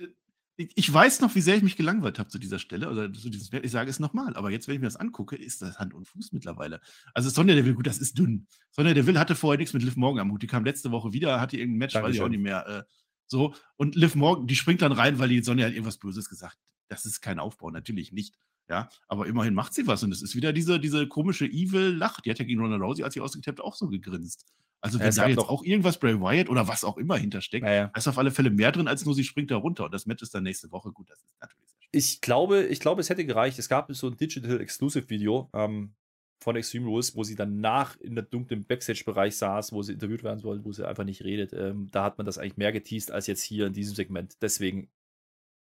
ich 0.59 0.93
weiß 0.93 1.21
noch, 1.21 1.35
wie 1.35 1.41
sehr 1.41 1.55
ich 1.55 1.63
mich 1.63 1.77
gelangweilt 1.77 2.19
habe 2.19 2.27
zu 2.29 2.37
dieser 2.37 2.59
Stelle. 2.59 2.89
Oder 2.89 3.13
zu 3.13 3.29
diesem, 3.29 3.63
ich 3.63 3.71
sage 3.71 3.89
es 3.89 3.99
nochmal, 3.99 4.35
aber 4.35 4.51
jetzt, 4.51 4.67
wenn 4.67 4.75
ich 4.75 4.81
mir 4.81 4.87
das 4.87 4.97
angucke, 4.97 5.37
ist 5.37 5.61
das 5.61 5.79
Hand 5.79 5.93
und 5.93 6.05
Fuß 6.05 6.33
mittlerweile. 6.33 6.81
Also 7.13 7.29
Sonja 7.29 7.55
Deville, 7.55 7.75
gut, 7.75 7.87
das 7.87 7.99
ist 7.99 8.17
dünn. 8.17 8.45
Sonja 8.71 8.93
Deville 8.93 9.17
hatte 9.19 9.35
vorher 9.35 9.57
nichts 9.57 9.73
mit 9.73 9.83
Liv 9.83 9.95
Morgan 9.95 10.27
am 10.27 10.31
Hut. 10.31 10.41
Die 10.41 10.47
kam 10.47 10.65
letzte 10.65 10.91
Woche 10.91 11.13
wieder, 11.13 11.39
hatte 11.39 11.55
irgendein 11.55 11.79
Match, 11.79 11.93
Dankeschön. 11.93 12.09
weiß 12.09 12.15
ich 12.17 12.21
auch 12.21 12.29
nicht 12.29 12.41
mehr. 12.41 12.67
Äh, 12.67 12.83
so. 13.27 13.55
Und 13.77 13.95
Liv 13.95 14.15
Morgan, 14.15 14.47
die 14.47 14.55
springt 14.55 14.81
dann 14.81 14.91
rein, 14.91 15.17
weil 15.17 15.29
die 15.29 15.41
Sonja 15.41 15.65
hat 15.65 15.73
irgendwas 15.73 15.97
Böses 15.97 16.27
gesagt. 16.27 16.57
Das 16.89 17.05
ist 17.05 17.21
kein 17.21 17.39
Aufbau, 17.39 17.71
natürlich 17.71 18.11
nicht. 18.11 18.35
Ja, 18.67 18.89
aber 19.07 19.27
immerhin 19.27 19.53
macht 19.53 19.73
sie 19.73 19.87
was 19.87 20.03
und 20.03 20.11
es 20.11 20.21
ist 20.21 20.35
wieder 20.35 20.53
diese, 20.53 20.79
diese 20.79 21.07
komische 21.07 21.45
Evil-Lach. 21.45 22.19
Die 22.21 22.29
hat 22.29 22.37
ja 22.37 22.45
gegen 22.45 22.59
Ronda 22.59 22.77
Rousey, 22.77 23.03
als 23.03 23.13
sie 23.13 23.21
ausgetappt, 23.21 23.61
auch 23.61 23.75
so 23.75 23.87
gegrinst. 23.87 24.45
Also, 24.81 24.99
wenn 24.99 25.11
ja, 25.11 25.23
da 25.23 25.27
jetzt 25.27 25.39
auch 25.39 25.63
irgendwas 25.63 25.99
Bray 25.99 26.19
Wyatt 26.19 26.49
oder 26.49 26.67
was 26.67 26.83
auch 26.83 26.97
immer 26.97 27.17
hintersteckt, 27.17 27.65
ja, 27.65 27.73
ja. 27.73 27.91
ist 27.95 28.07
auf 28.07 28.17
alle 28.17 28.31
Fälle 28.31 28.49
mehr 28.49 28.71
drin, 28.71 28.87
als 28.87 29.05
nur 29.05 29.13
sie 29.13 29.23
springt 29.23 29.51
da 29.51 29.57
runter. 29.57 29.85
Und 29.85 29.93
das 29.93 30.05
Match 30.05 30.23
ist 30.23 30.33
dann 30.33 30.43
nächste 30.43 30.71
Woche. 30.71 30.91
Gut, 30.91 31.09
das 31.09 31.19
ist 31.19 31.35
natürlich 31.41 31.69
sehr 31.77 31.89
Ich 31.91 32.21
glaube, 32.21 32.63
ich 32.63 32.79
glaube, 32.79 33.01
es 33.01 33.09
hätte 33.09 33.25
gereicht. 33.25 33.59
Es 33.59 33.67
gab 33.67 33.93
so 33.93 34.07
ein 34.07 34.15
Digital 34.15 34.61
Exclusive 34.61 35.09
Video 35.09 35.49
ähm, 35.53 35.93
von 36.41 36.55
Extreme 36.55 36.87
Rules, 36.87 37.15
wo 37.15 37.23
sie 37.23 37.35
danach 37.35 37.97
in 37.97 38.15
der 38.15 38.23
dunklen 38.23 38.63
Backstage-Bereich 38.63 39.35
saß, 39.35 39.73
wo 39.73 39.81
sie 39.81 39.93
interviewt 39.93 40.23
werden 40.23 40.39
soll, 40.39 40.63
wo 40.63 40.71
sie 40.71 40.87
einfach 40.87 41.03
nicht 41.03 41.23
redet. 41.25 41.51
Ähm, 41.51 41.89
da 41.91 42.03
hat 42.03 42.17
man 42.17 42.25
das 42.25 42.37
eigentlich 42.37 42.57
mehr 42.57 42.71
geteased 42.71 43.11
als 43.11 43.27
jetzt 43.27 43.43
hier 43.43 43.67
in 43.67 43.73
diesem 43.73 43.95
Segment. 43.95 44.37
Deswegen, 44.41 44.89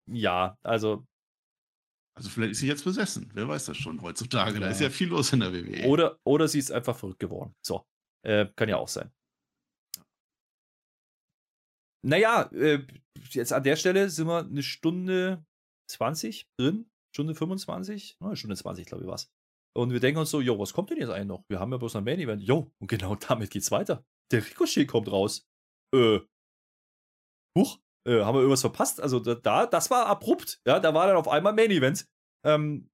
ja, 0.08 0.58
also 0.62 1.06
also 2.16 2.30
vielleicht 2.30 2.54
ist 2.54 2.60
sie 2.60 2.68
jetzt 2.68 2.86
besessen. 2.86 3.30
Wer 3.34 3.48
weiß 3.48 3.66
das 3.66 3.78
schon 3.78 4.02
heutzutage. 4.02 4.54
Ja. 4.54 4.60
Da 4.62 4.70
ist 4.70 4.80
ja 4.80 4.90
viel 4.90 5.10
los 5.10 5.34
in 5.34 5.42
der 5.42 5.52
WWE. 5.52 5.86
Oder, 5.86 6.18
oder 6.24 6.48
sie 6.48 6.60
ist 6.60 6.72
einfach 6.72 6.96
verrückt 6.96 7.20
geworden. 7.20 7.54
So. 7.62 7.86
Äh, 8.26 8.48
kann 8.56 8.70
ja 8.70 8.78
auch 8.78 8.88
sein. 8.88 9.12
naja, 12.06 12.44
äh, 12.54 12.86
jetzt 13.32 13.52
an 13.52 13.64
der 13.64 13.76
Stelle 13.76 14.10
sind 14.10 14.28
wir 14.28 14.46
eine 14.46 14.64
Stunde 14.64 15.44
20 15.90 16.48
drin, 16.58 16.90
Stunde 17.14 17.36
25, 17.36 18.18
oh, 18.22 18.36
Stunde 18.36 18.56
20, 18.56 18.86
glaube 18.86 19.04
ich, 19.04 19.10
was. 19.10 19.32
Und 19.76 19.92
wir 19.92 20.00
denken 20.00 20.20
uns 20.20 20.30
so, 20.30 20.40
jo, 20.40 20.58
was 20.58 20.74
kommt 20.74 20.92
denn 20.92 21.00
jetzt 21.00 21.10
eigentlich 21.10 21.28
noch? 21.28 21.44
Wir 21.50 21.60
haben 21.60 21.72
ja 21.72 21.78
bloß 21.78 21.96
ein 21.98 22.04
Main 22.04 22.20
Event. 22.20 22.44
Jo, 22.44 22.72
und 22.80 22.88
genau 22.88 23.16
damit 23.28 23.50
geht's 23.50 23.72
weiter. 23.72 24.06
Der 24.32 24.46
Ricochet 24.46 24.88
kommt 24.88 25.12
raus. 25.12 25.48
Äh, 25.94 26.20
huch, 27.58 27.80
äh, 28.08 28.22
haben 28.22 28.36
wir 28.36 28.42
irgendwas 28.42 28.62
verpasst? 28.62 29.02
Also 29.02 29.20
da, 29.20 29.66
das 29.66 29.90
war 29.90 30.06
abrupt. 30.06 30.62
Ja, 30.66 30.80
da 30.80 30.94
war 30.94 31.08
dann 31.08 31.18
auf 31.18 31.28
einmal 31.28 31.54
Main 31.54 31.72
Event. 31.72 32.08
Ähm, 32.46 32.90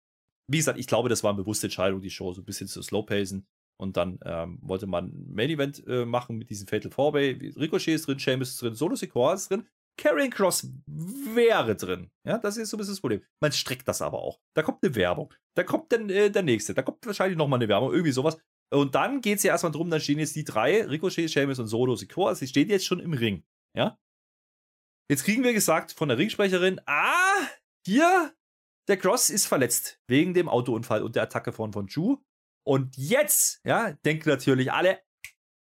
wie 0.49 0.57
gesagt, 0.57 0.79
ich 0.79 0.87
glaube, 0.87 1.09
das 1.09 1.23
war 1.23 1.31
eine 1.31 1.43
bewusste 1.43 1.67
Entscheidung, 1.67 2.01
die 2.01 2.09
Show 2.09 2.33
so 2.33 2.41
ein 2.41 2.45
bisschen 2.45 2.67
zu 2.67 2.81
slow-pacen. 2.81 3.45
Und 3.81 3.97
dann 3.97 4.19
ähm, 4.23 4.59
wollte 4.61 4.85
man 4.85 5.05
ein 5.05 5.33
Main 5.33 5.49
Event 5.49 5.83
äh, 5.87 6.05
machen 6.05 6.37
mit 6.37 6.49
diesem 6.51 6.67
Fatal 6.67 6.91
4-Way. 6.91 7.53
Ricochet 7.57 7.95
ist 7.95 8.07
drin, 8.07 8.19
Sheamus 8.19 8.49
ist 8.49 8.61
drin, 8.61 8.75
Solo 8.75 8.95
Sikoa 8.95 9.33
ist 9.33 9.49
drin. 9.49 9.67
Carrying 9.97 10.29
Cross 10.29 10.71
wäre 10.85 11.75
drin. 11.75 12.11
Ja, 12.23 12.37
das 12.37 12.57
ist 12.57 12.69
so 12.69 12.77
ein 12.77 12.79
bisschen 12.79 12.93
das 12.93 13.01
Problem. 13.01 13.23
Man 13.41 13.51
streckt 13.51 13.87
das 13.87 14.01
aber 14.01 14.19
auch. 14.19 14.39
Da 14.55 14.61
kommt 14.61 14.83
eine 14.83 14.95
Werbung. 14.95 15.33
Da 15.55 15.63
kommt 15.63 15.91
dann 15.91 16.09
äh, 16.09 16.29
der 16.29 16.43
nächste. 16.43 16.73
Da 16.73 16.83
kommt 16.83 17.05
wahrscheinlich 17.05 17.37
nochmal 17.37 17.57
eine 17.59 17.67
Werbung. 17.67 17.91
Irgendwie 17.91 18.11
sowas. 18.11 18.37
Und 18.71 18.95
dann 18.95 19.21
geht 19.21 19.37
es 19.37 19.43
ja 19.43 19.51
erstmal 19.51 19.71
drum, 19.71 19.89
dann 19.89 19.99
stehen 19.99 20.19
jetzt 20.19 20.35
die 20.35 20.45
drei, 20.45 20.85
Ricochet, 20.85 21.29
Sheamus 21.29 21.59
und 21.59 21.67
Solo 21.67 21.95
Sikoa. 21.95 22.35
Sie 22.35 22.47
stehen 22.47 22.69
jetzt 22.69 22.85
schon 22.85 22.99
im 22.99 23.13
Ring. 23.13 23.43
Ja. 23.75 23.99
Jetzt 25.09 25.25
kriegen 25.25 25.43
wir 25.43 25.53
gesagt 25.53 25.91
von 25.91 26.07
der 26.07 26.17
Ringsprecherin, 26.17 26.79
ah, 26.85 27.47
hier, 27.85 28.33
der 28.87 28.97
Cross 28.97 29.29
ist 29.29 29.45
verletzt. 29.45 29.99
Wegen 30.07 30.33
dem 30.33 30.47
Autounfall 30.47 31.03
und 31.03 31.15
der 31.15 31.23
Attacke 31.23 31.51
von, 31.51 31.73
von 31.73 31.87
Ju. 31.87 32.17
Und 32.63 32.95
jetzt, 32.97 33.61
ja, 33.63 33.93
denken 34.05 34.29
natürlich 34.29 34.71
alle, 34.71 34.99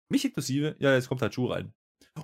mich 0.10 0.26
inklusive, 0.26 0.76
ja, 0.80 0.94
jetzt 0.94 1.08
kommt 1.08 1.22
halt 1.22 1.36
Ju 1.36 1.48
rein. 1.48 1.74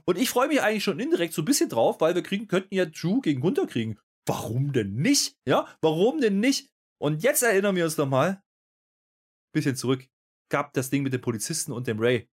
Und 0.06 0.18
ich 0.18 0.30
freue 0.30 0.48
mich 0.48 0.62
eigentlich 0.62 0.84
schon 0.84 1.00
indirekt 1.00 1.34
so 1.34 1.42
ein 1.42 1.46
bisschen 1.46 1.70
drauf, 1.70 2.00
weil 2.00 2.16
wir 2.16 2.24
kriegen, 2.24 2.48
könnten 2.48 2.74
ja 2.74 2.86
Drew 2.86 3.20
gegen 3.22 3.42
Gunther 3.42 3.68
kriegen. 3.68 4.00
Warum 4.26 4.72
denn 4.72 4.96
nicht? 4.96 5.36
Ja, 5.46 5.68
warum 5.82 6.22
denn 6.22 6.40
nicht? 6.40 6.70
Und 7.02 7.24
jetzt 7.24 7.44
erinnern 7.44 7.76
wir 7.76 7.84
uns 7.84 7.98
nochmal, 7.98 8.42
bisschen 9.54 9.76
zurück, 9.76 10.08
gab 10.50 10.74
das 10.74 10.90
Ding 10.90 11.04
mit 11.04 11.14
dem 11.14 11.22
Polizisten 11.22 11.72
und 11.72 11.88
dem 11.88 12.00
Ray. 12.00 12.30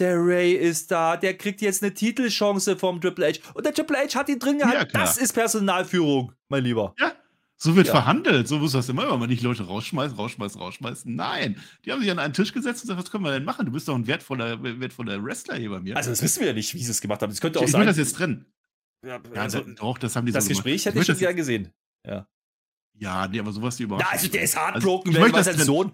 Der 0.00 0.16
Ray 0.18 0.54
ist 0.54 0.90
da, 0.90 1.16
der 1.16 1.38
kriegt 1.38 1.60
jetzt 1.60 1.82
eine 1.82 1.94
Titelchance 1.94 2.76
vom 2.76 3.00
Triple 3.00 3.28
H. 3.28 3.52
Und 3.54 3.64
der 3.64 3.72
Triple 3.72 3.96
H 3.96 4.18
hat 4.18 4.28
ihn 4.28 4.40
drin 4.40 4.58
gehabt. 4.58 4.74
Ja, 4.74 4.84
das 4.86 5.16
ist 5.16 5.32
Personalführung, 5.32 6.32
mein 6.48 6.64
Lieber. 6.64 6.94
Ja, 6.98 7.14
so 7.56 7.76
wird 7.76 7.86
ja. 7.86 7.92
verhandelt. 7.92 8.48
So 8.48 8.58
muss 8.58 8.72
das 8.72 8.88
immer, 8.88 9.10
wenn 9.10 9.18
man 9.18 9.28
nicht 9.28 9.42
Leute 9.42 9.64
rausschmeißen, 9.64 10.16
rausschmeißen, 10.16 10.60
rausschmeißen. 10.60 11.14
Nein. 11.14 11.60
Die 11.84 11.92
haben 11.92 12.00
sich 12.00 12.10
an 12.10 12.18
einen 12.18 12.34
Tisch 12.34 12.52
gesetzt 12.52 12.82
und 12.82 12.88
gesagt, 12.88 13.04
was 13.04 13.10
können 13.10 13.24
wir 13.24 13.32
denn 13.32 13.44
machen? 13.44 13.66
Du 13.66 13.72
bist 13.72 13.88
doch 13.88 13.94
ein 13.94 14.06
wertvoller, 14.06 14.62
wertvoller 14.62 15.22
Wrestler 15.24 15.56
hier 15.56 15.70
bei 15.70 15.80
mir. 15.80 15.96
Also, 15.96 16.10
das 16.10 16.22
wissen 16.22 16.40
wir 16.40 16.48
ja 16.48 16.52
nicht, 16.52 16.74
wie 16.74 16.82
sie 16.82 16.90
es 16.90 17.00
gemacht 17.00 17.22
haben. 17.22 17.30
Das 17.30 17.40
könnte 17.40 17.60
auch 17.60 17.64
ich, 17.64 17.70
sein. 17.70 17.80
Ich 17.82 17.86
will 17.86 17.90
das 17.90 17.98
jetzt 17.98 18.16
trennen. 18.16 18.46
Ja, 19.04 19.20
also, 19.34 19.58
ja 19.58 19.64
doch, 19.76 19.98
das 19.98 20.16
haben 20.16 20.26
die 20.26 20.32
Das 20.32 20.44
so 20.44 20.48
Gespräch 20.48 20.84
hätte 20.86 20.98
ich 20.98 21.06
schon 21.06 21.18
gern 21.18 21.36
gesehen. 21.36 21.72
Ja. 22.06 22.26
Ja, 22.94 23.26
nee, 23.28 23.40
aber 23.40 23.52
sowas 23.52 23.76
die 23.76 23.84
überhaupt. 23.84 24.04
Ja, 24.04 24.12
also 24.12 24.28
der 24.28 24.42
ist 24.42 24.56
heartbroken, 24.56 25.16
also, 25.16 25.32
weil 25.32 25.44
sein 25.44 25.58
Sohn. 25.58 25.92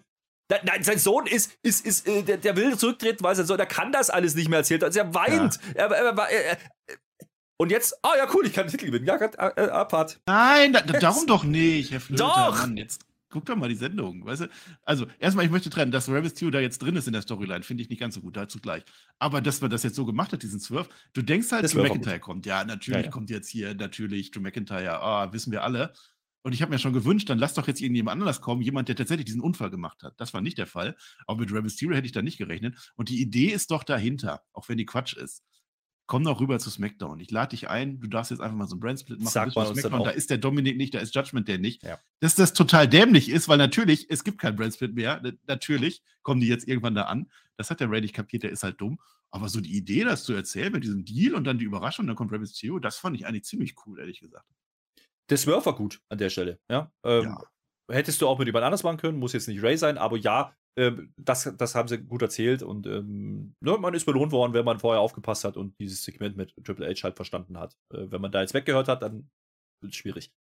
Nein, 0.65 0.83
sein 0.83 0.99
Sohn 0.99 1.27
ist, 1.27 1.57
ist, 1.63 1.87
ist, 1.87 2.09
äh, 2.09 2.23
der, 2.23 2.37
der, 2.37 2.57
will 2.57 2.77
zurücktreten, 2.77 3.23
weil 3.23 3.37
sein 3.37 3.47
Sohn, 3.47 3.57
der 3.57 3.67
kann 3.67 3.93
das 3.93 4.11
alles 4.11 4.35
nicht 4.35 4.49
mehr 4.49 4.59
erzählen. 4.59 4.83
Also 4.83 4.99
er 4.99 5.15
weint. 5.15 5.61
Ja. 5.77 5.87
Er, 5.87 5.91
er, 5.91 6.29
er, 6.29 6.59
und 7.61 7.71
jetzt, 7.71 7.95
ah 8.03 8.13
oh 8.15 8.17
ja, 8.17 8.27
cool, 8.33 8.47
ich 8.47 8.55
kann 8.55 8.67
den 8.67 8.71
Titel 8.71 8.87
gewinnen. 8.87 9.05
Ja, 9.05 9.17
äh, 9.21 9.69
Abfahrt. 9.69 10.19
Nein, 10.25 10.73
da, 10.73 10.81
darum 10.81 11.27
doch 11.27 11.45
nicht, 11.45 11.91
Herr 11.91 12.01
Flöter. 12.01 12.25
Doch! 12.25 12.57
Mann, 12.57 12.79
jetzt 12.79 13.05
guck 13.29 13.45
doch 13.45 13.55
mal 13.55 13.69
die 13.69 13.75
Sendung, 13.75 14.25
weißt 14.25 14.41
du? 14.41 14.49
Also, 14.83 15.07
erstmal, 15.19 15.45
ich 15.45 15.51
möchte 15.51 15.69
trennen, 15.69 15.93
dass 15.93 16.09
Rebels 16.09 16.33
Tio 16.33 16.51
da 16.51 16.59
jetzt 16.59 16.79
drin 16.79 16.97
ist 16.97 17.07
in 17.07 17.13
der 17.13 17.21
Storyline, 17.21 17.63
finde 17.63 17.83
ich 17.83 17.91
nicht 17.91 18.01
ganz 18.01 18.15
so 18.15 18.23
gut, 18.23 18.35
dazu 18.39 18.61
gleich. 18.61 18.83
Aber 19.19 19.43
dass 19.43 19.61
man 19.61 19.71
das 19.71 19.83
jetzt 19.83 19.95
so 19.95 20.07
gemacht 20.07 20.33
hat, 20.33 20.43
diesen 20.43 20.59
Swerve, 20.59 20.89
du 21.13 21.21
denkst 21.21 21.53
halt, 21.53 21.71
Drew 21.75 21.83
McIntyre 21.83 22.19
kommt. 22.19 22.47
Ja, 22.47 22.65
natürlich 22.65 23.01
ja, 23.01 23.05
ja. 23.05 23.11
kommt 23.11 23.29
jetzt 23.29 23.51
hier, 23.51 23.75
natürlich, 23.75 24.31
Drew 24.31 24.41
McIntyre, 24.41 24.99
ah, 24.99 25.31
wissen 25.35 25.53
wir 25.53 25.63
alle. 25.63 25.93
Und 26.41 26.55
ich 26.55 26.63
habe 26.63 26.73
mir 26.73 26.79
schon 26.79 26.95
gewünscht, 26.95 27.29
dann 27.29 27.39
lass 27.39 27.53
doch 27.53 27.69
jetzt 27.69 27.83
irgendjemand 27.83 28.19
anders 28.19 28.41
kommen, 28.41 28.63
jemand, 28.63 28.89
der 28.89 28.97
tatsächlich 28.97 29.27
diesen 29.27 29.43
Unfall 29.43 29.69
gemacht 29.69 30.03
hat. 30.03 30.19
Das 30.19 30.33
war 30.33 30.41
nicht 30.41 30.57
der 30.57 30.67
Fall. 30.67 30.97
Aber 31.27 31.41
mit 31.41 31.51
Rebel 31.51 31.65
Mysterio 31.65 31.95
hätte 31.95 32.07
ich 32.07 32.13
da 32.13 32.23
nicht 32.23 32.39
gerechnet. 32.39 32.91
Und 32.97 33.11
die 33.11 33.21
Idee 33.21 33.49
ist 33.49 33.71
doch 33.71 33.85
dahinter, 33.85 34.41
auch 34.55 34.71
wenn 34.71 34.79
die 34.79 34.87
Quatsch 34.87 35.13
ist 35.13 35.43
komm 36.11 36.25
doch 36.25 36.41
rüber 36.41 36.59
zu 36.59 36.71
SmackDown. 36.71 37.21
Ich 37.21 37.31
lade 37.31 37.51
dich 37.51 37.71
ein, 37.71 38.01
du 38.01 38.09
darfst 38.09 38.33
jetzt 38.33 38.41
einfach 38.41 38.57
mal 38.57 38.67
so 38.67 38.75
einen 38.75 38.81
Brandsplit 38.81 39.21
machen. 39.21 39.31
Sag 39.31 39.55
mal 39.55 39.65
SmackDown, 39.73 40.03
da 40.03 40.11
ist 40.11 40.29
der 40.29 40.39
Dominik 40.39 40.77
nicht, 40.77 40.93
da 40.93 40.99
ist 40.99 41.15
Judgment 41.15 41.47
der 41.47 41.59
nicht. 41.59 41.85
Ja. 41.85 42.01
Dass 42.19 42.35
das 42.35 42.53
total 42.53 42.89
dämlich 42.89 43.31
ist, 43.31 43.49
weil 43.49 43.59
natürlich, 43.59 44.11
es 44.11 44.25
gibt 44.25 44.41
keinen 44.41 44.57
Brandsplit 44.57 44.93
mehr. 44.93 45.23
Natürlich 45.47 46.03
kommen 46.23 46.41
die 46.41 46.49
jetzt 46.49 46.67
irgendwann 46.67 46.97
da 46.97 47.03
an. 47.03 47.31
Das 47.57 47.71
hat 47.71 47.79
der 47.79 47.89
Ray 47.89 48.01
nicht 48.01 48.13
kapiert, 48.13 48.43
der 48.43 48.51
ist 48.51 48.65
halt 48.65 48.81
dumm. 48.81 48.99
Aber 49.31 49.49
so 49.49 49.61
die 49.61 49.77
Idee, 49.77 50.03
das 50.03 50.25
zu 50.25 50.33
erzählen 50.33 50.73
mit 50.73 50.83
diesem 50.83 51.05
Deal 51.05 51.33
und 51.37 51.45
dann 51.45 51.59
die 51.59 51.65
Überraschung, 51.65 52.09
dann 52.09 52.17
kommt 52.17 52.33
Ray 52.33 52.41
Mysterio, 52.41 52.81
das 52.81 52.97
fand 52.97 53.15
ich 53.15 53.25
eigentlich 53.25 53.45
ziemlich 53.45 53.77
cool, 53.87 54.01
ehrlich 54.01 54.19
gesagt. 54.19 54.49
Der 55.29 55.37
Swerve 55.37 55.65
war 55.65 55.77
gut 55.77 56.01
an 56.09 56.19
der 56.19 56.31
Stelle, 56.31 56.59
ja. 56.69 56.91
Ähm, 57.05 57.23
ja. 57.23 57.41
Hättest 57.89 58.21
du 58.21 58.27
auch 58.27 58.41
mit 58.41 58.49
jemand 58.49 58.65
anders 58.65 58.83
machen 58.83 58.97
können, 58.97 59.21
muss 59.21 59.33
jetzt 59.33 59.47
nicht 59.47 59.63
Ray 59.63 59.77
sein, 59.77 59.97
aber 59.97 60.17
ja, 60.17 60.57
das, 61.17 61.53
das 61.59 61.75
haben 61.75 61.89
sie 61.89 61.99
gut 61.99 62.23
erzählt 62.23 62.63
und 62.63 62.87
ähm, 62.87 63.55
ne, 63.61 63.77
man 63.79 63.95
ist 63.95 64.07
belohnt 64.07 64.33
worden, 64.33 64.55
wenn 64.55 64.65
man 64.65 64.79
vorher 64.79 65.01
aufgepasst 65.01 65.45
hat 65.45 65.57
und 65.57 65.79
dieses 65.79 66.03
Segment 66.03 66.37
mit 66.37 66.55
Triple 66.65 66.89
H 66.89 67.03
halt 67.03 67.17
verstanden 67.17 67.59
hat. 67.59 67.77
Äh, 67.93 68.11
wenn 68.11 68.21
man 68.21 68.33
da 68.33 68.41
jetzt 68.41 68.55
weggehört 68.55 68.89
hat, 68.89 69.03
dann 69.03 69.29
wird 69.83 69.93
es 69.93 69.97
schwierig. 69.97 70.33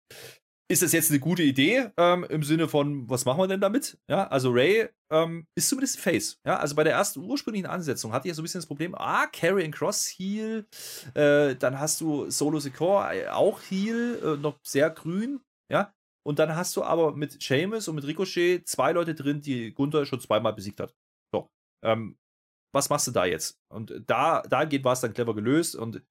Ist 0.70 0.82
das 0.82 0.92
jetzt 0.92 1.10
eine 1.10 1.18
gute 1.18 1.42
Idee 1.42 1.90
ähm, 1.96 2.24
im 2.30 2.44
Sinne 2.44 2.68
von, 2.68 3.10
was 3.10 3.24
machen 3.24 3.40
wir 3.40 3.48
denn 3.48 3.60
damit? 3.60 3.98
Ja, 4.08 4.28
also 4.28 4.52
Ray 4.52 4.88
ähm, 5.10 5.48
ist 5.56 5.68
zumindest 5.68 5.98
Face. 5.98 6.38
Ja, 6.46 6.58
also 6.58 6.76
bei 6.76 6.84
der 6.84 6.92
ersten 6.92 7.24
ursprünglichen 7.24 7.66
Ansetzung 7.66 8.12
hatte 8.12 8.28
ich 8.28 8.30
ja 8.30 8.34
so 8.34 8.42
ein 8.42 8.44
bisschen 8.44 8.60
das 8.60 8.68
Problem, 8.68 8.94
ah, 8.94 9.26
Carry 9.26 9.64
and 9.64 9.74
Cross 9.74 10.06
Heal, 10.16 10.64
äh, 11.14 11.56
dann 11.56 11.80
hast 11.80 12.00
du 12.00 12.30
Solo 12.30 12.60
Secure 12.60 13.12
äh, 13.12 13.28
auch 13.30 13.60
Heal, 13.68 14.20
äh, 14.22 14.36
noch 14.40 14.60
sehr 14.64 14.90
grün. 14.90 15.40
Ja, 15.72 15.92
und 16.26 16.38
dann 16.38 16.54
hast 16.54 16.76
du 16.76 16.82
aber 16.82 17.16
mit 17.16 17.42
Seamus 17.42 17.88
und 17.88 17.96
mit 17.96 18.06
Ricochet 18.06 18.66
zwei 18.68 18.92
Leute 18.92 19.14
drin, 19.14 19.40
die 19.40 19.72
Gunther 19.72 20.06
schon 20.06 20.20
zweimal 20.20 20.52
besiegt 20.52 20.80
hat. 20.80 20.94
So. 21.32 21.50
Ähm, 21.84 22.18
was 22.74 22.88
machst 22.88 23.06
du 23.06 23.10
da 23.10 23.24
jetzt? 23.24 23.58
Und 23.72 23.92
da, 24.06 24.42
da 24.42 24.64
geht 24.64 24.84
was 24.84 25.00
dann 25.00 25.14
clever 25.14 25.34
gelöst 25.34 25.74
und 25.74 26.02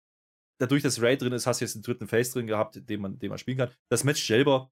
dadurch, 0.59 0.83
dass 0.83 1.01
Ray 1.01 1.17
drin 1.17 1.33
ist, 1.33 1.47
hast 1.47 1.61
du 1.61 1.65
jetzt 1.65 1.75
einen 1.75 1.83
dritten 1.83 2.07
Face 2.07 2.31
drin 2.31 2.47
gehabt, 2.47 2.89
den 2.89 3.01
man, 3.01 3.19
den 3.19 3.29
man 3.29 3.37
spielen 3.37 3.57
kann. 3.57 3.71
Das 3.89 4.03
Match 4.03 4.25
selber 4.25 4.71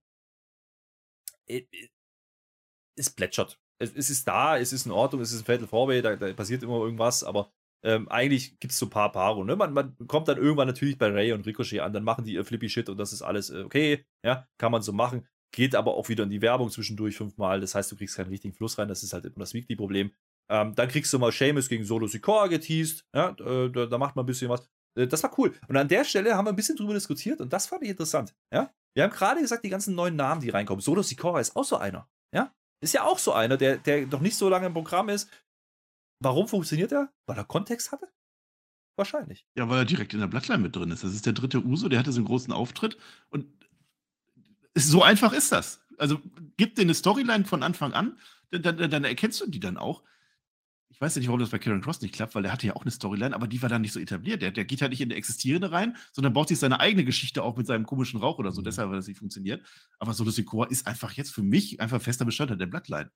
es 2.97 3.09
plätschert. 3.09 3.59
Es, 3.79 3.93
es, 3.93 4.09
ist 4.09 4.27
da, 4.27 4.57
es 4.57 4.73
ist 4.73 4.85
in 4.85 4.91
Ordnung, 4.91 5.21
es 5.21 5.31
ist 5.31 5.41
ein 5.41 5.45
Fatal 5.45 5.67
Fourway, 5.67 6.01
da, 6.01 6.15
da 6.15 6.33
passiert 6.33 6.63
immer 6.63 6.81
irgendwas, 6.81 7.23
aber 7.23 7.53
ähm, 7.83 8.09
eigentlich 8.09 8.59
gibt 8.59 8.71
es 8.71 8.79
so 8.79 8.87
ein 8.87 8.89
paar 8.89 9.11
Paare. 9.11 9.45
Ne? 9.45 9.55
Man, 9.55 9.73
man, 9.73 9.95
kommt 10.07 10.27
dann 10.27 10.37
irgendwann 10.37 10.67
natürlich 10.67 10.97
bei 10.97 11.07
Ray 11.09 11.31
und 11.31 11.45
Ricochet 11.45 11.79
an, 11.79 11.93
dann 11.93 12.03
machen 12.03 12.25
die 12.25 12.33
ihr 12.33 12.45
Flippy 12.45 12.69
Shit 12.69 12.89
und 12.89 12.97
das 12.97 13.13
ist 13.13 13.21
alles 13.21 13.49
äh, 13.49 13.63
okay. 13.63 14.05
Ja, 14.23 14.47
kann 14.57 14.71
man 14.71 14.81
so 14.81 14.93
machen. 14.93 15.27
Geht 15.51 15.75
aber 15.75 15.95
auch 15.95 16.09
wieder 16.09 16.23
in 16.23 16.29
die 16.29 16.41
Werbung 16.41 16.69
zwischendurch 16.69 17.15
fünfmal. 17.15 17.61
Das 17.61 17.75
heißt, 17.75 17.91
du 17.91 17.95
kriegst 17.95 18.17
keinen 18.17 18.29
richtigen 18.29 18.53
Fluss 18.53 18.77
rein. 18.77 18.87
Das 18.87 19.03
ist 19.03 19.13
halt 19.13 19.25
immer 19.25 19.39
das 19.39 19.53
Weekly-Problem. 19.53 20.11
Ähm, 20.49 20.75
dann 20.75 20.87
kriegst 20.87 21.11
du 21.13 21.19
mal 21.19 21.31
Seamus 21.31 21.69
gegen 21.69 21.83
Solo 21.83 22.07
Sikoa 22.07 22.47
geteased. 22.47 23.05
Ja, 23.13 23.29
äh, 23.29 23.69
da, 23.69 23.85
da, 23.85 23.97
macht 23.97 24.15
man 24.15 24.23
ein 24.23 24.27
bisschen 24.27 24.49
was. 24.49 24.69
Äh, 24.95 25.07
das 25.07 25.23
war 25.23 25.37
cool. 25.37 25.53
Und 25.67 25.77
an 25.77 25.87
der 25.87 26.03
Stelle 26.03 26.35
haben 26.35 26.45
wir 26.45 26.51
ein 26.51 26.55
bisschen 26.55 26.75
drüber 26.75 26.93
diskutiert 26.93 27.41
und 27.41 27.51
das 27.51 27.67
fand 27.67 27.83
ich 27.83 27.89
interessant. 27.89 28.35
Ja, 28.51 28.73
wir 28.93 29.03
haben 29.03 29.11
gerade 29.11 29.41
gesagt, 29.41 29.63
die 29.63 29.69
ganzen 29.69 29.95
neuen 29.95 30.15
Namen, 30.15 30.41
die 30.41 30.49
reinkommen. 30.49 30.81
Solo 30.81 31.01
Sikoa 31.01 31.39
ist 31.39 31.55
auch 31.55 31.65
so 31.65 31.77
einer. 31.77 32.09
Ja, 32.33 32.53
ist 32.81 32.93
ja 32.93 33.03
auch 33.03 33.19
so 33.19 33.33
einer, 33.33 33.57
der, 33.57 33.77
der 33.77 34.07
noch 34.07 34.21
nicht 34.21 34.35
so 34.35 34.49
lange 34.49 34.67
im 34.67 34.73
Programm 34.73 35.09
ist. 35.09 35.29
Warum 36.19 36.47
funktioniert 36.47 36.91
er? 36.91 37.11
Weil 37.25 37.37
er 37.37 37.43
Kontext 37.43 37.91
hatte? 37.91 38.07
Wahrscheinlich. 38.95 39.45
Ja, 39.55 39.69
weil 39.69 39.79
er 39.79 39.85
direkt 39.85 40.13
in 40.13 40.19
der 40.19 40.27
Bloodline 40.27 40.57
mit 40.57 40.75
drin 40.75 40.89
ist. 40.89 41.03
Das 41.03 41.13
ist 41.13 41.25
der 41.25 41.33
dritte 41.33 41.63
Uso, 41.63 41.87
der 41.87 41.99
hatte 41.99 42.11
so 42.11 42.17
einen 42.17 42.25
großen 42.25 42.51
Auftritt. 42.51 42.97
Und 43.29 43.45
so 44.73 45.03
einfach 45.03 45.33
ist 45.33 45.51
das. 45.51 45.81
Also 45.99 46.19
gib 46.57 46.75
dir 46.75 46.81
eine 46.81 46.95
Storyline 46.95 47.45
von 47.45 47.63
Anfang 47.63 47.93
an, 47.93 48.17
dann, 48.51 48.77
dann, 48.77 48.89
dann, 48.89 49.03
erkennst 49.03 49.41
du 49.41 49.49
die 49.49 49.59
dann 49.59 49.77
auch. 49.77 50.03
Ich 50.89 51.01
weiß 51.01 51.13
ja 51.13 51.19
nicht, 51.19 51.27
warum 51.27 51.39
das 51.39 51.49
bei 51.49 51.59
Karen 51.59 51.81
Cross 51.81 52.01
nicht 52.01 52.15
klappt, 52.15 52.33
weil 52.33 52.41
der 52.41 52.51
hatte 52.51 52.65
ja 52.65 52.75
auch 52.75 52.81
eine 52.81 52.91
Storyline, 52.91 53.35
aber 53.35 53.47
die 53.47 53.61
war 53.61 53.69
dann 53.69 53.81
nicht 53.81 53.91
so 53.91 53.99
etabliert. 53.99 54.41
Der, 54.41 54.51
der 54.51 54.65
geht 54.65 54.81
halt 54.81 54.91
nicht 54.91 55.01
in 55.01 55.09
eine 55.09 55.15
existierende 55.15 55.71
rein, 55.71 55.95
sondern 56.11 56.33
baut 56.33 56.47
sich 56.47 56.57
seine 56.57 56.79
eigene 56.79 57.05
Geschichte 57.05 57.43
auf 57.43 57.55
mit 57.55 57.67
seinem 57.67 57.85
komischen 57.85 58.19
Rauch 58.19 58.39
oder 58.39 58.51
so. 58.51 58.61
Mhm. 58.61 58.65
Deshalb 58.65 58.89
hat 58.89 58.97
das 58.97 59.07
nicht 59.07 59.19
funktioniert. 59.19 59.63
Aber 59.99 60.13
Solo 60.13 60.31
Secor 60.31 60.71
ist 60.71 60.87
einfach 60.87 61.11
jetzt 61.13 61.31
für 61.31 61.43
mich 61.43 61.79
einfach 61.79 62.01
fester 62.01 62.25
Bestandteil 62.25 62.57
der 62.57 62.65
Bloodline. 62.65 63.11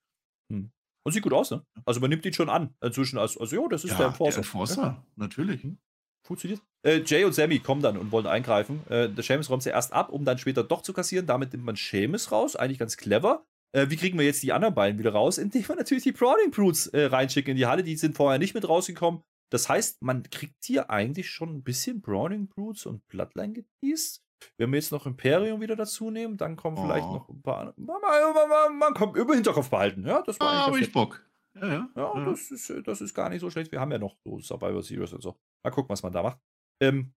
Hm. 0.49 0.71
Und 1.03 1.13
sieht 1.13 1.23
gut 1.23 1.33
aus, 1.33 1.51
ne? 1.51 1.65
Also 1.85 1.99
man 1.99 2.09
nimmt 2.09 2.25
ihn 2.25 2.33
schon 2.33 2.49
an. 2.49 2.75
Inzwischen 2.81 3.17
als, 3.17 3.37
also 3.37 3.55
ja, 3.55 3.67
das 3.67 3.83
ist 3.83 3.91
ja, 3.91 3.97
der 3.97 4.07
Enforcer. 4.07 4.31
Der 4.31 4.37
Enforcer, 4.43 4.81
ja. 4.81 5.05
natürlich. 5.15 5.63
Hm. 5.63 5.77
Funktioniert. 6.23 6.61
Äh, 6.85 7.01
Jay 7.05 7.23
und 7.23 7.33
Sammy 7.33 7.59
kommen 7.59 7.81
dann 7.81 7.97
und 7.97 8.11
wollen 8.11 8.27
eingreifen. 8.27 8.81
Äh, 8.89 9.09
der 9.09 9.23
Seamus 9.23 9.49
räumt 9.49 9.63
sie 9.63 9.69
erst 9.69 9.91
ab, 9.93 10.09
um 10.09 10.23
dann 10.23 10.37
später 10.37 10.63
doch 10.63 10.83
zu 10.83 10.93
kassieren. 10.93 11.25
Damit 11.25 11.53
nimmt 11.53 11.65
man 11.65 11.75
Seamus 11.75 12.31
raus. 12.31 12.55
Eigentlich 12.55 12.77
ganz 12.77 12.97
clever. 12.97 13.45
Äh, 13.71 13.89
wie 13.89 13.95
kriegen 13.95 14.19
wir 14.19 14.25
jetzt 14.25 14.43
die 14.43 14.53
anderen 14.53 14.75
beiden 14.75 14.99
wieder 14.99 15.13
raus? 15.13 15.39
Indem 15.39 15.67
wir 15.67 15.75
natürlich 15.75 16.03
die 16.03 16.11
Prawning 16.11 16.51
Brutes 16.51 16.87
äh, 16.87 17.05
reinschicken 17.05 17.51
in 17.51 17.57
die 17.57 17.65
Halle. 17.65 17.83
Die 17.83 17.95
sind 17.95 18.15
vorher 18.15 18.37
nicht 18.37 18.53
mit 18.53 18.67
rausgekommen. 18.67 19.21
Das 19.51 19.67
heißt, 19.67 20.01
man 20.01 20.23
kriegt 20.29 20.63
hier 20.63 20.89
eigentlich 20.89 21.29
schon 21.29 21.55
ein 21.55 21.63
bisschen 21.63 22.01
Browning 22.01 22.47
Brutes 22.47 22.85
und 22.85 23.05
Bloodline 23.07 23.53
geteased. 23.53 24.21
Wenn 24.57 24.71
wir 24.71 24.77
jetzt 24.77 24.91
noch 24.91 25.05
Imperium 25.05 25.61
wieder 25.61 25.75
dazu 25.75 26.11
nehmen, 26.11 26.37
dann 26.37 26.55
kommen 26.55 26.77
oh. 26.77 26.83
vielleicht 26.83 27.07
noch 27.07 27.29
ein 27.29 27.41
paar. 27.41 27.73
Man, 27.77 28.01
man, 28.01 28.49
man, 28.49 28.77
man 28.77 28.93
kann 28.93 29.13
über 29.15 29.33
Hinterkopf 29.33 29.69
behalten. 29.69 30.05
Ja, 30.05 30.21
das 30.21 30.39
war 30.39 30.47
ah, 30.47 30.65
habe 30.67 30.79
ich 30.79 30.91
Bock. 30.91 31.25
Ja, 31.55 31.67
ja. 31.67 31.89
ja, 31.95 32.15
ja. 32.15 32.25
Das, 32.25 32.51
ist, 32.51 32.73
das 32.85 33.01
ist 33.01 33.13
gar 33.13 33.29
nicht 33.29 33.41
so 33.41 33.49
schlecht. 33.49 33.71
Wir 33.71 33.79
haben 33.79 33.91
ja 33.91 33.99
noch 33.99 34.15
so 34.23 34.39
Survivor 34.39 34.81
Series 34.81 35.13
und 35.13 35.21
so. 35.21 35.37
Mal 35.63 35.71
gucken, 35.71 35.89
was 35.89 36.03
man 36.03 36.13
da 36.13 36.23
macht. 36.23 36.39
Ähm, 36.81 37.13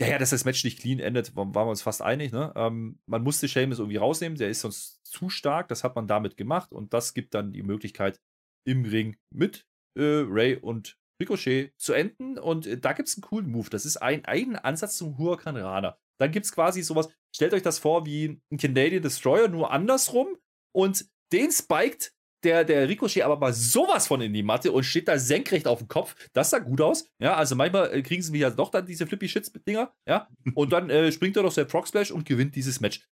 ja, 0.00 0.08
ja, 0.08 0.18
dass 0.18 0.30
das 0.30 0.46
Match 0.46 0.64
nicht 0.64 0.80
clean 0.80 0.98
endet, 0.98 1.36
waren 1.36 1.54
wir 1.54 1.66
uns 1.66 1.82
fast 1.82 2.00
einig. 2.00 2.32
Ne? 2.32 2.52
Ähm, 2.56 2.98
man 3.06 3.22
musste 3.22 3.48
Seamus 3.48 3.78
irgendwie 3.78 3.98
rausnehmen, 3.98 4.38
der 4.38 4.48
ist 4.48 4.62
sonst 4.62 5.04
zu 5.04 5.28
stark. 5.28 5.68
Das 5.68 5.84
hat 5.84 5.94
man 5.94 6.06
damit 6.06 6.38
gemacht 6.38 6.72
und 6.72 6.94
das 6.94 7.12
gibt 7.12 7.34
dann 7.34 7.52
die 7.52 7.62
Möglichkeit, 7.62 8.18
im 8.66 8.84
Ring 8.84 9.16
mit 9.30 9.66
äh, 9.98 10.24
Ray 10.26 10.56
und 10.56 10.98
Ricochet 11.20 11.72
zu 11.76 11.92
enden. 11.92 12.38
Und 12.38 12.66
äh, 12.66 12.78
da 12.78 12.92
gibt 12.92 13.08
es 13.08 13.16
einen 13.16 13.22
coolen 13.22 13.50
Move. 13.50 13.70
Das 13.70 13.84
ist 13.84 13.98
ein, 13.98 14.24
ein 14.24 14.56
Ansatz 14.56 14.96
zum 14.96 15.18
Huracan 15.18 15.56
Rana. 15.56 15.98
Dann 16.18 16.32
gibt 16.32 16.46
es 16.46 16.52
quasi 16.52 16.82
sowas, 16.82 17.08
stellt 17.34 17.54
euch 17.54 17.62
das 17.62 17.78
vor 17.78 18.04
wie 18.06 18.40
ein 18.50 18.58
Canadian 18.58 19.02
Destroyer, 19.02 19.48
nur 19.48 19.70
andersrum. 19.70 20.36
Und 20.72 21.06
den 21.32 21.50
spiked 21.50 22.12
der, 22.42 22.64
der 22.64 22.88
Ricochet 22.88 23.22
aber 23.22 23.38
mal 23.38 23.52
sowas 23.52 24.06
von 24.06 24.20
in 24.20 24.32
die 24.32 24.42
Matte 24.42 24.72
und 24.72 24.84
steht 24.84 25.08
da 25.08 25.18
senkrecht 25.18 25.66
auf 25.66 25.78
dem 25.78 25.88
Kopf. 25.88 26.14
Das 26.32 26.50
sah 26.50 26.58
gut 26.58 26.80
aus. 26.80 27.06
Ja, 27.20 27.36
also 27.36 27.54
manchmal 27.54 27.92
äh, 27.92 28.02
kriegen 28.02 28.22
sie 28.22 28.36
ja 28.38 28.50
doch 28.50 28.70
dann 28.70 28.86
diese 28.86 29.06
Flippy 29.06 29.28
Shits 29.28 29.52
Dinger. 29.66 29.92
Ja, 30.06 30.28
und 30.54 30.72
dann 30.72 30.90
äh, 30.90 31.12
springt 31.12 31.36
er 31.36 31.42
doch 31.42 31.54
der 31.54 31.68
Frog 31.68 31.88
Splash 31.88 32.10
und 32.10 32.26
gewinnt 32.26 32.56
dieses 32.56 32.80
Match. 32.80 33.06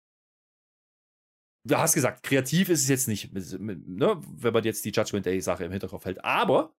Du 1.67 1.77
hast 1.77 1.95
gesagt, 1.95 2.21
kreativ 2.21 2.69
ist 2.69 2.83
es 2.83 2.89
jetzt 2.89 3.07
nicht, 3.07 3.33
ne, 3.33 4.21
wenn 4.37 4.53
man 4.53 4.63
jetzt 4.63 4.85
die 4.85 4.91
Judgment 4.91 5.25
Day 5.25 5.41
Sache 5.41 5.65
im 5.65 5.71
Hinterkopf 5.71 6.05
hält. 6.05 6.23
Aber 6.23 6.75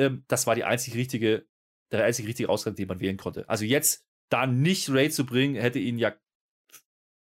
ähm, 0.00 0.24
das 0.28 0.46
war 0.46 0.54
die 0.54 0.64
einzig 0.64 0.94
richtige, 0.94 1.46
der 1.92 2.04
einzig 2.04 2.26
richtige 2.26 2.48
Ausgang, 2.48 2.74
den 2.74 2.88
man 2.88 3.00
wählen 3.00 3.16
konnte. 3.16 3.48
Also 3.48 3.64
jetzt 3.64 4.06
da 4.30 4.46
nicht 4.46 4.90
Ray 4.90 5.10
zu 5.10 5.26
bringen, 5.26 5.56
hätte 5.56 5.78
ihn 5.78 5.98
ja 5.98 6.16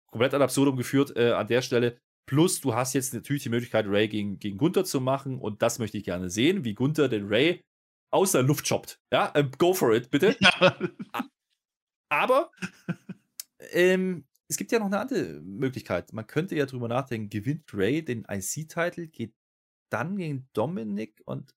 komplett 0.07 0.35
ad 0.35 0.43
absurdum 0.43 0.77
geführt 0.77 1.17
äh, 1.17 1.33
an 1.33 1.47
der 1.47 1.63
Stelle. 1.63 1.99
Plus, 2.27 2.61
du 2.61 2.75
hast 2.75 2.95
jetzt 2.95 3.13
natürlich 3.15 3.43
die 3.43 3.49
Möglichkeit, 3.49 3.87
Ray 3.89 4.09
gegen, 4.09 4.39
gegen 4.39 4.59
Gunther 4.59 4.85
zu 4.85 5.01
machen. 5.01 5.39
Und 5.39 5.63
das 5.63 5.79
möchte 5.79 5.99
ich 5.99 6.05
gerne 6.05 6.31
sehen, 6.31 6.65
wie 6.65 6.75
Gunther 6.75 7.09
den 7.09 7.27
Ray 7.27 7.65
aus 8.13 8.33
der 8.33 8.43
Luft 8.43 8.69
choppt. 8.69 9.01
Ja, 9.13 9.33
ähm, 9.35 9.51
go 9.59 9.73
for 9.75 9.95
it, 9.95 10.11
bitte. 10.11 10.37
Ja. 10.41 10.79
Aber 12.13 12.51
ähm, 13.73 14.27
es 14.49 14.57
gibt 14.57 14.73
ja 14.73 14.79
noch 14.79 14.87
eine 14.87 15.01
andere 15.01 15.41
Möglichkeit. 15.41 16.13
Man 16.13 16.27
könnte 16.27 16.57
ja 16.57 16.67
drüber 16.67 16.89
nachdenken, 16.89 17.31
gewinnt 17.31 17.73
Ray 17.73 18.05
den 18.05 18.27
IC-Titel, 18.29 19.07
geht 19.07 19.35
dann 19.91 20.17
gegen 20.17 20.49
Dominik 20.53 21.21
und 21.25 21.55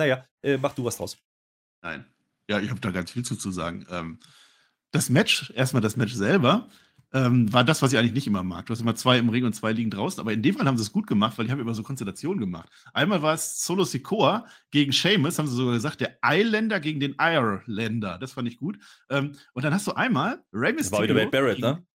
naja, 0.00 0.26
äh, 0.42 0.56
mach 0.56 0.74
du 0.74 0.84
was 0.84 0.96
draus. 0.96 1.18
Nein. 1.82 2.06
Ja, 2.48 2.58
ich 2.58 2.70
habe 2.70 2.80
da 2.80 2.90
ganz 2.90 3.10
viel 3.10 3.24
zu, 3.24 3.36
zu 3.36 3.50
sagen. 3.52 3.86
Ähm, 3.90 4.18
das 4.90 5.08
Match, 5.10 5.52
erstmal 5.54 5.82
das 5.82 5.96
Match 5.96 6.14
selber, 6.14 6.68
ähm, 7.12 7.52
war 7.52 7.64
das, 7.64 7.82
was 7.82 7.92
ich 7.92 7.98
eigentlich 7.98 8.14
nicht 8.14 8.26
immer 8.26 8.42
mag. 8.42 8.66
Du 8.66 8.72
hast 8.72 8.80
immer 8.80 8.94
zwei 8.94 9.18
im 9.18 9.28
Ring 9.28 9.44
und 9.44 9.52
zwei 9.52 9.72
liegen 9.72 9.90
draußen, 9.90 10.20
aber 10.20 10.32
in 10.32 10.42
dem 10.42 10.56
Fall 10.56 10.66
haben 10.66 10.76
sie 10.76 10.82
es 10.82 10.92
gut 10.92 11.06
gemacht, 11.06 11.36
weil 11.36 11.44
ich 11.44 11.52
habe 11.52 11.60
immer 11.60 11.74
so 11.74 11.82
Konstellationen 11.82 12.40
gemacht. 12.40 12.68
Einmal 12.92 13.20
war 13.20 13.34
es 13.34 13.62
Solo 13.62 13.84
Sikoa 13.84 14.46
gegen 14.70 14.92
Seamus, 14.92 15.38
haben 15.38 15.46
sie 15.46 15.54
sogar 15.54 15.74
gesagt, 15.74 16.00
der 16.00 16.18
Islander 16.24 16.80
gegen 16.80 16.98
den 16.98 17.16
Irelander. 17.20 18.18
Das 18.18 18.32
fand 18.32 18.48
ich 18.48 18.56
gut. 18.56 18.78
Ähm, 19.10 19.36
und 19.52 19.64
dann 19.64 19.74
hast 19.74 19.86
du 19.86 19.92
einmal 19.92 20.42
Rey 20.52 20.72
Mysterio. 20.72 20.80
Das 20.80 20.92
war 20.92 21.02
wieder 21.02 21.14
Wade 21.14 21.30
Barrett, 21.30 21.56
gegen, 21.56 21.68
ne? 21.68 21.86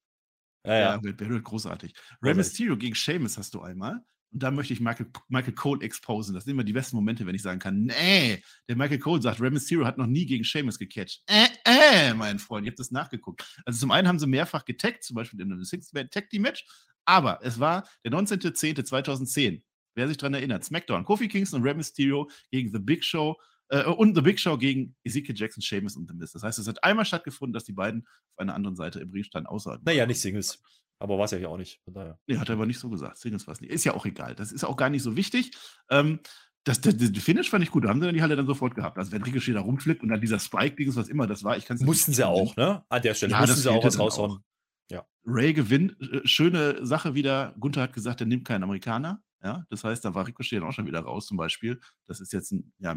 Ja, 0.65 0.73
ja. 0.73 0.79
ja 0.79 1.03
Wade 1.03 1.13
Barrett, 1.13 1.43
großartig. 1.43 1.93
Rey 2.21 2.33
Mysterio 2.33 2.77
gegen 2.77 2.95
Seamus 2.95 3.37
hast 3.37 3.53
du 3.53 3.61
einmal. 3.61 4.03
Und 4.35 4.43
da 4.43 4.51
möchte 4.51 4.73
ich 4.73 4.81
Michael, 4.81 5.07
Michael 5.29 5.53
Cole 5.53 5.81
exposen. 5.81 6.35
Das 6.35 6.43
sind 6.43 6.51
immer 6.51 6.65
die 6.65 6.73
besten 6.73 6.97
Momente, 6.97 7.25
wenn 7.25 7.35
ich 7.35 7.41
sagen 7.41 7.57
kann, 7.57 7.85
nee, 7.85 8.43
der 8.67 8.75
Michael 8.75 8.99
Cole 8.99 9.21
sagt, 9.21 9.39
Rey 9.39 9.49
Mysterio 9.49 9.85
hat 9.85 9.97
noch 9.97 10.07
nie 10.07 10.25
gegen 10.25 10.43
Sheamus 10.43 10.77
gecatcht. 10.77 11.23
Äh, 11.25 11.47
äh, 11.63 12.13
mein 12.13 12.37
Freund, 12.37 12.65
ihr 12.65 12.71
habt 12.71 12.79
das 12.79 12.91
nachgeguckt. 12.91 13.45
Also 13.63 13.79
zum 13.79 13.91
einen 13.91 14.09
haben 14.09 14.19
sie 14.19 14.27
mehrfach 14.27 14.65
getaggt, 14.65 15.05
zum 15.05 15.15
Beispiel 15.15 15.39
in 15.39 15.53
einem 15.53 15.63
Six-Man-Tag-Team-Match, 15.63 16.65
aber 17.05 17.39
es 17.43 17.61
war 17.61 17.87
der 18.03 18.11
19.10.2010. 18.11 19.61
Wer 19.95 20.07
sich 20.09 20.17
daran 20.17 20.33
erinnert, 20.33 20.65
SmackDown, 20.65 21.05
Kofi 21.05 21.29
Kingston 21.29 21.61
und 21.61 21.67
Rey 21.69 21.73
Mysterio 21.73 22.29
gegen 22.51 22.73
The 22.73 22.79
Big 22.79 23.05
Show 23.05 23.37
äh, 23.69 23.85
und 23.85 24.15
The 24.15 24.21
Big 24.21 24.37
Show 24.37 24.57
gegen 24.57 24.97
Ezekiel 25.05 25.35
Jackson, 25.37 25.61
Sheamus 25.61 25.95
und 25.95 26.09
The 26.09 26.13
Miz. 26.13 26.33
Das 26.33 26.43
heißt, 26.43 26.59
es 26.59 26.67
hat 26.67 26.83
einmal 26.83 27.05
stattgefunden, 27.05 27.53
dass 27.53 27.63
die 27.63 27.71
beiden 27.71 28.05
auf 28.33 28.39
einer 28.39 28.53
anderen 28.53 28.75
Seite 28.75 28.99
im 28.99 29.11
Ring 29.11 29.23
standen, 29.23 29.47
außer. 29.47 29.79
Naja, 29.85 30.05
nicht 30.05 30.19
Singles. 30.19 30.61
Aber 30.99 31.17
war 31.17 31.25
es 31.25 31.31
ja 31.31 31.47
auch 31.47 31.57
nicht. 31.57 31.81
Von 31.83 31.93
daher. 31.93 32.19
Nee, 32.27 32.37
hat 32.37 32.49
er 32.49 32.55
aber 32.55 32.65
nicht 32.65 32.79
so 32.79 32.89
gesagt. 32.89 33.17
Singles 33.17 33.47
war 33.47 33.53
es 33.53 33.61
nicht. 33.61 33.71
Ist 33.71 33.83
ja 33.83 33.93
auch 33.93 34.05
egal. 34.05 34.35
Das 34.35 34.51
ist 34.51 34.63
auch 34.63 34.77
gar 34.77 34.89
nicht 34.89 35.03
so 35.03 35.15
wichtig. 35.15 35.51
Ähm, 35.89 36.19
das, 36.63 36.81
das, 36.81 36.97
das, 36.97 37.23
Finish 37.23 37.49
fand 37.49 37.63
ich 37.63 37.71
gut. 37.71 37.83
Da 37.83 37.89
haben 37.89 37.99
sie 37.99 38.07
dann 38.07 38.15
die 38.15 38.21
Halle 38.21 38.35
dann 38.35 38.47
sofort 38.47 38.75
gehabt. 38.75 38.97
Also, 38.97 39.11
wenn 39.11 39.21
Ricochet 39.21 39.55
da 39.55 39.61
rumflippt 39.61 40.01
und 40.01 40.09
dann 40.09 40.21
dieser 40.21 40.39
Spike-Dings, 40.39 40.95
was 40.95 41.09
immer 41.09 41.27
das 41.27 41.43
war, 41.43 41.57
ich 41.57 41.65
kann 41.65 41.77
es 41.77 41.83
Mussten 41.83 42.13
sie 42.13 42.25
auch, 42.25 42.55
ne? 42.55 42.83
An 42.89 43.01
der 43.01 43.13
Stelle. 43.13 43.33
Ja, 43.33 43.41
mussten 43.41 43.61
sie 43.61 43.71
auch 43.71 43.83
was 43.83 43.99
raushauen. 43.99 44.39
Ja. 44.89 45.05
Ray 45.25 45.53
gewinnt. 45.53 45.99
Äh, 46.01 46.21
schöne 46.25 46.85
Sache 46.85 47.13
wieder. 47.13 47.53
Gunther 47.59 47.81
hat 47.81 47.93
gesagt, 47.93 48.21
er 48.21 48.27
nimmt 48.27 48.45
keinen 48.45 48.63
Amerikaner. 48.63 49.21
Ja, 49.43 49.63
das 49.69 49.83
heißt, 49.83 50.03
da 50.03 50.15
war 50.15 50.25
Ricochet 50.25 50.59
dann 50.59 50.67
auch 50.67 50.73
schon 50.73 50.87
wieder 50.87 51.01
raus, 51.01 51.27
zum 51.27 51.37
Beispiel. 51.37 51.79
Das 52.07 52.19
ist 52.19 52.33
jetzt 52.33 52.51
ein 52.51 52.73
ja, 52.79 52.95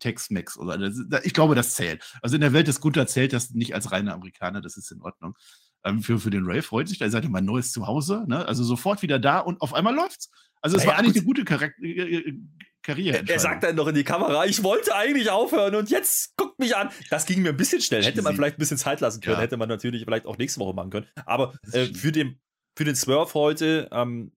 Tex-Mex 0.00 0.58
oder 0.58 0.76
das, 0.76 1.24
ich 1.24 1.32
glaube, 1.32 1.54
das 1.54 1.76
zählt. 1.76 2.04
Also 2.20 2.34
in 2.34 2.42
der 2.42 2.52
Welt 2.52 2.68
des 2.68 2.82
Gunther 2.82 3.06
zählt 3.06 3.32
das 3.32 3.52
nicht 3.52 3.74
als 3.74 3.90
reiner 3.90 4.12
Amerikaner, 4.12 4.60
das 4.60 4.76
ist 4.76 4.90
in 4.90 5.00
Ordnung 5.00 5.34
für, 6.00 6.18
für 6.18 6.30
den 6.30 6.44
Ray 6.44 6.62
freut 6.62 6.88
sich, 6.88 6.98
da 6.98 7.08
seid 7.08 7.24
ihr 7.24 7.30
mein 7.30 7.44
neues 7.44 7.72
Zuhause, 7.72 8.24
ne? 8.26 8.46
also 8.46 8.64
sofort 8.64 9.02
wieder 9.02 9.18
da 9.18 9.38
und 9.40 9.60
auf 9.60 9.74
einmal 9.74 9.94
läuft's. 9.94 10.30
Also 10.60 10.76
es 10.76 10.84
naja, 10.84 10.92
war 10.92 10.98
eigentlich 10.98 11.14
gut. 11.14 11.22
eine 11.22 11.26
gute 11.26 11.44
Charakter 11.44 11.82
äh, 11.82 12.14
äh, 12.16 12.38
Karriere. 12.82 13.22
Er 13.26 13.38
sagt 13.38 13.64
dann 13.64 13.76
noch 13.76 13.86
in 13.88 13.94
die 13.94 14.04
Kamera, 14.04 14.46
ich 14.46 14.62
wollte 14.62 14.94
eigentlich 14.94 15.30
aufhören 15.30 15.74
und 15.74 15.90
jetzt 15.90 16.36
guckt 16.36 16.58
mich 16.58 16.76
an. 16.76 16.90
Das 17.10 17.26
ging 17.26 17.42
mir 17.42 17.50
ein 17.50 17.56
bisschen 17.56 17.80
schnell. 17.80 18.02
Hätte 18.02 18.22
man 18.22 18.34
vielleicht 18.34 18.56
ein 18.56 18.60
bisschen 18.60 18.78
Zeit 18.78 19.00
lassen 19.00 19.20
können, 19.20 19.36
ja. 19.36 19.42
hätte 19.42 19.56
man 19.56 19.68
natürlich 19.68 20.04
vielleicht 20.04 20.26
auch 20.26 20.38
nächste 20.38 20.60
Woche 20.60 20.74
machen 20.74 20.90
können. 20.90 21.06
Aber 21.26 21.54
äh, 21.72 21.86
für, 21.86 22.12
den, 22.12 22.40
für 22.76 22.84
den 22.84 22.94
Swerve 22.94 23.34
heute, 23.34 23.88
ähm, 23.92 24.32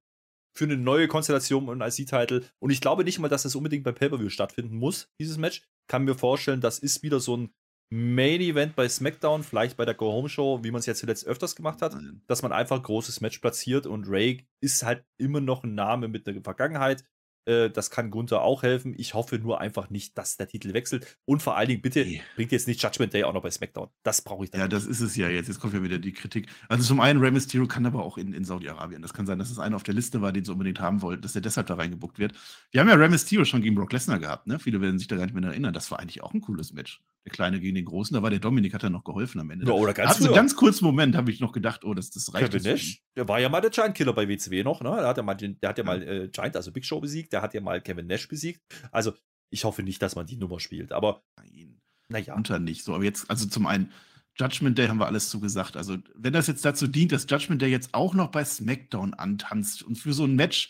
für 0.54 0.66
eine 0.66 0.76
neue 0.76 1.08
Konstellation 1.08 1.70
und 1.70 1.82
IC-Title. 1.82 2.44
Und 2.60 2.72
ich 2.72 2.82
glaube 2.82 3.04
nicht 3.04 3.20
mal, 3.20 3.30
dass 3.30 3.44
das 3.44 3.56
unbedingt 3.56 3.86
beim 3.86 3.96
Pay-Per-View 3.96 4.30
stattfinden 4.30 4.76
muss, 4.76 5.10
dieses 5.20 5.38
Match. 5.38 5.62
Kann 5.88 6.04
mir 6.04 6.16
vorstellen, 6.16 6.62
das 6.62 6.80
ist 6.80 7.04
wieder 7.04 7.20
so 7.20 7.38
ein 7.38 7.54
Main 7.94 8.40
Event 8.40 8.78
bei 8.78 8.88
SmackDown, 8.88 9.44
vielleicht 9.44 9.76
bei 9.76 9.84
der 9.84 9.94
Go 9.94 10.14
Home 10.14 10.30
Show, 10.30 10.64
wie 10.64 10.72
man 10.72 10.80
es 10.80 10.86
jetzt 10.86 11.00
zuletzt 11.00 11.28
öfters 11.28 11.58
gemacht 11.58 11.82
hat, 11.82 11.94
Nein. 11.94 12.22
dass 12.26 12.42
man 12.42 12.54
einfach 12.54 12.78
ein 12.78 12.84
großes 12.84 13.20
Match 13.20 13.40
platziert 13.40 13.86
und 13.86 14.06
Ray 14.08 14.48
ist 14.62 14.84
halt 14.84 15.04
immer 15.18 15.42
noch 15.42 15.66
ein 15.66 15.76
Name 15.76 16.08
mit 16.08 16.26
der 16.26 16.42
Vergangenheit. 16.42 17.04
Äh, 17.46 17.70
das 17.70 17.90
kann 17.90 18.12
Gunther 18.12 18.44
auch 18.44 18.64
helfen. 18.64 18.94
Ich 18.98 19.14
hoffe 19.14 19.40
nur 19.40 19.60
einfach 19.60 19.90
nicht, 19.90 20.18
dass 20.18 20.38
der 20.38 20.48
Titel 20.48 20.74
wechselt. 20.74 21.18
Und 21.26 21.42
vor 21.42 21.58
allen 21.58 21.70
Dingen, 21.70 21.82
bitte 21.82 22.06
nee. 22.06 22.22
bringt 22.36 22.52
jetzt 22.52 22.68
nicht 22.68 22.82
Judgment 22.82 23.14
Day 23.14 23.24
auch 23.24 23.34
noch 23.34 23.42
bei 23.42 23.50
SmackDown. 23.50 23.90
Das 24.04 24.22
brauche 24.22 24.44
ich 24.44 24.52
dann. 24.52 24.60
Ja, 24.60 24.68
nicht. 24.68 24.74
das 24.74 24.86
ist 24.86 25.02
es 25.02 25.16
ja 25.16 25.28
jetzt. 25.28 25.48
Jetzt 25.48 25.60
kommt 25.60 25.74
ja 25.74 25.82
wieder 25.82 25.98
die 25.98 26.14
Kritik. 26.14 26.48
Also 26.70 26.84
zum 26.84 27.00
einen, 27.00 27.20
Rey 27.20 27.32
Mysterio 27.32 27.68
kann 27.68 27.86
aber 27.86 28.04
auch 28.04 28.18
in, 28.18 28.34
in 28.34 28.46
Saudi-Arabien. 28.46 29.02
Das 29.02 29.14
kann 29.14 29.26
sein, 29.26 29.40
dass 29.40 29.50
es 29.50 29.60
einer 29.60 29.76
auf 29.76 29.84
der 29.84 29.96
Liste 29.96 30.22
war, 30.22 30.32
den 30.32 30.46
sie 30.46 30.52
unbedingt 30.52 30.80
haben 30.80 31.02
wollten, 31.02 31.24
dass 31.24 31.34
der 31.34 31.42
deshalb 31.42 31.68
da 31.68 31.76
reingebuckt 31.76 32.20
wird. 32.20 32.34
Wir 32.72 32.82
haben 32.82 32.88
ja 32.88 32.96
Rey 32.96 33.10
Mysterio 33.10 33.44
schon 33.44 33.62
gegen 33.62 33.76
Brock 33.76 33.92
Lesnar 33.92 34.20
gehabt. 34.20 34.48
Ne? 34.48 34.60
Viele 34.60 34.80
werden 34.80 35.00
sich 35.00 35.08
da 35.08 35.16
gar 35.16 35.26
nicht 35.26 35.34
mehr 35.34 35.44
erinnern. 35.44 35.74
Das 35.74 35.90
war 35.90 36.00
eigentlich 36.00 36.22
auch 36.22 36.34
ein 36.34 36.42
cooles 36.42 36.74
Match. 36.74 37.02
Der 37.26 37.32
Kleine 37.32 37.60
gegen 37.60 37.76
den 37.76 37.86
Großen. 37.86 38.16
Da 38.16 38.24
war 38.24 38.32
der 38.32 38.40
Dominik, 38.40 38.74
hat 38.74 38.84
er 38.84 38.90
noch 38.90 39.04
geholfen 39.04 39.40
am 39.40 39.50
Ende. 39.52 39.66
Ja, 39.66 39.74
oder 39.74 39.94
ganz 39.94 40.22
einen 40.22 40.34
ganz 40.34 40.56
kurzen 40.56 40.86
Moment, 40.86 41.16
habe 41.16 41.30
ich 41.30 41.40
noch 41.40 41.52
gedacht, 41.52 41.84
oh, 41.84 41.94
das, 41.94 42.10
das 42.10 42.34
reicht. 42.34 42.52
Kevin 42.52 42.64
Nash, 42.64 43.04
der 43.16 43.28
war 43.28 43.40
ja 43.40 43.48
mal 43.48 43.62
der 43.62 43.70
Giant 43.70 43.96
Killer 43.96 44.14
bei 44.14 44.28
WCW 44.28 44.64
noch. 44.64 44.82
Ne? 44.82 44.90
Der 44.90 45.08
hat 45.08 45.18
ja 45.18 45.24
mal, 45.24 45.36
der 45.36 45.70
hat 45.70 45.78
ja, 45.78 45.84
ja. 45.84 45.84
mal 45.84 46.02
äh, 46.02 46.28
Giant, 46.30 46.56
also 46.56 46.72
Big 46.72 46.86
Show 46.86 47.00
besiegt. 47.00 47.34
Der 47.34 47.42
hat 47.42 47.54
ja 47.54 47.62
mal 47.62 47.80
Kevin 47.82 48.08
Nash 48.08 48.28
besiegt. 48.28 48.62
Also 48.92 49.14
ich 49.52 49.64
hoffe 49.66 49.84
nicht, 49.84 50.02
dass 50.02 50.16
man 50.16 50.26
die 50.26 50.38
Nummer 50.38 50.60
spielt, 50.60 50.92
aber 50.92 51.24
Nein, 51.38 51.80
naja. 52.10 52.36
Unter 52.36 52.60
nicht. 52.60 52.84
So, 52.84 52.96
aber 52.96 53.04
jetzt, 53.04 53.30
also 53.30 53.48
zum 53.48 53.68
einen, 53.68 53.92
Judgment 54.40 54.78
Day 54.78 54.88
haben 54.88 55.00
wir 55.00 55.08
alles 55.08 55.30
zugesagt. 55.30 55.76
Also, 55.78 55.98
wenn 56.16 56.34
das 56.34 56.48
jetzt 56.48 56.64
dazu 56.64 56.88
dient, 56.88 57.12
dass 57.12 57.28
Judgment 57.30 57.62
Day 57.62 57.70
jetzt 57.70 57.94
auch 57.94 58.14
noch 58.14 58.32
bei 58.32 58.44
SmackDown 58.44 59.14
antanzt 59.14 59.84
und 59.84 59.98
für 59.98 60.14
so 60.14 60.24
ein 60.24 60.36
Match, 60.36 60.70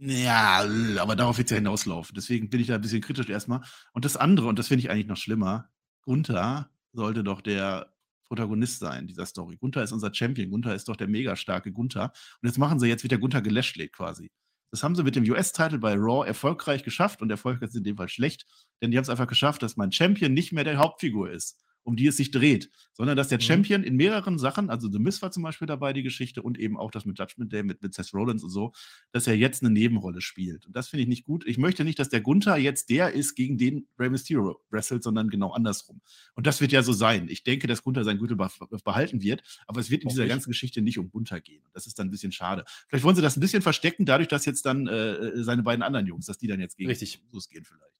ja, 0.00 0.66
aber 0.98 1.16
darauf 1.16 1.38
wird 1.38 1.46
es 1.46 1.50
ja 1.50 1.56
hinauslaufen. 1.56 2.14
Deswegen 2.14 2.50
bin 2.50 2.60
ich 2.60 2.66
da 2.66 2.74
ein 2.74 2.80
bisschen 2.80 3.00
kritisch 3.00 3.28
erstmal. 3.28 3.62
Und 3.92 4.04
das 4.04 4.16
andere, 4.16 4.48
und 4.48 4.58
das 4.58 4.68
finde 4.68 4.80
ich 4.80 4.90
eigentlich 4.90 5.06
noch 5.06 5.16
schlimmer, 5.16 5.70
Gunther 6.02 6.70
sollte 6.92 7.24
doch 7.24 7.40
der 7.40 7.92
Protagonist 8.24 8.80
sein 8.80 9.06
dieser 9.06 9.26
Story. 9.26 9.56
Gunther 9.56 9.82
ist 9.82 9.92
unser 9.92 10.12
Champion. 10.12 10.50
Gunther 10.50 10.74
ist 10.74 10.88
doch 10.88 10.96
der 10.96 11.08
mega 11.08 11.36
starke 11.36 11.72
Gunther. 11.72 12.12
Und 12.42 12.48
jetzt 12.48 12.58
machen 12.58 12.78
sie 12.78 12.88
jetzt 12.88 13.04
wieder 13.04 13.18
Gunther 13.18 13.42
gelashlet 13.42 13.92
quasi. 13.92 14.30
Das 14.70 14.82
haben 14.82 14.94
sie 14.96 15.04
mit 15.04 15.16
dem 15.16 15.24
US-Title 15.24 15.78
bei 15.78 15.94
Raw 15.94 16.26
erfolgreich 16.26 16.82
geschafft 16.82 17.22
und 17.22 17.30
Erfolg 17.30 17.62
ist 17.62 17.76
in 17.76 17.84
dem 17.84 17.96
Fall 17.96 18.08
schlecht, 18.08 18.46
denn 18.82 18.90
die 18.90 18.96
haben 18.98 19.04
es 19.04 19.08
einfach 19.08 19.28
geschafft, 19.28 19.62
dass 19.62 19.76
mein 19.76 19.92
Champion 19.92 20.34
nicht 20.34 20.52
mehr 20.52 20.64
der 20.64 20.78
Hauptfigur 20.78 21.30
ist 21.30 21.64
um 21.86 21.94
die 21.94 22.08
es 22.08 22.16
sich 22.16 22.32
dreht, 22.32 22.70
sondern 22.92 23.16
dass 23.16 23.28
der 23.28 23.38
mhm. 23.38 23.42
Champion 23.42 23.82
in 23.84 23.96
mehreren 23.96 24.38
Sachen, 24.38 24.70
also 24.70 24.90
The 24.90 24.98
Miz 24.98 25.22
war 25.22 25.30
zum 25.30 25.44
Beispiel 25.44 25.66
dabei, 25.66 25.92
die 25.92 26.02
Geschichte, 26.02 26.42
und 26.42 26.58
eben 26.58 26.76
auch 26.76 26.90
das 26.90 27.04
mit 27.04 27.18
Judgment 27.18 27.52
Day, 27.52 27.62
mit, 27.62 27.80
mit 27.80 27.94
Seth 27.94 28.12
Rollins 28.12 28.42
und 28.42 28.50
so, 28.50 28.72
dass 29.12 29.26
er 29.28 29.36
jetzt 29.36 29.62
eine 29.62 29.70
Nebenrolle 29.70 30.20
spielt. 30.20 30.66
Und 30.66 30.74
das 30.74 30.88
finde 30.88 31.04
ich 31.04 31.08
nicht 31.08 31.24
gut. 31.24 31.46
Ich 31.46 31.58
möchte 31.58 31.84
nicht, 31.84 31.98
dass 31.98 32.08
der 32.08 32.20
Gunther 32.20 32.56
jetzt 32.56 32.90
der 32.90 33.12
ist, 33.12 33.36
gegen 33.36 33.56
den 33.56 33.86
Rey 33.98 34.10
Mysterio 34.10 34.60
wrestelt, 34.70 35.04
sondern 35.04 35.30
genau 35.30 35.52
andersrum. 35.52 36.00
Und 36.34 36.46
das 36.46 36.60
wird 36.60 36.72
ja 36.72 36.82
so 36.82 36.92
sein. 36.92 37.28
Ich 37.28 37.44
denke, 37.44 37.68
dass 37.68 37.82
Gunther 37.82 38.02
seinen 38.02 38.18
Gürtel 38.18 38.36
behalten 38.36 39.22
wird, 39.22 39.42
aber 39.68 39.80
es 39.80 39.88
wird 39.88 40.02
in 40.02 40.08
dieser 40.08 40.26
ganzen 40.26 40.50
Geschichte 40.50 40.82
nicht 40.82 40.98
um 40.98 41.08
Gunther 41.08 41.40
gehen. 41.40 41.62
Das 41.72 41.86
ist 41.86 41.98
dann 41.98 42.08
ein 42.08 42.10
bisschen 42.10 42.32
schade. 42.32 42.64
Vielleicht 42.88 43.04
wollen 43.04 43.16
sie 43.16 43.22
das 43.22 43.36
ein 43.36 43.40
bisschen 43.40 43.62
verstecken, 43.62 44.06
dadurch, 44.06 44.28
dass 44.28 44.44
jetzt 44.44 44.66
dann 44.66 44.88
äh, 44.88 45.12
äh 45.12 45.42
seine 45.44 45.62
beiden 45.62 45.84
anderen 45.84 46.06
Jungs, 46.06 46.26
dass 46.26 46.38
die 46.38 46.48
dann 46.48 46.58
jetzt 46.58 46.76
gegen 46.76 46.90
Richtig. 46.90 47.20
Usos 47.30 47.48
gehen 47.48 47.64
vielleicht. 47.64 47.94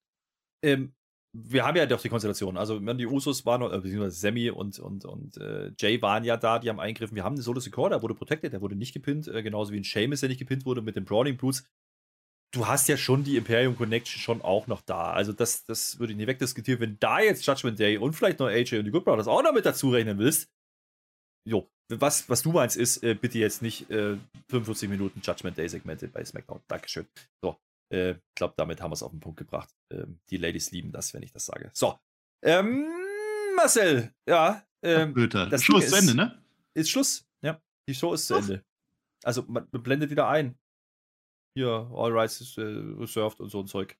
Ähm, 0.62 0.92
wir 1.44 1.64
haben 1.64 1.76
ja 1.76 1.86
doch 1.86 2.00
die 2.00 2.08
Konstellation. 2.08 2.56
Also, 2.56 2.78
die 2.78 3.06
Usos 3.06 3.44
waren, 3.44 3.62
äh, 3.62 3.78
beziehungsweise 3.78 4.18
Sammy 4.18 4.50
und, 4.50 4.78
und, 4.78 5.04
und 5.04 5.36
äh, 5.36 5.72
Jay 5.78 6.00
waren 6.00 6.24
ja 6.24 6.36
da, 6.36 6.58
die 6.58 6.68
haben 6.68 6.80
eingegriffen. 6.80 7.16
Wir 7.16 7.24
haben 7.24 7.34
einen 7.34 7.42
Solo 7.42 7.60
Secure, 7.60 7.90
der 7.90 8.02
wurde 8.02 8.14
protected, 8.14 8.52
der 8.52 8.60
wurde 8.60 8.76
nicht 8.76 8.92
gepinnt, 8.92 9.28
äh, 9.28 9.42
genauso 9.42 9.72
wie 9.72 9.78
ein 9.78 9.84
Seamus, 9.84 10.20
der 10.20 10.28
nicht 10.28 10.38
gepinnt 10.38 10.64
wurde 10.64 10.82
mit 10.82 10.96
den 10.96 11.04
Brawling 11.04 11.36
Brutes. 11.36 11.64
du 12.52 12.66
hast 12.66 12.88
ja 12.88 12.96
schon 12.96 13.24
die 13.24 13.36
Imperium 13.36 13.76
Connection 13.76 14.20
schon 14.20 14.42
auch 14.42 14.66
noch 14.66 14.80
da. 14.82 15.12
Also 15.12 15.32
das, 15.32 15.64
das 15.64 15.98
würde 15.98 16.12
ich 16.12 16.16
nicht 16.16 16.28
wegdiskutieren. 16.28 16.80
Wenn 16.80 16.98
da 17.00 17.20
jetzt 17.20 17.46
Judgment 17.46 17.78
Day 17.78 17.98
und 17.98 18.14
vielleicht 18.14 18.38
noch 18.38 18.46
AJ 18.46 18.78
und 18.78 18.86
die 18.86 18.90
Good 18.90 19.04
Brothers 19.04 19.28
auch 19.28 19.42
noch 19.42 19.52
mit 19.52 19.66
dazu 19.66 19.90
rechnen 19.90 20.18
willst, 20.18 20.50
jo, 21.46 21.68
was, 21.88 22.28
was 22.28 22.42
du 22.42 22.52
meinst, 22.52 22.76
ist 22.76 23.02
äh, 23.02 23.14
bitte 23.14 23.38
jetzt 23.38 23.62
nicht 23.62 23.90
äh, 23.90 24.16
45 24.48 24.88
Minuten 24.88 25.20
Judgment 25.22 25.56
Day 25.58 25.68
Segmente 25.68 26.08
bei 26.08 26.24
SmackDown. 26.24 26.60
Dankeschön. 26.66 27.06
So, 27.42 27.56
ich 27.88 27.96
äh, 27.96 28.18
glaube, 28.34 28.54
damit 28.56 28.80
haben 28.80 28.90
wir 28.90 28.94
es 28.94 29.02
auf 29.02 29.12
den 29.12 29.20
Punkt 29.20 29.38
gebracht. 29.38 29.70
Ähm, 29.90 30.18
die 30.30 30.36
Ladies 30.36 30.70
lieben 30.70 30.92
das, 30.92 31.14
wenn 31.14 31.22
ich 31.22 31.32
das 31.32 31.46
sage. 31.46 31.70
So, 31.72 31.98
ähm, 32.42 32.86
Marcel, 33.56 34.12
ja. 34.28 34.64
Ähm, 34.82 35.14
das 35.30 35.64
Schluss 35.64 35.84
ist 35.84 35.90
zu 35.90 35.96
Ende, 35.96 36.14
ne? 36.14 36.42
Ist 36.74 36.90
Schluss, 36.90 37.26
ja. 37.42 37.60
Die 37.88 37.94
Show 37.94 38.12
ist 38.12 38.26
zu 38.26 38.34
Ach. 38.34 38.40
Ende. 38.40 38.64
Also, 39.24 39.42
man 39.48 39.66
blendet 39.70 40.10
wieder 40.10 40.28
ein. 40.28 40.58
Hier, 41.56 41.90
All 41.94 42.12
Rights 42.12 42.40
is, 42.40 42.58
äh, 42.58 42.62
reserved 42.62 43.40
und 43.40 43.48
so 43.48 43.60
ein 43.60 43.66
Zeug. 43.66 43.96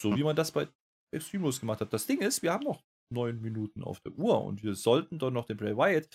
So 0.00 0.16
wie 0.16 0.24
man 0.24 0.34
das 0.34 0.50
bei 0.50 0.66
Extreme 1.14 1.44
Rules 1.44 1.60
gemacht 1.60 1.80
hat. 1.80 1.92
Das 1.92 2.06
Ding 2.06 2.20
ist, 2.20 2.42
wir 2.42 2.52
haben 2.52 2.64
noch 2.64 2.82
neun 3.12 3.40
Minuten 3.40 3.82
auf 3.82 4.00
der 4.00 4.12
Uhr 4.12 4.42
und 4.42 4.62
wir 4.62 4.74
sollten 4.74 5.18
doch 5.18 5.30
noch 5.30 5.44
den 5.44 5.56
Bray 5.56 5.76
Wyatt 5.76 6.08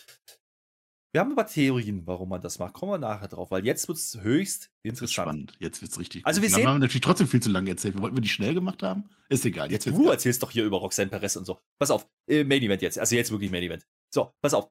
wir 1.15 1.21
haben 1.21 1.31
aber 1.31 1.45
Theorien, 1.45 2.05
warum 2.05 2.27
man 2.27 2.41
das 2.41 2.59
macht. 2.59 2.73
Kommen 2.73 2.91
wir 2.91 2.97
nachher 2.97 3.29
drauf, 3.29 3.49
weil 3.49 3.65
jetzt 3.65 3.87
wird 3.87 3.97
es 3.97 4.19
höchst 4.21 4.69
interessant. 4.83 5.13
Spannend. 5.13 5.53
Jetzt 5.59 5.81
wird 5.81 5.93
es 5.93 5.97
richtig 5.97 6.25
Also 6.25 6.41
wir 6.41 6.49
sehen, 6.49 6.67
haben 6.67 6.75
wir 6.75 6.79
natürlich 6.79 7.03
trotzdem 7.03 7.29
viel 7.29 7.41
zu 7.41 7.49
lange 7.49 7.69
erzählt. 7.69 7.97
Wollten 8.01 8.17
wir 8.17 8.21
die 8.21 8.27
schnell 8.27 8.53
gemacht 8.53 8.83
haben? 8.83 9.05
Ist 9.29 9.45
egal. 9.45 9.71
Jetzt 9.71 9.87
du 9.87 10.09
erzählst 10.09 10.43
doch 10.43 10.51
hier 10.51 10.65
über 10.65 10.79
Roxanne 10.79 11.09
Perez 11.09 11.37
und 11.37 11.45
so. 11.45 11.57
Pass 11.79 11.89
auf, 11.89 12.05
äh, 12.27 12.43
Main 12.43 12.61
Event 12.63 12.81
jetzt. 12.81 12.99
Also 12.99 13.15
jetzt 13.15 13.31
wirklich 13.31 13.49
Main 13.49 13.63
Event. 13.63 13.87
So, 14.13 14.33
pass 14.41 14.53
auf. 14.53 14.69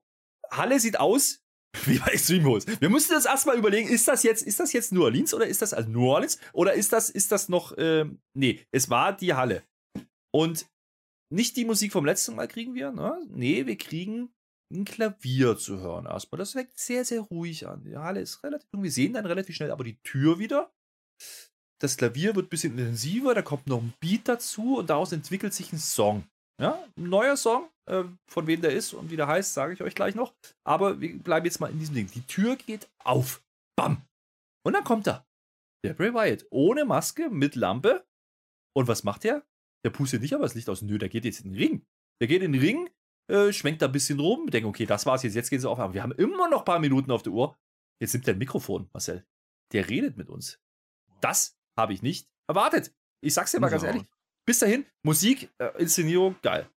Halle 0.51 0.79
sieht 0.81 1.01
aus 1.01 1.41
wie 1.87 1.99
bei 1.99 2.09
Extreme 2.09 2.45
Rules. 2.45 2.67
Wir 2.79 2.91
müssen 2.91 3.13
das 3.13 3.25
erstmal 3.25 3.57
überlegen, 3.57 3.89
ist 3.89 4.07
das 4.07 4.23
jetzt, 4.23 4.43
ist 4.43 4.61
das 4.61 4.75
jetzt 4.75 4.93
New 4.93 5.03
Orleans 5.03 5.33
oder 5.33 5.47
ist 5.47 5.63
das 5.63 5.73
also 5.73 5.89
New 5.89 6.11
Orleans 6.11 6.39
oder 6.53 6.75
ist 6.75 6.93
das, 6.93 7.09
ist 7.09 7.33
das 7.33 7.49
noch, 7.49 7.73
ähm, 7.79 8.21
nee, 8.35 8.61
es 8.71 8.91
war 8.91 9.17
die 9.17 9.33
Halle. 9.33 9.63
Und 10.31 10.67
nicht 11.33 11.57
die 11.57 11.65
Musik 11.65 11.91
vom 11.91 12.05
letzten 12.05 12.35
Mal 12.35 12.49
kriegen 12.49 12.75
wir, 12.75 12.93
ne? 12.93 13.17
Nee, 13.31 13.65
wir 13.65 13.79
kriegen 13.79 14.29
ein 14.73 14.85
Klavier 14.85 15.57
zu 15.57 15.79
hören 15.79 16.07
erstmal. 16.07 16.39
Das 16.39 16.55
weckt 16.55 16.79
sehr, 16.79 17.05
sehr 17.05 17.21
ruhig 17.21 17.67
an. 17.67 17.85
Die 17.85 17.97
Halle 17.97 18.21
ist 18.21 18.43
relativ 18.43 18.69
Wir 18.73 18.91
sehen 18.91 19.13
dann 19.13 19.27
relativ 19.27 19.57
schnell 19.57 19.71
aber 19.71 19.85
die 19.85 20.01
Tür 20.03 20.39
wieder. 20.39 20.73
Das 21.81 21.97
Klavier 21.97 22.35
wird 22.35 22.47
ein 22.47 22.51
bisschen 22.51 22.79
intensiver, 22.79 23.35
da 23.35 23.43
kommt 23.43 23.67
noch 23.67 23.83
ein 23.83 23.95
Beat 24.01 24.29
dazu 24.29 24.79
und 24.79 24.91
daraus 24.91 25.13
entwickelt 25.13 25.53
sich 25.53 25.73
ein 25.73 25.79
Song. 25.79 26.25
Ja, 26.61 26.83
ein 26.97 27.09
neuer 27.09 27.37
Song, 27.37 27.69
äh, 27.87 28.05
von 28.27 28.47
wem 28.47 28.61
der 28.61 28.73
ist 28.73 28.95
und 28.95 29.11
wie 29.11 29.17
der 29.17 29.27
heißt, 29.27 29.55
sage 29.55 29.75
ich 29.75 29.83
euch 29.83 29.95
gleich 29.95 30.15
noch. 30.15 30.35
Aber 30.65 31.01
wir 31.01 31.19
bleiben 31.19 31.45
jetzt 31.47 31.61
mal 31.61 31.71
in 31.71 31.79
diesem 31.79 31.95
Ding. 31.95 32.11
Die 32.15 32.27
Tür 32.27 32.57
geht 32.57 32.89
auf. 33.01 33.43
Bam. 33.77 34.03
Und 34.65 34.73
dann 34.73 34.85
kommt 34.85 35.09
er. 35.09 35.27
Der 35.85 35.95
Bray 35.95 36.15
Wyatt. 36.15 36.47
Ohne 36.51 36.85
Maske, 36.85 37.29
mit 37.29 37.57
Lampe. 37.57 38.07
Und 38.75 38.89
was 38.89 39.05
macht 39.05 39.25
er? 39.25 39.45
Der 39.85 39.91
pustet 39.91 40.23
nicht 40.23 40.33
aber 40.33 40.45
das 40.45 40.55
Licht 40.55 40.69
aus. 40.69 40.81
Nö, 40.81 40.97
der 40.99 41.09
geht 41.09 41.25
jetzt 41.25 41.41
in 41.41 41.53
den 41.53 41.59
Ring. 41.59 41.87
Der 42.21 42.29
geht 42.29 42.43
in 42.43 42.53
den 42.53 42.61
Ring, 42.61 42.89
äh, 43.29 43.53
schwenkt 43.53 43.83
da 43.83 43.87
ein 43.87 43.93
bisschen 43.93 44.21
rum, 44.21 44.51
denkt, 44.51 44.69
okay, 44.69 44.87
das 44.87 45.07
war's 45.07 45.23
jetzt, 45.23 45.35
jetzt 45.35 45.51
gehen 45.51 45.61
sie 45.61 45.69
auf. 45.69 45.79
Aber 45.79 45.95
wir 45.95 46.03
haben 46.03 46.13
immer 46.13 46.49
noch 46.49 46.61
ein 46.61 46.65
paar 46.65 46.79
Minuten 46.79 47.11
auf 47.11 47.23
der 47.23 47.33
Uhr. 47.33 47.57
Jetzt 48.01 48.13
nimmt 48.13 48.29
er 48.29 48.35
ein 48.35 48.39
Mikrofon, 48.39 48.89
Marcel. 48.93 49.27
Der 49.73 49.89
redet 49.89 50.17
mit 50.17 50.29
uns. 50.29 50.61
Das 51.21 51.59
habe 51.77 51.93
ich 51.93 52.03
nicht 52.03 52.29
erwartet. 52.47 52.93
Ich 53.21 53.35
sag's 53.35 53.53
dir 53.53 53.61
mal 53.61 53.71
ganz 53.71 53.83
ehrlich. 53.83 54.05
Bis 54.47 54.59
dahin, 54.59 54.85
Musik, 55.03 55.51
äh, 55.59 55.71
Inszenierung, 55.79 56.37
geil. 56.43 56.69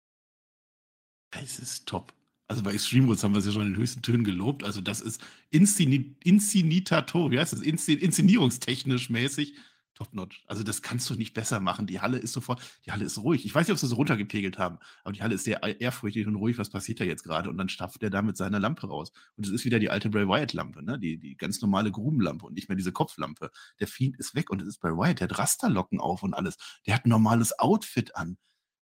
Das 1.32 1.60
ist 1.60 1.86
top. 1.86 2.14
Also 2.48 2.64
bei 2.64 2.74
Extreme 2.74 3.08
Rules 3.08 3.24
haben 3.24 3.34
wir 3.34 3.39
es 3.39 3.45
ja 3.45 3.52
schon 3.52 3.64
in 3.64 3.74
den 3.74 3.78
höchsten 3.78 4.02
Tönen 4.02 4.24
gelobt. 4.24 4.64
Also 4.64 4.80
das 4.80 5.02
ist 5.02 5.22
Inszeni 5.50 6.16
Inszenitator, 6.24 7.30
wie 7.30 7.39
heißt 7.39 7.52
das? 7.52 7.62
Inszenierungstechnisch 7.62 9.10
mäßig 9.10 9.56
top-notch. 9.98 10.43
Also 10.48 10.64
das 10.64 10.82
kannst 10.82 11.10
du 11.10 11.16
nicht 11.16 11.34
besser 11.34 11.60
machen. 11.60 11.88
Die 11.88 12.00
Halle 12.00 12.18
ist 12.18 12.34
sofort, 12.34 12.62
die 12.86 12.91
Halle 12.91 13.06
ist 13.06 13.18
ruhig. 13.18 13.45
Ich 13.45 13.54
weiß 13.54 13.68
nicht, 13.68 13.74
ob 13.74 13.80
sie 13.80 13.88
so 13.88 13.95
runtergepegelt 13.95 14.58
haben, 14.58 14.78
aber 15.04 15.14
die 15.14 15.24
Halle 15.24 15.36
ist 15.36 15.43
sehr 15.43 15.64
ehrfurchtig 15.82 16.28
und 16.28 16.36
ruhig. 16.36 16.58
Was 16.58 16.70
passiert 16.70 17.00
da 17.00 17.04
jetzt 17.04 17.24
gerade? 17.24 17.50
Und 17.50 17.58
dann 17.58 17.70
stapft 17.70 18.04
er 18.04 18.10
da 18.10 18.22
mit 18.22 18.38
seiner 18.38 18.60
Lampe 18.60 18.88
raus. 18.88 19.12
Und 19.36 19.45
es 19.45 19.52
ist 19.52 19.66
wieder 19.66 19.80
die 19.80 19.89
alte 19.89 20.10
Bray 20.10 20.28
Wyatt-Lampe, 20.28 20.84
ne? 20.84 21.00
die, 21.00 21.18
die 21.18 21.36
ganz 21.36 21.62
normale 21.62 21.91
Grubenlampe 21.91 22.45
und 22.45 22.54
nicht 22.54 22.70
mehr 22.70 22.76
diese 22.76 22.91
Kopflampe. 22.91 23.50
Der 23.80 23.88
Fiend 23.88 24.18
ist 24.18 24.36
weg 24.36 24.50
und 24.50 24.62
es 24.62 24.68
ist 24.68 24.80
Bray 24.80 24.93
Wyatt. 24.93 25.20
Der 25.20 25.30
hat 25.30 25.39
Rasterlocken 25.39 26.00
auf 26.00 26.24
und 26.24 26.34
alles. 26.34 26.58
Der 26.86 26.95
hat 26.95 27.06
ein 27.06 27.10
normales 27.10 27.58
Outfit 27.60 28.16
an. 28.16 28.38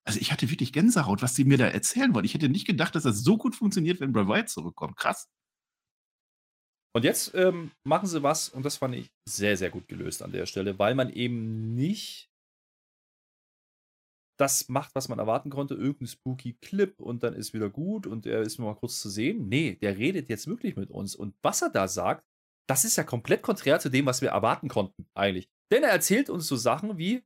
Also 0.05 0.21
ich 0.21 0.33
hatte 0.33 0.51
wirklich 0.51 0.73
Gänsehaut, 0.73 1.23
was 1.23 1.35
sie 1.35 1.45
mir 1.45 1.57
da 1.57 1.67
erzählen 1.67 2.15
wollen. 2.15 2.27
Ich 2.27 2.35
hätte 2.35 2.49
nicht 2.49 2.67
gedacht, 2.67 2.95
dass 2.95 3.05
das 3.05 3.23
so 3.23 3.39
gut 3.39 3.55
funktioniert, 3.55 4.01
wenn 4.01 4.13
Bray 4.13 4.27
Wyatt 4.27 4.51
zurückkommt. 4.51 4.97
Krass. 4.97 5.29
Und 6.95 7.05
jetzt 7.05 7.35
ähm, 7.35 7.73
machen 7.87 8.07
sie 8.07 8.23
was, 8.23 8.49
und 8.49 8.65
das 8.65 8.77
fand 8.77 8.95
ich 8.95 9.11
sehr, 9.29 9.57
sehr 9.57 9.71
gut 9.71 9.89
gelöst 9.89 10.23
an 10.23 10.33
der 10.33 10.47
Stelle, 10.47 10.79
weil 10.79 10.95
man 10.95 11.11
eben 11.11 11.75
nicht 11.75 12.31
das 14.39 14.69
macht, 14.69 14.95
was 14.95 15.09
man 15.09 15.19
erwarten 15.19 15.51
konnte, 15.51 15.75
irgendein 15.75 16.09
spooky 16.09 16.55
Clip 16.61 17.01
und 17.01 17.23
dann 17.23 17.35
ist 17.35 17.55
wieder 17.55 17.71
gut 17.71 18.07
und 18.07 18.27
er 18.27 18.43
ist 18.43 18.59
nur 18.59 18.73
mal 18.73 18.79
kurz 18.79 19.01
zu 19.01 19.09
sehen. 19.09 19.49
Nee, 19.49 19.77
der 19.77 19.97
redet 19.97 20.29
jetzt 20.29 20.47
wirklich 20.47 20.77
mit 20.77 20.91
uns. 20.91 21.15
Und 21.15 21.37
was 21.43 21.63
er 21.63 21.71
da 21.71 21.87
sagt, 21.87 22.25
das 22.69 22.85
ist 22.85 22.97
ja 22.97 23.05
komplett 23.05 23.43
konträr 23.43 23.79
zu 23.79 23.91
dem, 23.91 24.07
was 24.07 24.23
wir 24.23 24.31
erwarten 24.31 24.69
konnten, 24.69 25.07
eigentlich. 25.15 25.49
Denn 25.73 25.83
er 25.83 25.91
erzählt 25.91 26.31
uns 26.31 26.47
so 26.47 26.57
Sachen 26.57 26.99
wie, 26.99 27.23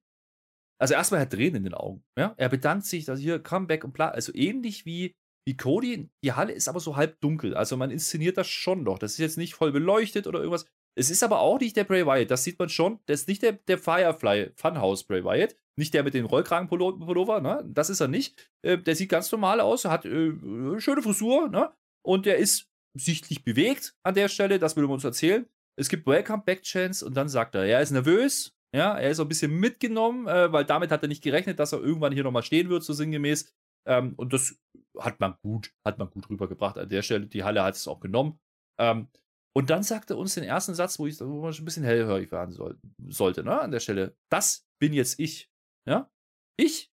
also 0.81 0.95
erstmal 0.95 1.21
hat 1.21 1.33
Tränen 1.33 1.57
in 1.57 1.65
den 1.65 1.75
Augen. 1.75 2.05
Ja? 2.19 2.35
Er 2.37 2.49
bedankt 2.49 2.87
sich, 2.87 3.05
dass 3.05 3.21
hier 3.21 3.39
Comeback 3.39 3.85
und 3.85 3.93
bla, 3.93 4.09
also 4.09 4.35
ähnlich 4.35 4.85
wie 4.85 5.15
wie 5.49 5.57
Cody. 5.57 6.11
Die 6.23 6.33
Halle 6.35 6.53
ist 6.53 6.69
aber 6.69 6.79
so 6.79 6.97
halb 6.97 7.21
dunkel. 7.21 7.55
Also 7.55 7.79
man 7.79 7.91
inszeniert 7.91 8.37
das 8.37 8.49
schon 8.49 8.83
noch. 8.83 8.99
Das 8.99 9.13
ist 9.13 9.19
jetzt 9.19 9.39
nicht 9.39 9.55
voll 9.55 9.73
beleuchtet 9.73 10.27
oder 10.27 10.41
irgendwas. 10.41 10.67
Es 10.95 11.11
ist 11.11 11.23
aber 11.23 11.41
auch 11.41 11.59
nicht 11.59 11.75
der 11.75 11.85
Bray 11.85 12.05
Wyatt. 12.05 12.31
Das 12.31 12.45
sieht 12.45 12.59
man 12.59 12.69
schon. 12.69 13.01
Das 13.07 13.21
ist 13.21 13.29
nicht 13.29 13.43
der, 13.43 13.53
der 13.53 13.79
Firefly 13.79 14.51
Funhouse 14.57 15.05
Bray 15.05 15.25
Wyatt. 15.25 15.57
Nicht 15.77 15.95
der 15.95 16.03
mit 16.03 16.13
den 16.13 16.27
Rollkragenpullover. 16.27 17.41
Ne? 17.41 17.65
Das 17.67 17.89
ist 17.89 18.01
er 18.01 18.09
nicht. 18.09 18.51
Äh, 18.61 18.77
der 18.77 18.95
sieht 18.95 19.09
ganz 19.09 19.33
normal 19.33 19.63
aus. 19.63 19.87
Hat 19.87 20.05
äh, 20.05 20.33
schöne 20.81 21.01
Frisur. 21.01 21.49
Ne? 21.49 21.73
Und 22.05 22.27
der 22.27 22.37
ist 22.37 22.69
sichtlich 22.93 23.43
bewegt 23.43 23.95
an 24.03 24.15
der 24.15 24.29
Stelle. 24.29 24.59
Das 24.59 24.77
will 24.77 24.85
man 24.85 24.95
uns 24.95 25.05
erzählen. 25.05 25.47
Es 25.77 25.89
gibt 25.89 26.07
Welcome 26.07 26.43
Back 26.45 26.63
Chance 26.63 27.07
und 27.07 27.15
dann 27.15 27.31
sagt 27.31 27.55
er, 27.55 27.65
er 27.65 27.81
ist 27.81 27.93
nervös. 27.93 28.55
Ja, 28.75 28.99
er 28.99 29.11
ist 29.11 29.21
ein 29.21 29.29
bisschen 29.29 29.59
mitgenommen, 29.59 30.27
äh, 30.27 30.53
weil 30.53 30.67
damit 30.67 30.91
hat 30.91 31.01
er 31.01 31.09
nicht 31.09 31.23
gerechnet, 31.23 31.59
dass 31.59 31.73
er 31.73 31.81
irgendwann 31.81 32.13
hier 32.13 32.25
nochmal 32.25 32.43
stehen 32.43 32.69
wird, 32.69 32.83
so 32.83 32.93
sinngemäß. 32.93 33.51
Ähm, 33.87 34.13
und 34.17 34.35
das 34.35 34.59
hat 34.99 35.21
man 35.21 35.37
gut, 35.43 35.73
hat 35.85 35.99
man 35.99 36.11
gut 36.11 36.29
rübergebracht 36.29 36.79
an 36.79 36.89
der 36.89 37.03
Stelle. 37.03 37.27
Die 37.27 37.45
Halle 37.45 37.63
hat 37.63 37.75
es 37.75 37.89
auch 37.89 38.01
genommen. 38.01 38.39
Ähm, 38.81 39.09
und 39.57 39.71
dann 39.71 39.83
sagte 39.83 40.17
uns 40.17 40.35
den 40.35 40.45
ersten 40.45 40.75
Satz, 40.75 40.99
wo, 40.99 41.07
ich, 41.07 41.19
wo 41.21 41.43
man 41.43 41.53
schon 41.53 41.63
ein 41.63 41.67
bisschen 41.67 41.85
hellhörig 41.85 42.31
werden 42.31 42.53
soll, 42.53 42.79
sollte, 43.09 43.43
ne, 43.43 43.61
an 43.61 43.73
der 43.73 43.81
Stelle. 43.81 44.17
Das 44.31 44.67
bin 44.81 44.93
jetzt 44.93 45.19
ich. 45.19 45.51
Ja? 45.89 46.11
Ich 46.57 46.93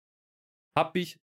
habe 0.76 0.98
mich 0.98 1.20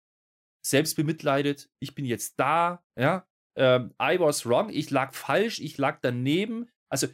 selbst 0.65 0.95
bemitleidet. 0.95 1.69
Ich 1.81 1.95
bin 1.95 2.05
jetzt 2.05 2.39
da. 2.39 2.83
Ja? 2.97 3.27
Ähm, 3.57 3.93
I 4.01 4.19
was 4.19 4.45
wrong. 4.45 4.69
Ich 4.69 4.91
lag 4.91 5.13
falsch. 5.13 5.59
Ich 5.59 5.77
lag 5.77 5.99
daneben. 6.01 6.69
Also, 6.91 7.07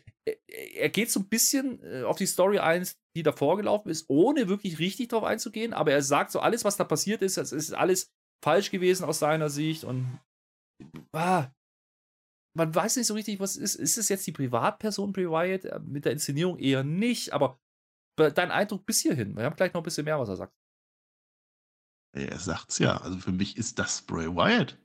er 0.47 0.89
geht 0.89 1.11
so 1.11 1.19
ein 1.19 1.29
bisschen 1.29 1.81
äh, 1.83 2.03
auf 2.03 2.17
die 2.17 2.25
Story 2.25 2.59
ein, 2.59 2.87
die 3.15 3.23
davor 3.23 3.57
gelaufen 3.57 3.89
ist, 3.89 4.09
ohne 4.09 4.49
wirklich 4.49 4.79
richtig 4.79 5.09
drauf 5.09 5.23
einzugehen. 5.23 5.73
Aber 5.73 5.91
er 5.91 6.01
sagt 6.01 6.31
so, 6.31 6.39
alles, 6.39 6.65
was 6.65 6.77
da 6.77 6.83
passiert 6.83 7.21
ist, 7.21 7.37
es 7.37 7.51
ist 7.51 7.73
alles 7.73 8.11
falsch 8.43 8.71
gewesen 8.71 9.03
aus 9.05 9.19
seiner 9.19 9.49
Sicht 9.49 9.83
und 9.83 10.19
ah, 11.13 11.49
man 12.57 12.73
weiß 12.73 12.97
nicht 12.97 13.07
so 13.07 13.13
richtig, 13.13 13.39
was 13.39 13.55
ist. 13.55 13.75
Ist 13.75 13.97
es 13.97 14.09
jetzt 14.09 14.25
die 14.25 14.31
Privatperson 14.31 15.13
Bray 15.13 15.29
Wyatt? 15.29 15.65
Äh, 15.65 15.79
mit 15.79 16.05
der 16.05 16.11
Inszenierung 16.11 16.57
eher 16.57 16.83
nicht, 16.83 17.31
aber 17.31 17.59
dein 18.15 18.51
Eindruck 18.51 18.85
bis 18.85 18.99
hierhin. 18.99 19.37
Wir 19.37 19.43
haben 19.43 19.55
gleich 19.55 19.73
noch 19.73 19.81
ein 19.81 19.83
bisschen 19.83 20.05
mehr, 20.05 20.19
was 20.19 20.29
er 20.29 20.37
sagt. 20.37 20.53
Er 22.13 22.39
sagt's 22.39 22.79
ja. 22.79 22.97
Also 22.97 23.19
für 23.19 23.31
mich 23.31 23.57
ist 23.57 23.77
das 23.77 24.01
Bray 24.01 24.27
Wyatt. 24.27 24.77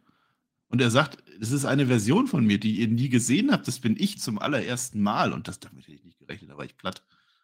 Und 0.68 0.80
er 0.80 0.90
sagt, 0.90 1.22
es 1.40 1.50
ist 1.50 1.64
eine 1.64 1.86
Version 1.86 2.26
von 2.26 2.44
mir, 2.46 2.58
die 2.58 2.80
ihr 2.80 2.88
nie 2.88 3.08
gesehen 3.08 3.50
habt. 3.52 3.66
Das 3.68 3.80
bin 3.80 3.96
ich 3.98 4.20
zum 4.20 4.38
allerersten 4.38 5.02
Mal. 5.02 5.32
Und 5.32 5.48
das 5.48 5.60
damit 5.60 5.86
hätte 5.86 5.96
ich 5.96 6.04
nicht 6.04 6.18
gerechnet, 6.18 6.50
da 6.50 6.56
war 6.56 6.64
ich 6.64 6.76
platt. 6.76 7.02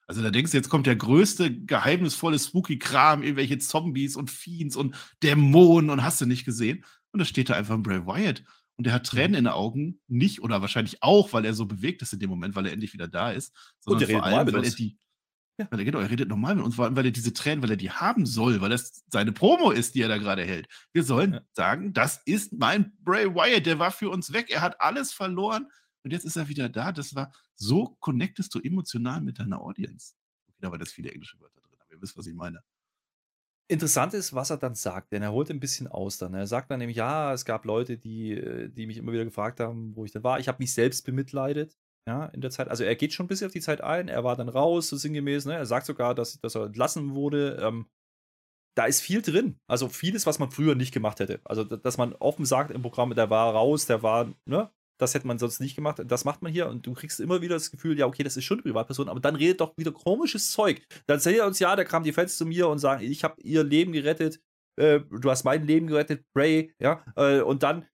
Also 0.08 0.22
da 0.22 0.30
denkst 0.30 0.52
du, 0.52 0.56
jetzt 0.56 0.70
kommt 0.70 0.86
der 0.86 0.96
größte, 0.96 1.54
geheimnisvolle, 1.54 2.38
spooky 2.38 2.78
Kram, 2.78 3.22
irgendwelche 3.22 3.58
Zombies 3.58 4.16
und 4.16 4.30
Fiends 4.30 4.74
und 4.74 4.96
Dämonen 5.22 5.90
und 5.90 6.02
hast 6.02 6.20
du 6.20 6.26
nicht 6.26 6.46
gesehen. 6.46 6.84
Und 7.12 7.20
da 7.20 7.26
steht 7.26 7.50
da 7.50 7.54
einfach 7.54 7.74
ein 7.74 7.82
Bray 7.82 8.06
Wyatt. 8.06 8.42
Und 8.76 8.86
der 8.86 8.94
hat 8.94 9.06
Tränen 9.06 9.34
in 9.34 9.44
den 9.44 9.52
Augen, 9.52 10.00
nicht 10.06 10.40
oder 10.42 10.62
wahrscheinlich 10.62 11.02
auch, 11.02 11.32
weil 11.34 11.44
er 11.44 11.52
so 11.52 11.66
bewegt 11.66 12.00
ist 12.00 12.14
in 12.14 12.20
dem 12.20 12.30
Moment, 12.30 12.56
weil 12.56 12.64
er 12.64 12.72
endlich 12.72 12.94
wieder 12.94 13.08
da 13.08 13.32
ist, 13.32 13.54
sondern 13.80 14.08
vor 14.08 14.24
allem, 14.24 14.52
weil 14.52 14.64
er 14.64 14.70
die, 14.70 14.96
ja, 15.58 15.66
weil 15.70 15.80
er, 15.80 15.84
genau, 15.84 15.98
er 15.98 16.10
redet 16.10 16.28
normal 16.28 16.54
mit 16.54 16.64
uns, 16.64 16.76
vor 16.76 16.84
allem, 16.84 16.96
weil 16.96 17.04
er 17.04 17.10
diese 17.10 17.32
Tränen, 17.32 17.60
weil 17.62 17.72
er 17.72 17.76
die 17.76 17.90
haben 17.90 18.24
soll, 18.24 18.60
weil 18.60 18.70
das 18.70 19.04
seine 19.08 19.32
Promo 19.32 19.72
ist, 19.72 19.94
die 19.94 20.02
er 20.02 20.08
da 20.08 20.16
gerade 20.16 20.44
hält. 20.44 20.68
Wir 20.92 21.02
sollen 21.02 21.34
ja. 21.34 21.40
sagen, 21.52 21.92
das 21.92 22.22
ist 22.24 22.52
mein 22.52 22.92
Bray 23.00 23.34
Wyatt, 23.34 23.66
der 23.66 23.80
war 23.80 23.90
für 23.90 24.08
uns 24.08 24.32
weg, 24.32 24.46
er 24.48 24.62
hat 24.62 24.80
alles 24.80 25.12
verloren 25.12 25.66
und 26.08 26.12
jetzt 26.12 26.24
ist 26.24 26.36
er 26.36 26.48
wieder 26.48 26.68
da. 26.70 26.90
Das 26.90 27.14
war, 27.14 27.32
so 27.54 27.96
connectest 28.00 28.54
du 28.54 28.60
emotional 28.60 29.20
mit 29.20 29.38
deiner 29.38 29.60
Audience. 29.60 30.14
Okay, 30.48 30.56
da 30.60 30.70
war 30.70 30.78
das 30.78 30.90
viele 30.90 31.10
englische 31.12 31.38
Wörter 31.38 31.60
drin, 31.60 31.78
aber 31.78 31.92
ihr 31.92 32.00
wisst, 32.00 32.16
was 32.16 32.26
ich 32.26 32.34
meine. 32.34 32.62
Interessant 33.70 34.14
ist, 34.14 34.32
was 34.34 34.48
er 34.48 34.56
dann 34.56 34.74
sagt, 34.74 35.12
denn 35.12 35.22
er 35.22 35.32
holt 35.32 35.50
ein 35.50 35.60
bisschen 35.60 35.86
aus 35.86 36.16
dann. 36.16 36.32
Er 36.32 36.46
sagt 36.46 36.70
dann 36.70 36.78
nämlich, 36.78 36.96
ja, 36.96 37.34
es 37.34 37.44
gab 37.44 37.66
Leute, 37.66 37.98
die, 37.98 38.32
äh, 38.32 38.70
die 38.70 38.86
mich 38.86 38.96
immer 38.96 39.12
wieder 39.12 39.26
gefragt 39.26 39.60
haben, 39.60 39.94
wo 39.94 40.06
ich 40.06 40.12
dann 40.12 40.24
war. 40.24 40.40
Ich 40.40 40.48
habe 40.48 40.56
mich 40.60 40.72
selbst 40.72 41.04
bemitleidet. 41.04 41.76
ja, 42.08 42.26
in 42.26 42.40
der 42.40 42.50
Zeit. 42.50 42.68
Also 42.68 42.84
er 42.84 42.96
geht 42.96 43.12
schon 43.12 43.26
ein 43.26 43.28
bisschen 43.28 43.46
auf 43.48 43.52
die 43.52 43.60
Zeit 43.60 43.82
ein, 43.82 44.08
er 44.08 44.24
war 44.24 44.34
dann 44.36 44.48
raus, 44.48 44.88
so 44.88 44.96
sinngemäß, 44.96 45.44
ne? 45.44 45.54
Er 45.54 45.66
sagt 45.66 45.86
sogar, 45.86 46.14
dass, 46.14 46.40
dass 46.40 46.54
er 46.54 46.64
entlassen 46.66 47.14
wurde. 47.14 47.58
Ähm, 47.62 47.86
da 48.74 48.86
ist 48.86 49.00
viel 49.02 49.22
drin. 49.22 49.60
Also 49.66 49.88
vieles, 49.88 50.24
was 50.26 50.38
man 50.38 50.50
früher 50.50 50.74
nicht 50.74 50.94
gemacht 50.94 51.20
hätte. 51.20 51.40
Also, 51.44 51.64
dass 51.64 51.98
man 51.98 52.14
offen 52.14 52.44
sagt 52.46 52.70
im 52.70 52.82
Programm, 52.82 53.14
der 53.14 53.28
war 53.30 53.52
raus, 53.54 53.86
der 53.86 54.02
war, 54.02 54.32
ne? 54.46 54.70
Das 54.98 55.14
hätte 55.14 55.26
man 55.26 55.38
sonst 55.38 55.60
nicht 55.60 55.76
gemacht. 55.76 56.02
Das 56.04 56.24
macht 56.24 56.42
man 56.42 56.52
hier 56.52 56.68
und 56.68 56.86
du 56.86 56.92
kriegst 56.92 57.20
immer 57.20 57.40
wieder 57.40 57.54
das 57.54 57.70
Gefühl, 57.70 57.98
ja, 57.98 58.06
okay, 58.06 58.22
das 58.22 58.36
ist 58.36 58.44
schon 58.44 58.58
eine 58.58 58.62
Privatperson, 58.62 59.08
aber 59.08 59.20
dann 59.20 59.36
redet 59.36 59.60
doch 59.60 59.76
wieder 59.76 59.92
komisches 59.92 60.50
Zeug. 60.50 60.82
Dann 61.06 61.16
erzählt 61.16 61.38
er 61.38 61.46
uns, 61.46 61.58
ja, 61.58 61.74
da 61.76 61.84
kamen 61.84 62.04
die 62.04 62.12
Fans 62.12 62.36
zu 62.36 62.46
mir 62.46 62.68
und 62.68 62.78
sagen, 62.78 63.02
ich 63.02 63.24
habe 63.24 63.40
ihr 63.40 63.64
Leben 63.64 63.92
gerettet, 63.92 64.40
äh, 64.78 65.00
du 65.00 65.30
hast 65.30 65.44
mein 65.44 65.66
Leben 65.66 65.86
gerettet, 65.86 66.24
Bray, 66.34 66.72
ja, 66.80 67.04
äh, 67.16 67.40
und 67.40 67.62
dann 67.62 67.86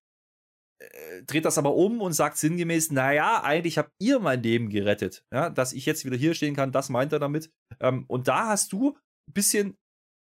äh, 0.80 1.22
dreht 1.26 1.44
das 1.44 1.58
aber 1.58 1.74
um 1.74 2.00
und 2.00 2.12
sagt 2.12 2.36
sinngemäß, 2.36 2.90
naja, 2.90 3.42
eigentlich 3.42 3.78
habt 3.78 3.92
ihr 3.98 4.18
mein 4.18 4.42
Leben 4.42 4.70
gerettet, 4.70 5.24
ja, 5.32 5.50
dass 5.50 5.72
ich 5.72 5.86
jetzt 5.86 6.04
wieder 6.04 6.16
hier 6.16 6.34
stehen 6.34 6.56
kann, 6.56 6.72
das 6.72 6.88
meint 6.88 7.12
er 7.12 7.18
damit. 7.18 7.50
Ähm, 7.80 8.04
und 8.08 8.28
da 8.28 8.48
hast 8.48 8.72
du 8.72 8.96
ein 9.28 9.32
bisschen 9.32 9.76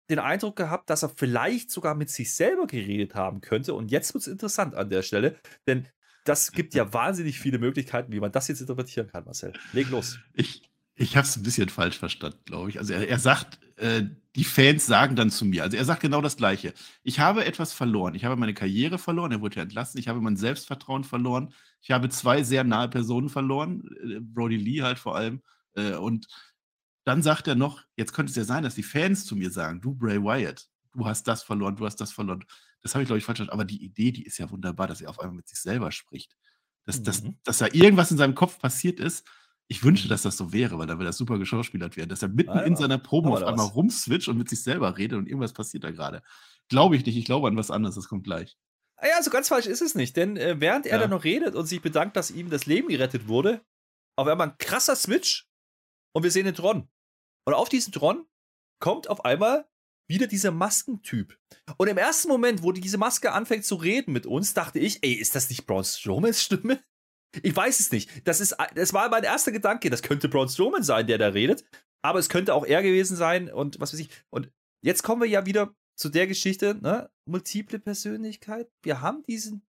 den 0.10 0.20
Eindruck 0.20 0.56
gehabt, 0.56 0.90
dass 0.90 1.04
er 1.04 1.10
vielleicht 1.10 1.72
sogar 1.72 1.96
mit 1.96 2.10
sich 2.10 2.36
selber 2.36 2.68
geredet 2.68 3.16
haben 3.16 3.42
könnte. 3.42 3.74
Und 3.74 3.92
jetzt 3.92 4.14
wird 4.14 4.22
es 4.22 4.28
interessant 4.28 4.76
an 4.76 4.90
der 4.90 5.02
Stelle, 5.02 5.36
denn 5.68 5.88
das 6.26 6.52
gibt 6.52 6.74
ja 6.74 6.92
wahnsinnig 6.94 7.40
viele 7.40 7.60
Möglichkeiten, 7.60 8.12
wie 8.12 8.20
man 8.20 8.32
das 8.32 8.48
jetzt 8.50 8.62
interpretieren 8.62 9.08
kann, 9.08 9.24
Marcel. 9.24 9.54
Leg 9.72 9.90
los. 9.90 10.20
Ich, 10.34 10.70
ich 10.96 11.16
habe 11.16 11.26
es 11.26 11.36
ein 11.38 11.44
bisschen 11.44 11.70
falsch 11.70 11.98
verstanden, 11.98 12.40
glaube 12.46 12.70
ich. 12.70 12.80
Also 12.80 12.94
er, 12.94 13.08
er 13.08 13.20
sagt, 13.20 13.60
äh, 13.78 14.04
die 14.36 14.44
Fans 14.44 14.86
sagen 14.86 15.16
dann 15.16 15.30
zu 15.30 15.46
mir, 15.46 15.64
also 15.64 15.78
er 15.78 15.86
sagt 15.86 16.02
genau 16.02 16.22
das 16.22 16.38
Gleiche. 16.38 16.74
Ich 17.04 17.20
habe 17.20 17.46
etwas 17.46 17.72
verloren. 17.72 18.16
Ich 18.16 18.26
habe 18.26 18.36
meine 18.36 18.54
Karriere 18.54 18.98
verloren, 18.98 19.32
er 19.32 19.42
wurde 19.42 19.58
ja 19.58 19.64
entlassen. 19.64 19.98
Ich 20.00 20.08
habe 20.08 20.20
mein 20.20 20.36
Selbstvertrauen 20.36 21.04
verloren. 21.04 21.54
Ich 21.82 21.92
habe 21.92 22.10
zwei 22.10 22.44
sehr 22.44 22.64
nahe 22.64 22.90
Personen 22.90 23.30
verloren, 23.30 23.84
äh, 24.04 24.20
Brody 24.20 24.58
Lee 24.58 24.82
halt 24.82 25.00
vor 25.00 25.16
allem. 25.16 25.42
Äh, 25.76 25.94
und 25.94 26.28
dann 27.06 27.22
sagt 27.22 27.48
er 27.48 27.56
noch, 27.56 27.84
jetzt 27.96 28.14
könnte 28.14 28.32
es 28.32 28.36
ja 28.36 28.44
sein, 28.44 28.64
dass 28.64 28.76
die 28.76 28.84
Fans 28.84 29.26
zu 29.26 29.36
mir 29.36 29.52
sagen, 29.52 29.80
du 29.80 29.94
Bray 29.94 30.22
Wyatt, 30.22 30.68
du 30.94 31.06
hast 31.06 31.28
das 31.28 31.44
verloren, 31.44 31.76
du 31.76 31.86
hast 31.86 32.02
das 32.02 32.12
verloren. 32.12 32.44
Das 32.86 32.94
habe 32.94 33.02
ich, 33.02 33.08
glaube 33.08 33.18
ich, 33.18 33.26
falsch 33.26 33.38
verstanden. 33.38 33.60
Aber 33.60 33.66
die 33.66 33.84
Idee, 33.84 34.12
die 34.12 34.22
ist 34.22 34.38
ja 34.38 34.52
wunderbar, 34.52 34.86
dass 34.86 35.02
er 35.02 35.10
auf 35.10 35.20
einmal 35.20 35.38
mit 35.38 35.48
sich 35.48 35.60
selber 35.60 35.92
spricht. 35.92 36.38
Dass, 36.86 37.00
mhm. 37.00 37.04
dass, 37.06 37.24
dass 37.44 37.58
da 37.58 37.66
irgendwas 37.72 38.12
in 38.12 38.18
seinem 38.18 38.36
Kopf 38.36 38.60
passiert 38.60 39.00
ist. 39.00 39.26
Ich 39.68 39.84
wünsche, 39.84 40.08
dass 40.08 40.22
das 40.22 40.38
so 40.38 40.54
wäre, 40.54 40.78
weil 40.78 40.86
da 40.86 40.94
würde 40.94 41.06
das 41.06 41.18
super 41.18 41.40
geschauspielert 41.40 41.98
werden. 41.98 42.10
Dass 42.10 42.22
er 42.22 42.28
mitten 42.28 42.52
ah, 42.52 42.58
ja. 42.58 42.62
in 42.62 42.76
seiner 42.76 43.00
Probe 43.00 43.30
auf 43.30 43.42
einmal 43.42 43.66
was. 43.66 43.76
rumswitcht 43.76 44.28
und 44.28 44.38
mit 44.38 44.52
sich 44.52 44.62
selber 44.62 45.00
redet 45.00 45.18
und 45.18 45.26
irgendwas 45.26 45.54
passiert 45.54 45.84
da 45.84 45.90
gerade. 45.90 46.22
Glaube 46.70 46.96
ich 46.96 47.04
nicht. 47.04 47.18
Ich 47.18 47.26
glaube 47.26 47.48
an 47.48 47.58
was 47.58 47.72
anderes. 47.72 47.96
Das 47.96 48.08
kommt 48.08 48.24
gleich. 48.24 48.56
Ah 48.98 49.08
ja, 49.08 49.24
so 49.24 49.32
ganz 49.32 49.48
falsch 49.48 49.66
ist 49.66 49.82
es 49.82 49.96
nicht. 49.96 50.16
Denn 50.16 50.38
äh, 50.38 50.62
während 50.62 50.86
er 50.86 50.98
ja. 50.98 51.00
dann 51.00 51.10
noch 51.10 51.24
redet 51.24 51.56
und 51.56 51.66
sich 51.66 51.82
bedankt, 51.82 52.16
dass 52.16 52.30
ihm 52.30 52.52
das 52.52 52.68
Leben 52.68 52.90
gerettet 52.90 53.28
wurde, 53.28 53.66
auf 54.16 54.28
einmal 54.28 54.50
ein 54.50 54.58
krasser 54.60 54.96
Switch 54.96 55.50
und 56.14 56.22
wir 56.22 56.30
sehen 56.30 56.46
den 56.46 56.54
Tron. 56.54 56.88
Und 57.46 57.56
auf 57.56 57.68
diesen 57.68 57.92
Tron 57.92 58.28
kommt 58.80 59.10
auf 59.10 59.26
einmal 59.26 59.68
wieder 60.08 60.28
dieser 60.28 60.52
Maskentyp. 60.52 61.38
Und 61.78 61.88
im 61.88 61.98
ersten 61.98 62.28
Moment, 62.28 62.64
wo 62.64 62.72
diese 62.72 62.98
Maske 62.98 63.32
anfängt 63.32 63.66
zu 63.66 63.76
reden 63.76 64.14
mit 64.14 64.26
uns, 64.26 64.54
dachte 64.54 64.80
ich, 64.80 65.04
ey, 65.04 65.14
ist 65.14 65.36
das 65.36 65.50
nicht 65.50 65.66
Braun 65.66 65.84
Strowmans 65.84 66.42
Stimme? 66.42 66.84
Ich 67.44 67.56
weiß 67.56 67.80
es 67.80 67.92
nicht. 67.92 68.10
Das, 68.28 68.40
ist, 68.40 68.56
das 68.76 68.94
war 68.94 69.10
mein 69.10 69.24
erster 69.24 69.52
Gedanke. 69.52 69.90
Das 69.90 70.02
könnte 70.02 70.30
Braun 70.30 70.48
Strowman 70.48 70.84
sein, 70.84 71.08
der 71.08 71.18
da 71.18 71.30
redet. 71.30 71.66
Aber 72.02 72.20
es 72.20 72.30
könnte 72.30 72.54
auch 72.54 72.66
er 72.66 72.84
gewesen 72.84 73.18
sein 73.18 73.52
und 73.52 73.80
was 73.80 73.92
weiß 73.92 74.00
ich. 74.00 74.10
Und 74.30 74.52
jetzt 74.84 75.04
kommen 75.04 75.22
wir 75.22 75.28
ja 75.28 75.46
wieder 75.46 75.76
zu 75.98 76.10
der 76.10 76.28
Geschichte, 76.28 76.76
ne? 76.76 77.10
Multiple 77.28 77.80
Persönlichkeit. 77.80 78.70
Wir 78.84 79.02
haben 79.02 79.24
diesen 79.24 79.66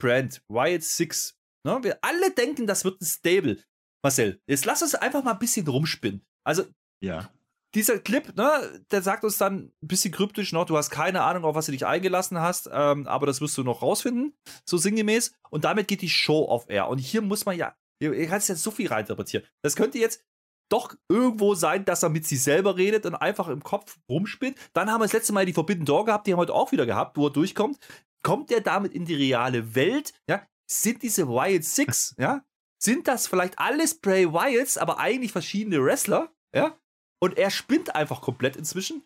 Brand, 0.00 0.42
Riot 0.48 0.82
6. 0.82 1.36
Ne? 1.64 1.78
Wir 1.82 1.98
alle 2.02 2.30
denken, 2.32 2.66
das 2.66 2.84
wird 2.84 3.00
ein 3.00 3.04
Stable. 3.04 3.62
Marcel, 4.02 4.40
jetzt 4.46 4.64
lass 4.64 4.82
uns 4.82 4.94
einfach 4.94 5.22
mal 5.22 5.32
ein 5.32 5.38
bisschen 5.38 5.66
rumspinnen. 5.66 6.24
Also, 6.44 6.64
ja. 7.02 7.32
Dieser 7.74 7.98
Clip, 7.98 8.36
ne, 8.36 8.84
der 8.90 9.02
sagt 9.02 9.24
uns 9.24 9.38
dann 9.38 9.72
ein 9.82 9.88
bisschen 9.88 10.12
kryptisch 10.12 10.52
noch, 10.52 10.66
du 10.66 10.76
hast 10.76 10.90
keine 10.90 11.22
Ahnung, 11.22 11.44
auf 11.44 11.54
was 11.54 11.66
du 11.66 11.72
dich 11.72 11.86
eingelassen 11.86 12.38
hast, 12.38 12.68
ähm, 12.72 13.06
aber 13.06 13.26
das 13.26 13.40
wirst 13.40 13.56
du 13.56 13.62
noch 13.62 13.80
rausfinden, 13.80 14.34
so 14.64 14.76
sinngemäß. 14.76 15.32
Und 15.48 15.64
damit 15.64 15.88
geht 15.88 16.02
die 16.02 16.10
Show 16.10 16.44
auf 16.44 16.68
Air. 16.68 16.88
Und 16.88 16.98
hier 16.98 17.22
muss 17.22 17.46
man 17.46 17.56
ja, 17.56 17.74
ihr 18.00 18.26
kannst 18.26 18.48
jetzt 18.48 18.62
so 18.62 18.70
viel 18.70 18.88
reininterpretieren. 18.88 19.46
Das 19.62 19.76
könnte 19.76 19.98
jetzt 19.98 20.22
doch 20.68 20.94
irgendwo 21.08 21.54
sein, 21.54 21.84
dass 21.84 22.02
er 22.02 22.08
mit 22.08 22.26
sich 22.26 22.42
selber 22.42 22.76
redet 22.76 23.04
und 23.06 23.14
einfach 23.14 23.48
im 23.48 23.62
Kopf 23.62 23.98
rumspinnt. 24.08 24.58
Dann 24.72 24.90
haben 24.90 25.00
wir 25.00 25.04
das 25.04 25.12
letzte 25.12 25.32
Mal 25.32 25.46
die 25.46 25.52
Forbidden 25.52 25.84
Door 25.84 26.06
gehabt, 26.06 26.26
die 26.26 26.32
haben 26.32 26.38
wir 26.38 26.42
heute 26.42 26.54
auch 26.54 26.72
wieder 26.72 26.86
gehabt, 26.86 27.16
wo 27.16 27.26
er 27.26 27.32
durchkommt. 27.32 27.78
Kommt 28.22 28.50
der 28.50 28.60
damit 28.60 28.92
in 28.92 29.04
die 29.04 29.14
reale 29.14 29.74
Welt? 29.74 30.14
Ja, 30.28 30.46
sind 30.66 31.02
diese 31.02 31.28
Wild 31.28 31.64
Six, 31.64 32.14
ja, 32.18 32.44
sind 32.82 33.06
das 33.06 33.26
vielleicht 33.26 33.58
alles 33.58 34.00
Bray 34.00 34.32
Wyatts, 34.32 34.78
aber 34.78 34.98
eigentlich 34.98 35.32
verschiedene 35.32 35.82
Wrestler? 35.82 36.32
Ja, 36.54 36.78
und 37.22 37.38
er 37.38 37.50
spinnt 37.50 37.94
einfach 37.94 38.20
komplett 38.20 38.56
inzwischen. 38.56 39.04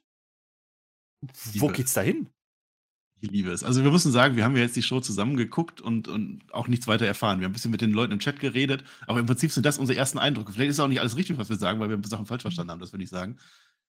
Wo 1.55 1.69
geht's 1.69 1.93
da 1.93 2.01
hin? 2.01 2.31
Ich 3.21 3.31
liebe 3.31 3.51
es. 3.51 3.62
Also 3.62 3.85
wir 3.85 3.91
müssen 3.91 4.11
sagen, 4.11 4.37
wir 4.37 4.45
haben 4.45 4.57
ja 4.57 4.62
jetzt 4.62 4.77
die 4.77 4.83
Show 4.83 5.01
zusammengeguckt 5.01 5.83
und, 5.83 6.09
und 6.09 6.41
auch 6.51 6.67
nichts 6.67 6.87
weiter 6.87 7.07
erfahren. 7.07 7.41
Wir 7.41 7.45
haben 7.45 7.51
ein 7.51 7.55
bisschen 7.55 7.71
mit 7.71 7.83
den 7.83 7.93
Leuten 7.93 8.12
im 8.12 8.19
Chat 8.19 8.41
geredet, 8.41 8.85
aber 9.07 9.21
im 9.21 9.27
Prinzip 9.27 9.53
sind 9.53 9.67
das 9.67 9.79
unsere 9.79 9.99
ersten 9.99 10.19
Eindrücke. 10.19 10.53
Vielleicht 10.53 10.71
ist 10.71 10.81
auch 10.81 10.89
nicht 10.89 11.01
alles 11.01 11.17
richtig, 11.17 11.37
was 11.37 11.51
wir 11.51 11.57
sagen, 11.57 11.79
weil 11.79 11.91
wir 11.91 11.99
Sachen 12.09 12.25
falsch 12.25 12.41
verstanden 12.41 12.71
haben, 12.71 12.81
das 12.81 12.93
würde 12.93 13.05
ich 13.05 13.11
sagen. 13.11 13.37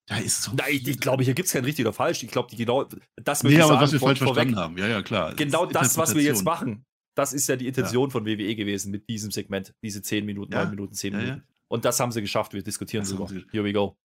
Da 0.07 0.17
ist 0.17 0.43
so. 0.43 0.51
Nein, 0.53 0.71
ich, 0.71 0.85
ich 0.85 0.99
glaube, 0.99 1.23
hier 1.23 1.33
gibt 1.33 1.47
es 1.47 1.53
kein 1.53 1.63
richtig 1.63 1.85
oder 1.85 1.93
falsch. 1.93 2.21
Ich 2.21 2.29
glaube, 2.29 2.53
genau 2.53 2.85
das 3.15 3.43
nee, 3.43 3.55
aber 3.61 3.67
sagen, 3.67 3.81
was 3.81 3.93
wir 3.93 3.99
falsch 4.01 4.19
vorweg, 4.19 4.35
verstanden 4.35 4.57
haben. 4.57 4.77
Ja, 4.77 4.87
ja, 4.87 5.01
klar. 5.03 5.35
Genau 5.35 5.65
das, 5.65 5.97
was 5.97 6.15
wir 6.15 6.21
jetzt 6.21 6.43
machen, 6.43 6.85
das 7.15 7.31
ist 7.31 7.47
ja 7.47 7.55
die 7.55 7.67
Intention 7.67 8.09
ja. 8.09 8.11
von 8.11 8.25
WWE 8.25 8.55
gewesen 8.55 8.91
mit 8.91 9.07
diesem 9.07 9.31
Segment. 9.31 9.73
Diese 9.81 10.01
10 10.01 10.25
Minuten, 10.25 10.51
ja. 10.51 10.63
9 10.63 10.71
Minuten, 10.71 10.93
10 10.93 11.13
ja, 11.13 11.19
Minuten. 11.19 11.43
Und 11.69 11.85
das 11.85 11.97
haben 12.01 12.11
sie 12.11 12.21
geschafft. 12.21 12.53
Wir 12.53 12.63
diskutieren 12.63 13.05
darüber. 13.05 13.29
Here 13.51 13.63
we 13.63 13.71
go 13.71 13.97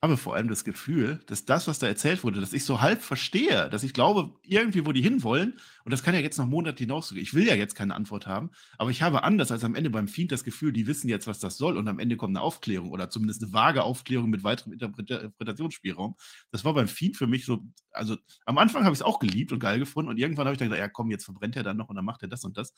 habe 0.00 0.16
vor 0.16 0.36
allem 0.36 0.48
das 0.48 0.62
Gefühl, 0.64 1.20
dass 1.26 1.44
das, 1.44 1.66
was 1.66 1.80
da 1.80 1.88
erzählt 1.88 2.22
wurde, 2.22 2.40
dass 2.40 2.52
ich 2.52 2.64
so 2.64 2.80
halb 2.80 3.02
verstehe, 3.02 3.68
dass 3.68 3.82
ich 3.82 3.92
glaube, 3.92 4.32
irgendwie, 4.44 4.86
wo 4.86 4.92
die 4.92 5.02
hinwollen, 5.02 5.58
und 5.84 5.90
das 5.90 6.04
kann 6.04 6.14
ja 6.14 6.20
jetzt 6.20 6.38
noch 6.38 6.46
Monate 6.46 6.84
hinausgehen. 6.84 7.20
Ich 7.20 7.34
will 7.34 7.46
ja 7.46 7.54
jetzt 7.56 7.74
keine 7.74 7.96
Antwort 7.96 8.26
haben, 8.28 8.50
aber 8.76 8.90
ich 8.90 9.02
habe 9.02 9.24
anders 9.24 9.50
als 9.50 9.64
am 9.64 9.74
Ende 9.74 9.90
beim 9.90 10.06
Fiend 10.06 10.30
das 10.30 10.44
Gefühl, 10.44 10.72
die 10.72 10.86
wissen 10.86 11.08
jetzt, 11.08 11.26
was 11.26 11.40
das 11.40 11.56
soll, 11.56 11.76
und 11.76 11.88
am 11.88 11.98
Ende 11.98 12.16
kommt 12.16 12.36
eine 12.36 12.42
Aufklärung 12.42 12.90
oder 12.92 13.10
zumindest 13.10 13.42
eine 13.42 13.52
vage 13.52 13.82
Aufklärung 13.82 14.30
mit 14.30 14.44
weiterem 14.44 14.72
Interpretationsspielraum. 14.74 16.14
Das 16.52 16.64
war 16.64 16.74
beim 16.74 16.88
Fiend 16.88 17.16
für 17.16 17.26
mich 17.26 17.44
so, 17.44 17.64
also 17.90 18.16
am 18.46 18.58
Anfang 18.58 18.84
habe 18.84 18.92
ich 18.94 19.00
es 19.00 19.04
auch 19.04 19.18
geliebt 19.18 19.50
und 19.50 19.58
geil 19.58 19.80
gefunden, 19.80 20.10
und 20.10 20.18
irgendwann 20.18 20.46
habe 20.46 20.54
ich 20.54 20.58
dann 20.58 20.68
gesagt, 20.68 20.80
ja 20.80 20.88
komm, 20.88 21.10
jetzt 21.10 21.24
verbrennt 21.24 21.56
er 21.56 21.64
dann 21.64 21.76
noch 21.76 21.88
und 21.88 21.96
dann 21.96 22.04
macht 22.04 22.22
er 22.22 22.28
das 22.28 22.44
und 22.44 22.56
das. 22.56 22.72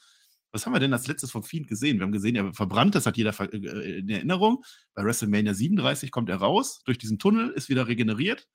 Was 0.52 0.66
haben 0.66 0.72
wir 0.72 0.80
denn 0.80 0.92
als 0.92 1.06
letztes 1.06 1.30
von 1.30 1.42
Fiend 1.42 1.68
gesehen? 1.68 1.98
Wir 1.98 2.04
haben 2.04 2.12
gesehen, 2.12 2.36
er 2.36 2.52
verbrannt, 2.52 2.94
das 2.94 3.06
hat 3.06 3.16
jeder 3.16 3.38
äh, 3.40 3.98
in 3.98 4.08
Erinnerung. 4.08 4.64
Bei 4.94 5.04
WrestleMania 5.04 5.54
37 5.54 6.10
kommt 6.10 6.28
er 6.28 6.36
raus, 6.36 6.82
durch 6.84 6.98
diesen 6.98 7.18
Tunnel, 7.18 7.50
ist 7.50 7.68
wieder 7.68 7.86
regeneriert. 7.86 8.48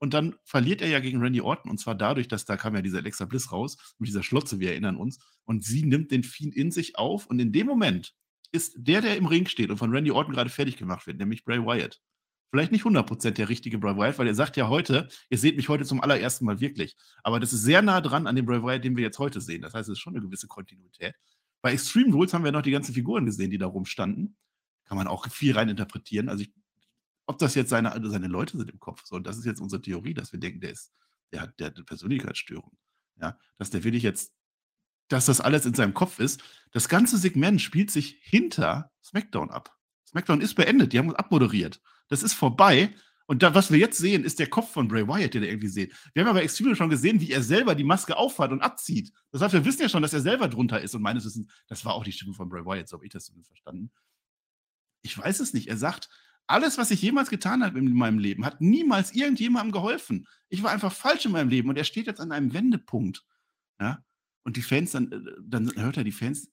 Und 0.00 0.14
dann 0.14 0.36
verliert 0.44 0.80
er 0.80 0.88
ja 0.88 1.00
gegen 1.00 1.20
Randy 1.20 1.40
Orton. 1.40 1.70
Und 1.70 1.78
zwar 1.78 1.94
dadurch, 1.94 2.28
dass 2.28 2.44
da 2.44 2.56
kam 2.56 2.74
ja 2.74 2.82
dieser 2.82 2.98
Alexa 2.98 3.24
Bliss 3.24 3.50
raus, 3.50 3.76
mit 3.98 4.08
dieser 4.08 4.22
Schlotze, 4.22 4.60
wir 4.60 4.70
erinnern 4.70 4.96
uns. 4.96 5.18
Und 5.44 5.64
sie 5.64 5.84
nimmt 5.84 6.10
den 6.10 6.22
Fiend 6.22 6.54
in 6.54 6.70
sich 6.70 6.96
auf. 6.96 7.26
Und 7.26 7.40
in 7.40 7.52
dem 7.52 7.66
Moment 7.66 8.14
ist 8.52 8.74
der, 8.78 9.00
der 9.00 9.16
im 9.16 9.26
Ring 9.26 9.46
steht 9.46 9.70
und 9.70 9.78
von 9.78 9.90
Randy 9.90 10.10
Orton 10.10 10.34
gerade 10.34 10.50
fertig 10.50 10.76
gemacht 10.76 11.06
wird, 11.06 11.18
nämlich 11.18 11.44
Bray 11.44 11.58
Wyatt. 11.58 12.00
Vielleicht 12.50 12.72
nicht 12.72 12.84
100% 12.84 13.32
der 13.32 13.48
richtige 13.48 13.78
Bray 13.78 13.96
Wyatt, 13.96 14.18
weil 14.18 14.26
er 14.26 14.34
sagt 14.34 14.56
ja 14.56 14.68
heute, 14.68 15.08
ihr 15.28 15.38
seht 15.38 15.56
mich 15.56 15.68
heute 15.68 15.84
zum 15.84 16.00
allerersten 16.00 16.46
Mal 16.46 16.60
wirklich. 16.60 16.96
Aber 17.22 17.40
das 17.40 17.52
ist 17.52 17.62
sehr 17.62 17.82
nah 17.82 18.00
dran 18.00 18.26
an 18.26 18.36
dem 18.36 18.46
Bray 18.46 18.62
Wyatt, 18.62 18.84
den 18.84 18.96
wir 18.96 19.04
jetzt 19.04 19.18
heute 19.18 19.40
sehen. 19.40 19.62
Das 19.62 19.74
heißt, 19.74 19.88
es 19.88 19.94
ist 19.94 19.98
schon 19.98 20.14
eine 20.14 20.22
gewisse 20.22 20.46
Kontinuität. 20.46 21.14
Bei 21.60 21.72
Extreme 21.72 22.12
Rules 22.12 22.32
haben 22.32 22.44
wir 22.44 22.52
noch 22.52 22.62
die 22.62 22.70
ganzen 22.70 22.94
Figuren 22.94 23.26
gesehen, 23.26 23.50
die 23.50 23.58
da 23.58 23.66
rumstanden. 23.66 24.36
Kann 24.86 24.96
man 24.96 25.08
auch 25.08 25.28
viel 25.28 25.54
rein 25.54 25.68
interpretieren. 25.68 26.30
Also, 26.30 26.44
ich, 26.44 26.52
ob 27.26 27.38
das 27.38 27.54
jetzt 27.54 27.68
seine, 27.68 27.92
seine 28.08 28.28
Leute 28.28 28.56
sind 28.56 28.70
im 28.70 28.78
Kopf. 28.78 29.04
So, 29.04 29.16
und 29.16 29.26
das 29.26 29.36
ist 29.36 29.44
jetzt 29.44 29.60
unsere 29.60 29.82
Theorie, 29.82 30.14
dass 30.14 30.32
wir 30.32 30.40
denken, 30.40 30.60
der, 30.60 30.70
ist, 30.70 30.94
der, 31.32 31.42
hat, 31.42 31.60
der 31.60 31.66
hat 31.66 31.76
eine 31.76 31.84
Persönlichkeitsstörung. 31.84 32.78
Ja, 33.20 33.36
dass 33.58 33.70
der 33.70 33.84
wirklich 33.84 34.04
jetzt, 34.04 34.32
dass 35.08 35.26
das 35.26 35.40
alles 35.40 35.66
in 35.66 35.74
seinem 35.74 35.92
Kopf 35.92 36.20
ist. 36.20 36.42
Das 36.70 36.88
ganze 36.88 37.18
Segment 37.18 37.60
spielt 37.60 37.90
sich 37.90 38.18
hinter 38.22 38.92
SmackDown 39.04 39.50
ab. 39.50 39.76
SmackDown 40.06 40.40
ist 40.40 40.54
beendet, 40.54 40.92
die 40.92 40.98
haben 40.98 41.08
uns 41.08 41.18
abmoderiert. 41.18 41.82
Das 42.08 42.22
ist 42.22 42.34
vorbei. 42.34 42.94
Und 43.26 43.42
da, 43.42 43.54
was 43.54 43.70
wir 43.70 43.78
jetzt 43.78 43.98
sehen, 43.98 44.24
ist 44.24 44.38
der 44.38 44.48
Kopf 44.48 44.72
von 44.72 44.88
Bray 44.88 45.06
Wyatt, 45.06 45.34
den 45.34 45.42
er 45.42 45.50
irgendwie 45.50 45.68
sieht. 45.68 45.94
Wir 46.14 46.22
haben 46.22 46.30
aber 46.30 46.42
Extreme 46.42 46.74
schon 46.74 46.88
gesehen, 46.88 47.20
wie 47.20 47.30
er 47.30 47.42
selber 47.42 47.74
die 47.74 47.84
Maske 47.84 48.16
aufhat 48.16 48.52
und 48.52 48.62
abzieht. 48.62 49.12
Das 49.32 49.42
heißt, 49.42 49.52
wir 49.52 49.66
wissen 49.66 49.82
ja 49.82 49.88
schon, 49.90 50.00
dass 50.00 50.14
er 50.14 50.22
selber 50.22 50.48
drunter 50.48 50.80
ist. 50.80 50.94
Und 50.94 51.02
meines 51.02 51.26
Wissens, 51.26 51.46
das 51.66 51.84
war 51.84 51.94
auch 51.94 52.04
die 52.04 52.12
Stimme 52.12 52.32
von 52.32 52.48
Bray 52.48 52.64
Wyatt, 52.64 52.88
so 52.88 52.96
habe 52.96 53.04
ich 53.04 53.12
das 53.12 53.26
zumindest 53.26 53.50
verstanden. 53.50 53.90
Ich 55.02 55.16
weiß 55.16 55.40
es 55.40 55.52
nicht. 55.52 55.68
Er 55.68 55.76
sagt, 55.76 56.08
alles, 56.46 56.78
was 56.78 56.90
ich 56.90 57.02
jemals 57.02 57.28
getan 57.28 57.62
habe 57.62 57.78
in 57.78 57.92
meinem 57.92 58.18
Leben, 58.18 58.46
hat 58.46 58.62
niemals 58.62 59.12
irgendjemandem 59.12 59.72
geholfen. 59.72 60.26
Ich 60.48 60.62
war 60.62 60.70
einfach 60.70 60.92
falsch 60.92 61.26
in 61.26 61.32
meinem 61.32 61.50
Leben 61.50 61.68
und 61.68 61.76
er 61.76 61.84
steht 61.84 62.06
jetzt 62.06 62.20
an 62.20 62.32
einem 62.32 62.54
Wendepunkt. 62.54 63.26
Ja? 63.78 64.02
Und 64.44 64.56
die 64.56 64.62
Fans, 64.62 64.92
dann, 64.92 65.12
äh, 65.12 65.32
dann 65.42 65.70
hört 65.76 65.98
er 65.98 66.04
die 66.04 66.12
Fans, 66.12 66.50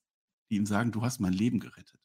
die 0.49 0.57
ihm 0.57 0.65
sagen, 0.65 0.91
du 0.91 1.01
hast 1.01 1.19
mein 1.19 1.31
Leben 1.31 1.61
gerettet. 1.61 2.04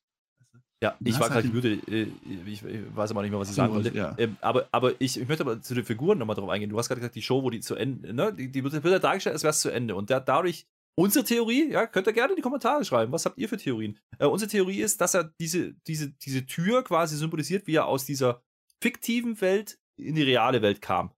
Ja, 0.83 0.97
ich 1.05 1.21
war 1.21 1.29
gerade 1.29 1.43
halt 1.45 1.53
müde. 1.53 1.75
Äh, 1.89 2.07
ich, 2.47 2.65
weiß 2.65 3.11
aber 3.11 3.23
nicht 3.23 3.31
mehr, 3.31 3.41
was 3.41 3.51
ich 3.51 3.55
sagen 3.55 3.75
wollte. 3.75 3.95
Ja. 3.95 4.15
Ähm, 4.17 4.37
aber, 4.41 4.67
aber 4.73 4.95
ich, 4.99 5.21
ich 5.21 5.29
möchte 5.29 5.45
aber 5.45 5.61
zu 5.61 5.75
den 5.75 5.85
Figuren 5.85 6.19
nochmal 6.19 6.37
drauf 6.37 6.49
eingehen. 6.49 6.71
Du 6.71 6.79
hast 6.79 6.89
gerade 6.89 7.01
gesagt, 7.01 7.17
die 7.17 7.23
Show, 7.23 7.43
wo 7.43 7.51
die 7.51 7.61
zu 7.61 7.75
Ende, 7.75 8.15
ne, 8.15 8.33
die, 8.33 8.51
die 8.51 8.65
wird 8.65 8.73
ja 8.73 8.99
dargestellt, 8.99 9.35
als 9.35 9.43
wäre 9.43 9.51
es 9.51 9.61
zu 9.61 9.71
Ende. 9.71 9.95
Und 9.95 10.11
dadurch, 10.11 10.67
Unsere 10.99 11.25
Theorie, 11.25 11.71
ja, 11.71 11.87
könnt 11.87 12.09
ihr 12.09 12.13
gerne 12.13 12.33
in 12.33 12.37
die 12.37 12.43
Kommentare 12.43 12.85
schreiben. 12.85 13.13
Was 13.13 13.25
habt 13.25 13.39
ihr 13.39 13.49
für 13.49 13.57
Theorien? 13.57 13.99
Äh, 14.19 14.27
unsere 14.27 14.51
Theorie 14.51 14.83
ist, 14.83 15.01
dass 15.01 15.15
er 15.15 15.33
diese, 15.41 15.73
diese, 15.87 16.11
diese 16.11 16.45
Tür 16.45 16.85
quasi 16.85 17.17
symbolisiert, 17.17 17.67
wie 17.67 17.77
er 17.77 17.87
aus 17.87 18.05
dieser 18.05 18.43
fiktiven 18.83 19.41
Welt 19.41 19.79
in 19.97 20.15
die 20.15 20.23
reale 20.23 20.61
Welt 20.61 20.83
kam. 20.83 21.13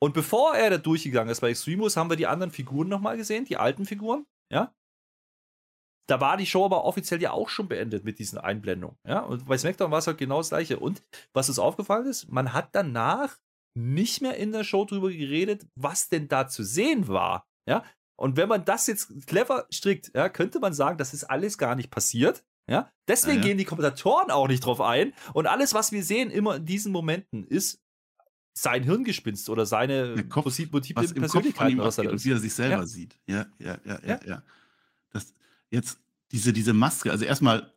Und 0.00 0.14
bevor 0.14 0.54
er 0.54 0.70
da 0.70 0.78
durchgegangen 0.78 1.30
ist 1.30 1.40
bei 1.40 1.50
Extremus, 1.50 1.96
haben 1.96 2.10
wir 2.10 2.16
die 2.16 2.26
anderen 2.26 2.52
Figuren 2.52 2.88
nochmal 2.88 3.16
gesehen, 3.16 3.44
die 3.44 3.56
alten 3.56 3.84
Figuren, 3.84 4.26
ja. 4.52 4.74
Da 6.08 6.20
war 6.20 6.36
die 6.36 6.46
Show 6.46 6.64
aber 6.64 6.84
offiziell 6.84 7.20
ja 7.20 7.32
auch 7.32 7.48
schon 7.48 7.68
beendet 7.68 8.04
mit 8.04 8.18
diesen 8.18 8.38
Einblendungen, 8.38 8.96
ja. 9.06 9.20
Und 9.20 9.46
bei 9.46 9.58
SmackDown 9.58 9.90
war 9.90 9.98
es 9.98 10.06
halt 10.06 10.18
genau 10.18 10.38
das 10.38 10.48
Gleiche. 10.48 10.80
Und 10.80 11.02
was 11.32 11.48
uns 11.48 11.58
aufgefallen 11.58 12.06
ist, 12.06 12.30
man 12.30 12.52
hat 12.52 12.70
danach 12.72 13.36
nicht 13.74 14.22
mehr 14.22 14.36
in 14.36 14.52
der 14.52 14.64
Show 14.64 14.84
drüber 14.84 15.10
geredet, 15.10 15.66
was 15.74 16.08
denn 16.08 16.28
da 16.28 16.48
zu 16.48 16.64
sehen 16.64 17.08
war, 17.08 17.46
ja. 17.68 17.84
Und 18.18 18.36
wenn 18.36 18.48
man 18.48 18.64
das 18.64 18.86
jetzt 18.88 19.26
clever 19.26 19.66
strickt, 19.70 20.10
ja, 20.14 20.28
könnte 20.28 20.58
man 20.58 20.72
sagen, 20.72 20.98
das 20.98 21.14
ist 21.14 21.24
alles 21.24 21.56
gar 21.56 21.76
nicht 21.76 21.90
passiert. 21.90 22.44
Ja, 22.68 22.90
deswegen 23.06 23.38
ja, 23.38 23.42
ja. 23.42 23.46
gehen 23.48 23.58
die 23.58 23.64
Kommentatoren 23.64 24.30
auch 24.30 24.48
nicht 24.48 24.64
drauf 24.64 24.80
ein. 24.80 25.14
Und 25.32 25.46
alles, 25.46 25.72
was 25.72 25.92
wir 25.92 26.02
sehen, 26.02 26.30
immer 26.30 26.56
in 26.56 26.66
diesen 26.66 26.92
Momenten, 26.92 27.46
ist 27.46 27.80
sein 28.52 28.82
Hirngespinst 28.82 29.48
oder 29.48 29.64
seine 29.64 30.26
Kopf, 30.28 30.58
multiple 30.70 31.04
was 31.04 31.14
Persönlichkeit, 31.14 31.78
was 31.78 31.98
er 31.98 32.10
und 32.10 32.24
wie 32.24 32.32
er 32.32 32.38
sich 32.38 32.52
selber 32.52 32.80
ja. 32.80 32.86
sieht. 32.86 33.18
Ja, 33.26 33.46
ja, 33.58 33.78
ja, 33.84 34.00
ja, 34.04 34.20
ja. 34.26 34.36
Das, 34.36 34.42
jetzt 35.70 35.98
diese, 36.32 36.52
diese 36.52 36.72
Maske, 36.72 37.10
also 37.10 37.24
erstmal, 37.24 37.72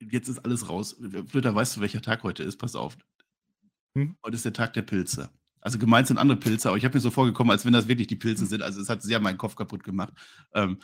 jetzt 0.00 0.28
ist 0.28 0.38
alles 0.44 0.68
raus. 0.68 0.96
Blöder, 0.98 1.54
weißt 1.54 1.76
du, 1.76 1.80
welcher 1.80 2.02
Tag 2.02 2.22
heute 2.22 2.42
ist? 2.42 2.56
Pass 2.56 2.76
auf. 2.76 2.96
Hm? 3.96 4.16
Heute 4.24 4.36
ist 4.36 4.44
der 4.44 4.52
Tag 4.52 4.72
der 4.74 4.82
Pilze. 4.82 5.30
Also 5.60 5.78
gemeint 5.78 6.08
sind 6.08 6.18
andere 6.18 6.38
Pilze, 6.38 6.68
aber 6.68 6.76
ich 6.76 6.84
habe 6.84 6.96
mir 6.96 7.00
so 7.00 7.10
vorgekommen, 7.10 7.50
als 7.50 7.64
wenn 7.64 7.72
das 7.72 7.88
wirklich 7.88 8.06
die 8.06 8.16
Pilze 8.16 8.42
hm. 8.42 8.48
sind. 8.48 8.62
Also 8.62 8.80
es 8.80 8.88
hat 8.88 9.02
sehr 9.02 9.20
meinen 9.20 9.38
Kopf 9.38 9.56
kaputt 9.56 9.82
gemacht. 9.82 10.12
Ähm, 10.52 10.78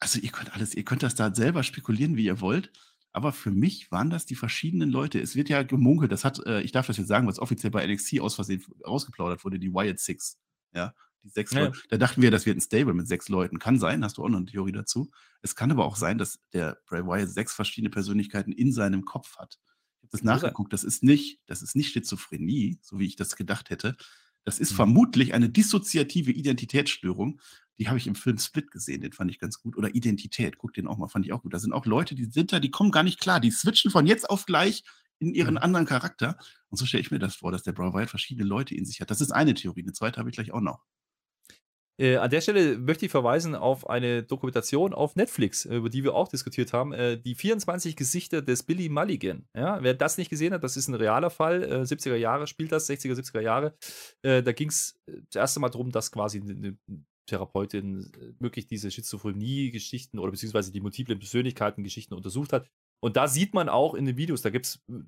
also 0.00 0.18
ihr 0.18 0.30
könnt 0.30 0.54
alles, 0.54 0.74
ihr 0.74 0.84
könnt 0.84 1.02
das 1.02 1.14
da 1.14 1.34
selber 1.34 1.62
spekulieren, 1.62 2.16
wie 2.16 2.24
ihr 2.24 2.40
wollt. 2.40 2.70
Aber 3.12 3.32
für 3.32 3.50
mich 3.50 3.90
waren 3.90 4.10
das 4.10 4.26
die 4.26 4.34
verschiedenen 4.34 4.90
Leute. 4.90 5.18
Es 5.18 5.36
wird 5.36 5.48
ja 5.48 5.62
gemunkelt, 5.62 6.12
das 6.12 6.24
hat, 6.24 6.38
äh, 6.44 6.60
ich 6.60 6.72
darf 6.72 6.86
das 6.86 6.98
jetzt 6.98 7.08
sagen, 7.08 7.26
was 7.26 7.38
offiziell 7.38 7.70
bei 7.70 7.86
NXT 7.86 8.20
aus 8.20 8.34
Versehen 8.34 8.62
rausgeplaudert 8.86 9.42
wurde, 9.44 9.58
die 9.58 9.72
Wyatt 9.72 9.98
Six. 9.98 10.38
Ja, 10.74 10.92
die 11.22 11.28
sechs 11.28 11.52
ja. 11.52 11.64
Leute. 11.64 11.80
Da 11.88 11.96
dachten 11.96 12.22
wir, 12.22 12.30
das 12.30 12.46
wird 12.46 12.56
ein 12.56 12.60
Stable 12.60 12.94
mit 12.94 13.08
sechs 13.08 13.28
Leuten. 13.28 13.58
Kann 13.58 13.78
sein, 13.78 14.04
hast 14.04 14.18
du 14.18 14.24
auch 14.24 14.28
noch 14.28 14.38
eine 14.38 14.46
Theorie 14.46 14.72
dazu. 14.72 15.10
Es 15.42 15.54
kann 15.54 15.70
aber 15.70 15.84
auch 15.84 15.96
sein, 15.96 16.18
dass 16.18 16.38
der 16.52 16.78
Bray 16.86 17.04
Wyatt 17.04 17.28
sechs 17.28 17.54
verschiedene 17.54 17.90
Persönlichkeiten 17.90 18.52
in 18.52 18.72
seinem 18.72 19.04
Kopf 19.04 19.36
hat. 19.36 19.58
Ich 19.98 20.08
habe 20.08 20.10
das 20.12 20.22
nachgeguckt, 20.22 20.72
das 20.72 20.84
ist 20.84 21.02
nicht, 21.02 21.40
das 21.46 21.62
ist 21.62 21.74
nicht 21.74 21.92
Schizophrenie, 21.92 22.78
so 22.80 22.98
wie 22.98 23.06
ich 23.06 23.16
das 23.16 23.36
gedacht 23.36 23.70
hätte. 23.70 23.96
Das 24.44 24.60
ist 24.60 24.72
mhm. 24.72 24.76
vermutlich 24.76 25.34
eine 25.34 25.48
dissoziative 25.48 26.30
Identitätsstörung, 26.30 27.40
die 27.78 27.88
habe 27.88 27.98
ich 27.98 28.06
im 28.06 28.14
Film 28.14 28.38
Split 28.38 28.70
gesehen, 28.70 29.02
den 29.02 29.12
fand 29.12 29.30
ich 29.30 29.38
ganz 29.38 29.60
gut. 29.60 29.76
Oder 29.76 29.94
Identität, 29.94 30.56
guck 30.58 30.72
den 30.72 30.86
auch 30.86 30.96
mal, 30.96 31.08
fand 31.08 31.26
ich 31.26 31.32
auch 31.32 31.42
gut. 31.42 31.52
Da 31.52 31.58
sind 31.58 31.72
auch 31.72 31.84
Leute, 31.84 32.14
die 32.14 32.24
sind 32.24 32.52
da, 32.52 32.60
die 32.60 32.70
kommen 32.70 32.90
gar 32.90 33.02
nicht 33.02 33.20
klar. 33.20 33.40
Die 33.40 33.50
switchen 33.50 33.90
von 33.90 34.06
jetzt 34.06 34.30
auf 34.30 34.46
gleich 34.46 34.82
in 35.18 35.34
ihren 35.34 35.54
mhm. 35.54 35.60
anderen 35.60 35.86
Charakter. 35.86 36.38
Und 36.70 36.78
so 36.78 36.86
stelle 36.86 37.02
ich 37.02 37.10
mir 37.10 37.18
das 37.18 37.36
vor, 37.36 37.52
dass 37.52 37.62
der 37.62 37.72
Bray 37.72 37.92
Wyatt 37.92 38.10
verschiedene 38.10 38.46
Leute 38.46 38.74
in 38.74 38.86
sich 38.86 39.00
hat. 39.00 39.10
Das 39.10 39.20
ist 39.20 39.30
eine 39.30 39.54
Theorie. 39.54 39.82
Eine 39.82 39.92
zweite 39.92 40.18
habe 40.18 40.30
ich 40.30 40.36
gleich 40.36 40.52
auch 40.52 40.60
noch. 40.60 40.84
Äh, 41.98 42.16
an 42.16 42.30
der 42.30 42.40
Stelle 42.40 42.78
möchte 42.78 43.06
ich 43.06 43.10
verweisen 43.10 43.54
auf 43.54 43.88
eine 43.88 44.22
Dokumentation 44.22 44.92
auf 44.92 45.16
Netflix, 45.16 45.64
über 45.64 45.88
die 45.88 46.04
wir 46.04 46.14
auch 46.14 46.28
diskutiert 46.28 46.72
haben. 46.72 46.92
Äh, 46.92 47.18
die 47.18 47.34
24 47.34 47.96
Gesichter 47.96 48.42
des 48.42 48.62
Billy 48.62 48.88
Mulligan. 48.88 49.46
Ja, 49.56 49.82
wer 49.82 49.94
das 49.94 50.18
nicht 50.18 50.28
gesehen 50.28 50.52
hat, 50.52 50.62
das 50.62 50.76
ist 50.76 50.88
ein 50.88 50.94
realer 50.94 51.30
Fall. 51.30 51.62
Äh, 51.62 51.82
70er 51.82 52.16
Jahre 52.16 52.46
spielt 52.46 52.72
das, 52.72 52.88
60er, 52.88 53.14
70er 53.14 53.40
Jahre. 53.40 53.74
Äh, 54.22 54.42
da 54.42 54.52
ging 54.52 54.68
es 54.68 55.00
das 55.06 55.40
erste 55.40 55.60
Mal 55.60 55.70
darum, 55.70 55.90
dass 55.90 56.12
quasi 56.12 56.40
eine, 56.40 56.76
Therapeutin 57.26 58.12
äh, 58.14 58.40
wirklich 58.40 58.66
diese 58.66 58.90
Schizophrenie-Geschichten 58.90 60.18
oder 60.18 60.30
beziehungsweise 60.30 60.72
die 60.72 60.80
multiplen 60.80 61.18
Persönlichkeiten-Geschichten 61.18 62.14
untersucht 62.14 62.52
hat. 62.52 62.70
Und 63.02 63.16
da 63.16 63.28
sieht 63.28 63.52
man 63.52 63.68
auch 63.68 63.94
in 63.94 64.06
den 64.06 64.16
Videos, 64.16 64.42
da 64.42 64.50
gibt 64.50 64.66
es 64.66 64.84
äh, 64.88 65.00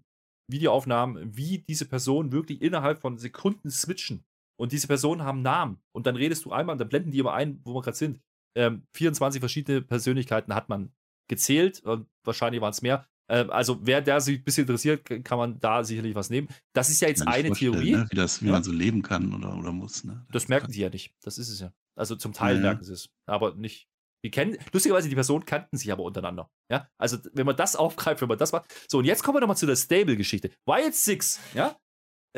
Videoaufnahmen, 0.51 1.37
wie 1.37 1.59
diese 1.59 1.87
Personen 1.87 2.33
wirklich 2.33 2.63
innerhalb 2.63 3.01
von 3.01 3.19
Sekunden 3.19 3.71
switchen. 3.71 4.25
Und 4.59 4.73
diese 4.73 4.89
Personen 4.89 5.23
haben 5.23 5.43
Namen. 5.43 5.81
Und 5.93 6.07
dann 6.07 6.17
redest 6.17 6.45
du 6.45 6.53
einmal 6.53 6.75
und 6.75 6.79
dann 6.79 6.89
blenden 6.89 7.13
die 7.13 7.19
immer 7.19 7.33
ein, 7.33 7.61
wo 7.65 7.75
wir 7.75 7.83
gerade 7.83 7.97
sind. 7.97 8.21
Ähm, 8.57 8.83
24 8.95 9.41
verschiedene 9.41 9.83
Persönlichkeiten 9.83 10.55
hat 10.55 10.69
man 10.69 10.93
gezählt 11.29 11.81
und 11.85 12.09
wahrscheinlich 12.25 12.61
waren 12.61 12.71
es 12.73 12.83
mehr. 12.83 13.07
Ähm, 13.29 13.51
also, 13.51 13.79
wer 13.83 14.01
der 14.01 14.21
sich 14.21 14.39
ein 14.39 14.45
bisschen 14.45 14.63
interessiert, 14.63 15.05
kann 15.25 15.39
man 15.39 15.61
da 15.61 15.85
sicherlich 15.85 16.15
was 16.15 16.31
nehmen. 16.31 16.49
Das 16.73 16.89
ist 16.89 17.01
ja 17.01 17.09
jetzt 17.09 17.27
eine 17.27 17.53
Theorie. 17.53 17.93
Ne? 17.93 18.07
Wie, 18.11 18.17
das, 18.17 18.43
wie 18.43 18.47
ja? 18.47 18.53
man 18.53 18.65
so 18.65 18.73
leben 18.73 19.03
kann 19.03 19.35
oder, 19.35 19.57
oder 19.57 19.71
muss. 19.71 20.03
Ne? 20.05 20.25
Das, 20.29 20.43
das 20.43 20.49
merken 20.49 20.73
sie 20.73 20.81
ja 20.81 20.91
nicht. 20.91 21.15
Das 21.23 21.39
ist 21.39 21.51
es 21.51 21.61
ja. 21.61 21.73
Also 21.95 22.17
zum 22.17 22.33
Teil 22.33 22.57
ja. 22.57 22.63
merken 22.63 22.85
sie 22.85 22.93
es, 22.93 23.11
aber 23.27 23.55
nicht. 23.55 23.89
Wir 24.23 24.33
kennen, 24.33 24.57
lustigerweise, 24.73 25.09
die 25.09 25.15
Personen 25.15 25.45
kannten 25.45 25.77
sich 25.77 25.93
aber 25.93 26.03
untereinander. 26.03 26.51
Ja, 26.71 26.89
also 26.99 27.19
wenn 27.35 27.47
man 27.47 27.57
das 27.57 27.77
aufgreift, 27.77 28.21
wenn 28.21 28.29
man 28.29 28.39
das 28.39 28.51
macht. 28.51 28.75
So, 28.91 28.99
und 28.99 29.05
jetzt 29.05 29.23
kommen 29.23 29.37
wir 29.37 29.41
nochmal 29.41 29.57
zu 29.57 29.67
der 29.67 29.77
Stable-Geschichte. 29.77 30.51
Wild 30.67 30.95
Six, 30.95 31.39
ja, 31.55 31.77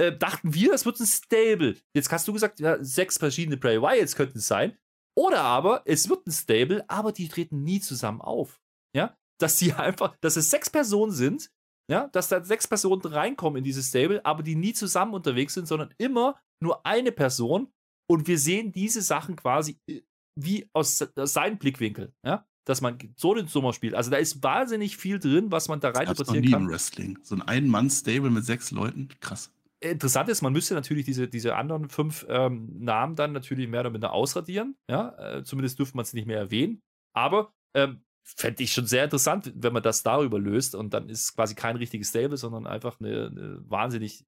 äh, 0.01 0.17
dachten 0.17 0.55
wir, 0.55 0.71
das 0.71 0.87
wird 0.87 0.99
ein 0.99 1.07
Stable. 1.07 1.77
Jetzt 1.95 2.11
hast 2.11 2.27
du 2.27 2.33
gesagt, 2.33 2.59
ja, 2.61 2.83
sechs 2.83 3.19
verschiedene 3.19 3.57
Bray 3.57 3.81
Wyatts 3.81 4.17
könnten 4.17 4.39
es 4.39 4.47
sein. 4.47 4.77
Oder 5.17 5.43
aber, 5.43 5.83
es 5.85 6.09
wird 6.09 6.27
ein 6.27 6.33
Stable, 6.33 6.85
aber 6.89 7.13
die 7.13 7.29
treten 7.29 7.63
nie 7.63 7.81
zusammen 7.81 8.21
auf. 8.21 8.61
Ja, 8.97 9.17
dass 9.39 9.59
sie 9.59 9.73
einfach, 9.75 10.17
dass 10.21 10.37
es 10.37 10.51
sechs 10.51 10.71
Personen 10.71 11.13
sind, 11.13 11.51
ja, 11.91 12.09
dass 12.09 12.29
da 12.29 12.43
sechs 12.43 12.67
Personen 12.67 13.03
reinkommen 13.03 13.59
in 13.59 13.65
dieses 13.65 13.89
Stable, 13.89 14.25
aber 14.25 14.43
die 14.43 14.55
nie 14.55 14.73
zusammen 14.73 15.13
unterwegs 15.13 15.55
sind, 15.55 15.67
sondern 15.67 15.93
immer 15.99 16.41
nur 16.63 16.87
eine 16.87 17.13
Person 17.13 17.73
und 18.09 18.27
wir 18.27 18.39
sehen 18.39 18.73
diese 18.73 19.03
Sachen 19.03 19.37
quasi 19.37 19.79
äh, 19.89 20.03
wie 20.37 20.69
aus, 20.73 21.03
aus 21.17 21.33
seinem 21.33 21.59
Blickwinkel, 21.59 22.15
ja, 22.25 22.47
dass 22.65 22.81
man 22.81 22.99
so 23.17 23.35
den 23.35 23.49
Sommer 23.49 23.73
spielt. 23.73 23.95
Also 23.95 24.11
da 24.11 24.17
ist 24.17 24.43
wahnsinnig 24.43 24.97
viel 24.97 25.19
drin, 25.19 25.51
was 25.51 25.69
man 25.69 25.81
da 25.81 25.91
rein 25.91 26.09
interpretieren 26.09 26.45
nie 26.45 26.51
kann. 26.51 26.63
Im 26.63 26.69
Wrestling. 26.69 27.19
So 27.23 27.35
ein 27.35 27.43
Ein-Mann-Stable 27.43 28.31
mit 28.31 28.45
sechs 28.45 28.71
Leuten, 28.71 29.09
krass. 29.21 29.53
Interessant 29.83 30.29
ist, 30.29 30.43
man 30.43 30.53
müsste 30.53 30.75
natürlich 30.75 31.07
diese, 31.07 31.27
diese 31.27 31.57
anderen 31.57 31.89
fünf 31.89 32.27
ähm, 32.29 32.69
Namen 32.79 33.17
dann 33.17 33.33
natürlich 33.33 33.67
mehr 33.67 33.81
oder 33.81 33.91
minder 33.91 34.13
ausradieren. 34.13 34.77
Ja, 34.91 35.17
äh, 35.19 35.45
zumindest 35.45 35.79
dürfte 35.79 35.97
man 35.97 36.05
es 36.05 36.13
nicht 36.13 36.27
mehr 36.27 36.39
erwähnen. 36.39 36.83
Aber 37.15 37.55
ähm, 37.75 38.03
fände 38.23 38.63
ich 38.63 38.73
schon 38.73 38.87
sehr 38.87 39.05
interessant, 39.05 39.53
wenn 39.57 39.73
man 39.73 39.83
das 39.83 40.03
darüber 40.03 40.39
löst 40.39 40.75
und 40.75 40.93
dann 40.93 41.09
ist 41.09 41.23
es 41.23 41.35
quasi 41.35 41.55
kein 41.55 41.77
richtiges 41.77 42.11
Stable, 42.11 42.37
sondern 42.37 42.67
einfach 42.67 43.01
eine, 43.01 43.27
eine 43.27 43.71
wahnsinnig 43.71 44.25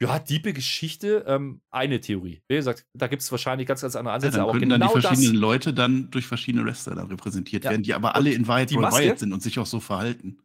ja, 0.00 0.18
diebe 0.18 0.52
Geschichte, 0.52 1.24
ähm, 1.26 1.60
eine 1.70 2.00
Theorie. 2.00 2.42
Wie 2.48 2.54
gesagt, 2.54 2.86
da 2.94 3.08
gibt 3.08 3.22
es 3.22 3.32
wahrscheinlich 3.32 3.66
ganz, 3.66 3.80
ganz 3.80 3.96
andere 3.96 4.14
Ansätze. 4.14 4.38
Ja, 4.38 4.44
dann 4.44 4.50
aber 4.50 4.60
genau 4.60 4.78
dann 4.78 4.88
die 4.88 5.00
verschiedenen 5.00 5.34
das, 5.34 5.40
Leute 5.40 5.74
dann 5.74 6.10
durch 6.10 6.26
verschiedene 6.26 6.64
Wrestler 6.64 6.94
dann 6.94 7.08
repräsentiert 7.08 7.64
ja. 7.64 7.70
werden, 7.70 7.82
die 7.82 7.94
aber 7.94 8.14
alle 8.14 8.32
in 8.32 8.46
Wahrheit 8.46 8.72
Wyatt 8.72 9.18
sind 9.18 9.32
und 9.32 9.42
sich 9.42 9.58
auch 9.58 9.66
so 9.66 9.80
verhalten. 9.80 10.38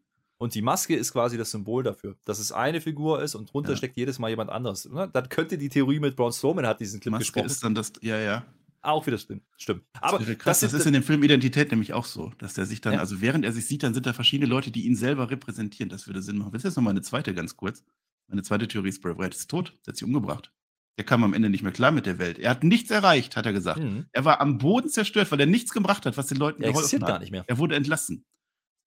Und 0.43 0.55
die 0.55 0.61
Maske 0.61 0.93
ist 0.93 1.13
quasi 1.13 1.37
das 1.37 1.51
Symbol 1.51 1.83
dafür, 1.83 2.17
dass 2.25 2.37
es 2.37 2.51
eine 2.51 2.81
Figur 2.81 3.23
ist 3.23 3.33
und 3.33 3.53
drunter 3.53 3.71
ja. 3.71 3.77
steckt 3.77 3.95
jedes 3.95 4.19
Mal 4.19 4.27
jemand 4.27 4.49
anderes. 4.49 4.83
Ne? 4.89 5.09
Dann 5.13 5.29
könnte 5.29 5.57
die 5.57 5.69
Theorie 5.69 6.01
mit 6.01 6.17
Braun 6.17 6.33
Strowman 6.33 6.67
hat 6.67 6.81
diesen 6.81 6.99
Clip 6.99 7.11
Maske 7.11 7.23
gesprochen. 7.23 7.45
ist 7.45 7.63
dann 7.63 7.75
das, 7.75 7.93
ja, 8.01 8.17
ja. 8.17 8.45
Auch 8.81 9.07
wieder 9.07 9.17
stimmt. 9.17 9.43
Stimmt. 9.55 9.85
Aber 10.01 10.19
das, 10.19 10.27
krass, 10.37 10.59
das, 10.59 10.63
ist, 10.63 10.73
das 10.73 10.81
ist 10.81 10.87
in 10.87 10.91
dem 10.91 11.03
Film 11.03 11.23
Identität 11.23 11.71
nämlich 11.71 11.93
auch 11.93 12.03
so, 12.03 12.33
dass 12.39 12.55
der 12.55 12.65
sich 12.65 12.81
dann, 12.81 12.95
ja. 12.95 12.99
also 12.99 13.21
während 13.21 13.45
er 13.45 13.53
sich 13.53 13.67
sieht, 13.67 13.83
dann 13.83 13.93
sind 13.93 14.05
da 14.05 14.11
verschiedene 14.11 14.49
Leute, 14.49 14.69
die 14.69 14.85
ihn 14.85 14.97
selber 14.97 15.31
repräsentieren. 15.31 15.87
Das 15.87 16.07
würde 16.07 16.21
Sinn 16.21 16.39
machen. 16.39 16.51
Das 16.51 16.59
ist 16.59 16.65
jetzt 16.65 16.75
nochmal 16.75 16.91
eine 16.91 17.03
zweite 17.03 17.33
ganz 17.33 17.55
kurz. 17.55 17.81
Meine 18.27 18.43
zweite 18.43 18.67
Theorie 18.67 18.89
ist, 18.89 19.01
Bray 19.01 19.17
Wyatt 19.17 19.35
ist 19.35 19.49
tot. 19.49 19.71
Der 19.85 19.93
hat 19.93 19.95
sich 19.95 20.03
umgebracht. 20.05 20.51
Der 20.97 21.05
kam 21.05 21.23
am 21.23 21.33
Ende 21.33 21.49
nicht 21.49 21.63
mehr 21.63 21.71
klar 21.71 21.91
mit 21.93 22.05
der 22.05 22.19
Welt. 22.19 22.37
Er 22.37 22.49
hat 22.49 22.65
nichts 22.65 22.91
erreicht, 22.91 23.37
hat 23.37 23.45
er 23.45 23.53
gesagt. 23.53 23.79
Mhm. 23.79 24.07
Er 24.11 24.25
war 24.25 24.41
am 24.41 24.57
Boden 24.57 24.89
zerstört, 24.89 25.31
weil 25.31 25.39
er 25.39 25.45
nichts 25.45 25.71
gebracht 25.71 26.05
hat, 26.05 26.17
was 26.17 26.27
den 26.27 26.37
Leuten 26.37 26.61
er 26.63 26.73
geholfen 26.73 27.01
hat. 27.01 27.07
gar 27.07 27.19
nicht 27.19 27.31
mehr. 27.31 27.45
Er 27.47 27.57
wurde 27.57 27.77
entlassen. 27.77 28.25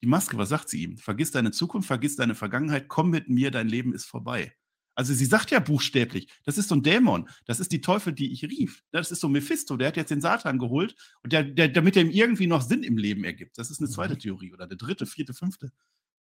Die 0.03 0.09
Maske, 0.09 0.37
was 0.37 0.51
sagt 0.51 0.69
sie 0.69 0.83
ihm? 0.83 0.99
Vergiss 0.99 1.31
deine 1.31 1.53
Zukunft, 1.53 1.89
vergiss 1.89 2.17
deine 2.17 2.35
Vergangenheit, 2.35 2.89
komm 2.89 3.11
mit 3.11 3.29
mir, 3.29 3.51
dein 3.51 3.69
Leben 3.69 3.95
ist 3.95 4.05
vorbei. 4.05 4.55
Also 4.97 5.13
sie 5.13 5.27
sagt 5.27 5.51
ja 5.51 5.61
buchstäblich, 5.61 6.29
das 6.45 6.57
ist 6.57 6.69
so 6.69 6.75
ein 6.75 6.83
Dämon, 6.83 7.29
das 7.45 7.61
ist 7.61 7.71
die 7.71 7.83
Teufel, 7.83 8.15
die 8.15 8.33
ich 8.33 8.45
rief. 8.45 8.83
Das 8.93 9.11
ist 9.11 9.21
so 9.21 9.29
Mephisto, 9.29 9.77
der 9.77 9.89
hat 9.89 9.97
jetzt 9.99 10.11
den 10.11 10.23
Satan 10.23 10.59
geholt 10.59 10.97
und 11.23 11.35
der, 11.35 11.45
der, 11.45 11.69
damit 11.69 11.97
er 11.97 12.03
ihm 12.03 12.11
irgendwie 12.11 12.47
noch 12.47 12.63
Sinn 12.63 12.83
im 12.83 12.97
Leben 12.97 13.23
ergibt. 13.23 13.59
Das 13.59 13.71
ist 13.71 13.79
eine 13.79 13.91
zweite 13.91 14.15
mhm. 14.15 14.21
Theorie 14.21 14.53
oder 14.55 14.65
eine 14.65 14.77
dritte, 14.77 15.05
vierte, 15.05 15.35
fünfte. 15.35 15.71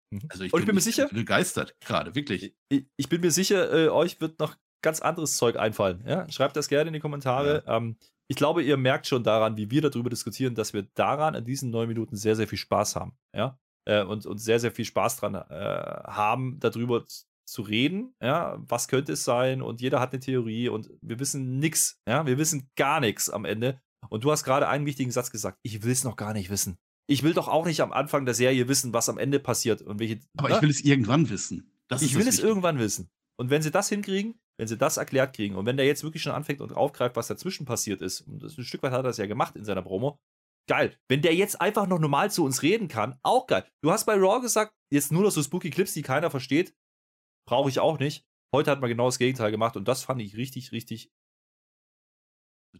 Mhm. 0.10 0.22
Also 0.30 0.44
ich, 0.46 0.54
und 0.54 0.62
ich 0.62 0.66
bin, 0.66 0.74
mir 0.74 0.82
sicher, 0.82 1.08
begeistert 1.10 1.80
gerade, 1.80 2.16
wirklich. 2.16 2.56
Ich, 2.70 2.88
ich, 2.98 3.08
bin 3.08 3.22
mir 3.22 3.30
sicher, 3.30 3.72
äh, 3.72 3.90
euch 3.90 4.20
wird 4.20 4.40
noch 4.40 4.56
ganz 4.82 5.00
anderes 5.00 5.38
Zeug 5.38 5.58
einfallen. 5.58 6.04
Ja? 6.08 6.30
Schreibt 6.32 6.56
das 6.56 6.68
gerne 6.68 6.88
in 6.88 6.94
die 6.94 7.00
Kommentare. 7.00 7.64
Ja. 7.68 7.78
Ähm, 7.78 7.98
ich 8.28 8.36
glaube, 8.36 8.64
ihr 8.64 8.78
merkt 8.78 9.08
schon 9.08 9.24
daran, 9.24 9.58
wie 9.58 9.70
wir 9.70 9.82
darüber 9.82 10.10
diskutieren, 10.10 10.56
dass 10.56 10.74
wir 10.74 10.84
daran 10.96 11.36
in 11.36 11.46
diesen 11.46 11.70
neun 11.70 11.88
Minuten 11.88 12.16
sehr, 12.16 12.36
sehr 12.36 12.48
viel 12.48 12.58
Spaß 12.58 12.96
haben. 12.96 13.18
Ja? 13.36 13.60
Äh, 13.86 14.04
und, 14.04 14.26
und 14.26 14.38
sehr, 14.40 14.60
sehr 14.60 14.72
viel 14.72 14.86
Spaß 14.86 15.18
dran 15.18 15.36
äh, 15.36 15.40
haben, 15.40 16.60
darüber 16.60 17.06
zu 17.46 17.62
reden. 17.62 18.16
Ja? 18.22 18.58
Was 18.68 18.88
könnte 18.88 19.14
es 19.14 19.24
sein? 19.24 19.62
Und 19.62 19.82
jeder 19.82 20.00
hat 20.00 20.12
eine 20.14 20.20
Theorie 20.20 20.70
und 20.70 20.90
wir 21.02 21.20
wissen 21.20 21.60
nichts. 21.60 22.02
Ja? 22.08 22.26
Wir 22.26 22.38
wissen 22.38 22.70
gar 22.76 23.00
nichts 23.00 23.30
am 23.30 23.46
Ende. 23.46 23.80
Und 24.10 24.24
du 24.24 24.32
hast 24.32 24.44
gerade 24.44 24.68
einen 24.68 24.86
wichtigen 24.86 25.12
Satz 25.12 25.32
gesagt. 25.32 25.60
Ich 25.64 25.84
will 25.84 25.92
es 25.92 26.04
noch 26.04 26.16
gar 26.16 26.34
nicht 26.34 26.50
wissen. 26.50 26.78
Ich 27.08 27.22
will 27.22 27.34
doch 27.34 27.48
auch 27.48 27.66
nicht 27.66 27.82
am 27.82 27.92
Anfang 27.92 28.26
der 28.26 28.34
Serie 28.34 28.68
wissen, 28.68 28.94
was 28.94 29.10
am 29.10 29.20
Ende 29.20 29.40
passiert 29.40 29.84
und 29.84 30.00
welche. 30.00 30.20
Aber 30.38 30.50
ne? 30.50 30.56
ich 30.56 30.62
will 30.62 30.70
es 30.72 30.84
irgendwann 30.84 31.30
wissen. 31.30 31.72
Das 31.88 32.02
ich 32.02 32.16
will 32.16 32.28
es 32.28 32.40
irgendwann 32.40 32.80
wissen. 32.80 33.10
Und 33.38 33.52
wenn 33.52 33.62
sie 33.62 33.70
das 33.70 33.90
hinkriegen, 33.90 34.40
wenn 34.58 34.68
sie 34.68 34.78
das 34.78 34.98
erklärt 34.98 35.36
kriegen 35.36 35.56
und 35.56 35.66
wenn 35.66 35.78
der 35.78 35.86
jetzt 35.86 36.04
wirklich 36.04 36.24
schon 36.24 36.32
anfängt 36.32 36.62
und 36.62 36.74
aufgreift, 36.74 37.16
was 37.16 37.28
dazwischen 37.28 37.66
passiert 37.66 38.02
ist, 38.02 38.22
und 38.22 38.42
das 38.42 38.58
ein 38.58 38.64
Stück 38.64 38.84
weit 38.84 38.92
hat 38.92 39.00
er 39.00 39.04
das 39.04 39.18
ja 39.18 39.26
gemacht 39.26 39.56
in 39.56 39.66
seiner 39.66 39.82
Promo, 39.82 40.20
geil. 40.68 40.98
Wenn 41.08 41.22
der 41.22 41.36
jetzt 41.36 41.60
einfach 41.62 41.88
noch 41.88 42.00
normal 42.00 42.32
zu 42.32 42.44
uns 42.44 42.64
reden 42.64 42.88
kann, 42.88 43.20
auch 43.24 43.48
geil. 43.48 43.66
Du 43.82 43.92
hast 43.92 44.06
bei 44.06 44.16
Raw 44.16 44.42
gesagt, 44.42 44.74
jetzt 44.92 45.12
nur 45.12 45.24
noch 45.24 45.32
so 45.32 45.44
spooky 45.44 45.70
Clips, 45.70 45.94
die 45.94 46.02
keiner 46.02 46.32
versteht, 46.32 46.76
brauche 47.48 47.70
ich 47.70 47.80
auch 47.80 48.00
nicht. 48.00 48.26
Heute 48.54 48.72
hat 48.72 48.80
man 48.80 48.90
genau 48.90 49.06
das 49.06 49.20
Gegenteil 49.20 49.52
gemacht 49.52 49.76
und 49.76 49.88
das 49.88 50.04
fand 50.04 50.22
ich 50.22 50.38
richtig, 50.38 50.72
richtig 50.72 51.12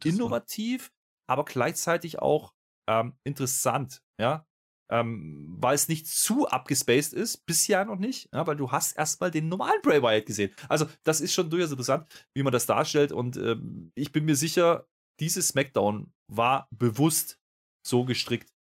innovativ, 0.04 0.92
aber 1.28 1.46
gleichzeitig 1.46 2.20
auch 2.20 2.54
ähm, 2.88 3.18
interessant, 3.24 4.04
ja. 4.20 4.48
Ähm, 4.92 5.48
weil 5.58 5.74
es 5.74 5.88
nicht 5.88 6.08
zu 6.08 6.48
abgespaced 6.48 7.14
ist, 7.14 7.46
bisher 7.48 7.86
noch 7.86 7.98
nicht, 7.98 8.30
ja, 8.32 8.46
weil 8.46 8.56
du 8.56 8.72
hast 8.72 8.96
erstmal 8.96 9.32
den 9.32 9.50
normalen 9.50 9.82
Bray 9.82 10.04
Wyatt 10.04 10.28
gesehen. 10.28 10.54
Also, 10.70 10.86
das 11.04 11.22
ist 11.22 11.34
schon 11.34 11.50
durchaus 11.50 11.72
interessant, 11.72 12.08
wie 12.36 12.44
man 12.44 12.54
das 12.54 12.68
darstellt. 12.68 13.12
Und 13.12 13.36
ähm, 13.38 13.92
ich 13.96 14.12
bin 14.12 14.26
mir 14.26 14.36
sicher, 14.36 14.88
dieses 15.20 15.48
SmackDown 15.48 16.14
war 16.32 16.68
bewusst 16.72 17.40
so 17.86 18.06
gestrickt, 18.06 18.54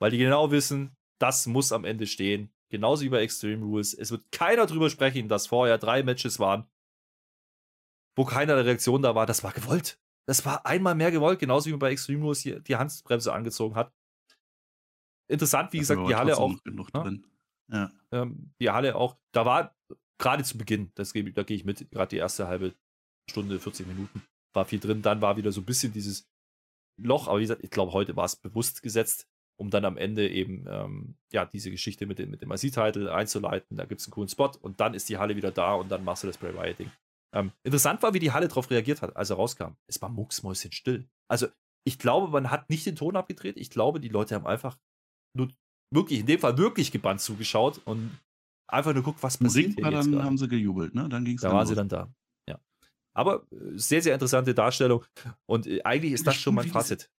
weil 0.00 0.10
die 0.10 0.18
genau 0.18 0.50
wissen, 0.50 0.94
das 1.20 1.46
muss 1.46 1.72
am 1.72 1.84
Ende 1.84 2.06
stehen. 2.06 2.52
Genauso 2.70 3.02
wie 3.02 3.08
bei 3.08 3.22
Extreme 3.22 3.64
Rules. 3.64 3.94
Es 3.94 4.10
wird 4.10 4.30
keiner 4.32 4.66
drüber 4.66 4.90
sprechen, 4.90 5.28
dass 5.28 5.46
vorher 5.46 5.78
drei 5.78 6.02
Matches 6.02 6.38
waren, 6.38 6.68
wo 8.16 8.24
keiner 8.24 8.56
der 8.56 8.66
Reaktion 8.66 9.02
da 9.02 9.14
war. 9.14 9.26
Das 9.26 9.42
war 9.44 9.52
gewollt. 9.52 10.00
Das 10.26 10.44
war 10.44 10.64
einmal 10.66 10.94
mehr 10.94 11.10
gewollt, 11.10 11.38
genauso 11.38 11.66
wie 11.66 11.72
man 11.72 11.80
bei 11.80 11.90
Extreme 11.90 12.22
Rules 12.22 12.40
hier 12.40 12.60
die 12.60 12.76
Handbremse 12.76 13.32
angezogen 13.32 13.76
hat. 13.76 13.92
Interessant, 15.28 15.72
wie 15.72 15.78
gesagt, 15.78 16.08
die 16.08 16.14
Halle 16.14 16.36
auch. 16.36 16.54
Ne? 16.64 17.22
Ja. 17.70 17.90
Ähm, 18.12 18.52
die 18.60 18.70
Halle 18.70 18.94
auch, 18.94 19.16
da 19.32 19.46
war 19.46 19.74
gerade 20.18 20.44
zu 20.44 20.58
Beginn, 20.58 20.92
das, 20.94 21.12
da 21.12 21.42
gehe 21.42 21.56
ich 21.56 21.64
mit, 21.64 21.90
gerade 21.90 22.08
die 22.08 22.18
erste 22.18 22.46
halbe 22.46 22.74
Stunde, 23.30 23.58
40 23.58 23.86
Minuten, 23.86 24.22
war 24.52 24.64
viel 24.64 24.80
drin. 24.80 25.02
Dann 25.02 25.20
war 25.20 25.36
wieder 25.36 25.52
so 25.52 25.60
ein 25.60 25.64
bisschen 25.64 25.92
dieses 25.92 26.28
Loch, 27.00 27.28
aber 27.28 27.38
wie 27.38 27.44
gesagt, 27.44 27.64
ich 27.64 27.70
glaube, 27.70 27.92
heute 27.92 28.16
war 28.16 28.24
es 28.24 28.36
bewusst 28.36 28.82
gesetzt, 28.82 29.26
um 29.56 29.70
dann 29.70 29.84
am 29.84 29.96
Ende 29.96 30.28
eben 30.28 30.66
ähm, 30.68 31.16
ja, 31.32 31.44
diese 31.44 31.70
Geschichte 31.70 32.06
mit 32.06 32.18
dem, 32.18 32.30
mit 32.30 32.42
dem 32.42 32.52
IC-Title 32.52 33.12
einzuleiten. 33.12 33.76
Da 33.76 33.84
gibt 33.84 34.00
es 34.00 34.06
einen 34.06 34.12
coolen 34.12 34.28
Spot 34.28 34.50
und 34.60 34.80
dann 34.80 34.94
ist 34.94 35.08
die 35.08 35.18
Halle 35.18 35.36
wieder 35.36 35.50
da 35.50 35.74
und 35.74 35.90
dann 35.90 36.04
machst 36.04 36.22
du 36.22 36.26
das 36.26 36.38
Bray 36.38 36.54
Wyatt-Ding. 36.54 36.90
Ähm, 37.34 37.50
interessant 37.64 38.02
war, 38.02 38.14
wie 38.14 38.20
die 38.20 38.32
Halle 38.32 38.48
darauf 38.48 38.70
reagiert 38.70 39.02
hat, 39.02 39.16
als 39.16 39.30
er 39.30 39.36
rauskam. 39.36 39.74
Es 39.88 40.00
war 40.00 40.08
mucksmäuschen 40.08 40.72
still. 40.72 41.08
Also, 41.28 41.48
ich 41.84 41.98
glaube, 41.98 42.28
man 42.28 42.50
hat 42.50 42.70
nicht 42.70 42.86
den 42.86 42.96
Ton 42.96 43.16
abgedreht. 43.16 43.56
Ich 43.56 43.70
glaube, 43.70 44.00
die 44.00 44.08
Leute 44.08 44.34
haben 44.34 44.46
einfach 44.46 44.78
nur 45.34 45.48
wirklich, 45.90 46.20
in 46.20 46.26
dem 46.26 46.40
Fall 46.40 46.56
wirklich 46.58 46.90
gebannt 46.92 47.20
zugeschaut 47.20 47.80
und 47.84 48.18
einfach 48.66 48.94
nur 48.94 49.02
guckt, 49.02 49.22
was 49.22 49.38
passiert 49.38 49.74
hier 49.74 49.90
jetzt 49.90 50.12
dann 50.12 50.24
haben 50.24 50.38
sie 50.38 50.48
gejubelt, 50.48 50.94
ne? 50.94 51.08
Dann 51.08 51.24
ging's 51.24 51.42
Da 51.42 51.48
dann 51.48 51.56
waren 51.56 51.62
los. 51.62 51.68
sie 51.68 51.74
dann 51.74 51.88
da. 51.88 52.08
Ja. 52.48 52.58
Aber 53.12 53.46
äh, 53.52 53.56
sehr, 53.74 54.02
sehr 54.02 54.14
interessante 54.14 54.54
Darstellung. 54.54 55.04
Und 55.46 55.66
äh, 55.66 55.82
eigentlich 55.82 56.12
ist 56.12 56.26
das 56.26 56.36
schon 56.36 56.54
mein 56.54 56.68
Fazit. 56.68 57.10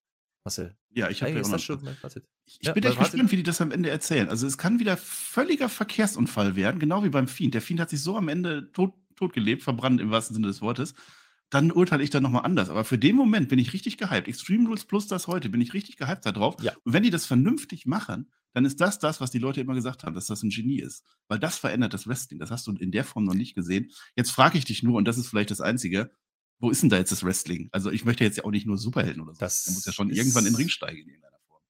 Marcel. 0.44 0.76
Ja, 0.90 1.08
ich 1.08 1.22
habe 1.22 1.32
ja 1.32 1.40
das 1.40 1.62
schon 1.62 1.82
mein 1.82 1.96
Fazit. 1.96 2.24
Ich, 2.46 2.58
ich 2.60 2.66
ja, 2.66 2.72
bin 2.72 2.84
echt 2.84 2.98
gespannt, 2.98 3.32
wie 3.32 3.36
die 3.36 3.42
das 3.42 3.60
am 3.60 3.72
Ende 3.72 3.90
erzählen. 3.90 4.28
Also 4.28 4.46
es 4.46 4.58
kann 4.58 4.78
wieder 4.78 4.96
völliger 4.96 5.68
Verkehrsunfall 5.68 6.54
werden, 6.54 6.78
genau 6.78 7.02
wie 7.02 7.08
beim 7.08 7.28
Fiend. 7.28 7.54
Der 7.54 7.62
Fiend 7.62 7.80
hat 7.80 7.90
sich 7.90 8.02
so 8.02 8.16
am 8.16 8.28
Ende 8.28 8.70
tot 8.72 8.92
totgelebt, 9.16 9.62
verbrannt 9.62 10.00
im 10.00 10.10
wahrsten 10.10 10.34
Sinne 10.34 10.48
des 10.48 10.60
Wortes, 10.60 10.94
dann 11.55 11.70
urteile 11.70 12.02
ich 12.02 12.11
dann 12.11 12.24
nochmal 12.24 12.44
anders. 12.44 12.68
Aber 12.68 12.84
für 12.84 12.98
den 12.98 13.14
Moment 13.14 13.48
bin 13.48 13.61
ich 13.61 13.72
richtig 13.72 13.96
gehypt. 13.96 14.26
Extreme 14.26 14.66
Rules 14.66 14.84
plus 14.84 15.07
das 15.07 15.28
heute, 15.28 15.48
bin 15.48 15.61
ich 15.61 15.72
richtig 15.72 15.96
gehypt 15.96 16.26
darauf. 16.26 16.61
Ja. 16.61 16.72
Und 16.82 16.92
wenn 16.92 17.05
die 17.05 17.11
das 17.11 17.26
vernünftig 17.26 17.86
machen, 17.86 18.28
dann 18.55 18.64
ist 18.64 18.80
das 18.80 18.98
das, 18.98 19.20
was 19.20 19.30
die 19.30 19.38
Leute 19.38 19.61
immer 19.61 19.74
gesagt 19.74 20.02
haben, 20.02 20.14
dass 20.14 20.26
das 20.26 20.42
ein 20.42 20.50
Genie 20.50 20.80
ist. 20.80 21.05
Weil 21.28 21.38
das 21.38 21.57
verändert 21.59 21.94
das 21.94 22.09
Wrestling. 22.09 22.40
Das 22.40 22.50
hast 22.50 22.66
du 22.66 22.72
in 22.72 22.90
der 22.90 23.05
Form 23.05 23.24
noch 23.24 23.34
nicht 23.34 23.55
gesehen. 23.55 23.92
Jetzt 24.16 24.32
frage 24.32 24.59
ich 24.59 24.64
dich 24.64 24.82
nur, 24.82 24.96
und 24.96 25.07
das 25.07 25.16
ist 25.16 25.28
vielleicht 25.28 25.52
das 25.52 25.61
Einzige, 25.61 26.11
wo 26.59 26.70
ist 26.70 26.82
denn 26.82 26.90
da 26.90 26.98
jetzt 26.98 27.12
das 27.12 27.22
Wrestling? 27.22 27.68
Also 27.70 27.90
ich 27.90 28.05
möchte 28.05 28.24
jetzt 28.24 28.36
ja 28.36 28.44
auch 28.44 28.50
nicht 28.50 28.66
nur 28.66 28.76
Superhelden 28.76 29.22
oder 29.22 29.34
so. 29.34 29.40
Das 29.40 29.70
muss 29.70 29.86
ja 29.86 29.92
schon 29.92 30.11
irgendwann 30.11 30.46
in 30.46 30.55
den 30.55 30.57
Ring 30.57 30.68
steigen 30.68 31.02
in 31.02 31.09
irgendeiner 31.09 31.38
Form. 31.46 31.62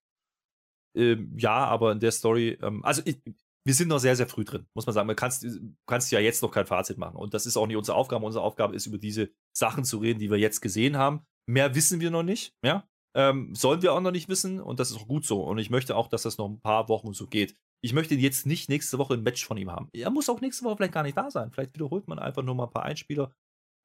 Ähm, 0.94 1.36
ja, 1.36 1.64
aber 1.66 1.92
in 1.92 2.00
der 2.00 2.12
Story, 2.12 2.56
ähm, 2.62 2.82
also 2.84 3.02
ich, 3.04 3.18
wir 3.66 3.74
sind 3.74 3.88
noch 3.88 3.98
sehr, 3.98 4.16
sehr 4.16 4.26
früh 4.26 4.44
drin, 4.44 4.66
muss 4.74 4.86
man 4.86 4.92
sagen. 4.92 5.06
Man 5.06 5.16
kannst, 5.16 5.46
kannst 5.86 6.12
ja 6.12 6.20
jetzt 6.20 6.42
noch 6.42 6.50
kein 6.50 6.66
Fazit 6.66 6.98
machen. 6.98 7.16
Und 7.16 7.34
das 7.34 7.46
ist 7.46 7.56
auch 7.56 7.66
nicht 7.66 7.76
unsere 7.76 7.96
Aufgabe. 7.96 8.24
Unsere 8.26 8.44
Aufgabe 8.44 8.74
ist, 8.74 8.86
über 8.86 8.98
diese 8.98 9.30
Sachen 9.56 9.84
zu 9.84 9.98
reden, 9.98 10.20
die 10.20 10.30
wir 10.30 10.38
jetzt 10.38 10.60
gesehen 10.60 10.96
haben. 10.96 11.24
Mehr 11.46 11.74
wissen 11.74 12.00
wir 12.00 12.10
noch 12.10 12.22
nicht, 12.22 12.54
ja. 12.64 12.86
Ähm, 13.16 13.54
sollen 13.54 13.82
wir 13.82 13.92
auch 13.92 14.00
noch 14.00 14.10
nicht 14.10 14.28
wissen 14.28 14.60
und 14.60 14.80
das 14.80 14.90
ist 14.90 14.96
auch 14.96 15.06
gut 15.06 15.24
so. 15.24 15.42
Und 15.44 15.58
ich 15.58 15.70
möchte 15.70 15.94
auch, 15.94 16.08
dass 16.08 16.22
das 16.22 16.36
noch 16.36 16.48
ein 16.48 16.60
paar 16.60 16.88
Wochen 16.88 17.12
so 17.12 17.28
geht. 17.28 17.56
Ich 17.80 17.92
möchte 17.92 18.14
jetzt 18.16 18.44
nicht 18.44 18.68
nächste 18.68 18.98
Woche 18.98 19.14
ein 19.14 19.22
Match 19.22 19.44
von 19.44 19.56
ihm 19.56 19.70
haben. 19.70 19.88
Er 19.92 20.10
muss 20.10 20.28
auch 20.28 20.40
nächste 20.40 20.64
Woche 20.64 20.78
vielleicht 20.78 20.94
gar 20.94 21.04
nicht 21.04 21.16
da 21.16 21.30
sein. 21.30 21.52
Vielleicht 21.52 21.74
wiederholt 21.74 22.08
man 22.08 22.18
einfach 22.18 22.42
nur 22.42 22.56
mal 22.56 22.64
ein 22.64 22.70
paar 22.70 22.82
Einspieler 22.82 23.32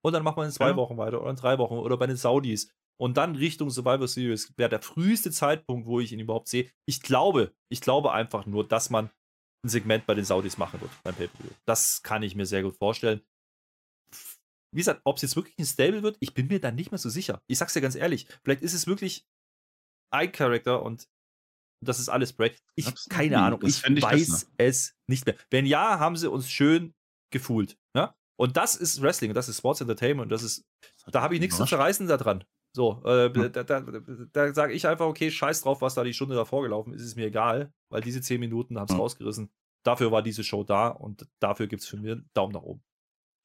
und 0.02 0.14
dann 0.14 0.24
macht 0.24 0.38
man 0.38 0.46
in 0.46 0.52
zwei 0.52 0.70
ja. 0.70 0.76
Wochen 0.76 0.98
weiter 0.98 1.22
oder 1.22 1.30
in 1.30 1.36
drei 1.36 1.58
Wochen 1.58 1.76
oder 1.76 1.98
bei 1.98 2.08
den 2.08 2.16
Saudis. 2.16 2.72
Und 3.00 3.18
dann 3.18 3.36
Richtung 3.36 3.70
Survivor 3.70 4.08
Series 4.08 4.54
wäre 4.58 4.70
der 4.70 4.82
früheste 4.82 5.32
Zeitpunkt, 5.32 5.88
wo 5.88 6.00
ich 6.00 6.12
ihn 6.12 6.20
überhaupt 6.20 6.50
sehe. 6.50 6.70
Ich 6.86 7.02
glaube, 7.02 7.54
ich 7.70 7.82
glaube 7.82 8.12
einfach 8.12 8.46
nur, 8.46 8.68
dass 8.68 8.90
man 8.90 9.10
ein 9.64 9.70
Segment 9.70 10.06
bei 10.06 10.14
den 10.14 10.26
Saudis 10.26 10.58
machen 10.58 10.80
wird 10.82 10.92
beim 11.04 11.16
Pay-Per-View. 11.16 11.52
Das 11.66 12.02
kann 12.02 12.24
ich 12.24 12.36
mir 12.36 12.46
sehr 12.46 12.64
gut 12.64 12.78
vorstellen. 12.78 13.22
Wie 14.72 14.80
gesagt, 14.80 15.02
ob 15.04 15.16
es 15.18 15.24
jetzt 15.24 15.36
wirklich 15.36 15.58
ein 15.58 15.66
Stable 15.66 16.04
wird, 16.04 16.18
ich 16.20 16.34
bin 16.34 16.48
mir 16.48 16.60
da 16.60 16.72
nicht 16.72 16.92
mehr 16.92 17.00
so 17.00 17.10
sicher. 17.10 17.42
Ich 17.48 17.58
sag's 17.58 17.74
dir 17.74 17.82
ganz 17.82 17.96
ehrlich, 17.96 18.28
vielleicht 18.44 18.62
ist 18.62 18.74
es 18.74 18.88
wirklich 18.88 19.26
ein 20.12 20.32
Charakter 20.32 20.84
und 20.84 21.08
das 21.84 22.00
ist 22.00 22.10
alles 22.10 22.34
Bray. 22.34 22.56
Ich 22.76 22.88
Absolut. 22.88 23.18
keine 23.18 23.40
Ahnung, 23.40 23.62
ich, 23.64 23.84
ich 23.84 24.02
weiß 24.02 24.28
das, 24.28 24.48
ne? 24.48 24.54
es 24.58 24.96
nicht 25.08 25.26
mehr. 25.26 25.36
Wenn 25.50 25.66
ja, 25.66 26.00
haben 26.00 26.18
sie 26.18 26.30
uns 26.30 26.50
schön 26.50 26.94
gefühlt. 27.32 27.78
Ja? 27.96 28.16
Und 28.38 28.58
das 28.58 28.76
ist 28.76 29.02
Wrestling, 29.02 29.34
das 29.34 29.50
ist 29.50 29.58
Sports 29.58 29.82
Entertainment 29.82 30.24
und 30.24 30.30
das 30.30 30.44
ist, 30.44 30.66
da 31.08 31.22
habe 31.22 31.36
ich 31.36 31.42
nichts 31.42 31.58
zu 31.58 31.66
zerreißen 31.66 32.08
daran. 32.08 32.44
So, 32.72 33.02
äh, 33.04 33.32
da, 33.50 33.64
da, 33.64 33.82
da 33.82 34.54
sage 34.54 34.74
ich 34.74 34.88
einfach, 34.88 35.08
okay, 35.08 35.32
scheiß 35.32 35.62
drauf, 35.62 35.82
was 35.82 35.96
da 35.96 36.04
die 36.04 36.14
Stunde 36.14 36.36
davor 36.36 36.62
gelaufen 36.62 36.94
ist, 36.94 37.02
ist 37.02 37.16
mir 37.16 37.28
egal, 37.28 37.74
weil 37.90 38.02
diese 38.02 38.22
10 38.22 38.40
Minuten 38.40 38.78
haben 38.78 38.88
es 38.88 38.94
mhm. 38.94 39.02
rausgerissen. 39.02 39.50
Dafür 39.84 40.12
war 40.12 40.22
diese 40.22 40.44
Show 40.44 40.64
da 40.64 40.90
und 40.90 41.28
dafür 41.40 41.68
gibt 41.68 41.82
es 41.82 41.88
für 41.88 41.98
mich 41.98 42.12
einen 42.12 42.30
Daumen 42.34 42.54
nach 42.54 42.62
oben. 42.62 42.84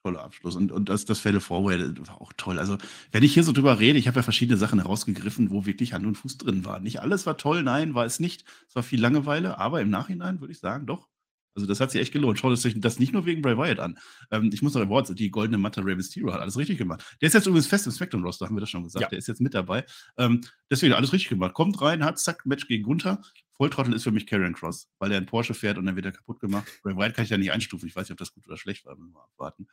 Toller 0.04 0.22
Abschluss. 0.22 0.56
Und, 0.56 0.70
und 0.70 0.90
das, 0.90 1.06
das 1.06 1.20
Fatal 1.20 1.40
Forward 1.40 2.06
war 2.06 2.20
auch 2.20 2.32
toll. 2.36 2.58
Also, 2.58 2.76
wenn 3.12 3.22
ich 3.22 3.32
hier 3.32 3.44
so 3.44 3.52
drüber 3.52 3.80
rede, 3.80 3.98
ich 3.98 4.06
habe 4.06 4.16
ja 4.16 4.22
verschiedene 4.22 4.58
Sachen 4.58 4.78
herausgegriffen, 4.80 5.50
wo 5.50 5.64
wirklich 5.64 5.94
Hand 5.94 6.04
und 6.04 6.16
Fuß 6.16 6.36
drin 6.36 6.66
war. 6.66 6.80
Nicht 6.80 7.00
alles 7.00 7.24
war 7.24 7.38
toll, 7.38 7.62
nein, 7.62 7.94
war 7.94 8.04
es 8.04 8.20
nicht. 8.20 8.44
Es 8.68 8.74
war 8.74 8.82
viel 8.82 9.00
Langeweile, 9.00 9.58
aber 9.58 9.80
im 9.80 9.88
Nachhinein 9.88 10.40
würde 10.40 10.52
ich 10.52 10.58
sagen, 10.58 10.84
doch, 10.84 11.08
also 11.54 11.66
das 11.66 11.80
hat 11.80 11.90
sich 11.90 12.00
echt 12.00 12.12
gelohnt. 12.12 12.38
Schaut 12.38 12.52
euch 12.52 12.80
das 12.80 12.98
nicht 12.98 13.12
nur 13.12 13.26
wegen 13.26 13.42
Bray 13.42 13.56
Wyatt 13.56 13.78
an. 13.78 13.98
Ähm, 14.30 14.50
ich 14.52 14.62
muss 14.62 14.74
noch 14.74 14.82
Awards, 14.82 15.14
die 15.14 15.30
goldene 15.30 15.58
Matte 15.58 15.84
Rey 15.84 15.94
Mysterio 15.94 16.32
hat 16.32 16.40
alles 16.40 16.56
richtig 16.56 16.78
gemacht. 16.78 17.04
Der 17.20 17.28
ist 17.28 17.34
jetzt 17.34 17.46
übrigens 17.46 17.66
fest 17.66 17.86
im 17.86 17.92
Spectrum-Roster, 17.92 18.46
haben 18.46 18.56
wir 18.56 18.60
das 18.60 18.70
schon 18.70 18.82
gesagt. 18.82 19.02
Ja. 19.02 19.08
Der 19.08 19.18
ist 19.18 19.28
jetzt 19.28 19.40
mit 19.40 19.54
dabei. 19.54 19.84
Ähm, 20.16 20.40
deswegen 20.70 20.94
alles 20.94 21.12
richtig 21.12 21.28
gemacht. 21.30 21.54
Kommt 21.54 21.80
rein, 21.80 22.04
hat 22.04 22.18
zack, 22.18 22.44
Match 22.44 22.66
gegen 22.66 22.82
Gunther. 22.82 23.22
Volltrottel 23.52 23.94
ist 23.94 24.02
für 24.02 24.10
mich 24.10 24.26
Karrion 24.26 24.54
Cross, 24.54 24.88
weil 24.98 25.12
er 25.12 25.18
einen 25.18 25.26
Porsche 25.26 25.54
fährt 25.54 25.78
und 25.78 25.86
dann 25.86 25.94
wird 25.94 26.06
er 26.06 26.12
kaputt 26.12 26.40
gemacht. 26.40 26.66
Bray 26.82 26.96
Wyatt 26.96 27.14
kann 27.14 27.24
ich 27.24 27.30
ja 27.30 27.38
nicht 27.38 27.52
einstufen. 27.52 27.88
Ich 27.88 27.94
weiß 27.94 28.08
nicht, 28.08 28.12
ob 28.12 28.18
das 28.18 28.32
gut 28.32 28.46
oder 28.46 28.56
schlecht 28.56 28.84
war. 28.84 28.96
Müssen 28.96 29.14
wir 29.14 29.22
abwarten. 29.22 29.68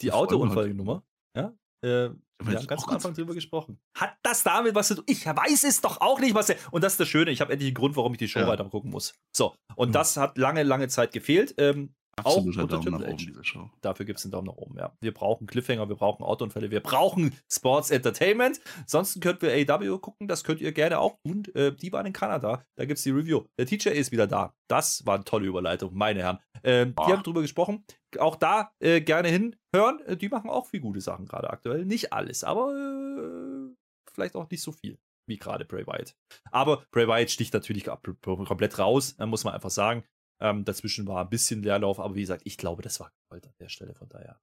Die 0.00 0.12
Autounfallnummer, 0.12 1.02
ja? 1.34 1.52
Äh, 1.82 2.10
wir 2.40 2.58
haben 2.58 2.66
ganz 2.66 2.84
am 2.84 2.94
Anfang 2.94 3.14
drüber 3.14 3.34
gesprochen. 3.34 3.78
Hat 3.96 4.16
das 4.22 4.42
damit 4.42 4.74
was 4.74 4.88
zu 4.88 4.96
tun? 4.96 5.04
Ich 5.06 5.26
weiß 5.26 5.64
es 5.64 5.80
doch 5.80 6.00
auch 6.00 6.20
nicht, 6.20 6.34
was 6.34 6.48
er. 6.48 6.56
Und 6.70 6.84
das 6.84 6.94
ist 6.94 7.00
das 7.00 7.08
Schöne, 7.08 7.30
ich 7.30 7.40
habe 7.40 7.52
endlich 7.52 7.68
einen 7.68 7.74
Grund, 7.74 7.96
warum 7.96 8.12
ich 8.12 8.18
die 8.18 8.28
Show 8.28 8.40
ja. 8.40 8.46
weiter 8.46 8.64
gucken 8.64 8.90
muss. 8.90 9.14
So, 9.32 9.54
und 9.76 9.88
mhm. 9.88 9.92
das 9.92 10.16
hat 10.16 10.38
lange, 10.38 10.62
lange 10.62 10.88
Zeit 10.88 11.12
gefehlt. 11.12 11.54
Ähm, 11.58 11.94
Absoluter 12.26 12.66
Daumen 12.66 12.92
nach 12.92 13.08
oben, 13.08 13.16
diese 13.16 13.44
Show. 13.44 13.70
Dafür 13.80 14.06
gibt 14.06 14.18
es 14.18 14.24
einen 14.24 14.32
Daumen 14.32 14.46
nach 14.46 14.56
oben, 14.56 14.76
ja. 14.76 14.96
Wir 15.00 15.12
brauchen 15.12 15.46
Cliffhanger, 15.46 15.88
wir 15.88 15.96
brauchen 15.96 16.22
Autounfälle, 16.22 16.70
wir 16.70 16.80
brauchen 16.80 17.34
Sports 17.50 17.90
Entertainment. 17.90 18.60
Ansonsten 18.78 19.20
könnt 19.20 19.42
wir 19.42 19.52
AW 19.52 19.98
gucken, 19.98 20.28
das 20.28 20.44
könnt 20.44 20.60
ihr 20.60 20.72
gerne 20.72 20.98
auch 20.98 21.18
tun. 21.24 21.44
Äh, 21.54 21.72
die 21.72 21.92
waren 21.92 22.06
in 22.06 22.12
Kanada, 22.12 22.64
da 22.76 22.84
gibt 22.84 22.98
es 22.98 23.04
die 23.04 23.10
Review. 23.10 23.44
Der 23.58 23.66
Teacher 23.66 23.92
ist 23.92 24.12
wieder 24.12 24.26
da. 24.26 24.54
Das 24.68 25.04
war 25.06 25.16
eine 25.16 25.24
tolle 25.24 25.46
Überleitung, 25.46 25.94
meine 25.94 26.20
Herren. 26.20 26.38
Ähm, 26.62 26.94
die 26.94 27.12
haben 27.12 27.22
drüber 27.22 27.42
gesprochen. 27.42 27.84
Auch 28.18 28.36
da 28.36 28.72
äh, 28.80 29.00
gerne 29.00 29.28
hinhören. 29.28 30.00
Äh, 30.06 30.16
die 30.16 30.28
machen 30.28 30.50
auch 30.50 30.66
viel 30.66 30.80
gute 30.80 31.00
Sachen 31.00 31.26
gerade 31.26 31.50
aktuell. 31.50 31.84
Nicht 31.84 32.12
alles, 32.12 32.44
aber 32.44 32.72
äh, 32.72 33.74
vielleicht 34.12 34.36
auch 34.36 34.48
nicht 34.50 34.62
so 34.62 34.72
viel 34.72 34.98
wie 35.30 35.38
gerade 35.38 35.64
Bray 35.64 35.86
Wyatt. 35.86 36.14
Aber 36.50 36.84
Bray 36.90 37.08
Wyatt 37.08 37.30
sticht 37.30 37.54
natürlich 37.54 37.84
komplett 37.84 38.78
raus, 38.78 39.16
muss 39.18 39.44
man 39.44 39.54
einfach 39.54 39.70
sagen. 39.70 40.04
Ähm, 40.42 40.64
dazwischen 40.64 41.06
war 41.06 41.22
ein 41.22 41.30
bisschen 41.30 41.62
Leerlauf, 41.62 42.00
aber 42.00 42.14
wie 42.14 42.22
gesagt, 42.22 42.42
ich 42.44 42.56
glaube, 42.56 42.82
das 42.82 42.98
war 43.00 43.12
gewollt 43.28 43.46
an 43.46 43.54
der 43.60 43.68
Stelle, 43.68 43.94
von 43.94 44.08
daher 44.08 44.40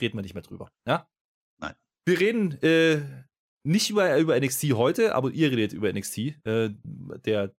reden 0.00 0.16
wir 0.16 0.22
nicht 0.22 0.34
mehr 0.34 0.42
drüber. 0.42 0.70
Ja? 0.86 1.08
Nein. 1.60 1.74
Wir 2.06 2.20
reden 2.20 2.52
äh, 2.62 3.02
nicht 3.66 3.90
über, 3.90 4.16
über 4.18 4.38
NXT 4.38 4.72
heute, 4.72 5.14
aber 5.14 5.30
ihr 5.30 5.50
redet 5.50 5.72
über 5.72 5.92
NXT, 5.92 6.18
äh, 6.46 6.70
der 7.24 7.54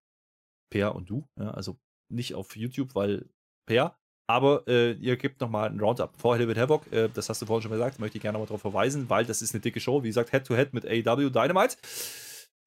Per 0.71 0.95
und 0.95 1.09
du, 1.09 1.27
ja, 1.37 1.51
also 1.51 1.77
nicht 2.09 2.33
auf 2.33 2.55
YouTube, 2.55 2.95
weil 2.95 3.29
Per, 3.67 3.97
aber 4.29 4.65
äh, 4.67 4.93
ihr 4.93 5.17
gebt 5.17 5.41
nochmal 5.41 5.69
ein 5.69 5.79
Roundup 5.79 6.15
vor 6.17 6.37
Hell 6.37 6.47
with 6.47 6.57
Havoc, 6.57 6.91
äh, 6.91 7.09
das 7.09 7.29
hast 7.29 7.41
du 7.41 7.45
vorhin 7.45 7.63
schon 7.63 7.71
gesagt, 7.71 7.99
möchte 7.99 8.17
ich 8.17 8.21
gerne 8.21 8.37
mal 8.37 8.45
darauf 8.45 8.61
verweisen, 8.61 9.09
weil 9.09 9.25
das 9.25 9.41
ist 9.41 9.53
eine 9.53 9.61
dicke 9.61 9.79
Show, 9.79 10.03
wie 10.03 10.07
gesagt, 10.07 10.31
Head-to-Head 10.31 10.69
-head 10.69 10.73
mit 10.73 10.85
AEW 10.85 11.29
Dynamite. 11.29 11.77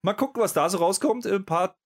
Mal 0.03 0.13
gucken, 0.13 0.41
was 0.41 0.53
da 0.53 0.69
so 0.69 0.77
rauskommt. 0.77 1.25
Ein 1.25 1.45
paar 1.45 1.79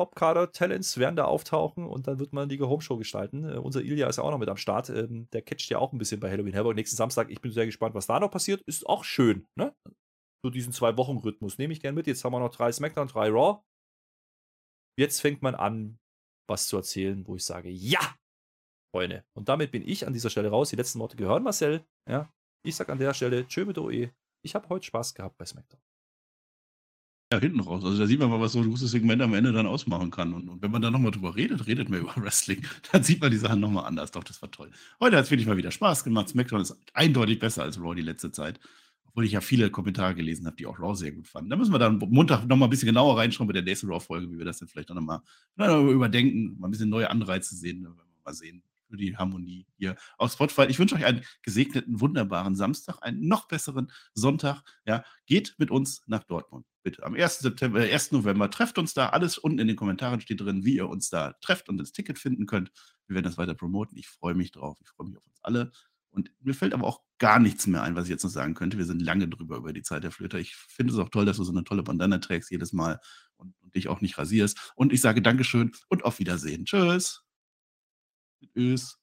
Hauptkader-Talents 0.00 0.98
werden 0.98 1.16
da 1.16 1.24
auftauchen 1.24 1.86
und 1.86 2.06
dann 2.06 2.18
wird 2.18 2.32
man 2.32 2.48
die 2.48 2.60
Home-Show 2.60 2.96
gestalten. 2.98 3.44
Äh, 3.44 3.58
unser 3.58 3.82
Ilya 3.82 4.08
ist 4.08 4.16
ja 4.16 4.24
auch 4.24 4.30
noch 4.30 4.38
mit 4.38 4.48
am 4.48 4.56
Start. 4.56 4.90
Ähm, 4.90 5.28
der 5.32 5.42
catcht 5.42 5.70
ja 5.70 5.78
auch 5.78 5.92
ein 5.92 5.98
bisschen 5.98 6.20
bei 6.20 6.30
Halloween 6.30 6.54
Havoc 6.54 6.74
nächsten 6.74 6.96
Samstag. 6.96 7.30
Ich 7.30 7.40
bin 7.40 7.52
sehr 7.52 7.66
gespannt, 7.66 7.94
was 7.94 8.06
da 8.06 8.20
noch 8.20 8.30
passiert. 8.30 8.62
Ist 8.62 8.86
auch 8.86 9.04
schön, 9.04 9.46
ne? 9.56 9.74
So 10.44 10.50
diesen 10.50 10.72
Zwei-Wochen-Rhythmus 10.72 11.58
nehme 11.58 11.72
ich 11.72 11.80
gern 11.80 11.94
mit. 11.94 12.06
Jetzt 12.06 12.24
haben 12.24 12.32
wir 12.32 12.40
noch 12.40 12.54
drei 12.54 12.70
SmackDown, 12.70 13.08
drei 13.08 13.30
Raw. 13.30 13.62
Jetzt 14.98 15.20
fängt 15.20 15.42
man 15.42 15.54
an, 15.54 15.98
was 16.48 16.68
zu 16.68 16.76
erzählen, 16.76 17.26
wo 17.26 17.36
ich 17.36 17.44
sage, 17.44 17.70
ja, 17.70 18.16
Freunde. 18.94 19.24
Und 19.34 19.48
damit 19.48 19.72
bin 19.72 19.86
ich 19.86 20.06
an 20.06 20.12
dieser 20.12 20.30
Stelle 20.30 20.50
raus. 20.50 20.70
Die 20.70 20.76
letzten 20.76 21.00
Worte 21.00 21.16
gehören 21.16 21.42
Marcel. 21.42 21.84
Ja, 22.08 22.32
ich 22.64 22.76
sage 22.76 22.92
an 22.92 22.98
der 22.98 23.14
Stelle, 23.14 23.46
tschö 23.46 23.64
mit 23.64 23.78
OE. 23.78 24.10
Ich 24.42 24.54
habe 24.54 24.68
heute 24.68 24.86
Spaß 24.86 25.14
gehabt 25.14 25.36
bei 25.36 25.44
SmackDown. 25.44 25.85
Ja, 27.36 27.40
hinten 27.40 27.60
raus. 27.60 27.84
Also 27.84 27.98
da 27.98 28.06
sieht 28.06 28.18
man 28.18 28.30
mal, 28.30 28.40
was 28.40 28.52
so 28.52 28.60
ein 28.60 28.70
gutes 28.70 28.90
Segment 28.90 29.20
am 29.20 29.34
Ende 29.34 29.52
dann 29.52 29.66
ausmachen 29.66 30.10
kann. 30.10 30.32
Und, 30.32 30.48
und 30.48 30.62
wenn 30.62 30.70
man 30.70 30.80
dann 30.80 30.94
nochmal 30.94 31.10
drüber 31.10 31.36
redet, 31.36 31.66
redet 31.66 31.90
man 31.90 32.00
über 32.00 32.14
Wrestling, 32.16 32.62
dann 32.92 33.02
sieht 33.02 33.20
man 33.20 33.30
die 33.30 33.36
Sachen 33.36 33.60
nochmal 33.60 33.84
anders. 33.84 34.10
Doch, 34.10 34.24
das 34.24 34.40
war 34.40 34.50
toll. 34.50 34.70
Heute 35.00 35.18
hat 35.18 35.24
es 35.24 35.30
wirklich 35.30 35.46
mal 35.46 35.58
wieder 35.58 35.70
Spaß 35.70 36.02
gemacht. 36.02 36.30
SmackDown 36.30 36.62
ist 36.62 36.74
eindeutig 36.94 37.38
besser 37.38 37.62
als 37.62 37.78
Raw 37.78 37.94
die 37.94 38.00
letzte 38.00 38.32
Zeit. 38.32 38.58
Obwohl 39.04 39.26
ich 39.26 39.32
ja 39.32 39.42
viele 39.42 39.70
Kommentare 39.70 40.14
gelesen 40.14 40.46
habe, 40.46 40.56
die 40.56 40.64
auch 40.64 40.78
Raw 40.78 40.94
sehr 40.94 41.12
gut 41.12 41.28
fanden. 41.28 41.50
Da 41.50 41.56
müssen 41.56 41.72
wir 41.72 41.78
dann 41.78 41.98
Montag 41.98 42.46
nochmal 42.46 42.68
ein 42.68 42.70
bisschen 42.70 42.86
genauer 42.86 43.18
reinschauen 43.18 43.46
bei 43.46 43.52
der 43.52 43.62
nächsten 43.62 43.88
Raw-Folge, 43.88 44.32
wie 44.32 44.38
wir 44.38 44.46
das 44.46 44.58
dann 44.58 44.68
vielleicht 44.68 44.88
nochmal 44.88 45.20
überdenken, 45.58 46.56
mal 46.58 46.68
ein 46.68 46.70
bisschen 46.70 46.88
neue 46.88 47.10
Anreize 47.10 47.54
sehen. 47.54 47.86
Mal 48.24 48.34
sehen, 48.34 48.62
für 48.88 48.96
die 48.96 49.16
Harmonie 49.16 49.66
hier 49.76 49.96
auf 50.18 50.32
Spotify. 50.32 50.66
Ich 50.68 50.78
wünsche 50.78 50.94
euch 50.94 51.04
einen 51.04 51.24
gesegneten, 51.42 52.00
wunderbaren 52.00 52.56
Samstag, 52.56 52.98
einen 53.02 53.26
noch 53.26 53.48
besseren 53.48 53.90
Sonntag. 54.14 54.62
Ja, 54.84 55.04
geht 55.26 55.54
mit 55.58 55.70
uns 55.70 56.02
nach 56.06 56.24
Dortmund. 56.24 56.66
Bitte. 56.82 57.02
Am 57.04 57.14
1. 57.14 57.40
September, 57.40 57.80
äh, 57.80 57.92
1. 57.92 58.12
November 58.12 58.50
trefft 58.50 58.78
uns 58.78 58.94
da. 58.94 59.08
Alles 59.08 59.38
unten 59.38 59.58
in 59.58 59.66
den 59.66 59.76
Kommentaren 59.76 60.20
steht 60.20 60.40
drin, 60.40 60.64
wie 60.64 60.76
ihr 60.76 60.88
uns 60.88 61.10
da 61.10 61.32
trefft 61.40 61.68
und 61.68 61.78
das 61.78 61.92
Ticket 61.92 62.18
finden 62.18 62.46
könnt. 62.46 62.70
Wir 63.06 63.14
werden 63.14 63.24
das 63.24 63.38
weiter 63.38 63.54
promoten. 63.54 63.98
Ich 63.98 64.08
freue 64.08 64.34
mich 64.34 64.52
drauf. 64.52 64.78
Ich 64.80 64.88
freue 64.90 65.08
mich 65.08 65.16
auf 65.16 65.26
uns 65.26 65.38
alle. 65.42 65.72
Und 66.16 66.30
mir 66.40 66.54
fällt 66.54 66.72
aber 66.72 66.86
auch 66.86 67.02
gar 67.18 67.38
nichts 67.38 67.66
mehr 67.66 67.82
ein, 67.82 67.94
was 67.94 68.04
ich 68.04 68.10
jetzt 68.10 68.24
noch 68.24 68.30
sagen 68.30 68.54
könnte. 68.54 68.78
Wir 68.78 68.86
sind 68.86 69.02
lange 69.02 69.28
drüber 69.28 69.58
über 69.58 69.74
die 69.74 69.82
Zeit 69.82 70.02
der 70.02 70.10
Flöter. 70.10 70.38
Ich 70.38 70.54
finde 70.54 70.94
es 70.94 70.98
auch 70.98 71.10
toll, 71.10 71.26
dass 71.26 71.36
du 71.36 71.44
so 71.44 71.52
eine 71.52 71.64
tolle 71.64 71.82
Bandana 71.82 72.18
trägst 72.18 72.50
jedes 72.50 72.72
Mal 72.72 73.00
und, 73.36 73.54
und 73.60 73.74
dich 73.74 73.88
auch 73.88 74.00
nicht 74.00 74.16
rasierst. 74.16 74.72
Und 74.76 74.94
ich 74.94 75.02
sage 75.02 75.20
Dankeschön 75.20 75.72
und 75.88 76.04
auf 76.04 76.18
Wiedersehen. 76.18 76.64
Tschüss. 76.64 77.25
Tschüss. 78.54 78.96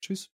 Tschüss. 0.00 0.30